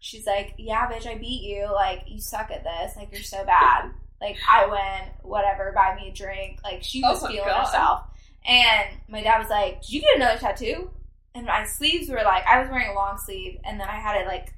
she's 0.00 0.26
like, 0.26 0.54
yeah, 0.58 0.90
bitch, 0.90 1.06
I 1.06 1.16
beat 1.16 1.42
you. 1.42 1.68
Like 1.72 2.04
you 2.06 2.20
suck 2.20 2.50
at 2.50 2.64
this. 2.64 2.96
Like 2.96 3.10
you're 3.12 3.22
so 3.22 3.44
bad. 3.44 3.90
Like 4.20 4.36
I 4.50 4.66
win. 4.66 5.08
Whatever. 5.22 5.72
Buy 5.74 5.94
me 6.00 6.08
a 6.08 6.12
drink. 6.12 6.60
Like 6.64 6.82
she 6.82 7.02
was 7.02 7.22
Oh 7.22 7.26
feeling 7.26 7.44
God. 7.46 7.66
herself. 7.66 8.02
And 8.46 8.88
my 9.08 9.22
dad 9.22 9.38
was 9.38 9.48
like, 9.50 9.82
did 9.82 9.92
you 9.92 10.00
get 10.00 10.16
another 10.16 10.38
tattoo? 10.40 10.90
And 11.34 11.46
my 11.46 11.64
sleeves 11.64 12.08
were 12.08 12.22
like, 12.24 12.44
I 12.46 12.60
was 12.60 12.68
wearing 12.70 12.90
a 12.90 12.94
long 12.94 13.16
sleeve, 13.16 13.58
and 13.64 13.80
then 13.80 13.88
I 13.88 13.96
had 13.96 14.20
it 14.20 14.26
like 14.26 14.52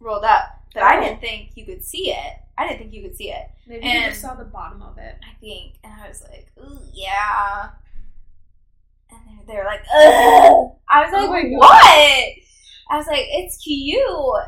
rolled 0.00 0.24
up, 0.24 0.62
but 0.72 0.82
I 0.82 0.96
Oh. 0.96 1.00
didn't 1.00 1.20
think 1.20 1.50
you 1.54 1.64
could 1.66 1.84
see 1.84 2.12
it. 2.12 2.32
I 2.56 2.66
didn't 2.66 2.78
think 2.80 2.92
you 2.94 3.02
could 3.02 3.16
see 3.16 3.30
it. 3.30 3.50
Maybe 3.66 3.86
you 3.86 4.00
just 4.08 4.20
saw 4.20 4.34
the 4.34 4.44
bottom 4.44 4.80
of 4.82 4.96
it. 4.98 5.16
I 5.28 5.34
think, 5.40 5.74
and 5.82 5.92
I 6.00 6.08
was 6.08 6.22
like, 6.22 6.50
Ooh, 6.60 6.78
yeah. 6.92 7.70
And 9.46 9.48
they're, 9.48 9.56
they're 9.56 9.64
like, 9.64 9.80
Ugh. 9.80 10.70
I 10.88 11.04
was 11.04 11.12
like, 11.12 11.28
Oh 11.28 11.56
what? 11.58 12.28
I 12.90 12.96
was 12.98 13.06
like, 13.06 13.24
it's 13.28 13.56
cute. 13.58 14.04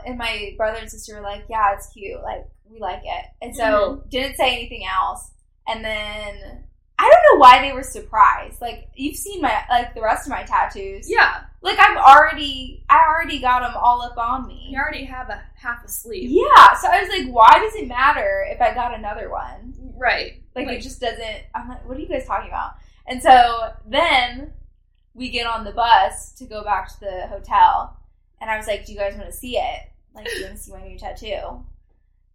And 0.06 0.18
my 0.18 0.54
brother 0.56 0.78
and 0.78 0.90
sister 0.90 1.14
were 1.16 1.22
like, 1.22 1.44
yeah, 1.48 1.72
it's 1.74 1.88
cute. 1.92 2.20
Like, 2.22 2.46
we 2.70 2.78
like 2.80 3.00
it. 3.04 3.24
And 3.40 3.56
so 3.56 3.62
Mm-hmm. 3.64 4.08
didn't 4.10 4.36
say 4.36 4.52
anything 4.54 4.84
else. 4.86 5.30
And 5.66 5.84
then 5.84 6.64
I 6.98 7.02
don't 7.02 7.34
know 7.34 7.40
why 7.40 7.60
they 7.62 7.72
were 7.72 7.82
surprised. 7.82 8.60
Like 8.60 8.88
you've 8.94 9.16
seen 9.16 9.40
my 9.42 9.62
like 9.70 9.94
the 9.94 10.00
rest 10.02 10.26
of 10.26 10.30
my 10.30 10.42
tattoos. 10.44 11.10
Yeah, 11.10 11.42
Like 11.62 11.76
I'm 11.80 11.96
already 11.98 12.84
I 12.88 13.04
already 13.08 13.38
got 13.40 13.60
them 13.60 13.74
all 13.76 14.02
up 14.02 14.16
on 14.18 14.46
me. 14.46 14.68
you 14.70 14.78
already 14.78 15.04
have 15.04 15.28
a 15.28 15.42
half 15.56 15.84
a 15.84 15.88
sleeve. 15.88 16.30
Yeah, 16.30 16.74
so 16.74 16.88
I 16.88 17.00
was 17.02 17.08
like, 17.08 17.28
why 17.34 17.58
does 17.58 17.74
it 17.74 17.88
matter 17.88 18.46
if 18.50 18.60
I 18.60 18.72
got 18.74 18.94
another 18.96 19.30
one? 19.30 19.74
Right. 19.96 20.42
Like, 20.54 20.66
Like- 20.66 20.78
it 20.78 20.82
just 20.82 21.00
doesn't. 21.00 21.42
I'm 21.54 21.68
like, 21.68 21.86
what 21.88 21.96
are 21.96 22.00
you 22.00 22.08
guys 22.08 22.26
talking 22.26 22.48
about? 22.48 22.72
And 23.08 23.22
so 23.22 23.70
then 23.86 24.52
we 25.16 25.30
get 25.30 25.46
on 25.46 25.64
the 25.64 25.72
bus 25.72 26.32
to 26.34 26.44
go 26.44 26.62
back 26.62 26.88
to 26.88 27.00
the 27.00 27.26
hotel, 27.28 27.96
and 28.40 28.50
I 28.50 28.56
was 28.58 28.66
like, 28.66 28.84
do 28.84 28.92
you 28.92 28.98
guys 28.98 29.14
want 29.14 29.26
to 29.26 29.32
see 29.36 29.56
it? 29.56 29.80
Like, 30.14 30.26
do 30.26 30.32
you 30.38 30.44
want 30.44 30.56
to 30.56 30.62
see 30.62 30.72
my 30.72 30.82
new 30.86 30.98
tattoo? 30.98 31.64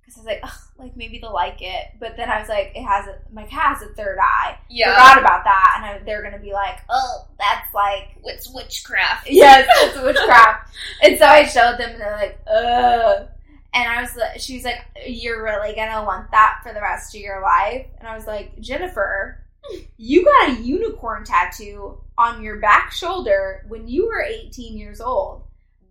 Because 0.02 0.18
I 0.18 0.20
was 0.20 0.26
like, 0.26 0.44
like 0.78 0.98
maybe 0.98 1.20
they'll 1.20 1.32
like 1.34 1.62
it. 1.62 1.86
But 1.99 2.18
then 2.18 2.30
I 2.30 2.40
was 2.40 2.49
like, 2.49 2.72
it 2.76 2.84
has 2.84 3.06
a 3.08 3.20
my 3.32 3.44
cat 3.44 3.78
has 3.78 3.84
a 3.84 3.94
third 3.94 4.18
eye. 4.20 4.58
Yeah. 4.70 4.94
Forgot 4.95 5.20
about 5.20 5.44
that, 5.44 5.74
and 5.78 5.86
I, 5.86 6.03
they're 6.06 6.24
gonna 6.24 6.40
be 6.41 6.53
like, 6.53 6.80
oh, 6.90 7.28
that's 7.40 7.72
like 7.74 8.18
It's 8.26 8.52
witchcraft. 8.53 9.28
yes, 9.30 9.68
it's 9.84 10.02
witchcraft. 10.02 10.74
and 11.03 11.18
so 11.20 11.26
I 11.26 11.45
showed 11.45 11.78
them, 11.78 11.91
and 11.91 12.02
they're 12.02 12.18
like, 12.18 12.40
ugh. 12.52 13.28
And 13.74 13.88
I 13.88 14.02
was, 14.02 14.14
like- 14.18 14.38
she 14.41 14.56
was 14.56 14.66
like, 14.66 14.80
"You're 15.08 15.41
really 15.44 15.74
gonna 15.74 16.03
want 16.03 16.30
that 16.32 16.60
for 16.62 16.74
the 16.74 16.82
rest 16.82 17.16
of 17.16 17.22
your 17.22 17.41
life?" 17.41 17.86
And 17.99 18.06
I 18.08 18.16
was 18.16 18.28
like, 18.28 18.60
"Jennifer, 18.60 19.41
you 19.98 20.26
got 20.26 20.50
a 20.50 20.62
unicorn 20.62 21.24
tattoo 21.24 21.98
on 22.18 22.44
your 22.44 22.58
back 22.58 22.92
shoulder 22.92 23.66
when 23.68 23.88
you 23.88 24.08
were 24.08 24.22
18 24.22 24.78
years 24.78 25.02
old. 25.02 25.44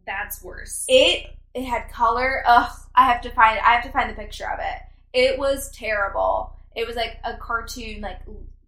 That's 0.06 0.42
worse. 0.42 0.84
It 0.88 1.26
it 1.54 1.64
had 1.64 1.90
color. 1.90 2.42
Ugh, 2.46 2.70
I 2.94 3.04
have 3.06 3.20
to 3.22 3.30
find 3.30 3.58
I 3.60 3.74
have 3.74 3.84
to 3.84 3.90
find 3.90 4.10
the 4.10 4.14
picture 4.14 4.48
of 4.50 4.58
it. 4.60 4.82
It 5.12 5.38
was 5.38 5.70
terrible. 5.72 6.56
It 6.74 6.86
was 6.86 6.96
like 6.96 7.18
a 7.24 7.36
cartoon, 7.36 8.00
like 8.00 8.20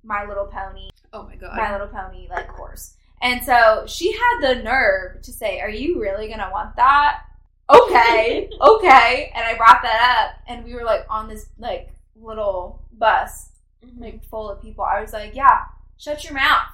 My 0.02 0.26
Little 0.26 0.46
Pony, 0.46 0.90
oh 1.12 1.22
my 1.24 1.36
god. 1.36 1.56
My 1.56 1.72
Little 1.72 1.88
Pony, 1.88 2.28
like 2.28 2.48
horse. 2.48 2.94
And 3.20 3.44
so 3.44 3.84
she 3.86 4.12
had 4.12 4.40
the 4.40 4.62
nerve 4.62 5.22
to 5.22 5.32
say, 5.32 5.60
"Are 5.60 5.70
you 5.70 6.00
really 6.00 6.28
gonna 6.28 6.50
want 6.52 6.74
that?" 6.76 7.22
Okay, 7.70 8.50
okay. 8.60 9.32
And 9.34 9.44
I 9.44 9.56
brought 9.56 9.82
that 9.82 10.18
up, 10.18 10.42
and 10.48 10.64
we 10.64 10.74
were 10.74 10.84
like 10.84 11.06
on 11.08 11.28
this 11.28 11.46
like 11.58 11.90
little 12.16 12.82
bus, 12.98 13.50
Mhm. 13.84 14.00
like 14.00 14.24
full 14.24 14.50
of 14.50 14.62
people. 14.62 14.84
I 14.84 15.00
was 15.00 15.12
like, 15.12 15.34
"Yeah, 15.34 15.64
shut 15.98 16.24
your 16.24 16.34
mouth, 16.34 16.68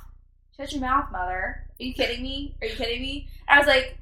shut 0.56 0.72
your 0.72 0.80
mouth, 0.80 1.10
mother. 1.10 1.66
Are 1.80 1.82
you 1.84 1.94
kidding 1.94 2.22
me? 2.22 2.56
Are 2.60 2.66
you 2.68 2.74
kidding 2.76 3.00
me?" 3.02 3.28
And 3.48 3.56
I 3.56 3.58
was 3.60 3.66
like, 3.68 3.98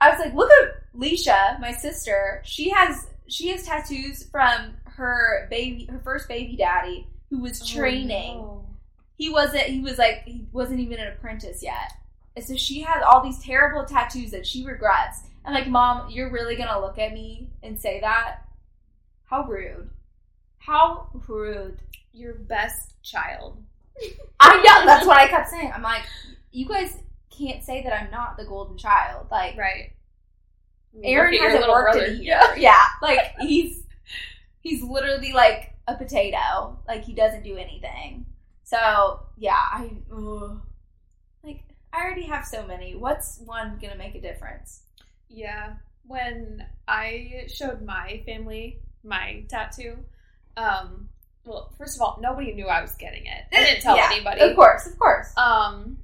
I 0.00 0.10
was 0.10 0.18
like, 0.20 0.34
"Look 0.34 0.50
at 0.62 0.92
Leisha, 0.94 1.58
my 1.60 1.72
sister. 1.72 2.42
She 2.44 2.70
has 2.70 3.08
she 3.26 3.48
has 3.48 3.64
tattoos 3.64 4.22
from 4.24 4.74
her 4.84 5.46
baby, 5.50 5.86
her 5.86 5.98
first 6.00 6.28
baby 6.28 6.56
daddy, 6.56 7.06
who 7.30 7.38
was 7.40 7.60
Oh, 7.62 7.66
training." 7.66 8.36
no. 8.38 8.60
he 9.16 9.30
wasn't 9.30 9.62
he 9.64 9.80
was 9.80 9.96
like 9.98 10.22
he 10.24 10.44
wasn't 10.52 10.78
even 10.80 10.98
an 10.98 11.06
apprentice 11.06 11.62
yet 11.62 11.92
and 12.34 12.44
so 12.44 12.56
she 12.56 12.80
has 12.80 13.00
all 13.04 13.22
these 13.22 13.38
terrible 13.44 13.84
tattoos 13.84 14.32
that 14.32 14.44
she 14.44 14.64
regrets 14.66 15.22
and 15.44 15.54
like 15.54 15.68
mom 15.68 16.10
you're 16.10 16.30
really 16.32 16.56
gonna 16.56 16.80
look 16.80 16.98
at 16.98 17.12
me 17.12 17.48
and 17.62 17.80
say 17.80 18.00
that 18.00 18.38
how 19.30 19.44
rude 19.46 19.88
how 20.58 21.08
rude 21.28 21.78
Your 22.14 22.34
best 22.34 22.94
child. 23.02 23.62
i 24.40 24.56
know 24.56 24.86
that's 24.86 25.06
what 25.06 25.16
i 25.18 25.28
kept 25.28 25.48
saying 25.48 25.70
i'm 25.72 25.82
like 25.82 26.02
you 26.50 26.66
guys 26.66 26.96
can't 27.30 27.62
say 27.62 27.80
that 27.82 27.92
i'm 27.92 28.10
not 28.10 28.36
the 28.36 28.44
golden 28.44 28.76
child 28.76 29.26
like 29.30 29.56
Right. 29.56 29.92
aaron 31.02 31.34
hasn't 31.34 31.68
worked 31.68 31.92
brother. 31.92 32.06
in 32.06 32.20
a 32.20 32.22
year 32.22 32.40
yeah 32.56 32.82
like 33.02 33.20
he's 33.40 33.84
he's 34.60 34.82
literally 34.82 35.32
like 35.32 35.74
a 35.86 35.94
potato 35.94 36.76
like 36.88 37.04
he 37.04 37.12
doesn't 37.14 37.44
do 37.44 37.56
anything 37.56 38.26
so 38.64 39.20
yeah 39.36 39.52
i 39.72 39.90
ugh. 40.12 40.60
like 41.44 41.62
i 41.92 42.02
already 42.02 42.22
have 42.26 42.44
so 42.44 42.66
many 42.66 42.94
what's 42.96 43.38
one 43.44 43.78
gonna 43.80 43.96
make 43.96 44.14
a 44.16 44.20
difference 44.20 44.82
Yeah. 45.28 45.74
When 46.06 46.64
I 46.86 47.46
showed 47.48 47.80
my 47.82 48.22
family 48.26 48.80
my 49.02 49.44
tattoo, 49.48 49.96
um, 50.56 51.08
well, 51.44 51.72
first 51.78 51.96
of 51.96 52.02
all, 52.02 52.18
nobody 52.20 52.52
knew 52.54 52.66
I 52.68 52.80
was 52.82 52.94
getting 52.96 53.26
it. 53.26 53.44
I 53.52 53.64
didn't 53.64 53.80
tell 53.82 53.96
Yeah, 53.96 54.10
anybody. 54.12 54.40
of 54.40 54.56
course 54.56 54.86
of 54.86 54.98
course 54.98 55.32
Um, 55.36 55.98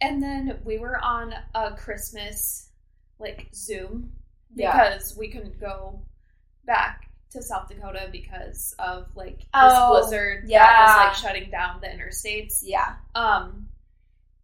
and 0.00 0.22
then 0.22 0.60
we 0.64 0.78
were 0.78 0.98
on 1.02 1.34
a 1.54 1.72
Christmas 1.76 2.70
like 3.18 3.48
Zoom 3.54 4.12
Yeah. 4.54 4.72
because 4.72 5.16
we 5.16 5.28
couldn't 5.30 5.60
go 5.60 6.02
back 6.66 7.10
to 7.30 7.42
South 7.42 7.68
Dakota 7.68 8.08
because 8.12 8.74
of 8.78 9.06
like 9.16 9.38
this 9.38 9.46
Oh, 9.54 10.00
blizzard 10.00 10.44
that 10.44 10.48
yeah. 10.50 10.86
was 10.86 11.06
like 11.06 11.14
shutting 11.16 11.50
down 11.50 11.80
the 11.80 11.88
interstates. 11.88 12.60
yeah 12.62 12.94
Um, 13.14 13.68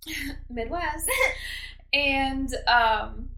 Midwest, 0.49 1.11
and 1.93 2.53
um, 2.67 3.29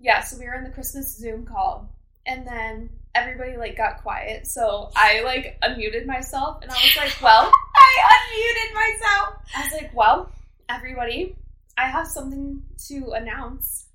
yeah. 0.00 0.22
So 0.22 0.38
we 0.38 0.46
were 0.46 0.54
in 0.54 0.64
the 0.64 0.70
Christmas 0.70 1.16
Zoom 1.16 1.46
call, 1.46 1.94
and 2.26 2.46
then 2.46 2.90
everybody 3.22 3.56
like 3.56 3.76
got 3.76 4.02
quiet. 4.02 4.46
So 4.46 4.90
I 4.96 5.22
like 5.22 5.58
unmuted 5.62 6.06
myself, 6.06 6.62
and 6.62 6.70
I 6.70 6.74
was 6.74 6.96
like, 6.96 7.22
"Well." 7.22 7.52
i 7.80 8.14
unmuted 8.14 8.74
myself 8.74 9.34
I 9.56 9.62
was 9.62 9.72
like, 9.72 9.94
well, 9.94 10.30
everybody, 10.68 11.36
I 11.76 11.88
have 11.88 12.06
something 12.06 12.62
to 12.88 13.12
announce. 13.12 13.86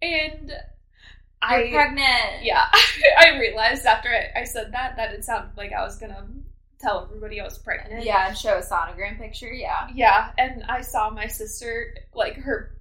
And 0.00 0.48
you're 0.48 0.58
I, 1.42 1.70
pregnant 1.70 2.42
yeah, 2.44 2.64
I 3.18 3.38
realized 3.38 3.84
after 3.84 4.08
I, 4.08 4.40
I 4.40 4.44
said 4.44 4.72
that, 4.72 4.96
that 4.96 5.12
it 5.12 5.24
sounded 5.24 5.56
like 5.56 5.72
I 5.72 5.82
was 5.84 5.98
gonna 5.98 6.24
tell 6.78 7.04
everybody 7.04 7.40
I 7.40 7.44
was 7.44 7.58
pregnant. 7.58 8.04
yeah 8.04 8.28
and 8.28 8.38
show 8.38 8.58
a 8.58 8.62
sonogram 8.62 9.18
picture 9.18 9.52
yeah 9.52 9.88
Yeah, 9.94 10.30
and 10.38 10.64
I 10.68 10.82
saw 10.82 11.10
my 11.10 11.26
sister, 11.26 11.94
like, 12.14 12.34
her 12.36 12.76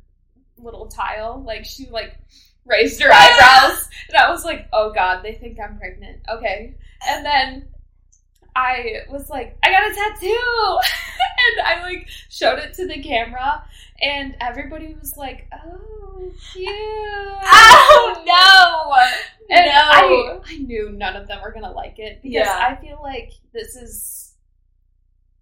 little 0.58 0.88
tile, 0.88 1.44
like, 1.44 1.66
she, 1.66 1.88
like, 1.90 2.18
raised 2.66 3.02
her 3.02 3.10
eyebrows, 3.12 3.90
and 4.10 4.18
I 4.18 4.30
was 4.30 4.44
like, 4.46 4.68
oh 4.74 4.92
god, 4.94 5.24
they 5.24 5.36
think 5.36 5.58
I'm 5.60 5.78
pregnant. 5.78 6.22
Okay. 6.30 6.76
And 7.08 7.26
then 7.26 7.68
I 8.56 9.02
was 9.10 9.30
like, 9.30 9.58
I 9.64 9.72
got 9.72 9.90
a 9.90 9.96
tattoo! 9.96 10.28
and 11.58 11.68
I, 11.68 11.82
like, 11.84 12.08
showed 12.30 12.60
it 12.60 12.74
to 12.76 12.88
the 12.88 13.02
camera, 13.02 13.64
and 14.02 14.36
everybody 14.42 14.94
was 15.00 15.16
like, 15.16 15.48
oh, 15.54 16.32
cute. 16.52 16.68
oh 17.44 18.24
no 18.26 19.56
And 19.56 19.66
no 19.66 19.72
I, 19.72 20.40
I 20.46 20.58
knew 20.58 20.92
none 20.92 21.16
of 21.16 21.28
them 21.28 21.42
were 21.42 21.52
gonna 21.52 21.72
like 21.72 21.98
it 21.98 22.22
because 22.22 22.46
Yeah. 22.46 22.58
I 22.70 22.76
feel 22.76 23.00
like 23.02 23.32
this 23.54 23.76
is 23.76 24.34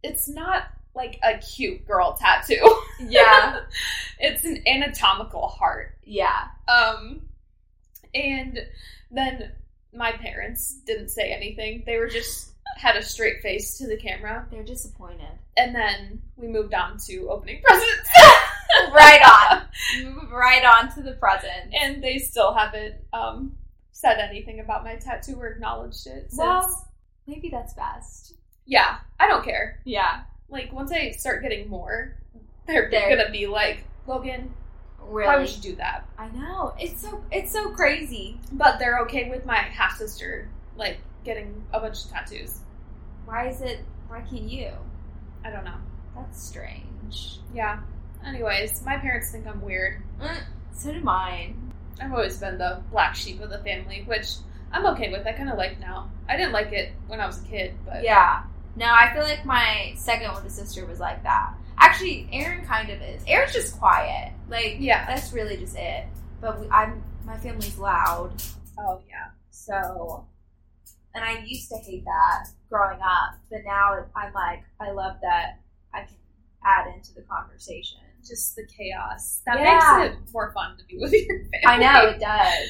it's 0.04 0.30
not 0.30 0.64
like 0.96 1.20
a 1.24 1.38
cute 1.38 1.86
girl 1.88 2.14
tattoo. 2.20 2.76
yeah 3.00 3.60
it's 4.20 4.44
an 4.46 4.62
anatomical 4.68 5.48
heart. 5.48 5.98
yeah 6.04 6.48
Um 6.68 7.22
and 8.14 8.60
then 9.12 9.52
my 9.94 10.12
parents 10.12 10.82
didn't 10.86 11.10
say 11.10 11.32
anything. 11.32 11.84
They 11.86 11.98
were 11.98 12.08
just 12.08 12.52
had 12.78 12.96
a 12.96 13.02
straight 13.04 13.42
face 13.42 13.78
to 13.78 13.88
the 13.88 13.98
camera. 13.98 14.46
they're 14.52 14.64
disappointed 14.64 15.28
And 15.58 15.74
then 15.76 16.22
we 16.38 16.48
moved 16.48 16.74
on 16.74 16.98
to 17.08 17.30
opening 17.30 17.62
presents. 17.64 18.10
right 18.94 19.22
on 19.22 19.64
move 20.14 20.32
right 20.32 20.64
on 20.64 20.94
to 20.94 21.02
the 21.02 21.14
present 21.14 21.74
and 21.74 22.04
they 22.04 22.20
still 22.20 22.54
haven't 22.54 22.94
um 23.14 23.56
said 23.92 24.20
anything 24.20 24.60
about 24.60 24.84
my 24.84 24.96
tattoo 24.96 25.36
or 25.40 25.48
acknowledged 25.48 26.06
it 26.08 26.30
since 26.30 26.38
Well- 26.38 26.88
maybe 27.28 27.50
that's 27.50 27.74
best 27.74 28.34
Yeah, 28.66 28.98
I 29.20 29.28
don't 29.28 29.44
care. 29.44 29.82
yeah 29.86 30.22
Like 30.50 30.72
once 30.74 30.92
I 30.92 31.12
start 31.12 31.42
getting 31.44 31.70
more, 31.70 32.16
they're, 32.68 32.90
They're- 32.90 33.16
gonna 33.16 33.32
be 33.32 33.48
like, 33.48 33.84
Logan, 34.08 34.54
really 35.02 35.28
why 35.28 35.38
would 35.38 35.56
you 35.56 35.62
do 35.62 35.76
that? 35.76 36.08
I 36.18 36.30
know. 36.30 36.74
It's 36.80 37.02
so 37.02 37.24
it's 37.32 37.52
so 37.52 37.70
crazy. 37.72 38.40
But 38.52 38.80
they're 38.80 39.00
okay 39.02 39.30
with 39.30 39.46
my 39.46 39.56
half 39.58 39.98
sister 39.98 40.50
like 40.76 40.98
getting 41.24 41.64
a 41.74 41.80
bunch 41.80 42.06
of 42.06 42.12
tattoos. 42.12 42.60
Why 43.26 43.50
is 43.50 43.62
it 43.62 43.80
why 44.08 44.22
can't 44.22 44.50
you? 44.50 44.72
I 45.46 45.52
don't 45.52 45.64
know. 45.66 45.78
That's 46.16 46.42
strange. 46.44 47.40
Yeah. 47.54 47.80
Anyways, 48.26 48.84
my 48.84 48.98
parents 48.98 49.32
think 49.32 49.48
I'm 49.48 49.62
weird. 49.62 50.02
Mm, 50.20 50.44
so 50.74 50.92
do 50.92 51.00
mine. 51.02 51.72
I've 52.02 52.12
always 52.12 52.38
been 52.38 52.58
the 52.58 52.82
black 52.92 53.16
sheep 53.16 53.40
of 53.42 53.50
the 53.50 53.60
family, 53.60 54.04
which 54.08 54.36
I'm 54.72 54.86
okay 54.88 55.12
with. 55.12 55.26
I 55.28 55.32
kind 55.34 55.50
of 55.50 55.58
like 55.58 55.80
now. 55.80 56.10
I 56.28 56.36
didn't 56.38 56.52
like 56.54 56.72
it 56.74 56.92
when 57.08 57.20
I 57.20 57.26
was 57.28 57.42
a 57.42 57.46
kid, 57.46 57.74
but 57.86 58.04
Yeah. 58.04 58.44
No, 58.76 58.86
I 58.86 59.12
feel 59.14 59.24
like 59.24 59.46
my 59.46 59.94
second 59.98 60.30
older 60.32 60.50
sister 60.50 60.86
was 60.86 61.00
like 61.00 61.24
that. 61.24 61.54
Actually, 61.78 62.28
Aaron 62.32 62.66
kind 62.66 62.90
of 62.90 63.02
is. 63.02 63.24
Aaron's 63.28 63.54
just 63.54 63.78
quiet. 63.80 64.34
Like 64.50 64.78
Yeah. 64.80 65.06
that's 65.08 65.34
really 65.34 65.58
just 65.58 65.76
it. 65.78 66.06
But 66.42 66.60
we, 66.60 66.70
I'm 66.70 67.04
my 67.26 67.38
family's 67.38 67.78
loud, 67.78 68.32
oh 68.80 69.02
yeah, 69.08 69.32
so 69.52 70.26
and 71.14 71.24
I 71.24 71.44
used 71.46 71.70
to 71.70 71.78
hate 71.78 72.06
that 72.06 72.48
growing 72.70 73.00
up, 73.02 73.36
but 73.52 73.60
now 73.66 74.06
I'm 74.16 74.34
like 74.34 74.64
I 74.80 74.92
love 74.92 75.18
that 75.22 75.60
I 75.94 76.02
can 76.02 76.16
add 76.66 76.88
into 76.96 77.14
the 77.14 77.22
conversation. 77.24 78.00
just 78.26 78.56
the 78.56 78.66
chaos 78.68 79.42
that 79.46 79.60
Yeah. 79.60 79.98
makes 80.10 80.16
it 80.28 80.34
more 80.34 80.52
fun 80.54 80.78
to 80.78 80.84
be 80.86 80.98
with 80.98 81.12
your 81.14 81.40
family. 81.40 81.66
I 81.66 81.78
know 81.78 82.10
it 82.10 82.20
does. 82.20 82.70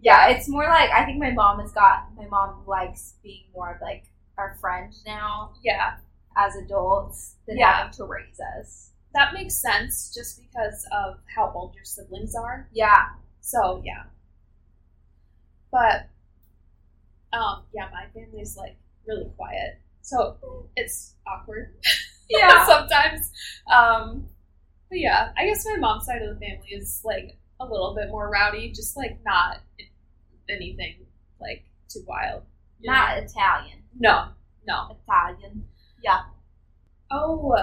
Yeah, 0.00 0.28
it's 0.28 0.48
more 0.48 0.64
like 0.64 0.90
I 0.90 1.04
think 1.04 1.18
my 1.18 1.30
mom 1.30 1.60
has 1.60 1.72
got 1.72 2.08
my 2.16 2.26
mom 2.26 2.64
likes 2.66 3.14
being 3.22 3.44
more 3.54 3.74
of 3.74 3.80
like 3.80 4.04
our 4.38 4.56
friend 4.60 4.92
now. 5.06 5.52
Yeah, 5.64 5.96
as 6.36 6.56
adults 6.56 7.36
than 7.46 7.58
Yeah. 7.58 7.72
having 7.72 7.92
to 7.94 8.04
raise 8.04 8.38
us. 8.58 8.90
That 9.14 9.32
makes 9.32 9.54
sense 9.54 10.12
just 10.14 10.40
because 10.40 10.86
of 10.92 11.18
how 11.34 11.50
old 11.54 11.74
your 11.74 11.84
siblings 11.84 12.34
are. 12.34 12.68
Yeah. 12.72 13.10
So 13.40 13.82
yeah. 13.84 14.04
But 15.70 16.08
um 17.32 17.64
yeah, 17.74 17.88
my 17.92 18.06
family's 18.14 18.56
like 18.56 18.76
really 19.06 19.30
quiet. 19.36 19.80
So 20.02 20.68
it's 20.76 21.14
awkward. 21.26 21.74
Yeah. 22.28 22.66
sometimes. 22.66 23.30
Um 23.72 24.28
but 24.88 24.98
yeah, 25.00 25.32
I 25.36 25.46
guess 25.46 25.66
my 25.66 25.76
mom's 25.78 26.06
side 26.06 26.22
of 26.22 26.38
the 26.38 26.46
family 26.46 26.68
is 26.70 27.02
like 27.04 27.36
a 27.60 27.64
little 27.64 27.94
bit 27.94 28.08
more 28.10 28.30
rowdy, 28.30 28.70
just 28.72 28.96
like 28.96 29.18
not 29.24 29.60
anything 30.48 31.06
like 31.40 31.64
too 31.88 32.04
wild. 32.06 32.42
you 32.80 32.90
know? 32.90 32.96
Not 32.96 33.18
Italian. 33.18 33.78
No, 33.98 34.28
no. 34.66 34.96
Italian. 35.02 35.64
Yeah. 36.02 36.20
Oh, 37.10 37.56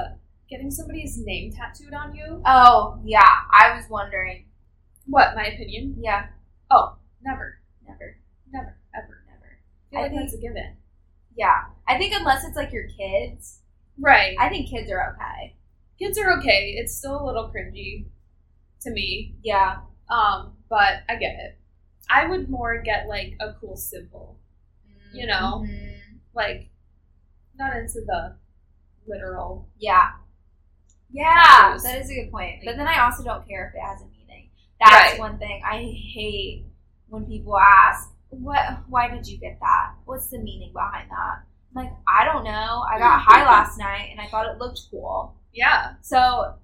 getting 0.50 0.72
somebody's 0.72 1.18
name 1.24 1.52
tattooed 1.52 1.94
on 1.94 2.16
you? 2.16 2.42
Oh, 2.46 3.00
yeah. 3.04 3.22
I 3.52 3.76
was 3.76 3.86
wondering. 3.90 4.46
What, 5.06 5.36
my 5.36 5.46
opinion? 5.46 5.98
Yeah. 6.00 6.28
Oh, 6.72 6.96
never. 7.22 7.60
Never. 7.86 8.18
Never. 8.52 8.78
Ever. 8.96 9.24
Never. 9.28 9.60
I 9.88 9.90
feel 9.92 10.00
I 10.00 10.02
like 10.04 10.12
think- 10.12 10.22
that's 10.22 10.34
a 10.34 10.42
given. 10.42 10.78
Yeah. 11.36 11.64
I 11.88 11.98
think 11.98 12.14
unless 12.16 12.46
it's 12.46 12.56
like 12.56 12.72
your 12.72 12.88
kids, 12.88 13.60
Right. 14.00 14.36
I 14.40 14.50
think 14.50 14.70
kids 14.70 14.90
are 14.92 15.14
okay. 15.14 15.56
Kids 16.00 16.18
are 16.18 16.40
okay. 16.40 16.74
It's 16.78 16.98
still 16.98 17.22
a 17.22 17.26
little 17.26 17.52
cringy 17.56 18.06
to 18.82 18.90
me. 18.92 19.36
Yeah. 19.44 19.82
Um, 20.10 20.54
but 20.70 21.04
I 21.08 21.16
get 21.18 21.36
it. 21.40 21.60
I 22.10 22.26
would 22.26 22.50
more 22.50 22.82
get 22.82 23.08
like 23.08 23.36
a 23.40 23.54
cool 23.54 23.76
symbol. 23.78 24.40
You 25.14 25.28
know? 25.28 25.64
Mhm. 25.68 25.94
Like 26.34 26.70
not 27.58 27.76
into 27.76 28.02
the 28.06 28.36
literal 29.08 29.68
Yeah. 29.78 30.12
Yeah, 31.12 31.44
Tattoos. 31.44 31.84
that 31.84 32.00
is 32.02 32.10
a 32.10 32.16
good 32.16 32.32
point. 32.32 32.62
But 32.66 32.76
then 32.78 32.88
I 32.88 33.04
also 33.04 33.24
don't 33.24 33.48
care 33.48 33.68
if 33.70 33.76
it 33.76 33.86
has 33.86 34.02
a 34.02 34.06
meaning. 34.08 34.50
That's 34.80 35.12
Right. 35.12 35.20
one 35.20 35.38
thing 35.38 35.62
I 35.64 35.78
hate 36.14 36.66
when 37.08 37.26
people 37.26 37.58
ask, 37.58 38.10
"What? 38.30 38.80
Why 38.90 39.10
did 39.10 39.28
you 39.28 39.38
get 39.38 39.60
that? 39.60 39.94
What's 40.06 40.28
the 40.30 40.40
meaning 40.40 40.74
behind 40.74 41.12
that?" 41.12 41.44
I'm 41.76 41.86
like, 41.86 41.94
I 42.08 42.26
don't 42.26 42.44
know. 42.44 42.84
I 42.92 42.98
got 42.98 43.20
high 43.28 43.46
last 43.46 43.78
night 43.78 44.10
and 44.12 44.20
I 44.20 44.28
thought 44.28 44.48
it 44.48 44.58
looked 44.58 44.82
cool. 44.90 45.36
Yeah. 45.54 45.94
So 46.02 46.56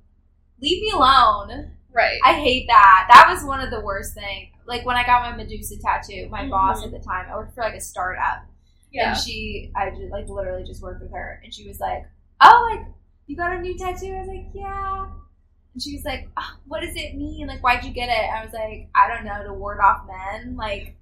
leave 0.59 0.81
me 0.81 0.91
alone. 0.91 1.75
Right. 1.91 2.19
I 2.23 2.33
hate 2.33 2.67
that. 2.67 3.07
That 3.11 3.27
was 3.31 3.43
one 3.43 3.61
of 3.61 3.69
the 3.71 3.81
worst 3.81 4.13
things. 4.15 4.49
Like 4.65 4.85
when 4.85 4.95
I 4.95 5.03
got 5.05 5.21
my 5.29 5.35
Medusa 5.35 5.79
tattoo, 5.79 6.27
my 6.29 6.43
Mhm. 6.45 6.49
boss 6.51 6.83
at 6.83 6.91
the 6.91 6.99
time, 6.99 7.27
I 7.31 7.35
worked 7.35 7.53
for 7.55 7.61
like 7.63 7.73
a 7.75 7.81
startup. 7.81 8.45
Yeah. 8.91 9.11
And 9.13 9.19
she, 9.21 9.71
I 9.75 9.89
just 9.91 10.11
like 10.11 10.27
literally 10.27 10.63
just 10.63 10.81
worked 10.81 11.01
with 11.01 11.11
her, 11.11 11.41
and 11.43 11.53
she 11.53 11.67
was 11.67 11.79
like, 11.79 12.03
"Oh, 12.41 12.69
like 12.71 12.85
you 13.27 13.35
got 13.35 13.53
a 13.53 13.59
new 13.61 13.77
tattoo?" 13.77 14.13
I 14.13 14.19
was 14.19 14.27
like, 14.27 14.47
"Yeah." 14.53 15.07
And 15.73 15.81
she 15.83 15.95
was 15.95 16.03
like, 16.05 16.29
"Ah, 16.37 16.57
"What 16.67 16.81
does 16.81 16.95
it 16.95 17.15
mean? 17.15 17.47
Like, 17.47 17.61
why'd 17.63 17.83
you 17.83 17.91
get 17.91 18.09
it?" 18.09 18.29
I 18.29 18.43
was 18.43 18.53
like, 18.53 18.89
"I 18.95 19.07
don't 19.07 19.25
know, 19.25 19.43
to 19.45 19.53
ward 19.53 19.79
off 19.79 20.07
men." 20.07 20.55
Like, 20.55 20.95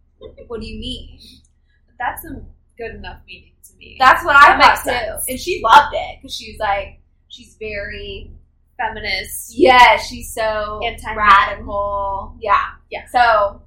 what 0.47 0.61
do 0.61 0.67
you 0.67 0.79
mean? 0.79 1.19
That's 1.99 2.23
a 2.25 2.41
good 2.77 2.95
enough 2.95 3.21
meaning 3.27 3.53
to 3.63 3.75
me. 3.77 3.95
That's 3.99 4.23
what 4.23 4.35
I 4.35 4.59
thought 4.59 4.85
makes 4.85 5.23
too. 5.25 5.31
And 5.31 5.39
she 5.39 5.61
loved 5.63 5.93
it 5.95 6.19
because 6.21 6.35
she 6.35 6.51
was 6.51 6.59
like, 6.59 6.99
she's 7.27 7.55
very, 7.59 8.31
feminist. 8.77 9.57
yeah, 9.57 9.97
she's 9.97 10.33
so 10.33 10.79
Anti-man. 10.83 11.17
radical. 11.17 12.35
Yeah, 12.39 12.65
Yeah. 12.91 13.05
So, 13.11 13.61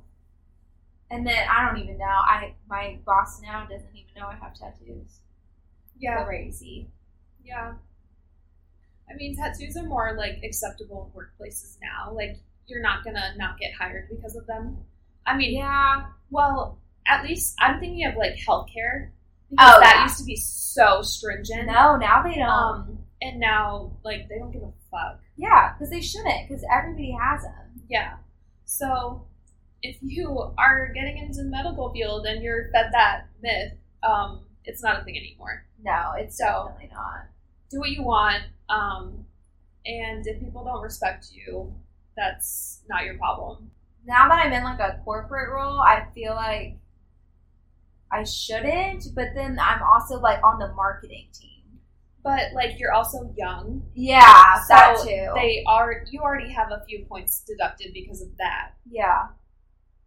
and 1.11 1.27
then 1.27 1.47
I 1.49 1.67
don't 1.69 1.81
even 1.83 1.99
know. 1.99 2.05
I 2.05 2.55
my 2.69 2.99
boss 3.05 3.41
now 3.43 3.67
doesn't 3.71 3.89
even 3.95 4.11
know 4.17 4.27
I 4.29 4.35
have 4.37 4.55
tattoos. 4.55 5.21
Yeah. 5.99 6.25
Crazy. 6.25 6.89
Yeah. 7.45 7.75
I 9.11 9.15
mean, 9.17 9.37
tattoos 9.37 9.77
are 9.77 9.83
more 9.83 10.15
like 10.17 10.41
acceptable 10.45 11.11
in 11.15 11.21
workplaces 11.21 11.77
now. 11.83 12.13
Like, 12.13 12.39
you're 12.67 12.83
not 12.83 13.05
gonna 13.05 13.35
not 13.37 13.59
get 13.59 13.73
hired 13.75 14.09
because 14.09 14.37
of 14.37 14.47
them. 14.47 14.79
I 15.27 15.37
mean, 15.37 15.57
Yeah. 15.59 16.07
well, 16.31 16.79
at 17.07 17.25
least 17.25 17.57
I'm 17.61 17.81
thinking 17.81 18.07
of 18.07 18.15
like 18.17 18.35
healthcare 18.37 19.11
because 19.51 19.75
Oh, 19.77 19.81
that 19.81 19.95
yeah. 19.97 20.03
used 20.05 20.19
to 20.19 20.25
be 20.25 20.37
so 20.37 21.03
stringent. 21.03 21.67
No, 21.67 21.97
now 21.97 22.23
they 22.23 22.35
don't. 22.37 22.49
Um, 22.49 22.99
and 23.21 23.41
now 23.41 23.93
like 24.05 24.29
they 24.29 24.39
don't 24.39 24.53
give 24.53 24.63
a 24.63 24.73
fuck. 24.91 25.21
yeah, 25.37 25.73
because 25.73 25.91
they 25.91 26.01
shouldn't, 26.01 26.49
because 26.49 26.65
everybody 26.73 27.11
has 27.21 27.43
them. 27.43 27.83
Yeah. 27.89 28.17
So 28.65 29.27
if 29.83 29.97
you 30.03 30.53
are 30.59 30.91
getting 30.95 31.19
into 31.19 31.43
the 31.43 31.49
medical 31.49 31.93
field 31.93 32.27
and 32.27 32.43
you're 32.43 32.71
fed 32.73 32.91
that 32.93 33.29
myth, 33.43 33.73
um, 34.03 34.45
it's 34.65 34.83
not 34.83 35.01
a 35.01 35.05
thing 35.05 35.17
anymore. 35.17 35.67
No, 35.83 36.13
it's 36.17 36.37
So- 36.39 36.67
definitely 36.69 36.91
not. 36.95 37.27
do 37.71 37.79
what 37.79 37.91
you 37.91 38.03
want. 38.03 38.43
Um, 38.69 39.27
and 39.87 40.27
if 40.27 40.41
people 40.41 40.65
don't 40.65 40.83
respect 40.83 41.31
you, 41.33 41.75
that's 42.17 42.83
not 42.89 43.05
your 43.05 43.17
problem. 43.17 43.71
Now 44.05 44.29
that 44.29 44.45
I'm 44.45 44.53
in 44.53 44.65
like 44.65 44.81
a 44.81 45.01
corporate 45.05 45.51
role, 45.51 45.81
I 45.81 46.07
feel 46.15 46.35
like 46.35 46.79
I 48.13 48.25
shouldn't, 48.25 49.05
but 49.15 49.29
then 49.35 49.59
I'm 49.61 49.83
also 49.83 50.19
like 50.21 50.43
on 50.43 50.59
the 50.59 50.73
marketing 50.75 51.29
team. 51.33 51.81
But 52.23 52.53
like 52.55 52.79
you're 52.79 52.93
also 52.93 53.33
young, 53.37 53.83
Yeah, 53.95 54.55
so 54.63 54.75
that 54.75 54.97
too. 55.03 55.33
they 55.35 55.65
are 55.67 56.05
you 56.11 56.21
already 56.21 56.53
have 56.53 56.71
a 56.73 56.85
few 56.87 57.07
points 57.07 57.43
deducted 57.47 57.93
because 57.95 58.21
of 58.21 58.37
that. 58.37 58.73
yeah, 58.91 59.29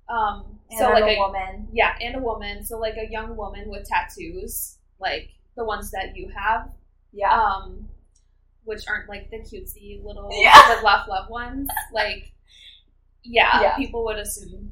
Um, 0.10 0.60
and 0.70 0.80
so 0.80 0.90
like 0.90 1.04
a 1.04 1.16
a 1.16 1.20
woman. 1.20 1.68
yeah, 1.72 1.96
and 2.02 2.16
a 2.16 2.20
woman. 2.20 2.66
So 2.66 2.78
like 2.80 2.96
a 2.98 3.10
young 3.10 3.36
woman 3.38 3.70
with 3.70 3.88
tattoos, 3.88 4.78
like 5.00 5.30
the 5.56 5.64
ones 5.64 5.92
that 5.92 6.16
you 6.16 6.30
have, 6.36 6.72
Yeah, 7.12 7.32
um, 7.34 7.88
which 8.64 8.84
aren't 8.88 9.08
like 9.10 9.30
the 9.32 9.38
cutesy 9.40 10.04
little 10.04 10.30
Yeah. 10.34 10.54
live 10.70 10.84
laugh 10.84 11.08
love 11.08 11.30
ones. 11.30 11.70
Like, 11.94 12.32
yeah, 13.24 13.62
Yeah. 13.62 13.76
people 13.78 14.04
would 14.06 14.18
assume 14.20 14.72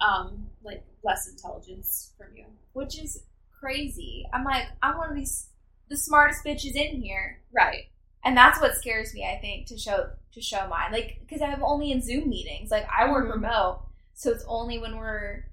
um 0.00 0.46
like 0.62 0.84
less 1.04 1.28
intelligence 1.30 2.12
from 2.18 2.36
you. 2.36 2.44
which 2.72 2.98
is 3.00 3.24
crazy. 3.58 4.26
I'm 4.32 4.44
like, 4.44 4.64
I'm 4.82 4.96
one 4.98 5.10
of 5.10 5.16
these 5.16 5.48
the 5.88 5.96
smartest 5.96 6.44
bitches 6.44 6.74
in 6.74 7.00
here, 7.00 7.40
Right. 7.52 7.84
and 8.24 8.36
that's 8.36 8.60
what 8.60 8.74
scares 8.76 9.14
me. 9.14 9.24
I 9.24 9.40
think 9.40 9.66
to 9.68 9.78
show 9.78 10.10
to 10.32 10.40
show 10.42 10.66
mine, 10.68 10.92
like 10.92 11.18
because 11.20 11.40
I'm 11.42 11.62
only 11.64 11.90
in 11.92 12.02
Zoom 12.02 12.28
meetings. 12.28 12.70
Like 12.70 12.86
I 12.94 13.10
work 13.10 13.26
Mhm. 13.28 13.32
remote, 13.34 13.80
so 14.18 14.32
it's 14.32 14.44
only 14.48 14.80
when 14.80 14.96
we're 14.96 15.44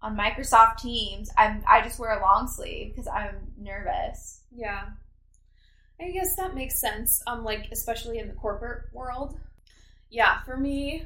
on 0.00 0.16
Microsoft 0.16 0.78
Teams. 0.78 1.30
I'm 1.36 1.62
I 1.68 1.82
just 1.82 1.98
wear 1.98 2.18
a 2.18 2.22
long 2.22 2.48
sleeve 2.48 2.92
because 2.92 3.06
I'm 3.06 3.52
nervous. 3.58 4.40
Yeah. 4.50 4.84
I 6.00 6.10
guess 6.12 6.34
that 6.36 6.54
makes 6.54 6.80
sense. 6.80 7.22
Um, 7.26 7.44
like 7.44 7.68
especially 7.70 8.18
in 8.18 8.28
the 8.28 8.32
corporate 8.32 8.84
world. 8.94 9.38
Yeah, 10.08 10.42
for 10.44 10.56
me, 10.56 11.04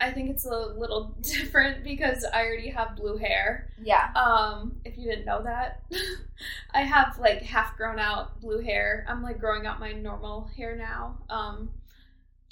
I 0.00 0.12
think 0.12 0.30
it's 0.30 0.46
a 0.46 0.56
little 0.56 1.16
different 1.22 1.82
because 1.82 2.24
I 2.32 2.44
already 2.46 2.68
have 2.68 2.94
blue 2.94 3.16
hair. 3.16 3.70
Yeah, 3.82 4.12
Um, 4.14 4.76
if 4.84 4.96
you 4.96 5.10
didn't 5.10 5.24
know 5.24 5.42
that, 5.42 5.82
I 6.74 6.82
have 6.82 7.18
like 7.18 7.42
half 7.42 7.76
grown 7.76 7.98
out 7.98 8.40
blue 8.40 8.60
hair. 8.60 9.04
I'm 9.08 9.20
like 9.20 9.40
growing 9.40 9.66
out 9.66 9.80
my 9.80 9.90
normal 9.90 10.48
hair 10.56 10.76
now. 10.76 11.18
Um, 11.28 11.70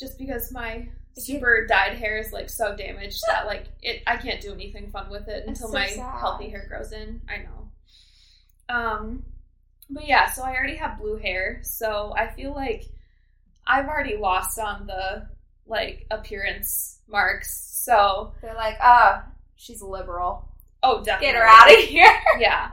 just 0.01 0.19
because 0.19 0.51
my 0.51 0.89
super 1.19 1.67
dyed 1.67 1.97
hair 1.97 2.19
is 2.19 2.33
like 2.33 2.49
so 2.49 2.75
damaged 2.77 3.21
that 3.29 3.47
like 3.47 3.67
it 3.83 4.03
I 4.07 4.17
can't 4.17 4.41
do 4.41 4.53
anything 4.53 4.91
fun 4.91 5.11
with 5.11 5.29
it 5.29 5.47
until 5.47 5.69
so 5.69 5.75
my 5.75 5.87
sad. 5.87 6.19
healthy 6.21 6.49
hair 6.49 6.67
grows 6.69 6.93
in. 6.93 7.21
I 7.29 7.39
know. 7.39 8.75
Um, 8.75 9.25
but 9.89 10.07
yeah, 10.07 10.31
so 10.31 10.43
I 10.43 10.55
already 10.55 10.77
have 10.77 11.01
blue 11.01 11.17
hair, 11.17 11.61
so 11.63 12.15
I 12.17 12.29
feel 12.29 12.55
like 12.55 12.85
I've 13.67 13.87
already 13.89 14.17
lost 14.17 14.59
on 14.59 14.87
the 14.87 15.29
like 15.67 16.07
appearance 16.11 17.01
marks. 17.09 17.83
So 17.85 18.33
they're 18.43 18.55
like, 18.55 18.77
oh, 18.83 19.23
she's 19.57 19.81
a 19.81 19.87
liberal. 19.87 20.49
oh, 20.83 21.03
definitely 21.03 21.27
Get 21.29 21.37
her 21.37 21.47
out 21.47 21.73
of 21.73 21.79
here. 21.79 22.17
yeah. 22.39 22.71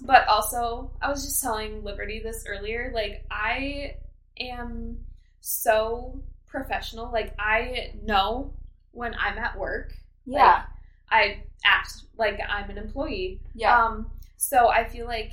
But 0.00 0.26
also, 0.26 0.90
I 1.00 1.10
was 1.10 1.24
just 1.24 1.42
telling 1.42 1.84
Liberty 1.84 2.20
this 2.20 2.44
earlier. 2.46 2.90
Like, 2.92 3.24
I 3.30 3.96
am 4.38 4.98
so 5.40 6.20
professional. 6.52 7.10
Like, 7.10 7.34
I 7.40 7.94
know 8.04 8.52
when 8.92 9.14
I'm 9.14 9.38
at 9.38 9.58
work. 9.58 9.94
Yeah, 10.24 10.62
I 11.10 11.42
act 11.64 11.92
like 12.16 12.38
I'm 12.48 12.70
an 12.70 12.78
employee. 12.78 13.40
yeah, 13.54 13.84
Um, 13.84 14.10
so 14.36 14.68
I 14.68 14.84
feel 14.88 15.06
like, 15.06 15.32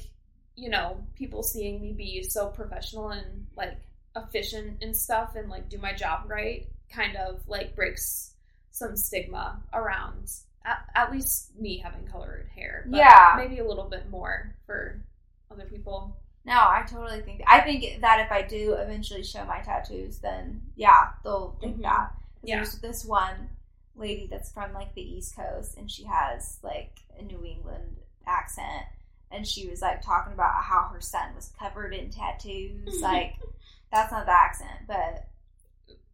you 0.56 0.70
know, 0.70 0.98
people 1.16 1.44
seeing 1.44 1.82
me 1.82 1.94
be 1.94 2.24
so 2.24 2.48
professional 2.48 3.10
and 3.10 3.46
like 3.56 3.78
efficient 4.16 4.82
and 4.82 4.96
stuff 4.96 5.36
and 5.36 5.50
like 5.50 5.70
do 5.70 5.78
my 5.78 5.94
job 5.94 6.24
right 6.28 6.68
kind 6.92 7.16
of 7.16 7.42
like 7.48 7.76
breaks 7.76 8.34
some 8.72 8.96
stigma 8.98 9.62
around 9.74 10.32
at, 10.66 10.80
at 10.96 11.12
least 11.12 11.56
me 11.60 11.78
having 11.78 12.06
colored 12.08 12.50
hair. 12.56 12.86
But 12.88 12.98
Yeah. 12.98 13.34
Maybe 13.38 13.60
a 13.60 13.68
little 13.68 13.90
bit 13.90 14.10
more 14.10 14.56
for 14.66 15.04
other 15.52 15.66
people. 15.66 16.18
No, 16.46 16.54
I 16.54 16.84
totally 16.90 17.22
think. 17.22 17.42
I 17.48 17.60
think 17.62 18.02
that 18.02 18.22
if 18.26 18.32
I 18.32 18.42
do 18.42 18.74
eventually 18.74 19.24
show 19.24 19.44
my 19.46 19.60
tattoos, 19.60 20.20
then 20.20 20.62
yeah, 20.76 21.10
they'll 21.24 21.58
think 21.62 21.78
Mhm. 21.78 21.82
that. 21.84 22.12
Yeah. 22.44 22.56
There's 22.58 22.80
this 22.80 23.06
one 23.06 23.50
lady 23.96 24.28
that's 24.28 24.52
from 24.52 24.74
like 24.74 24.94
the 24.96 25.02
East 25.02 25.36
Coast, 25.36 25.78
and 25.78 25.92
she 25.92 26.06
has 26.06 26.60
like 26.64 27.00
a 27.18 27.22
New 27.22 27.44
England 27.46 27.98
accent, 28.26 28.86
and 29.32 29.46
she 29.46 29.68
was 29.68 29.82
like 29.82 30.02
talking 30.02 30.34
about 30.34 30.64
how 30.64 30.90
her 30.94 31.02
son 31.02 31.36
was 31.36 31.52
covered 31.60 31.94
in 31.94 32.10
tattoos. 32.10 33.00
like 33.02 33.36
that's 33.92 34.12
not 34.12 34.26
the 34.26 34.32
accent, 34.32 34.88
but 34.88 35.28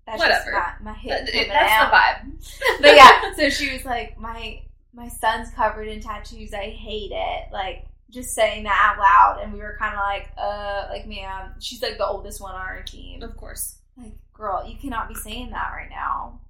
that's 0.06 0.20
Whatever. 0.20 0.52
just 0.52 0.82
my, 0.84 0.92
my 0.92 0.98
hit 0.98 1.26
That- 1.26 1.48
that's 1.48 1.72
out. 1.72 1.92
the 1.92 2.30
vibe. 2.32 2.82
but 2.82 2.96
yeah, 2.96 3.34
so 3.36 3.50
she 3.50 3.72
was 3.74 3.86
like, 3.86 4.20
my 4.20 4.62
my 4.94 5.08
son's 5.08 5.50
covered 5.52 5.88
in 5.88 6.02
tattoos. 6.02 6.54
I 6.54 6.70
hate 6.72 7.12
it. 7.14 7.52
Like 7.52 7.86
just 8.10 8.34
saying 8.34 8.64
that 8.64 8.94
out 8.94 9.00
loud, 9.00 9.44
and 9.44 9.54
we 9.54 9.60
were 9.60 9.76
kind 9.80 9.94
of 9.94 10.00
like, 10.00 10.32
uh, 10.38 10.88
like 10.90 11.08
ma'am. 11.08 11.54
She's 11.60 11.82
like 11.82 11.98
the 11.98 12.08
oldest 12.08 12.42
one 12.42 12.54
on 12.54 12.62
our 12.62 12.84
team. 12.84 13.24
of 13.24 13.36
course. 13.38 13.78
Like, 13.98 14.14
girl, 14.34 14.68
you 14.68 14.78
cannot 14.78 15.08
be 15.08 15.16
saying 15.16 15.52
that 15.52 15.72
right 15.74 15.90
now. 15.90 16.42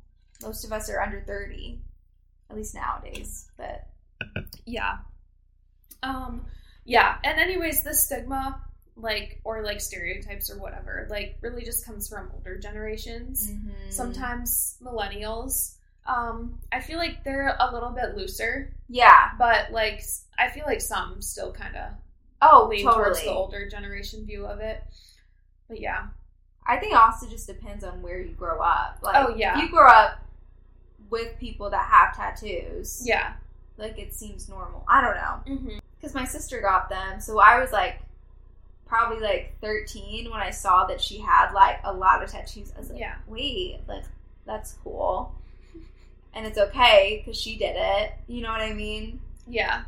Most 0.42 0.66
of 0.66 0.74
us 0.74 0.90
are 0.90 1.02
under 1.02 1.22
thirty, 1.22 1.82
at 2.50 2.56
least 2.56 2.76
nowadays. 2.76 3.50
But 3.58 3.88
Yeah. 4.66 4.98
Um 6.04 6.46
yeah, 6.84 7.18
and 7.24 7.40
anyways, 7.40 7.84
the 7.84 7.94
stigma 7.94 8.62
like 8.98 9.42
or 9.44 9.64
like 9.64 9.82
stereotypes 9.82 10.50
or 10.50 10.60
whatever, 10.60 11.08
like 11.10 11.38
really 11.42 11.64
just 11.64 11.86
comes 11.86 12.08
from 12.08 12.32
older 12.34 12.58
generations. 12.58 13.52
Mm-hmm. 13.52 13.90
Sometimes 13.90 14.78
millennials 14.84 15.76
um 16.08 16.60
I 16.72 16.80
feel 16.82 16.98
like 16.98 17.24
they're 17.24 17.56
a 17.60 17.74
little 17.74 17.90
bit 17.92 18.16
looser, 18.16 18.74
yeah. 18.90 19.32
but 19.40 19.72
like 19.72 20.04
I 20.38 20.50
feel 20.50 20.66
like 20.66 20.82
some 20.82 21.22
still 21.22 21.52
kind 21.52 21.76
of 21.76 21.92
Oh, 22.42 22.68
lean 22.70 22.84
towards 22.86 23.22
the 23.22 23.32
older 23.32 23.68
generation 23.70 24.26
view 24.26 24.46
of 24.46 24.60
it. 24.60 24.84
But 25.68 25.80
yeah. 25.80 26.08
I 26.68 26.78
think 26.78 26.96
also 26.96 27.28
just 27.28 27.48
depends 27.48 27.84
on 27.84 28.02
where 28.02 28.20
you 28.20 28.34
grow 28.34 28.60
up. 28.62 29.00
Like, 29.02 29.16
Oh, 29.16 29.34
yeah. 29.36 29.56
if 29.58 29.64
you 29.64 29.70
grow 29.70 29.88
up 29.88 30.20
with 31.10 31.38
people 31.40 31.70
that 31.70 31.86
have 31.86 32.16
tattoos, 32.16 33.02
Yeah. 33.06 33.34
like 33.78 33.98
it 33.98 34.14
seems 34.14 34.50
normal. 34.50 34.84
I 34.88 35.02
don't 35.02 35.16
know. 35.16 35.56
Mhm. 35.56 35.80
because 35.98 36.14
my 36.14 36.26
sister 36.26 36.62
got 36.62 36.88
them. 36.90 37.20
So 37.20 37.40
I 37.40 37.60
was 37.60 37.72
like 37.72 38.00
probably 38.86 39.20
like 39.22 39.56
13 39.62 40.30
when 40.30 40.40
I 40.40 40.52
saw 40.52 40.86
that 40.86 41.02
she 41.02 41.18
had 41.20 41.52
like 41.52 41.80
a 41.84 41.92
lot 41.92 42.22
of 42.22 42.30
tattoos. 42.30 42.72
I 42.76 42.80
was 42.80 42.90
like, 42.92 43.00
Yeah. 43.00 43.16
wait, 43.28 43.80
like 43.88 44.04
that's 44.46 44.74
cool. 44.84 45.34
And 46.36 46.46
it's 46.46 46.58
okay 46.58 47.24
because 47.24 47.40
she 47.40 47.58
did 47.58 47.76
it. 47.78 48.12
You 48.28 48.42
know 48.42 48.52
what 48.52 48.62
I 48.62 48.74
mean? 48.74 49.20
Yeah. 49.48 49.84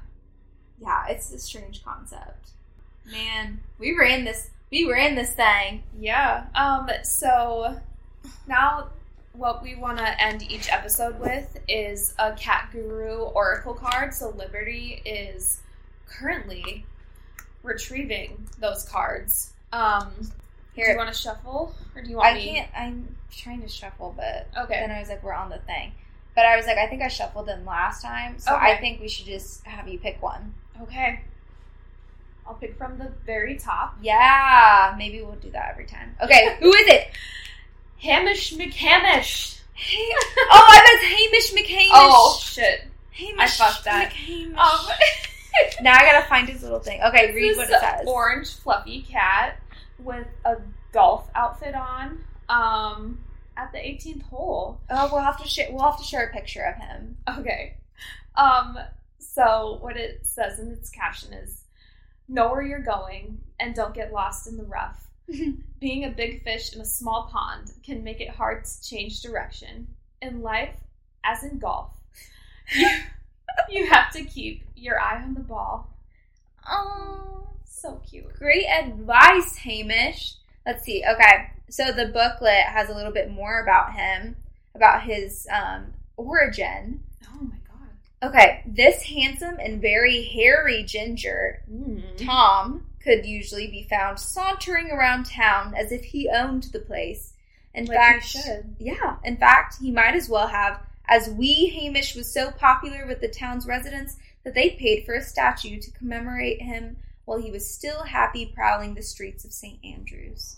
Yeah, 0.82 1.08
it's 1.10 1.32
a 1.34 1.40
strange 1.40 1.84
concept. 1.84 2.52
Man, 3.12 3.60
we 3.80 3.96
ran 3.98 4.24
this. 4.24 4.50
We 4.72 4.90
ran 4.90 5.16
this 5.16 5.32
thing. 5.32 5.84
Yeah. 6.00 6.46
Um 6.56 6.90
so 7.04 7.78
now 8.48 8.90
what 9.34 9.62
we 9.62 9.76
want 9.76 9.98
to 10.00 10.22
end 10.22 10.42
each 10.44 10.72
episode 10.72 11.20
with 11.20 11.60
is 11.68 12.14
a 12.18 12.32
cat 12.34 12.70
guru 12.72 13.18
oracle 13.18 13.74
card. 13.74 14.14
So 14.14 14.30
Liberty 14.30 15.02
is 15.06 15.60
currently 16.08 16.86
retrieving 17.64 18.48
those 18.60 18.84
cards. 18.88 19.54
Um 19.74 20.12
here. 20.74 20.86
do 20.86 20.92
you 20.92 20.98
want 20.98 21.14
to 21.14 21.20
shuffle 21.20 21.74
or 21.96 22.02
do 22.04 22.10
you 22.10 22.18
want 22.18 22.36
me? 22.36 22.42
I 22.42 22.46
me 22.46 22.54
can't. 22.54 22.70
I'm 22.78 23.16
trying 23.32 23.62
to 23.62 23.68
shuffle, 23.68 24.14
but 24.16 24.48
Okay. 24.64 24.80
then 24.80 24.92
I 24.92 25.00
was 25.00 25.10
like, 25.10 25.24
we're 25.24 25.34
on 25.34 25.50
the 25.50 25.58
thing. 25.60 25.92
But 26.38 26.46
I 26.46 26.56
was 26.56 26.68
like, 26.68 26.78
I 26.78 26.86
think 26.86 27.02
I 27.02 27.08
shuffled 27.08 27.48
them 27.48 27.66
last 27.66 28.04
time, 28.04 28.38
so 28.38 28.54
I 28.54 28.78
think 28.78 29.02
we 29.02 29.08
should 29.08 29.26
just 29.26 29.66
have 29.66 29.88
you 29.88 29.98
pick 29.98 30.22
one. 30.22 30.54
Okay. 30.84 31.22
I'll 32.46 32.54
pick 32.54 32.78
from 32.78 33.00
the 33.00 33.12
very 33.26 33.56
top. 33.56 33.98
Yeah, 34.04 34.94
maybe 35.00 35.24
we'll 35.24 35.34
do 35.38 35.50
that 35.50 35.70
every 35.72 35.86
time. 35.86 36.16
Okay, 36.22 36.58
who 36.60 36.72
is 36.72 36.88
it? 36.90 37.08
Hamish 37.98 38.54
McHamish. 38.54 39.62
oh, 39.80 40.52
I 40.52 41.00
was 41.02 41.54
Hamish 41.56 41.70
McHamish. 41.70 41.90
Oh 41.92 42.40
shit. 42.40 42.84
Hamish 43.14 43.40
I 43.40 43.48
fucked 43.48 43.86
that. 43.86 44.12
McHamish. 44.12 44.58
Um 44.60 44.92
now 45.82 45.96
I 45.96 46.06
gotta 46.06 46.28
find 46.28 46.48
his 46.48 46.62
little 46.62 46.80
thing. 46.80 47.02
Okay, 47.02 47.34
read 47.34 47.50
This 47.50 47.58
what 47.58 47.70
it 47.72 47.80
says. 47.80 48.06
Orange 48.06 48.54
fluffy 48.58 49.02
cat 49.02 49.60
with 49.98 50.28
a 50.46 50.58
golf 50.92 51.32
outfit 51.34 51.74
on. 51.74 52.24
Um, 52.48 53.18
at 53.58 53.72
the 53.72 53.80
18th 53.80 54.24
hole. 54.24 54.80
Oh, 54.90 55.10
we'll 55.12 55.22
have 55.22 55.42
to 55.42 55.48
share. 55.48 55.68
We'll 55.72 55.84
have 55.90 55.98
to 55.98 56.04
share 56.04 56.28
a 56.28 56.34
picture 56.34 56.62
of 56.64 56.76
him. 56.76 57.18
Okay. 57.40 57.76
Um, 58.36 58.78
so 59.20 59.80
what 59.82 59.98
it 59.98 60.26
says 60.26 60.60
in 60.60 60.72
its 60.72 60.90
caption 60.90 61.34
is, 61.34 61.62
"Know 62.28 62.52
where 62.52 62.62
you're 62.62 62.80
going 62.80 63.40
and 63.60 63.74
don't 63.76 63.94
get 63.96 64.14
lost 64.14 64.48
in 64.48 64.58
the 64.58 64.64
rough. 64.64 65.08
Being 65.80 66.06
a 66.06 66.10
big 66.10 66.44
fish 66.44 66.74
in 66.74 66.82
a 66.82 66.86
small 66.86 67.24
pond 67.32 67.72
can 67.84 68.04
make 68.04 68.22
it 68.22 68.30
hard 68.30 68.64
to 68.66 68.82
change 68.88 69.22
direction. 69.22 69.88
In 70.22 70.42
life, 70.42 70.76
as 71.24 71.44
in 71.44 71.60
golf, 71.60 71.92
you, 72.74 72.88
you 73.70 73.88
have 73.88 74.12
to 74.14 74.24
keep 74.24 74.64
your 74.76 75.00
eye 75.00 75.22
on 75.22 75.34
the 75.34 75.40
ball. 75.42 75.90
Oh, 76.70 77.48
So 77.66 78.02
cute. 78.10 78.34
great 78.38 78.66
advice, 78.68 79.56
Hamish. 79.58 80.36
Let's 80.66 80.84
see. 80.84 81.04
Okay, 81.10 81.50
so 81.70 81.92
the 81.92 82.06
booklet 82.08 82.64
has 82.66 82.90
a 82.90 82.94
little 82.96 83.12
bit 83.12 83.32
more 83.32 83.62
about 83.62 83.94
him, 83.94 84.36
about 84.76 85.04
his 85.04 85.48
um, 85.52 85.94
origin. 86.16 87.02
Oh 87.28 87.42
my 87.44 87.56
god. 87.68 88.30
Okay, 88.30 88.64
this 88.66 89.04
handsome 89.04 89.58
and 89.60 89.82
very 89.82 90.24
hairy 90.24 90.84
ginger 90.84 91.64
Mm. 91.72 92.26
Tom 92.26 92.86
could 93.02 93.26
usually 93.26 93.68
be 93.68 93.84
found 93.90 94.20
sauntering 94.20 94.92
around 94.92 95.26
town 95.26 95.74
as 95.76 95.92
if 95.92 96.04
he 96.04 96.30
owned 96.30 96.64
the 96.74 96.80
place. 96.80 97.34
In 97.74 97.86
Like 97.86 97.98
fact, 97.98 98.24
he 98.26 98.42
should. 98.42 98.76
yeah, 98.80 99.18
in 99.24 99.38
fact, 99.38 99.76
he 99.80 99.92
might 99.92 100.16
as 100.16 100.28
well 100.28 100.48
have, 100.48 100.82
as 101.08 101.30
wee 101.30 101.70
Hamish 101.70 102.16
was 102.16 102.34
so 102.34 102.52
popular 102.52 103.06
with 103.06 103.22
the 103.22 103.28
town's 103.28 103.68
residents 103.68 104.18
that 104.44 104.56
they 104.56 104.72
paid 104.72 105.06
for 105.06 105.14
a 105.14 105.22
statue 105.22 105.80
to 105.80 105.92
commemorate 105.92 106.62
him 106.62 106.98
while 107.26 107.38
he 107.40 107.52
was 107.52 107.70
still 107.70 108.04
happy 108.04 108.52
prowling 108.56 108.96
the 108.96 109.04
streets 109.04 109.46
of 109.46 109.52
St. 109.54 109.78
Andrews. 109.86 110.58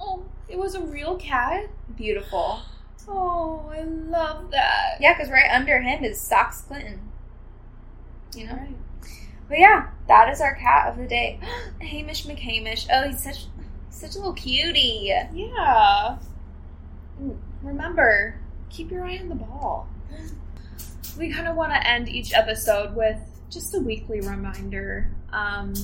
Oh, 0.00 0.24
it 0.48 0.58
was 0.58 0.74
a 0.74 0.80
real 0.80 1.16
cat? 1.16 1.68
Beautiful. 1.96 2.60
Oh, 3.08 3.70
I 3.72 3.82
love 3.82 4.50
that. 4.50 4.96
Yeah, 5.00 5.14
because 5.14 5.30
right 5.30 5.50
under 5.50 5.80
him 5.80 6.04
is 6.04 6.20
Socks 6.20 6.62
Clinton. 6.62 7.00
You 8.34 8.46
know? 8.46 8.54
Right. 8.54 8.76
But 9.48 9.58
yeah, 9.58 9.90
that 10.06 10.30
is 10.30 10.40
our 10.40 10.54
cat 10.54 10.88
of 10.88 10.96
the 10.96 11.06
day. 11.06 11.40
Hamish 11.80 12.24
McHamish. 12.24 12.86
Oh, 12.92 13.08
he's 13.08 13.22
such 13.22 13.46
such 13.90 14.14
a 14.14 14.18
little 14.18 14.32
cutie. 14.32 15.12
Yeah. 15.34 16.16
Remember, 17.62 18.40
keep 18.70 18.90
your 18.90 19.04
eye 19.04 19.18
on 19.18 19.28
the 19.28 19.34
ball. 19.34 19.88
We 21.18 21.32
kind 21.32 21.48
of 21.48 21.56
want 21.56 21.72
to 21.72 21.86
end 21.86 22.08
each 22.08 22.32
episode 22.32 22.94
with 22.94 23.18
just 23.50 23.74
a 23.74 23.80
weekly 23.80 24.20
reminder, 24.20 25.10
um, 25.32 25.74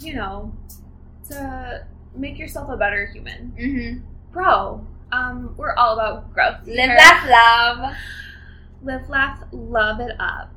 you 0.00 0.14
know, 0.14 0.50
to 1.28 1.86
make 2.14 2.38
yourself 2.38 2.68
a 2.70 2.76
better 2.76 3.06
human. 3.06 3.54
Mm-hmm. 3.58 4.00
Bro, 4.32 4.86
um, 5.12 5.54
we're 5.56 5.74
all 5.74 5.94
about 5.94 6.32
growth. 6.32 6.66
Live, 6.66 6.76
here. 6.76 6.96
laugh, 6.96 7.28
love. 7.28 7.96
Live, 8.82 9.08
laugh, 9.08 9.44
love 9.52 10.00
it 10.00 10.16
up. 10.18 10.54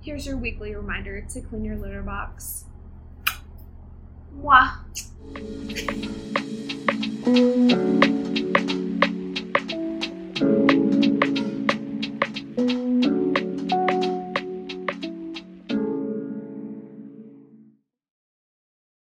Here's 0.00 0.26
your 0.26 0.36
weekly 0.36 0.74
reminder 0.74 1.20
to 1.20 1.40
clean 1.40 1.64
your 1.64 1.76
litter 1.76 2.02
box. 2.02 2.64
Mwah. 4.40 4.76